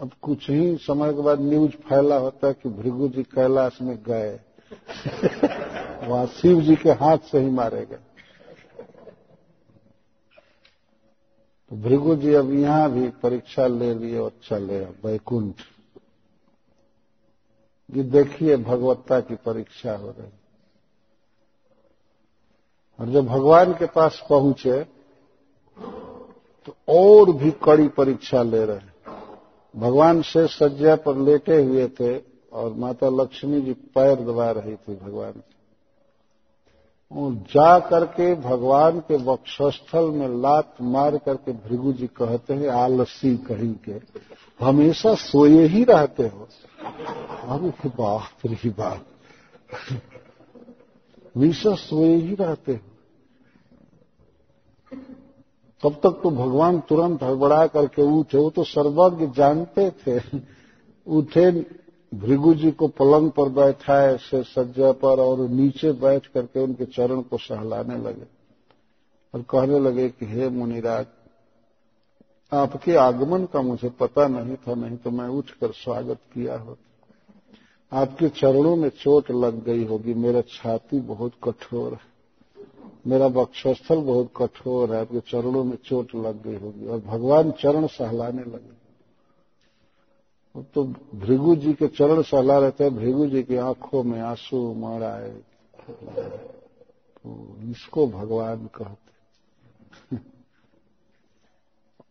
अब 0.00 0.10
कुछ 0.22 0.50
ही 0.50 0.76
समय 0.76 1.12
के 1.12 1.22
बाद 1.22 1.40
न्यूज़ 1.40 1.70
फैला 1.70 2.16
होता 2.16 2.52
कि 2.52 2.68
भृगु 2.68 3.08
जी 3.08 3.22
कैलाश 3.22 3.78
में 3.82 3.98
गए। 4.06 4.40
वहाँ 6.08 6.26
शिव 6.26 6.60
जी 6.60 6.76
के 6.76 6.90
हाथ 6.90 7.18
से 7.18 7.38
ही 7.38 7.50
मारे 7.50 7.84
गए। 7.86 7.98
तो 11.70 11.76
भृगु 11.76 12.14
जी 12.16 12.34
अब 12.34 12.52
यहाँ 12.52 12.90
भी 12.92 13.08
परीक्षा 13.22 13.66
ले 13.66 13.94
लिए 13.94 14.18
और 14.18 14.32
चले 14.42 14.80
वैकुंठ। 15.04 15.54
ये 17.90 18.02
देखिए 18.02 18.56
भगवत्ता 18.56 19.20
की 19.20 19.34
परीक्षा 19.36 19.96
हो 19.96 20.10
रही। 20.10 20.32
और 22.98 23.08
जब 23.08 23.26
भगवान 23.26 23.72
के 23.72 23.86
पास 23.86 24.22
पहुँचे 24.30 24.82
तो 26.66 26.74
और 26.88 27.32
भी 27.32 27.50
कड़ी 27.50 27.88
परीक्षा 27.88 28.42
ले 28.42 28.64
रहे। 28.64 29.10
भगवान 29.74 30.22
से 30.22 30.46
सज्जा 30.46 30.96
पर 30.96 31.16
लेटे 31.16 31.62
हुए 31.62 31.88
थे 31.88 32.14
और 32.52 32.72
माता 32.72 33.08
लक्ष्मी 33.08 33.60
जी 33.60 33.72
पैर 33.72 34.20
दबा 34.20 34.50
रही 34.50 34.76
थी 34.76 34.96
भगवान 34.96 35.42
और 37.12 37.32
जा 37.32 37.78
करके 37.78 38.34
भगवान 38.34 39.00
के 39.00 39.16
वक्षस्थल 39.16 40.04
में 40.04 40.42
लात 40.42 40.74
मार 40.80 41.18
करके 41.18 41.52
भृगु 41.52 41.92
जी 41.92 42.06
कहते 42.06 42.54
हैं, 42.54 42.68
आलसी 42.68 43.36
कहीं 43.36 43.74
के, 43.74 44.00
हमेशा 44.64 45.14
सोए 45.14 45.66
ही 45.66 45.84
रहते 45.84 46.22
हो। 46.22 46.48
हम 47.40 47.72
बाप 47.86 48.46
रही 48.46 48.70
बाप। 48.70 49.06
हमेशा 51.36 51.74
सोए 51.74 52.14
ही 52.16 52.34
रहते 52.34 52.72
हो। 52.72 52.88
तब 55.82 55.94
तक 55.94 56.20
तो 56.22 56.30
भगवान 56.30 56.80
तुरंत 56.80 57.22
हड़बड़ा 57.22 57.66
करके 57.66 58.02
उठे, 58.02 58.38
वो 58.38 58.50
तो 58.50 58.64
सर्वज्ञ 58.64 59.26
जानते 59.26 59.90
थे। 59.90 60.20
उठे 61.06 61.77
भृगु 62.14 62.54
जी 62.54 62.70
को 62.70 62.88
पलंग 62.88 63.30
पर 63.30 63.48
बैठाए, 63.48 64.16
से 64.16 64.42
सज्जा 64.42 64.92
पर 64.92 65.20
और 65.20 65.38
नीचे 65.48 65.92
बैठ 65.92 66.26
करके 66.26 66.60
उनके 66.60 66.84
चरण 66.84 67.20
को 67.20 67.38
सहलाने 67.38 67.98
लगे 67.98 68.24
और 69.34 69.42
कहने 69.42 69.78
लगे 69.78 70.08
कि, 70.08 70.26
हे 70.26 70.48
मुनिराज, 70.48 71.06
आपके 72.52 72.94
आगमन 72.94 73.44
का 73.44 73.62
मुझे 73.62 73.88
पता 73.88 74.28
नहीं 74.28 74.56
था, 74.56 74.74
नहीं 74.74 74.96
तो 74.96 75.10
मैं 75.10 75.28
उठकर 75.28 75.70
स्वागत 75.70 76.18
किया 76.34 76.58
होता। 76.58 76.84
आपके 78.00 78.28
चरणों 78.28 78.76
में 78.76 78.88
चोट 78.88 79.30
लग 79.30 79.64
गई 79.64 79.84
होगी, 79.84 80.14
मेरा 80.14 80.40
छाती 80.40 81.00
बहुत 81.00 81.32
कठोर 81.44 81.92
है, 81.92 82.08
मेरा 83.06 83.26
वक्षस्थल 83.26 83.96
बहुत 83.96 84.30
कठोर 84.36 84.94
है, 84.94 85.00
आपके 85.00 85.20
चरणों 85.20 85.64
में 85.64 85.78
चोट 85.84 86.14
लग 86.14 86.42
गई 86.42 86.56
होगी। 86.56 86.86
और 86.86 87.00
भगवान 87.00 87.50
चरण 87.50 87.86
सहलाने 87.86 88.42
लगे। 88.42 88.87
तो 90.62 90.84
भृगु 91.14 91.54
जी 91.56 91.72
के 91.72 91.86
चरण 91.88 92.22
सहला 92.22 92.58
रहते 92.58 92.84
हैं, 92.84 92.94
भृगु 92.96 93.26
जी 93.26 93.42
की 93.42 93.56
आँखों 93.56 94.02
में 94.02 94.20
आँसू 94.20 94.74
मर 94.74 95.02
आए 95.02 95.30
तो 97.16 97.56
इसको 97.70 98.06
भगवान 98.06 98.66
कहते 98.74 100.16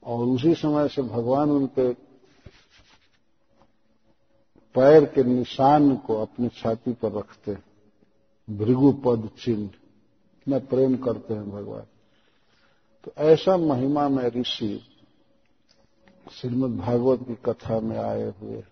और 0.03 0.25
उसी 0.25 0.53
समय 0.53 0.87
से 0.87 1.01
भगवान 1.01 1.49
उनके 1.49 1.91
पैर 4.75 5.05
के 5.05 5.23
निशान 5.23 5.95
को 5.97 6.21
अपनी 6.21 6.47
छाती 6.47 6.93
पर 6.93 7.11
रखते 7.11 7.57
भृगु 8.47 8.91
पद 9.05 9.29
चिन्ह। 9.43 9.63
इतना 9.63 10.59
प्रेम 10.59 10.95
करते 10.97 11.33
हैं 11.33 11.49
भगवान। 11.51 11.85
तो 13.03 13.11
ऐसा 13.17 13.57
महिमा 13.57 14.07
में 14.09 14.23
ऋषि 14.31 14.79
श्रीमद 16.31 16.79
भागवत 16.79 17.19
की 17.27 17.35
कथा 17.35 17.79
में 17.79 17.97
आए 17.97 18.33
हुए। 18.41 18.63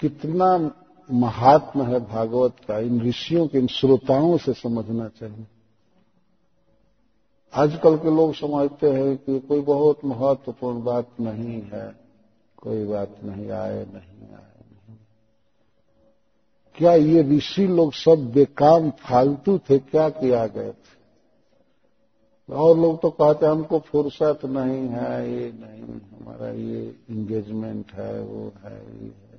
कितना 0.00 0.74
महात्म 1.10 1.82
है 1.82 2.00
भागवत 2.00 2.56
का, 2.68 2.78
इन 2.78 3.02
ऋषियों 3.02 3.46
के, 3.46 3.58
इन 3.58 3.66
श्रोताओं 3.66 4.38
से 4.38 4.52
समझना 4.52 5.08
चाहिए। 5.08 5.46
आजकल 7.54 7.96
के 7.96 8.16
लोग 8.16 8.34
समझते 8.34 8.90
हैं 8.90 9.16
कि 9.16 9.40
कोई 9.40 9.60
बहुत 9.60 10.04
महत्वपूर्ण 10.04 10.82
बात 10.82 11.08
नहीं 11.20 11.62
है, 11.62 11.96
कोई 12.56 12.84
बात 12.84 13.16
नहीं, 13.24 13.50
आए 13.50 13.84
नहीं 13.84 14.30
आए 14.30 14.64
नहीं। 14.70 14.96
क्या 16.74 16.94
ये 16.94 17.22
ऋषि 17.22 17.66
लोग 17.66 17.92
सब 17.92 18.32
बेकाम 18.32 18.90
फालतू 18.90 19.58
थे, 19.58 19.78
क्या 19.78 20.08
किया 20.08 20.46
गए 20.46 20.70
थे? 20.70 21.01
और 22.52 22.78
लोग 22.78 23.00
तो 23.02 23.10
कहते 23.10 23.46
हैं, 23.46 23.52
हमको 23.52 23.78
फुर्सत 23.78 24.44
नहीं 24.44 24.88
है, 24.88 25.32
ये 25.32 25.52
नहीं, 25.52 25.82
हमारा 25.82 26.50
ये 26.50 26.96
इंगेजमेंट 27.10 27.92
है, 27.92 28.20
वो 28.20 28.52
है, 28.64 29.04
ये 29.04 29.08
है 29.08 29.30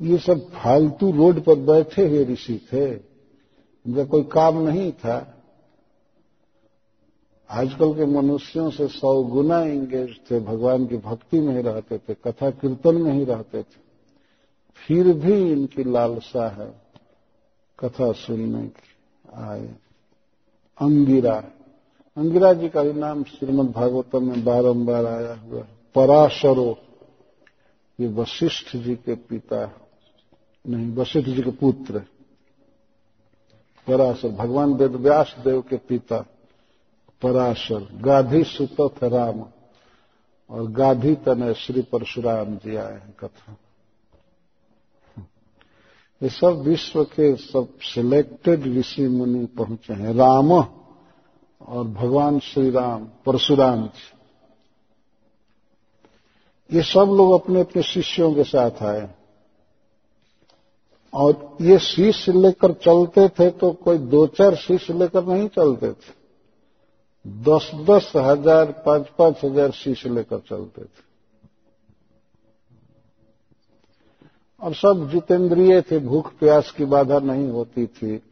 ये 0.00 0.18
सब 0.18 0.48
फालतू 0.50 1.10
रोड 1.12 1.40
पर 1.40 1.54
बैठे 1.54 2.06
हुए 2.08 2.24
ऋषि 2.24 2.60
थे 2.72 2.86
इनका 2.92 4.04
कोई 4.04 4.22
काम 4.22 4.58
नहीं 4.58 4.92
था। 4.92 5.30
आजकल 7.50 7.92
के 7.94 8.06
मनुष्यों 8.06 8.70
से 8.70 8.88
सौ 8.88 9.22
गुना 9.22 9.60
इंगेज 9.60 10.16
थे, 10.30 10.40
भगवान 10.40 10.86
की 10.86 10.96
भक्ति 10.96 11.40
में 11.40 11.54
ही 11.56 11.62
रहते 11.62 11.98
थे, 11.98 12.14
कथा 12.14 12.50
कीर्तन 12.50 12.94
में 12.94 13.12
ही 13.12 13.24
रहते 13.24 13.62
थे। 13.62 13.82
फिर 14.74 15.12
भी 15.12 15.52
इनकी 15.52 15.84
लालसा 15.84 16.48
है, 16.48 16.68
कथा 17.78 18.12
सुनने 18.12 18.66
की, 18.66 18.92
आए। 19.34 19.74
अंगिरा। 20.80 21.34
अंगिरा 22.16 22.52
जी 22.52 22.68
का 22.68 22.82
भी 22.82 22.92
नाम 22.92 23.24
श्रीमद 23.24 23.70
भागवतम 23.70 24.28
में 24.28 24.44
बारंबार 24.44 25.06
आया 25.06 25.34
हुआ 25.34 25.62
पराशरो। 25.94 26.78
ये 28.00 28.08
वशिष्ठ 28.08 28.76
जी 28.76 28.94
के 28.94 29.14
पिता 29.14 29.80
नहीं, 30.68 30.94
वशिष्ठ 30.96 31.28
जी 31.28 31.42
के 31.42 31.50
पुत्र 31.50 31.98
पराशर। 33.86 34.28
भगवान 34.28 34.74
वेद 34.74 34.92
व्यास 34.92 35.36
देव 35.44 35.60
के 35.60 35.76
पिता 35.76 36.18
पराशर। 37.22 37.88
गाधी 37.94 38.44
सुत 38.44 39.04
राम। 39.04 39.44
और 40.50 40.70
गाधी 40.70 41.14
तनय 41.14 41.54
श्री 41.54 41.82
परशुराम 41.82 42.56
जी 42.56 42.76
आए 42.76 42.92
हैं 42.92 43.14
कथा। 43.20 43.56
ये 46.20 46.28
सब 46.30 46.62
विश्व 46.66 47.02
के 47.06 47.34
सब 47.36 47.78
सिलेक्टेड 47.84 48.66
ऋषि 48.76 49.06
मुनि 49.08 49.44
पहुँचे 49.56 49.94
हैं। 49.94 50.14
राम 50.14 50.52
और 50.52 51.84
भगवान 51.86 52.38
श्री 52.42 52.70
राम 52.70 53.04
परशुराम 53.26 53.88
ये 56.70 56.82
सब 56.84 57.14
लोग 57.16 57.32
अपने 57.32 57.60
अपने 57.60 57.82
शिष्यों 57.84 58.32
के 58.34 58.44
साथ 58.44 58.82
आए। 58.84 59.08
और 61.12 61.56
ये 61.60 61.78
शिष्य 61.80 62.32
लेकर 62.34 62.72
चलते 62.74 63.28
थे 63.30 63.50
तो 63.52 63.72
कोई 63.74 63.98
दो 63.98 64.26
चार 64.28 64.54
शिष्य 64.56 64.94
लेकर 64.94 65.26
नहीं 65.26 65.48
चलते 65.48 65.92
थे। 65.92 66.12
दस 67.44 67.70
दस 67.90 68.12
हज़ार, 68.16 68.72
पाँच 68.86 69.06
पाँच 69.18 69.44
हज़ार 69.44 69.70
शिष्य 69.72 70.08
लेकर 70.08 70.38
चलते 70.40 70.82
थे। 70.82 71.02
और 74.64 74.74
सब 74.74 75.10
जितेंद्रिय 75.12 75.82
थे, 75.82 75.98
भूख 75.98 76.32
प्यास 76.32 76.70
की 76.70 76.84
बाधा 76.84 77.18
नहीं 77.18 77.48
होती 77.48 77.86
थी। 77.86 78.22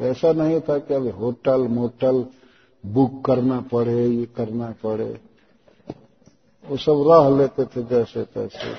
ऐसा 0.00 0.32
नहीं 0.32 0.60
था 0.60 0.78
कि 0.78 0.94
अब 0.94 1.06
होटल, 1.06 1.60
मोटल, 1.60 2.26
बुक 2.86 3.24
करना 3.24 3.60
पड़े, 3.60 4.06
ये 4.06 4.26
करना 4.26 4.74
पड़े। 4.84 5.20
वो 6.68 6.76
सब 6.76 7.04
रह 7.06 7.38
लेते 7.38 7.64
थे 7.64 7.82
जैसे 7.82 8.24
तैसे। 8.24 8.74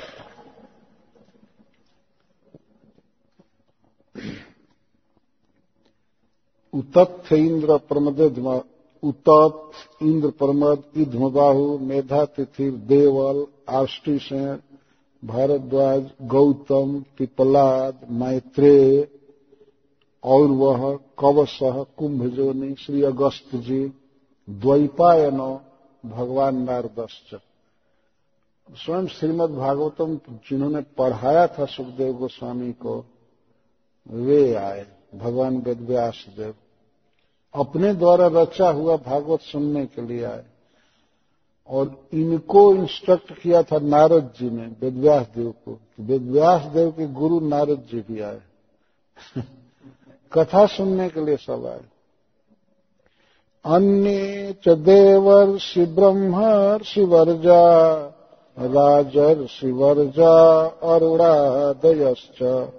उतत्थ 6.73 7.33
इंद्र 7.33 7.77
प्रमद 7.77 8.19
उतत् 9.03 10.03
इंद्र 10.03 10.29
प्रमद, 10.29 10.83
इध्मबाहु, 10.97 11.77
मेधा 11.77 12.25
तिथिर, 12.25 12.73
देवल 12.73 13.45
आष्टिसेन 13.69 14.59
भारद्वाज 15.25 16.11
गौतम 16.21 17.05
पिपलाद 17.17 18.07
मैत्रेय 18.09 19.07
और 20.23 20.47
वह 20.47 20.99
कवश 21.19 21.59
कुंभजोनी 21.63 22.75
श्री 22.75 23.03
अगस्त 23.03 23.55
जी 23.55 23.93
द्वैपायन 24.49 25.59
भगवान 26.05 26.55
नारदश्च 26.55 27.39
स्वयं 28.71 29.07
श्रीमद 29.07 29.49
भागवतम 29.49 30.15
जिन्होंने 30.15 30.81
पढ़ाया 30.81 31.47
था 31.47 31.65
सुखदेव 31.65 32.13
गोस्वामी 32.13 32.71
को, 32.71 33.05
वे 34.09 34.53
आए, 34.53 34.85
भगवान 35.15 35.57
वेदव्यास 35.57 36.25
देव। 36.37 36.53
अपने 37.53 37.93
द्वारा 37.93 38.27
रचा 38.27 38.69
हुआ 38.69 38.97
भागवत 38.97 39.39
सुनने 39.41 39.85
के 39.85 40.01
लिए 40.01 40.23
आए। 40.23 40.45
और 41.69 42.07
इनको 42.13 42.75
इंस्ट्रक्ट 42.75 43.41
किया 43.41 43.63
था 43.63 43.79
नारद 43.79 44.33
जी 44.39 44.49
ने, 44.49 44.75
वेदव्यास 44.81 45.27
देव 45.37 45.53
को 45.65 45.79
वेदव्यास 45.99 46.61
देव 46.61 46.91
के 46.91 47.07
गुरु 47.07 47.39
नारद 47.39 47.87
जी 47.91 47.99
भी 47.99 48.21
आए। 48.21 48.39
कथा 50.33 50.65
सुनने 50.65 51.09
के 51.09 51.25
लिए 51.25 51.37
सब 51.37 51.65
आए। 51.65 51.81
अन्य 53.65 54.55
च 54.63 54.69
देवर्षि 54.69 55.85
ब्रह्मर्षि 55.85 57.03
वर्जा 57.03 57.95
राजर्षि 58.59 59.71
वर्जा 59.71 60.65
अरुणादयश्च, 60.65 62.69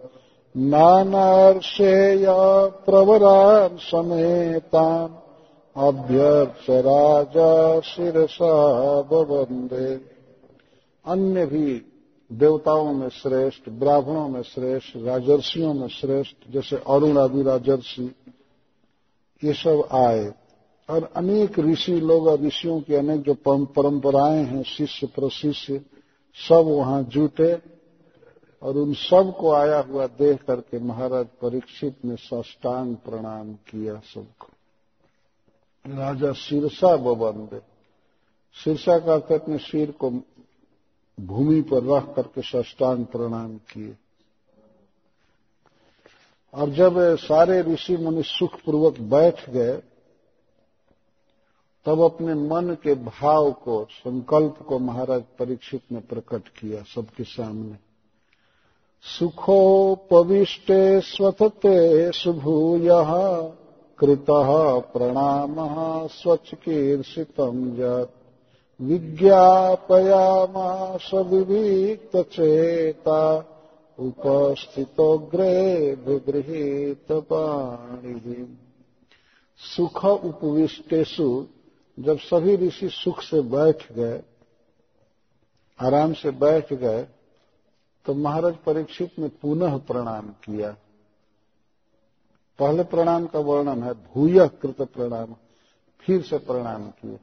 नानार्षेय 0.57 2.27
प्रवरान् 2.87 3.79
समेतान्। 3.79 5.20
अभ्यर्च 5.81 6.71
राजा 6.71 7.81
शिरसा 7.81 9.03
बवंदे 9.03 9.95
अन्य 11.07 11.47
भी 11.47 11.83
देवताओं 12.33 12.93
में 12.93 13.09
श्रेष्ठ, 13.09 13.69
ब्राह्मणों 13.69 14.29
में 14.29 14.43
श्रेष्ठ, 14.43 14.97
राजर्षियों 14.97 15.75
में 15.75 15.89
श्रेष्ठ, 15.89 16.51
जैसे 16.51 16.77
अरुण 16.77 17.19
आदि 17.19 17.43
राजर्षि, 17.43 18.15
ये 19.45 19.53
सब 19.53 19.89
आए। 19.93 20.33
और 20.91 21.13
अनेक 21.17 21.59
ऋषि 21.59 21.93
लोग 21.93 22.27
और 22.27 22.41
ऋषियों 22.41 22.81
की 22.81 22.95
अनेक 22.95 23.23
जो 23.23 23.35
परंपराएँ 23.35 24.45
हैं, 24.45 24.63
शिष्य, 24.63 25.07
प्रशिष्य, 25.07 25.81
सब 26.49 26.65
वहाँ 26.67 27.03
जुटे 27.03 27.59
और 28.63 28.77
उन 28.77 28.95
सबको 28.95 29.53
आया 29.53 29.81
हुआ 29.81 30.07
देख 30.07 30.43
करके 30.43 30.79
महाराज 30.79 31.27
परीक्षित 31.27 31.97
ने 32.05 32.17
साष्टांग 32.17 32.97
प्रणाम 32.97 33.53
किया 33.53 33.95
सबको। 33.95 34.47
राजा 35.87 36.33
शीर्षा 36.33 36.97
बबंदे 36.97 37.61
शीर्षा 38.65 38.99
का 38.99 39.15
अपने 39.15 39.59
सिर 39.59 39.91
को 39.91 40.11
भूमि 41.21 41.61
पर 41.61 41.85
रख 41.85 42.17
करके 42.17 42.43
साष्टांग 42.43 43.07
प्रणाम 43.07 43.57
किए। 43.57 43.97
और 46.55 46.71
जब 46.71 47.17
सारे 47.17 47.63
ऋषि 47.63 47.97
मुनि 47.97 48.23
सुखपूर्वक 48.23 48.99
बैठ 48.99 49.51
गए, 49.51 49.83
तब 51.85 52.01
अपने 52.01 52.35
मन 52.35 52.77
के 52.83 52.95
भाव 52.95 53.53
को, 53.53 53.87
संकल्प 53.91 54.59
को 54.69 54.79
महाराज 54.79 55.23
परीक्षित 55.39 55.83
ने 55.93 56.01
प्रकट 56.01 56.49
किया 56.49 56.83
सबके 56.83 57.25
सामने। 57.25 57.77
सुखो 59.03 59.95
सुखोपविष्टे 59.95 61.01
स्वथते 61.01 62.13
सुभूय। 62.13 62.89
कृत 64.01 64.27
प्रणाम 64.93 65.55
स्वच्छकीर्षितम 66.11 67.59
जत 67.77 68.13
विज्ञापयामास 68.81 69.91
चेता 72.33 73.23
उपस्थितोग्रे 73.99 75.57
विगृहित 76.07 77.13
पाणी 77.13 78.45
सुख 79.61 80.05
उपविष्टेशु 80.05 81.29
जब 81.99 82.19
सभी 82.19 82.57
ऋषि 82.57 82.89
सुख 82.89 83.21
से 83.23 83.41
बैठ 83.51 83.93
गए, 83.93 84.21
आराम 85.79 86.13
से 86.13 86.31
बैठ 86.31 86.73
गए 86.73 87.03
तो 88.07 88.15
महाराज 88.15 88.55
परीक्षित 88.57 89.19
ने 89.19 89.29
पुनः 89.43 89.77
प्रणाम 89.79 90.29
किया। 90.45 90.71
पहले 92.61 92.83
प्रणाम 92.85 93.27
का 93.27 93.39
वर्णन 93.41 93.83
है, 93.83 93.93
भूय 93.93 94.47
कृत 94.63 94.83
प्रणाम, 94.89 95.35
फिर 96.03 96.23
से 96.23 96.39
प्रणाम 96.41 96.83
किए। 96.91 97.19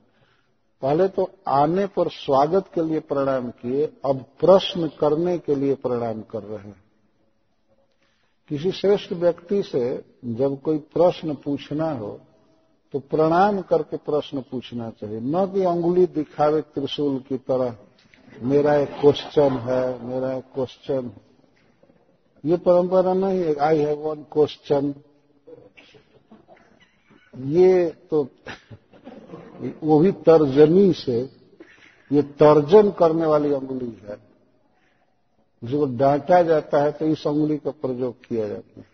पहले 0.84 1.08
तो 1.08 1.30
आने 1.48 1.86
पर 1.88 2.10
स्वागत 2.10 2.70
के 2.74 2.84
लिए 2.84 3.00
प्रणाम 3.02 3.50
किए, 3.52 3.86
अब 4.06 4.24
प्रश्न 4.40 4.88
करने 5.00 5.38
के 5.38 5.56
लिए 5.56 5.76
प्रणाम 5.76 6.22
कर 6.22 6.44
रहे 6.44 6.68
हैं। 6.68 6.84
किसी 8.50 8.72
श्रेष्ठ 8.72 9.14
व्यक्ति 9.14 9.62
से 9.64 9.82
जब 10.34 10.62
कोई 10.62 10.78
प्रश्न 10.94 11.34
पूछना 11.36 11.92
हो 11.92 12.20
तो 12.94 13.00
प्रणाम 13.02 13.60
करके 13.62 13.98
प्रश्न 14.00 14.42
पूछना 14.42 14.90
चाहिए। 14.92 15.20
न 15.20 15.46
कि 15.46 15.64
अंगुली 15.64 16.06
दिखावे 16.08 16.62
त्रिशूल 16.62 17.18
की 17.20 17.38
तरह, 17.38 17.76
मेरा 18.42 18.76
एक 18.76 18.90
क्वेश्चन 19.02 19.58
है, 19.60 20.04
मेरा 20.04 20.32
एक 20.34 20.44
क्वेश्चन 20.54 21.06
है। 21.06 21.26
ये 22.44 22.58
परंपरा 22.58 23.14
नहीं 23.14 23.40
है, 23.40 23.56
आई 23.56 23.78
हैव 23.78 24.00
वन 24.00 24.24
क्वेश्चन 24.32 24.94
ये 27.38 27.90
तो 28.12 28.28
वो 29.84 30.00
भी 30.00 30.12
तर्जनी 30.26 30.92
से, 30.94 31.20
ये 32.12 32.22
तर्जन 32.40 32.90
करने 32.92 33.26
वाली 33.26 33.54
अंगुली 33.54 33.98
है। 34.04 34.18
जिसको 35.62 35.86
डांटा 35.98 36.42
जाता 36.44 36.82
है 36.84 36.92
तो 36.92 37.06
इस 37.06 37.26
अंगुली 37.28 37.58
का 37.58 37.72
प्रयोग 37.72 38.26
किया 38.26 38.48
जाता 38.48 38.80
है। 38.80 38.86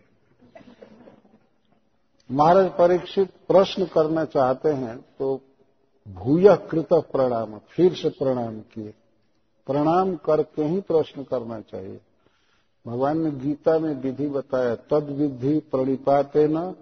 महाराज 2.30 2.70
परीक्षित 2.70 3.32
प्रश्न 3.48 3.86
करना 3.86 4.26
चाहते 4.26 4.70
हैं 4.70 4.98
तो 5.20 5.40
भूय 6.08 6.56
कृत 6.72 6.94
प्रणाम, 7.12 7.58
फिर 7.68 7.94
से 7.94 8.10
प्रणाम 8.10 8.60
किए। 8.60 8.94
प्रणाम 9.68 10.16
करके 10.16 10.64
ही 10.64 10.80
प्रश्न 10.82 11.24
करना 11.24 11.60
चाहिए। 11.62 12.00
भगवान 12.86 13.20
ने 13.20 13.32
गीता 13.32 13.78
में 13.80 13.94
विधि 14.02 14.28
बताया 14.28 14.76
तद 14.90 15.10
विधि 15.12 15.60
प्रणिपाते 15.72 16.48
न 16.48 16.74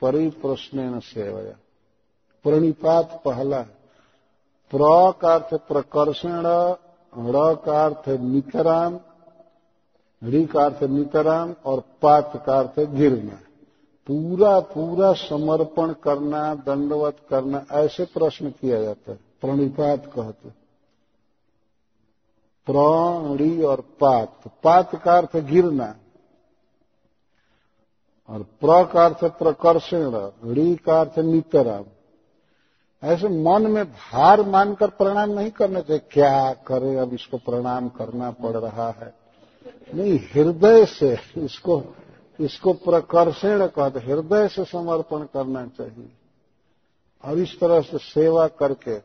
परिप्रश्न 0.00 1.00
सेवया। 1.00 1.54
प्रणिपात 2.44 3.22
पहला। 3.24 3.62
प्र 4.70 5.12
का 5.20 5.34
अर्थ 5.34 5.54
प्रकर्षण 5.54 6.42
र 7.16 7.56
का 7.56 7.84
अर्थ 7.84 8.08
नितराम 8.08 9.00
ऋ 10.24 10.46
का 10.46 10.64
अर्थ 10.64 10.82
नितराम 10.82 11.54
और 11.66 11.80
पात 12.02 12.42
का 12.46 12.58
अर्थ 12.58 12.80
गिरना 12.80 13.38
पूरा 14.06 14.60
पूरा 14.60 15.12
समर्पण 15.12 15.92
करना, 15.92 16.54
दंडवत 16.54 17.16
करना, 17.30 17.64
ऐसे 17.72 18.04
प्रश्न 18.04 18.50
किया 18.50 18.82
जाता 18.82 19.12
है। 19.12 19.18
प्रणिपात 19.40 20.06
कहते। 20.06 20.48
प्रणी 22.66 23.62
और 23.62 23.80
पात। 23.80 24.40
पात 24.64 25.02
का 25.02 25.16
अर्थ 25.16 25.36
गिरना 25.36 25.94
और 28.28 28.42
प्र 28.42 28.84
का 28.92 29.04
अर्थ 29.04 29.24
प्रकर्षण 29.24 30.10
री 30.44 30.76
का 30.76 31.00
अर्थ 31.00 31.18
नितराम 31.18 31.84
ऐसे 33.02 33.28
मन 33.28 33.66
में 33.70 33.84
भार 33.84 34.42
मानकर 34.42 34.90
प्रणाम 34.90 35.30
नहीं 35.30 35.50
करना 35.50 35.80
चाहिए। 35.80 36.02
क्या 36.10 36.52
करे? 36.52 36.96
अब 36.96 37.12
इसको 37.14 37.36
प्रणाम 37.36 37.88
करना 37.88 38.30
पड़ 38.30 38.56
रहा 38.56 38.90
है। 38.90 39.14
नहीं, 39.94 40.18
हृदय 40.18 40.86
से 40.86 41.18
इसको 41.36 41.82
इसको 42.40 42.72
प्रकर्षण 42.72 43.66
कहते 43.66 44.00
हृदय 44.00 44.48
से 44.48 44.64
समर्पण 44.64 45.22
करना 45.24 45.66
चाहिए। 45.66 46.08
और 47.24 47.38
इस 47.38 47.60
तरह 47.60 47.80
से 47.80 47.98
सेवा 47.98 48.46
करके 48.48 48.98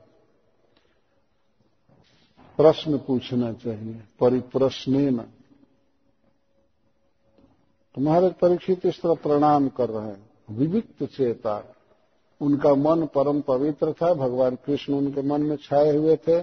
प्रश्न 2.60 2.98
पूछना 2.98 3.52
चाहिए 3.53 4.03
परिप्रश्न 4.19 5.26
तो 7.95 8.01
महाराज 8.01 8.34
परीक्षित 8.34 8.85
इस 8.85 9.01
तरह 9.01 9.13
प्रणाम 9.13 9.69
कर 9.69 9.89
रहे 9.89 10.07
हैं। 10.07 10.30
विविक्त 10.51 11.03
चेता। 11.03 11.76
उनका 12.41 12.76
मन 12.76 13.05
परम 13.05 13.41
पवित्र 13.41 13.93
था। 13.93 14.13
भगवान 14.13 14.55
कृष्ण 14.55 14.93
उनके 14.93 15.22
मन 15.22 15.41
में 15.41 15.55
छाए 15.55 15.97
हुए 15.97 16.15
थे। 16.15 16.41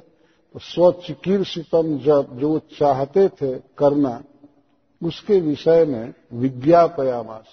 तो 0.52 0.58
स्वचिकीर्षितम 0.58 1.98
जब 1.98 2.38
जो 2.38 2.58
चाहते 2.58 3.28
थे 3.28 3.58
करना, 3.58 4.24
उसके 5.02 5.40
विषय 5.40 5.84
में 5.84 6.14
विज्ञापयामास। 6.32 7.44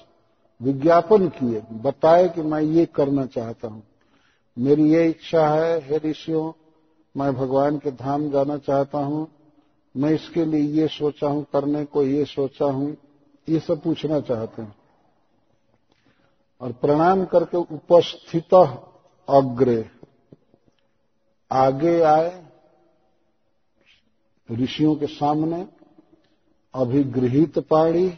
विज्ञापन 0.61 1.27
किए। 1.27 1.61
बताए 1.71 2.29
कि 2.29 2.41
मैं 2.41 2.61
ये 2.61 2.85
करना 2.85 3.25
चाहता 3.25 3.67
हूँ। 3.67 3.83
मेरी 4.59 4.93
ये 4.93 5.09
इच्छा 5.09 5.49
है, 5.49 5.79
हे 5.79 5.97
ऋषियों, 5.97 6.51
मैं 7.17 7.35
भगवान 7.35 7.77
के 7.77 7.91
धाम 7.91 8.29
जाना 8.31 8.57
चाहता 8.57 8.97
हूँ। 8.97 9.27
मैं 9.97 10.11
इसके 10.11 10.45
लिए 10.45 10.61
ये 10.61 10.87
सोचा 10.87 11.27
हूँ, 11.27 11.45
करने 11.53 11.85
को 11.85 12.03
ये 12.03 12.25
सोचा 12.25 12.65
हूँ। 12.65 12.97
ये 13.49 13.59
सब 13.59 13.81
पूछना 13.81 14.19
चाहते 14.19 14.61
हैं। 14.61 14.75
और 16.61 16.71
प्रणाम 16.71 17.25
करके 17.25 17.57
उपस्थित 17.57 18.53
अग्रे। 19.29 19.89
आगे 21.51 22.01
आए 22.01 22.45
ऋषियों 24.51 24.95
के 24.95 25.07
सामने, 25.07 25.67
अभिगृहित 26.75 27.59
पाणी 27.59 28.09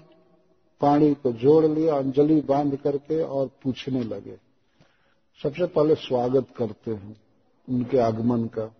पाणी 0.81 1.13
को 1.13 1.31
जोड़ 1.31 1.65
लिया, 1.65 1.97
अंजलि 1.97 2.41
बाँध 2.41 2.75
करके 2.75 3.23
और 3.23 3.49
पूछने 3.63 4.03
लगे। 4.03 4.37
सबसे 5.43 5.65
पहले 5.65 5.95
स्वागत 5.95 6.45
करते 6.57 6.91
हैं 6.91 7.21
उनके 7.69 7.97
आगमन 7.97 8.45
का। 8.45 8.75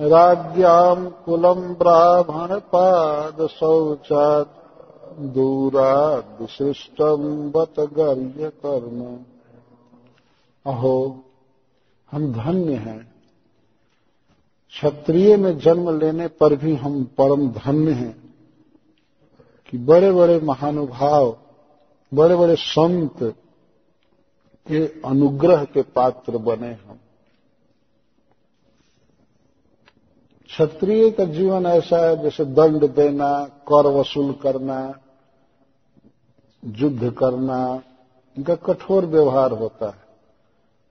राज्ञाम् 0.00 1.10
कुलम् 1.10 1.74
ब्राह्मणपादशौचात् 1.74 4.60
दूराद् 5.20 6.40
विशिष्टम् 6.40 7.50
बत 7.50 7.80
गर्य 7.80 8.50
कर्म 8.50 9.18
अहो, 10.66 11.24
हम 12.10 12.32
धन्य 12.32 12.74
हैं। 12.74 13.14
क्षत्रिय 14.70 15.36
में 15.36 15.58
जन्म 15.58 15.98
लेने 15.98 16.26
पर 16.26 16.56
भी 16.56 16.76
हम 16.76 17.04
परम 17.04 17.48
धन्य 17.48 17.92
हैं 17.92 18.34
कि 19.70 19.78
बड़े 19.78 20.12
बड़े 20.12 20.40
महानुभाव 20.40 21.36
बड़े 22.14 22.36
बड़े 22.36 22.56
संत 22.56 23.34
के 24.70 25.08
अनुग्रह 25.08 25.64
के 25.64 25.82
पात्र 25.82 26.38
बने 26.38 26.72
हम। 26.72 26.98
क्षत्रिय 30.48 31.10
का 31.10 31.24
जीवन 31.24 31.66
ऐसा 31.66 32.08
है, 32.08 32.22
जैसे 32.22 32.44
दंड 32.44 32.94
देना, 32.94 33.44
कर 33.44 33.86
वसूल 33.86 34.32
करना, 34.32 34.98
युद्ध 36.64 37.10
करना, 37.10 37.82
इनका 38.36 38.54
कठोर 38.54 39.06
व्यवहार 39.06 39.52
होता 39.52 39.86
है। 39.86 40.10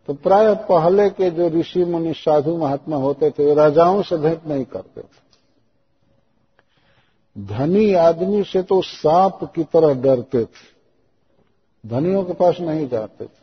तो 0.07 0.13
प्राय 0.13 0.55
पहले 0.55 1.09
के 1.09 1.31
जो 1.31 1.49
ऋषि 1.49 1.85
मुनि 1.85 2.13
साधु 2.13 2.57
महात्मा 2.57 2.95
होते 2.95 3.31
थे 3.31 3.45
वे 3.45 3.53
राजाओं 3.53 4.01
से 4.01 4.17
भेंट 4.17 4.45
नहीं 4.45 4.65
करते 4.65 5.01
थे। 5.01 5.29
धनी 7.45 7.93
आदमी 7.93 8.43
से 8.43 8.63
तो 8.63 8.81
सांप 8.81 9.51
की 9.55 9.63
तरह 9.63 10.01
डरते 10.01 10.45
थे। 10.45 10.79
धनियों 11.85 12.23
के 12.23 12.33
पास 12.33 12.59
नहीं 12.59 12.87
जाते 12.87 13.25
थे। 13.25 13.38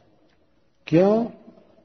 क्यों? 0.87 1.25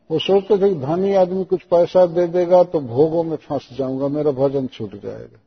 वो 0.10 0.19
सोचते 0.19 0.57
थे 0.57 0.69
कि 0.69 0.80
धनी 0.80 1.14
आदमी 1.14 1.44
कुछ 1.44 1.61
पैसा 1.64 2.06
दे 2.06 2.28
देगा 2.28 2.64
तो 2.64 2.80
भोगों 2.80 3.23
में 3.23 3.36
फंस 3.38 3.68
जाऊँगा, 3.78 4.07
मेरा 4.07 4.32
भजन 4.32 4.68
छूट 4.68 5.02
जाएगा। 5.03 5.40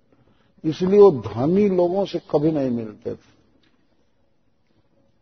इसलिए 0.65 1.01
वो 1.01 1.11
धनी 1.11 1.69
लोगों 1.69 2.05
से 2.05 2.21
कभी 2.31 2.51
नहीं 2.53 2.71
मिलते 2.71 3.15
थे। 3.15 3.33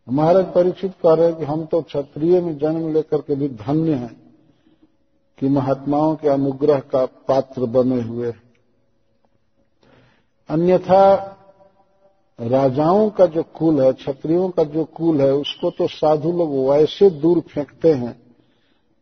महाराज 0.09 0.45
परीक्षित 0.45 0.93
कह 1.03 1.15
रहे 1.15 1.33
कि 1.33 1.45
हम 1.45 1.65
तो 1.65 1.81
क्षत्रिय 1.83 2.41
में 2.41 2.57
जन्म 2.59 2.93
लेकर 2.93 3.21
के 3.21 3.35
भी 3.35 3.49
धन्य 3.49 3.95
हैं 3.95 4.15
कि 5.39 5.49
महात्माओं 5.49 6.15
के 6.17 6.29
अनुग्रह 6.29 6.79
का 6.79 7.05
पात्र 7.29 7.67
बने 7.67 8.01
हुए 8.03 8.33
अन्यथा 10.49 11.05
राजाओं 12.39 13.09
का 13.11 13.27
जो 13.27 13.43
कुल 13.43 13.81
है, 13.83 13.93
क्षत्रियों 13.93 14.49
का 14.49 14.65
जो 14.65 14.85
कुल 14.85 15.21
है, 15.21 15.33
उसको 15.33 15.71
तो 15.71 15.87
साधु 15.89 16.33
लोग 16.33 16.55
वैसे 16.71 17.11
दूर 17.11 17.41
फेंकते 17.41 17.93
हैं 17.93 18.22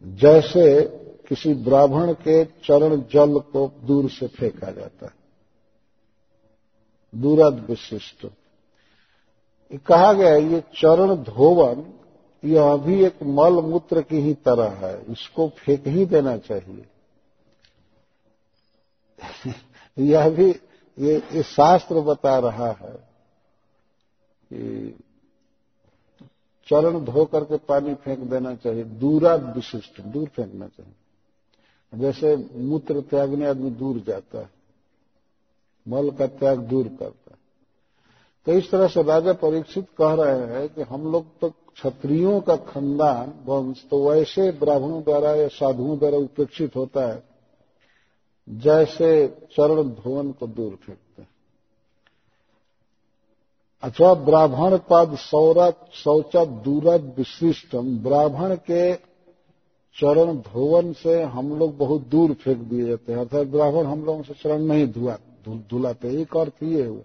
जैसे 0.02 0.82
किसी 1.28 1.54
ब्राह्मण 1.54 2.12
के 2.12 2.44
चरण 2.44 3.02
जल 3.12 3.38
को 3.38 3.72
दूर 3.84 4.10
से 4.10 4.28
फेंका 4.28 4.70
जाता 4.70 5.06
है। 5.06 5.12
दूरद 7.14 7.66
विशिष्ट। 7.68 8.26
कहा 9.86 10.12
गया 10.12 10.36
ये 10.36 10.60
चरण 10.60 11.14
धोवन 11.14 11.92
यह 12.44 12.76
भी 12.76 13.04
एक 13.04 13.22
मल 13.22 13.52
मूत्र 13.52 14.02
की 14.02 14.16
ही 14.16 14.34
तरह 14.34 14.70
है 14.70 15.12
इसको 15.12 15.48
फेंक 15.48 15.86
ही 15.86 16.06
देना 16.06 16.36
चाहिए। 16.36 16.86
यह 19.98 20.30
भी 20.30 20.50
ये, 20.98 21.22
ये 21.32 21.42
शास्त्र 21.42 22.00
बता 22.00 22.38
रहा 22.38 22.70
है 22.70 23.10
कि 24.52 24.98
चरण 26.70 26.98
धो 27.04 27.24
करके 27.24 27.56
पानी 27.58 27.94
फेंक 27.94 28.18
देना 28.20 28.54
चाहिए, 28.54 28.84
दूरा 28.84 29.34
विशिष्ट, 29.34 30.00
दूर 30.02 30.28
फेंकना 30.28 30.66
चाहिए। 30.66 30.92
जैसे 31.92 32.36
मूत्र 32.58 33.00
त्यागने 33.00 33.46
आदमी 33.46 33.70
दूर 33.70 33.98
जाता 33.98 34.38
है, 34.38 34.50
मल 35.86 36.10
का 36.10 36.26
त्याग 36.26 36.58
दूर 36.58 36.88
करता 36.88 37.30
है। 37.30 37.38
तो 38.46 38.52
इस 38.52 38.70
तरह 38.70 38.86
से 38.86 39.02
राजा 39.02 39.32
परीक्षित 39.32 39.86
कह 39.98 40.14
रहे 40.14 40.46
हैं 40.46 40.68
कि 40.68 40.82
हम 40.82 41.12
लोग 41.12 41.24
तो 41.40 41.48
क्षत्रियों 41.48 42.40
का 42.40 42.56
खानदान, 42.56 43.32
वंश 43.44 43.84
तो 43.90 44.10
वैसे 44.10 44.50
ब्राह्मणों 44.52 45.02
द्वारा 45.02 45.34
या 45.34 45.48
साधुओं 45.48 45.98
द्वारा 45.98 46.18
उपेक्षित 46.18 46.76
होता 46.76 47.06
है, 47.06 47.22
जैसे 48.48 49.26
चरण 49.52 49.88
धोवन 49.94 50.32
को 50.32 50.46
दूर 50.46 50.74
फेंकते 50.76 50.92
हैं। 50.92 51.09
अथवा 53.82 54.12
ब्राह्मण 54.24 54.76
पद 54.90 55.16
सौरा 55.18 55.70
शौचा 55.94 56.44
दूरा 56.64 56.94
विशिष्टम 57.16 57.96
ब्राह्मण 57.98 58.54
के 58.70 58.94
चरण 59.96 60.36
धोवन 60.42 60.92
से 60.92 61.22
हम 61.22 61.58
लोग 61.58 61.76
बहुत 61.76 62.06
दूर 62.08 62.32
फेंक 62.34 62.58
दिए 62.58 62.86
जाते 62.86 63.12
हैं। 63.12 63.18
अर्थात 63.20 63.46
ब्राह्मण 63.46 63.86
हम 63.86 64.04
लोगों 64.04 64.22
से 64.22 64.34
चरण 64.34 64.62
नहीं 64.62 64.86
धुलाते, 64.88 66.20
एक 66.20 66.36
अर्थ 66.36 66.62
ये 66.62 66.84
हुआ 66.84 67.02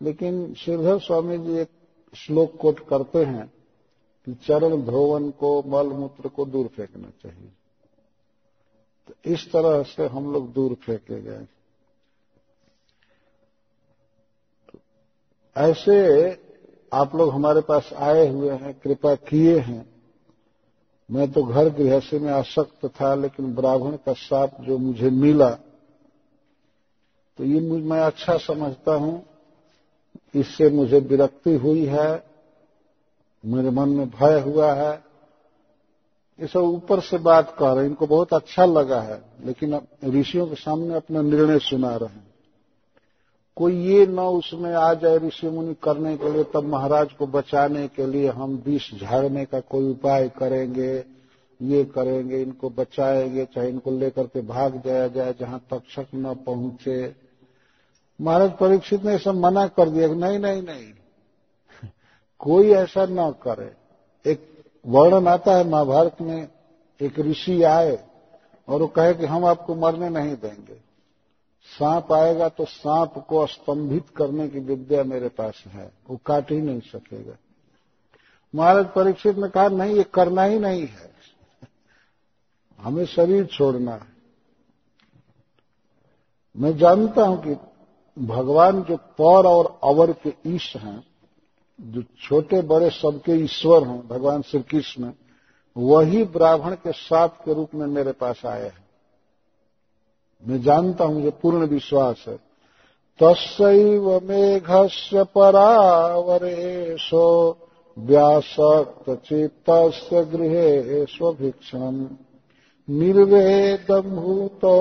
लेकिन 0.00 0.54
श्रीधर 0.54 0.98
स्वामी 0.98 1.38
जी 1.38 1.58
एक 1.58 1.68
श्लोक 2.14 2.56
कोट 2.56 2.78
करते 2.88 3.24
हैं 3.24 3.46
कि 4.26 4.34
चरण 4.46 4.82
धोवन 4.82 5.30
को, 5.30 5.62
मल 5.66 5.86
मूत्र 5.88 6.28
को 6.28 6.44
दूर 6.46 6.66
फेंकना 6.66 7.10
चाहिए। 7.22 7.50
तो 9.08 9.32
इस 9.32 9.50
तरह 9.52 9.82
से 9.86 10.06
हम 10.06 10.32
लोग 10.32 10.52
दूर 10.52 10.74
फेंके 10.76 11.20
गए 11.22 11.44
ऐसे 15.56 15.96
आप 16.92 17.14
लोग 17.16 17.32
हमारे 17.32 17.60
पास 17.60 17.90
आए 17.94 18.26
हुए 18.28 18.50
हैं, 18.52 18.72
कृपा 18.74 19.14
किए 19.14 19.58
हैं। 19.58 19.84
मैं 21.08 21.30
तो 21.32 21.42
घर 21.42 21.68
गृहस्थी 21.70 22.18
में 22.18 22.32
आसक्त 22.32 22.86
था, 22.90 23.14
लेकिन 23.14 23.54
ब्राह्मण 23.54 23.96
का 23.96 24.12
साप 24.14 24.60
जो 24.60 24.78
मुझे 24.78 25.10
मिला 25.12 25.50
तो 27.38 27.44
ये 27.44 27.60
मैं 27.60 28.00
अच्छा 28.00 28.36
समझता 28.38 28.94
हूँ। 28.94 29.22
इससे 30.34 30.68
मुझे 30.70 30.98
विरक्ति 31.00 31.54
हुई 31.54 31.84
है, 31.86 32.24
मेरे 33.44 33.70
मन 33.70 33.88
में 33.88 34.08
भय 34.10 34.40
हुआ 34.40 34.72
है। 34.74 34.92
ये 36.38 36.46
सब 36.46 36.60
ऊपर 36.60 37.00
से 37.00 37.18
बात 37.18 37.54
कह 37.58 37.72
रहे 37.72 37.82
हैं, 37.82 37.90
इनको 37.90 38.06
बहुत 38.06 38.32
अच्छा 38.34 38.64
लगा 38.64 39.00
है, 39.00 39.22
लेकिन 39.44 39.80
ऋषियों 40.10 40.46
के 40.46 40.54
सामने 40.54 40.94
अपना 40.94 41.22
निर्णय 41.22 41.58
सुना 41.60 41.96
रहे 41.96 42.08
हैं। 42.08 42.35
कोई 43.56 43.86
ये 43.86 44.06
न 44.06 44.20
उसमें 44.20 44.74
आ 44.74 44.94
जाए 44.94 45.16
ऋषि 45.16 45.48
मुनि 45.48 45.76
करने 45.82 46.16
के 46.16 46.32
लिए, 46.32 46.44
तब 46.44 46.64
महाराज 46.64 47.12
को 47.12 47.26
बचाने 47.26 47.88
के 47.88 48.06
लिए 48.06 48.28
हम 48.28 48.62
विष 48.66 48.94
झाड़ने 48.94 49.44
का 49.44 49.60
कोई 49.60 49.90
उपाय 49.90 50.28
करेंगे, 50.28 51.04
ये 51.62 51.84
करेंगे, 51.84 52.42
इनको 52.42 52.70
बचाएँगे, 52.70 53.44
चाहे 53.44 53.68
इनको 53.68 53.90
लेकर 53.90 54.22
के 54.22 54.40
भाग 54.40 54.82
जाया 54.86 55.08
जाए, 55.08 55.34
जहाँ 55.40 55.64
तक्षक 55.70 56.06
न 56.14 56.34
पहुँचे। 56.34 57.14
महाराज 58.20 58.50
परीक्षित 58.50 59.04
ने 59.04 59.18
सब 59.18 59.34
मना 59.34 59.66
कर 59.66 59.88
दिया, 59.88 60.08
नहीं 60.08 60.38
नहीं 60.38 60.62
नहीं। 60.62 60.92
कोई 62.38 62.70
ऐसा 62.70 63.06
न 63.06 63.30
करे। 63.30 63.72
एक 64.30 64.64
वर्णन 64.86 65.28
आता 65.28 65.56
है 65.56 65.68
महाभारत 65.68 66.16
में, 66.20 66.48
एक 67.02 67.18
ऋषि 67.18 67.62
आए 67.62 67.98
और 68.68 68.80
वो 68.80 68.86
कहे 68.86 69.14
कि 69.14 69.26
हम 69.26 69.44
आपको 69.44 69.74
मरने 69.74 70.08
नहीं 70.08 70.34
देंगे। 70.36 70.86
सांप 71.66 72.12
आएगा 72.12 72.48
तो 72.48 72.64
सांप 72.64 73.14
को 73.28 73.46
स्तंभित 73.46 74.08
करने 74.08 74.48
की 74.48 74.58
विद्या 74.58 75.04
मेरे 75.04 75.28
पास 75.28 75.64
है। 75.66 75.92
वो 76.10 76.20
काट 76.26 76.52
ही 76.52 76.60
नहीं 76.60 76.80
सकेगा। 76.80 77.36
महाराज 78.54 78.86
परीक्षित 78.86 79.36
ने 79.36 79.48
कहा, 79.48 79.68
नहीं, 79.68 79.94
ये 79.94 80.02
करना 80.02 80.42
ही 80.42 80.58
नहीं 80.58 80.86
है। 80.86 81.10
हमें 82.78 83.06
शरीर 83.06 83.46
छोड़ना 83.46 83.92
है। 83.92 84.16
मैं 86.56 86.76
जानता 86.76 87.22
हूँ 87.22 87.42
कि 87.44 87.56
भगवान 88.22 88.82
जो 88.82 88.96
पर 88.96 89.46
और 89.46 89.80
अवर 89.84 90.12
के 90.12 90.34
ईश 90.46 90.76
हैं, 90.76 91.04
जो 91.80 92.02
छोटे 92.02 92.62
बड़े 92.62 92.90
सबके 92.90 93.32
ईश्वर 93.32 93.86
हैं, 93.86 94.08
भगवान 94.08 94.42
श्री 94.42 94.62
कृष्ण, 94.62 95.12
वही 95.76 96.24
ब्राह्मण 96.24 96.74
के 96.74 96.92
साप 96.92 97.42
के 97.44 97.54
रूप 97.54 97.74
में 97.74 97.86
मेरे 97.86 98.12
पास 98.12 98.46
आए 98.46 98.64
हैं। 98.64 98.85
मैं 100.42 100.60
जानता 100.62 101.04
हूँ 101.04 101.22
ये 101.22 101.30
पूर्ण 101.42 101.66
विश्वास 101.66 102.24
है। 102.28 102.36
तस्व 103.20 104.20
मेघस्य 104.22 105.24
परावरेशो 105.34 107.26
व्यासक्त 107.96 109.10
चित्त 109.26 109.70
गृहे 110.32 111.04
स्वभिक्षण 111.06 111.94
निर्वेदम 112.88 114.10
भूतो 114.16 114.76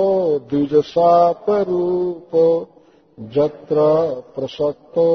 द्विजसापरूपो 0.50 2.46
जत्र 3.20 3.76
प्रसक्तो 4.36 5.08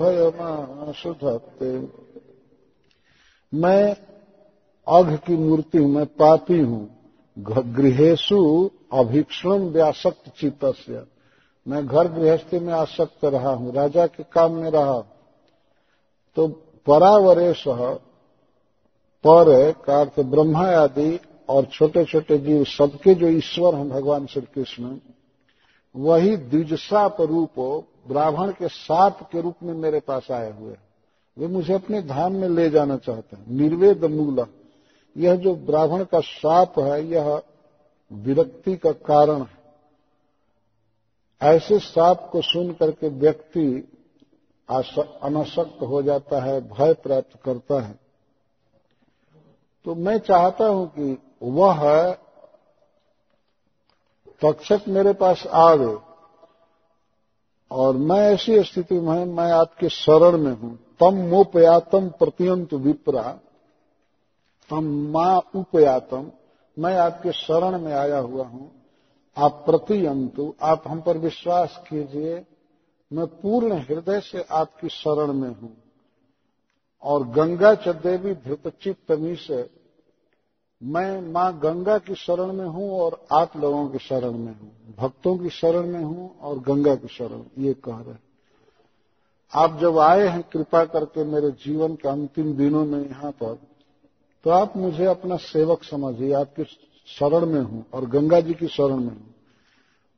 भयमाशु 0.00 1.12
धत्ते 1.12 1.72
मैं 3.52 3.84
अघ 4.86 5.08
की 5.16 5.36
मूर्ति 5.36 5.78
हूँ, 5.78 5.90
मैं 5.90 6.06
पापी 6.06 6.60
हूँ। 6.60 6.84
गृहेशु 7.76 8.38
अभिक्षण 8.92 9.68
व्यासक्त 9.68 10.28
चित्त 10.40 10.64
मैं 11.66 11.86
घर 11.86 12.08
गृहस्थी 12.08 12.58
में 12.58 12.72
आसक्त 12.72 13.24
रहा 13.24 13.50
हूँ, 13.50 13.72
राजा 13.74 14.06
के 14.06 14.22
काम 14.22 14.52
में 14.52 14.70
रहा। 14.70 15.00
तो 16.36 16.46
परावरेश, 16.86 17.64
पर 19.24 19.72
का 19.84 20.00
अर्थ 20.00 20.20
ब्रह्मा 20.20 20.66
आदि 20.72 21.18
और 21.48 21.64
छोटे 21.64 22.04
छोटे 22.04 22.38
जीव 22.38 22.64
सबके 22.64 23.14
जो 23.14 23.28
ईश्वर 23.28 23.74
हैं 23.74 23.88
भगवान 23.88 24.26
श्री 24.26 24.46
कृष्ण 24.54 24.98
वही 25.94 26.36
द्विजसाप 26.36 27.20
रूप 27.20 27.84
ब्राह्मण 28.08 28.50
के 28.50 28.68
साप 28.68 29.28
के 29.32 29.40
रूप 29.40 29.54
में 29.62 29.74
मेरे 29.74 30.00
पास 30.00 30.30
आए 30.30 30.50
हुए 30.52 30.74
वे 31.36 31.46
मुझे 31.46 31.74
अपने 31.74 32.02
धाम 32.02 32.32
में 32.32 32.48
ले 32.48 32.68
जाना 32.70 32.96
चाहते 32.96 33.36
हैं। 33.36 33.44
निर्वेद 33.50 34.04
मूल, 34.04 34.46
यह 35.16 35.34
जो 35.34 35.54
ब्राह्मण 35.56 36.04
का 36.04 36.20
साप 36.20 36.78
है, 36.78 37.04
यह 37.06 37.42
विरक्ति 38.10 38.76
का 38.76 38.92
कारण 39.06 39.42
है। 39.42 39.56
ऐसे 41.40 41.78
साप 41.78 42.28
को 42.32 42.42
सुन 42.42 42.72
करके 42.72 43.08
व्यक्ति 43.08 43.66
अनासक्त 44.68 45.82
हो 45.82 46.02
जाता 46.02 46.42
है, 46.42 46.60
भय 46.60 46.92
प्राप्त 46.94 47.38
करता 47.44 47.80
है। 47.82 47.98
तो 49.86 49.94
मैं 49.94 50.18
चाहता 50.18 50.66
हूँ 50.66 50.86
कि 50.88 51.16
वह 51.42 52.12
तक्षक 54.42 54.88
मेरे 54.88 55.12
पास 55.12 55.46
आवे 55.46 55.96
और 57.70 57.96
मैं 57.98 58.20
ऐसी 58.24 58.62
स्थिति 58.62 58.94
में 58.94 59.24
मैं 59.26 59.50
आपके 59.52 59.88
शरण 59.88 60.36
में 60.38 60.52
हूँ। 60.52 60.76
तम 61.00 61.14
मोपयातम 61.28 62.08
प्रत्यंत 62.10 62.74
विप्रा, 62.74 63.32
तम 64.70 64.84
माँ 65.12 65.38
उपयातम। 65.56 66.30
मैं 66.78 66.96
आपके 66.96 67.32
शरण 67.32 67.78
में 67.80 67.92
आया 67.92 68.18
हुआ 68.18 68.44
हूँ। 68.44 68.70
आप 69.36 69.62
प्रतियंतु, 69.66 70.54
आप 70.62 70.82
हम 70.88 71.00
पर 71.00 71.18
विश्वास 71.18 71.84
कीजिए। 71.88 72.46
मैं 73.12 73.26
पूर्ण 73.26 73.72
हृदय 73.72 74.20
से 74.20 74.44
आपकी 74.50 74.88
शरण 74.88 75.32
में 75.32 75.48
हूँ। 75.48 75.76
और 77.02 77.28
गंगा 77.28 77.74
च 77.74 77.88
देवी 77.88 78.34
धृतचित्तमी 78.34 79.34
से 79.36 79.70
मैं 80.82 81.32
माँ 81.32 81.58
गंगा 81.58 81.98
की 81.98 82.14
शरण 82.14 82.52
में 82.52 82.66
हूँ 82.66 83.00
और 83.00 83.26
आप 83.32 83.56
लोगों 83.56 83.88
की 83.88 83.98
शरण 83.98 84.32
में 84.32 84.52
हूँ। 84.60 84.94
भक्तों 84.98 85.36
की 85.38 85.50
शरण 85.50 85.86
में 85.86 86.04
हूँ 86.04 86.38
और 86.38 86.58
गंगा 86.58 86.94
की 86.94 87.08
शरण, 87.08 87.42
ये 87.58 87.74
कह 87.74 87.96
रहे 87.96 88.14
आप 89.52 89.78
जब 89.80 89.98
आए 89.98 90.26
हैं, 90.28 90.42
कृपा 90.42 90.84
करके 90.84 91.24
मेरे 91.24 91.50
जीवन 91.50 91.94
के 91.94 92.08
अंतिम 92.08 92.56
दिनों 92.56 92.84
में 92.84 93.08
यहाँ 93.08 93.32
पर 93.32 93.58
तो 94.44 94.50
आप 94.50 94.76
मुझे 94.76 95.04
अपना 95.04 95.36
सेवक 95.36 95.82
समझिए, 95.84 96.32
आपके 96.32 96.64
शरण 97.08 97.46
में 97.46 97.60
हूँ 97.60 97.84
और 97.94 98.06
गंगा 98.06 98.40
जी 98.40 98.54
की 98.54 98.66
शरण 98.68 98.96
में 98.96 99.10
हूँ। 99.10 99.34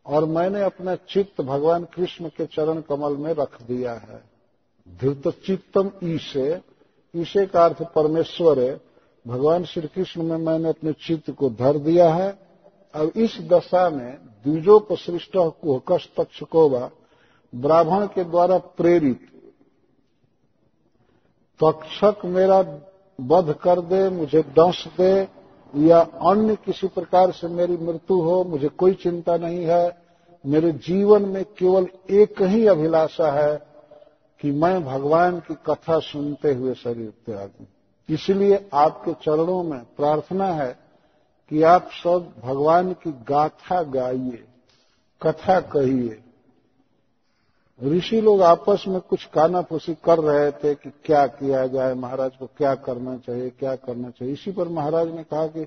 और 0.06 0.24
मैंने 0.26 0.62
अपना 0.62 0.94
चित्त 1.08 1.40
भगवान 1.40 1.84
कृष्ण 1.84 2.28
के 2.28 2.46
चरण 2.46 2.80
कमल 2.80 3.16
में 3.16 3.32
रख 3.34 3.60
दिया 3.62 3.92
है। 3.92 4.22
धृत 4.86 5.28
चित्तम 5.46 5.90
ईसे 6.04 6.60
ईसे 7.14 7.46
का 7.46 7.64
अर्थ 7.64 7.82
परमेश्वर 7.94 8.60
है 8.60 8.80
भगवान 9.26 9.64
श्री 9.64 9.88
कृष्ण 9.88 10.22
में 10.22 10.36
मैंने 10.36 10.68
अपने 10.68 10.92
चित्त 11.06 11.30
को 11.30 11.50
धर 11.50 11.78
दिया 11.78 12.12
है। 12.14 12.30
अब 12.94 13.12
इस 13.16 13.38
दशा 13.42 13.88
में 13.90 14.12
द्विजोपसृष्ट 14.44 15.36
कुहकस 15.36 16.08
तक्षकोवा 16.16 16.90
ब्राह्मण 17.52 18.06
के 18.06 18.24
द्वारा 18.24 18.58
प्रेरित, 18.58 19.26
तक्षक 21.60 22.24
मेरा 22.26 22.62
वध 23.20 23.52
कर 23.52 23.80
दे, 23.80 24.08
मुझे 24.10 24.42
दंश 24.42 24.88
दे, 25.00 25.28
या 25.76 26.00
अन्य 26.00 26.56
किसी 26.56 26.86
प्रकार 26.86 27.30
से 27.30 27.48
मेरी 27.48 27.76
मृत्यु 27.76 28.20
हो, 28.20 28.44
मुझे 28.44 28.68
कोई 28.68 28.94
चिंता 28.94 29.36
नहीं 29.36 29.64
है। 29.64 29.98
मेरे 30.46 30.72
जीवन 30.72 31.22
में 31.22 31.44
केवल 31.44 31.86
एक 32.10 32.42
ही 32.42 32.66
अभिलाषा 32.66 33.30
है 33.32 33.62
कि 34.40 34.50
मैं 34.50 34.84
भगवान 34.84 35.40
की 35.40 35.54
कथा 35.54 35.98
सुनते 35.98 36.54
हुए 36.54 36.74
शरीर 36.74 37.12
त्याग 37.26 37.50
इसलिए 38.08 38.68
आपके 38.74 39.12
चरणों 39.12 39.62
में 39.62 39.80
प्रार्थना 39.80 40.46
है 40.46 40.78
कि 41.50 41.62
आप 41.62 41.88
सब 42.04 42.34
भगवान 42.44 42.92
की 42.92 43.12
गाथा 43.12 43.82
गाइए, 43.82 44.44
कथा 45.22 45.60
कहिए। 45.60 46.22
ऋषि 47.84 48.20
लोग 48.20 48.42
आपस 48.42 48.84
में 48.88 49.00
कुछ 49.00 49.24
कानाफूसी 49.24 49.94
कर 50.04 50.18
रहे 50.18 50.50
थे 50.50 50.74
कि 50.74 50.90
क्या 51.04 51.26
किया 51.26 51.66
जाए, 51.66 51.94
महाराज 51.94 52.30
को 52.36 52.46
क्या 52.46 52.74
करना 52.74 53.16
चाहिए, 53.16 53.50
क्या 53.50 53.74
करना 53.74 54.10
चाहिए। 54.10 54.34
इसी 54.34 54.52
पर 54.52 54.68
महाराज 54.68 55.14
ने 55.14 55.24
कहा 55.24 55.46
कि 55.46 55.66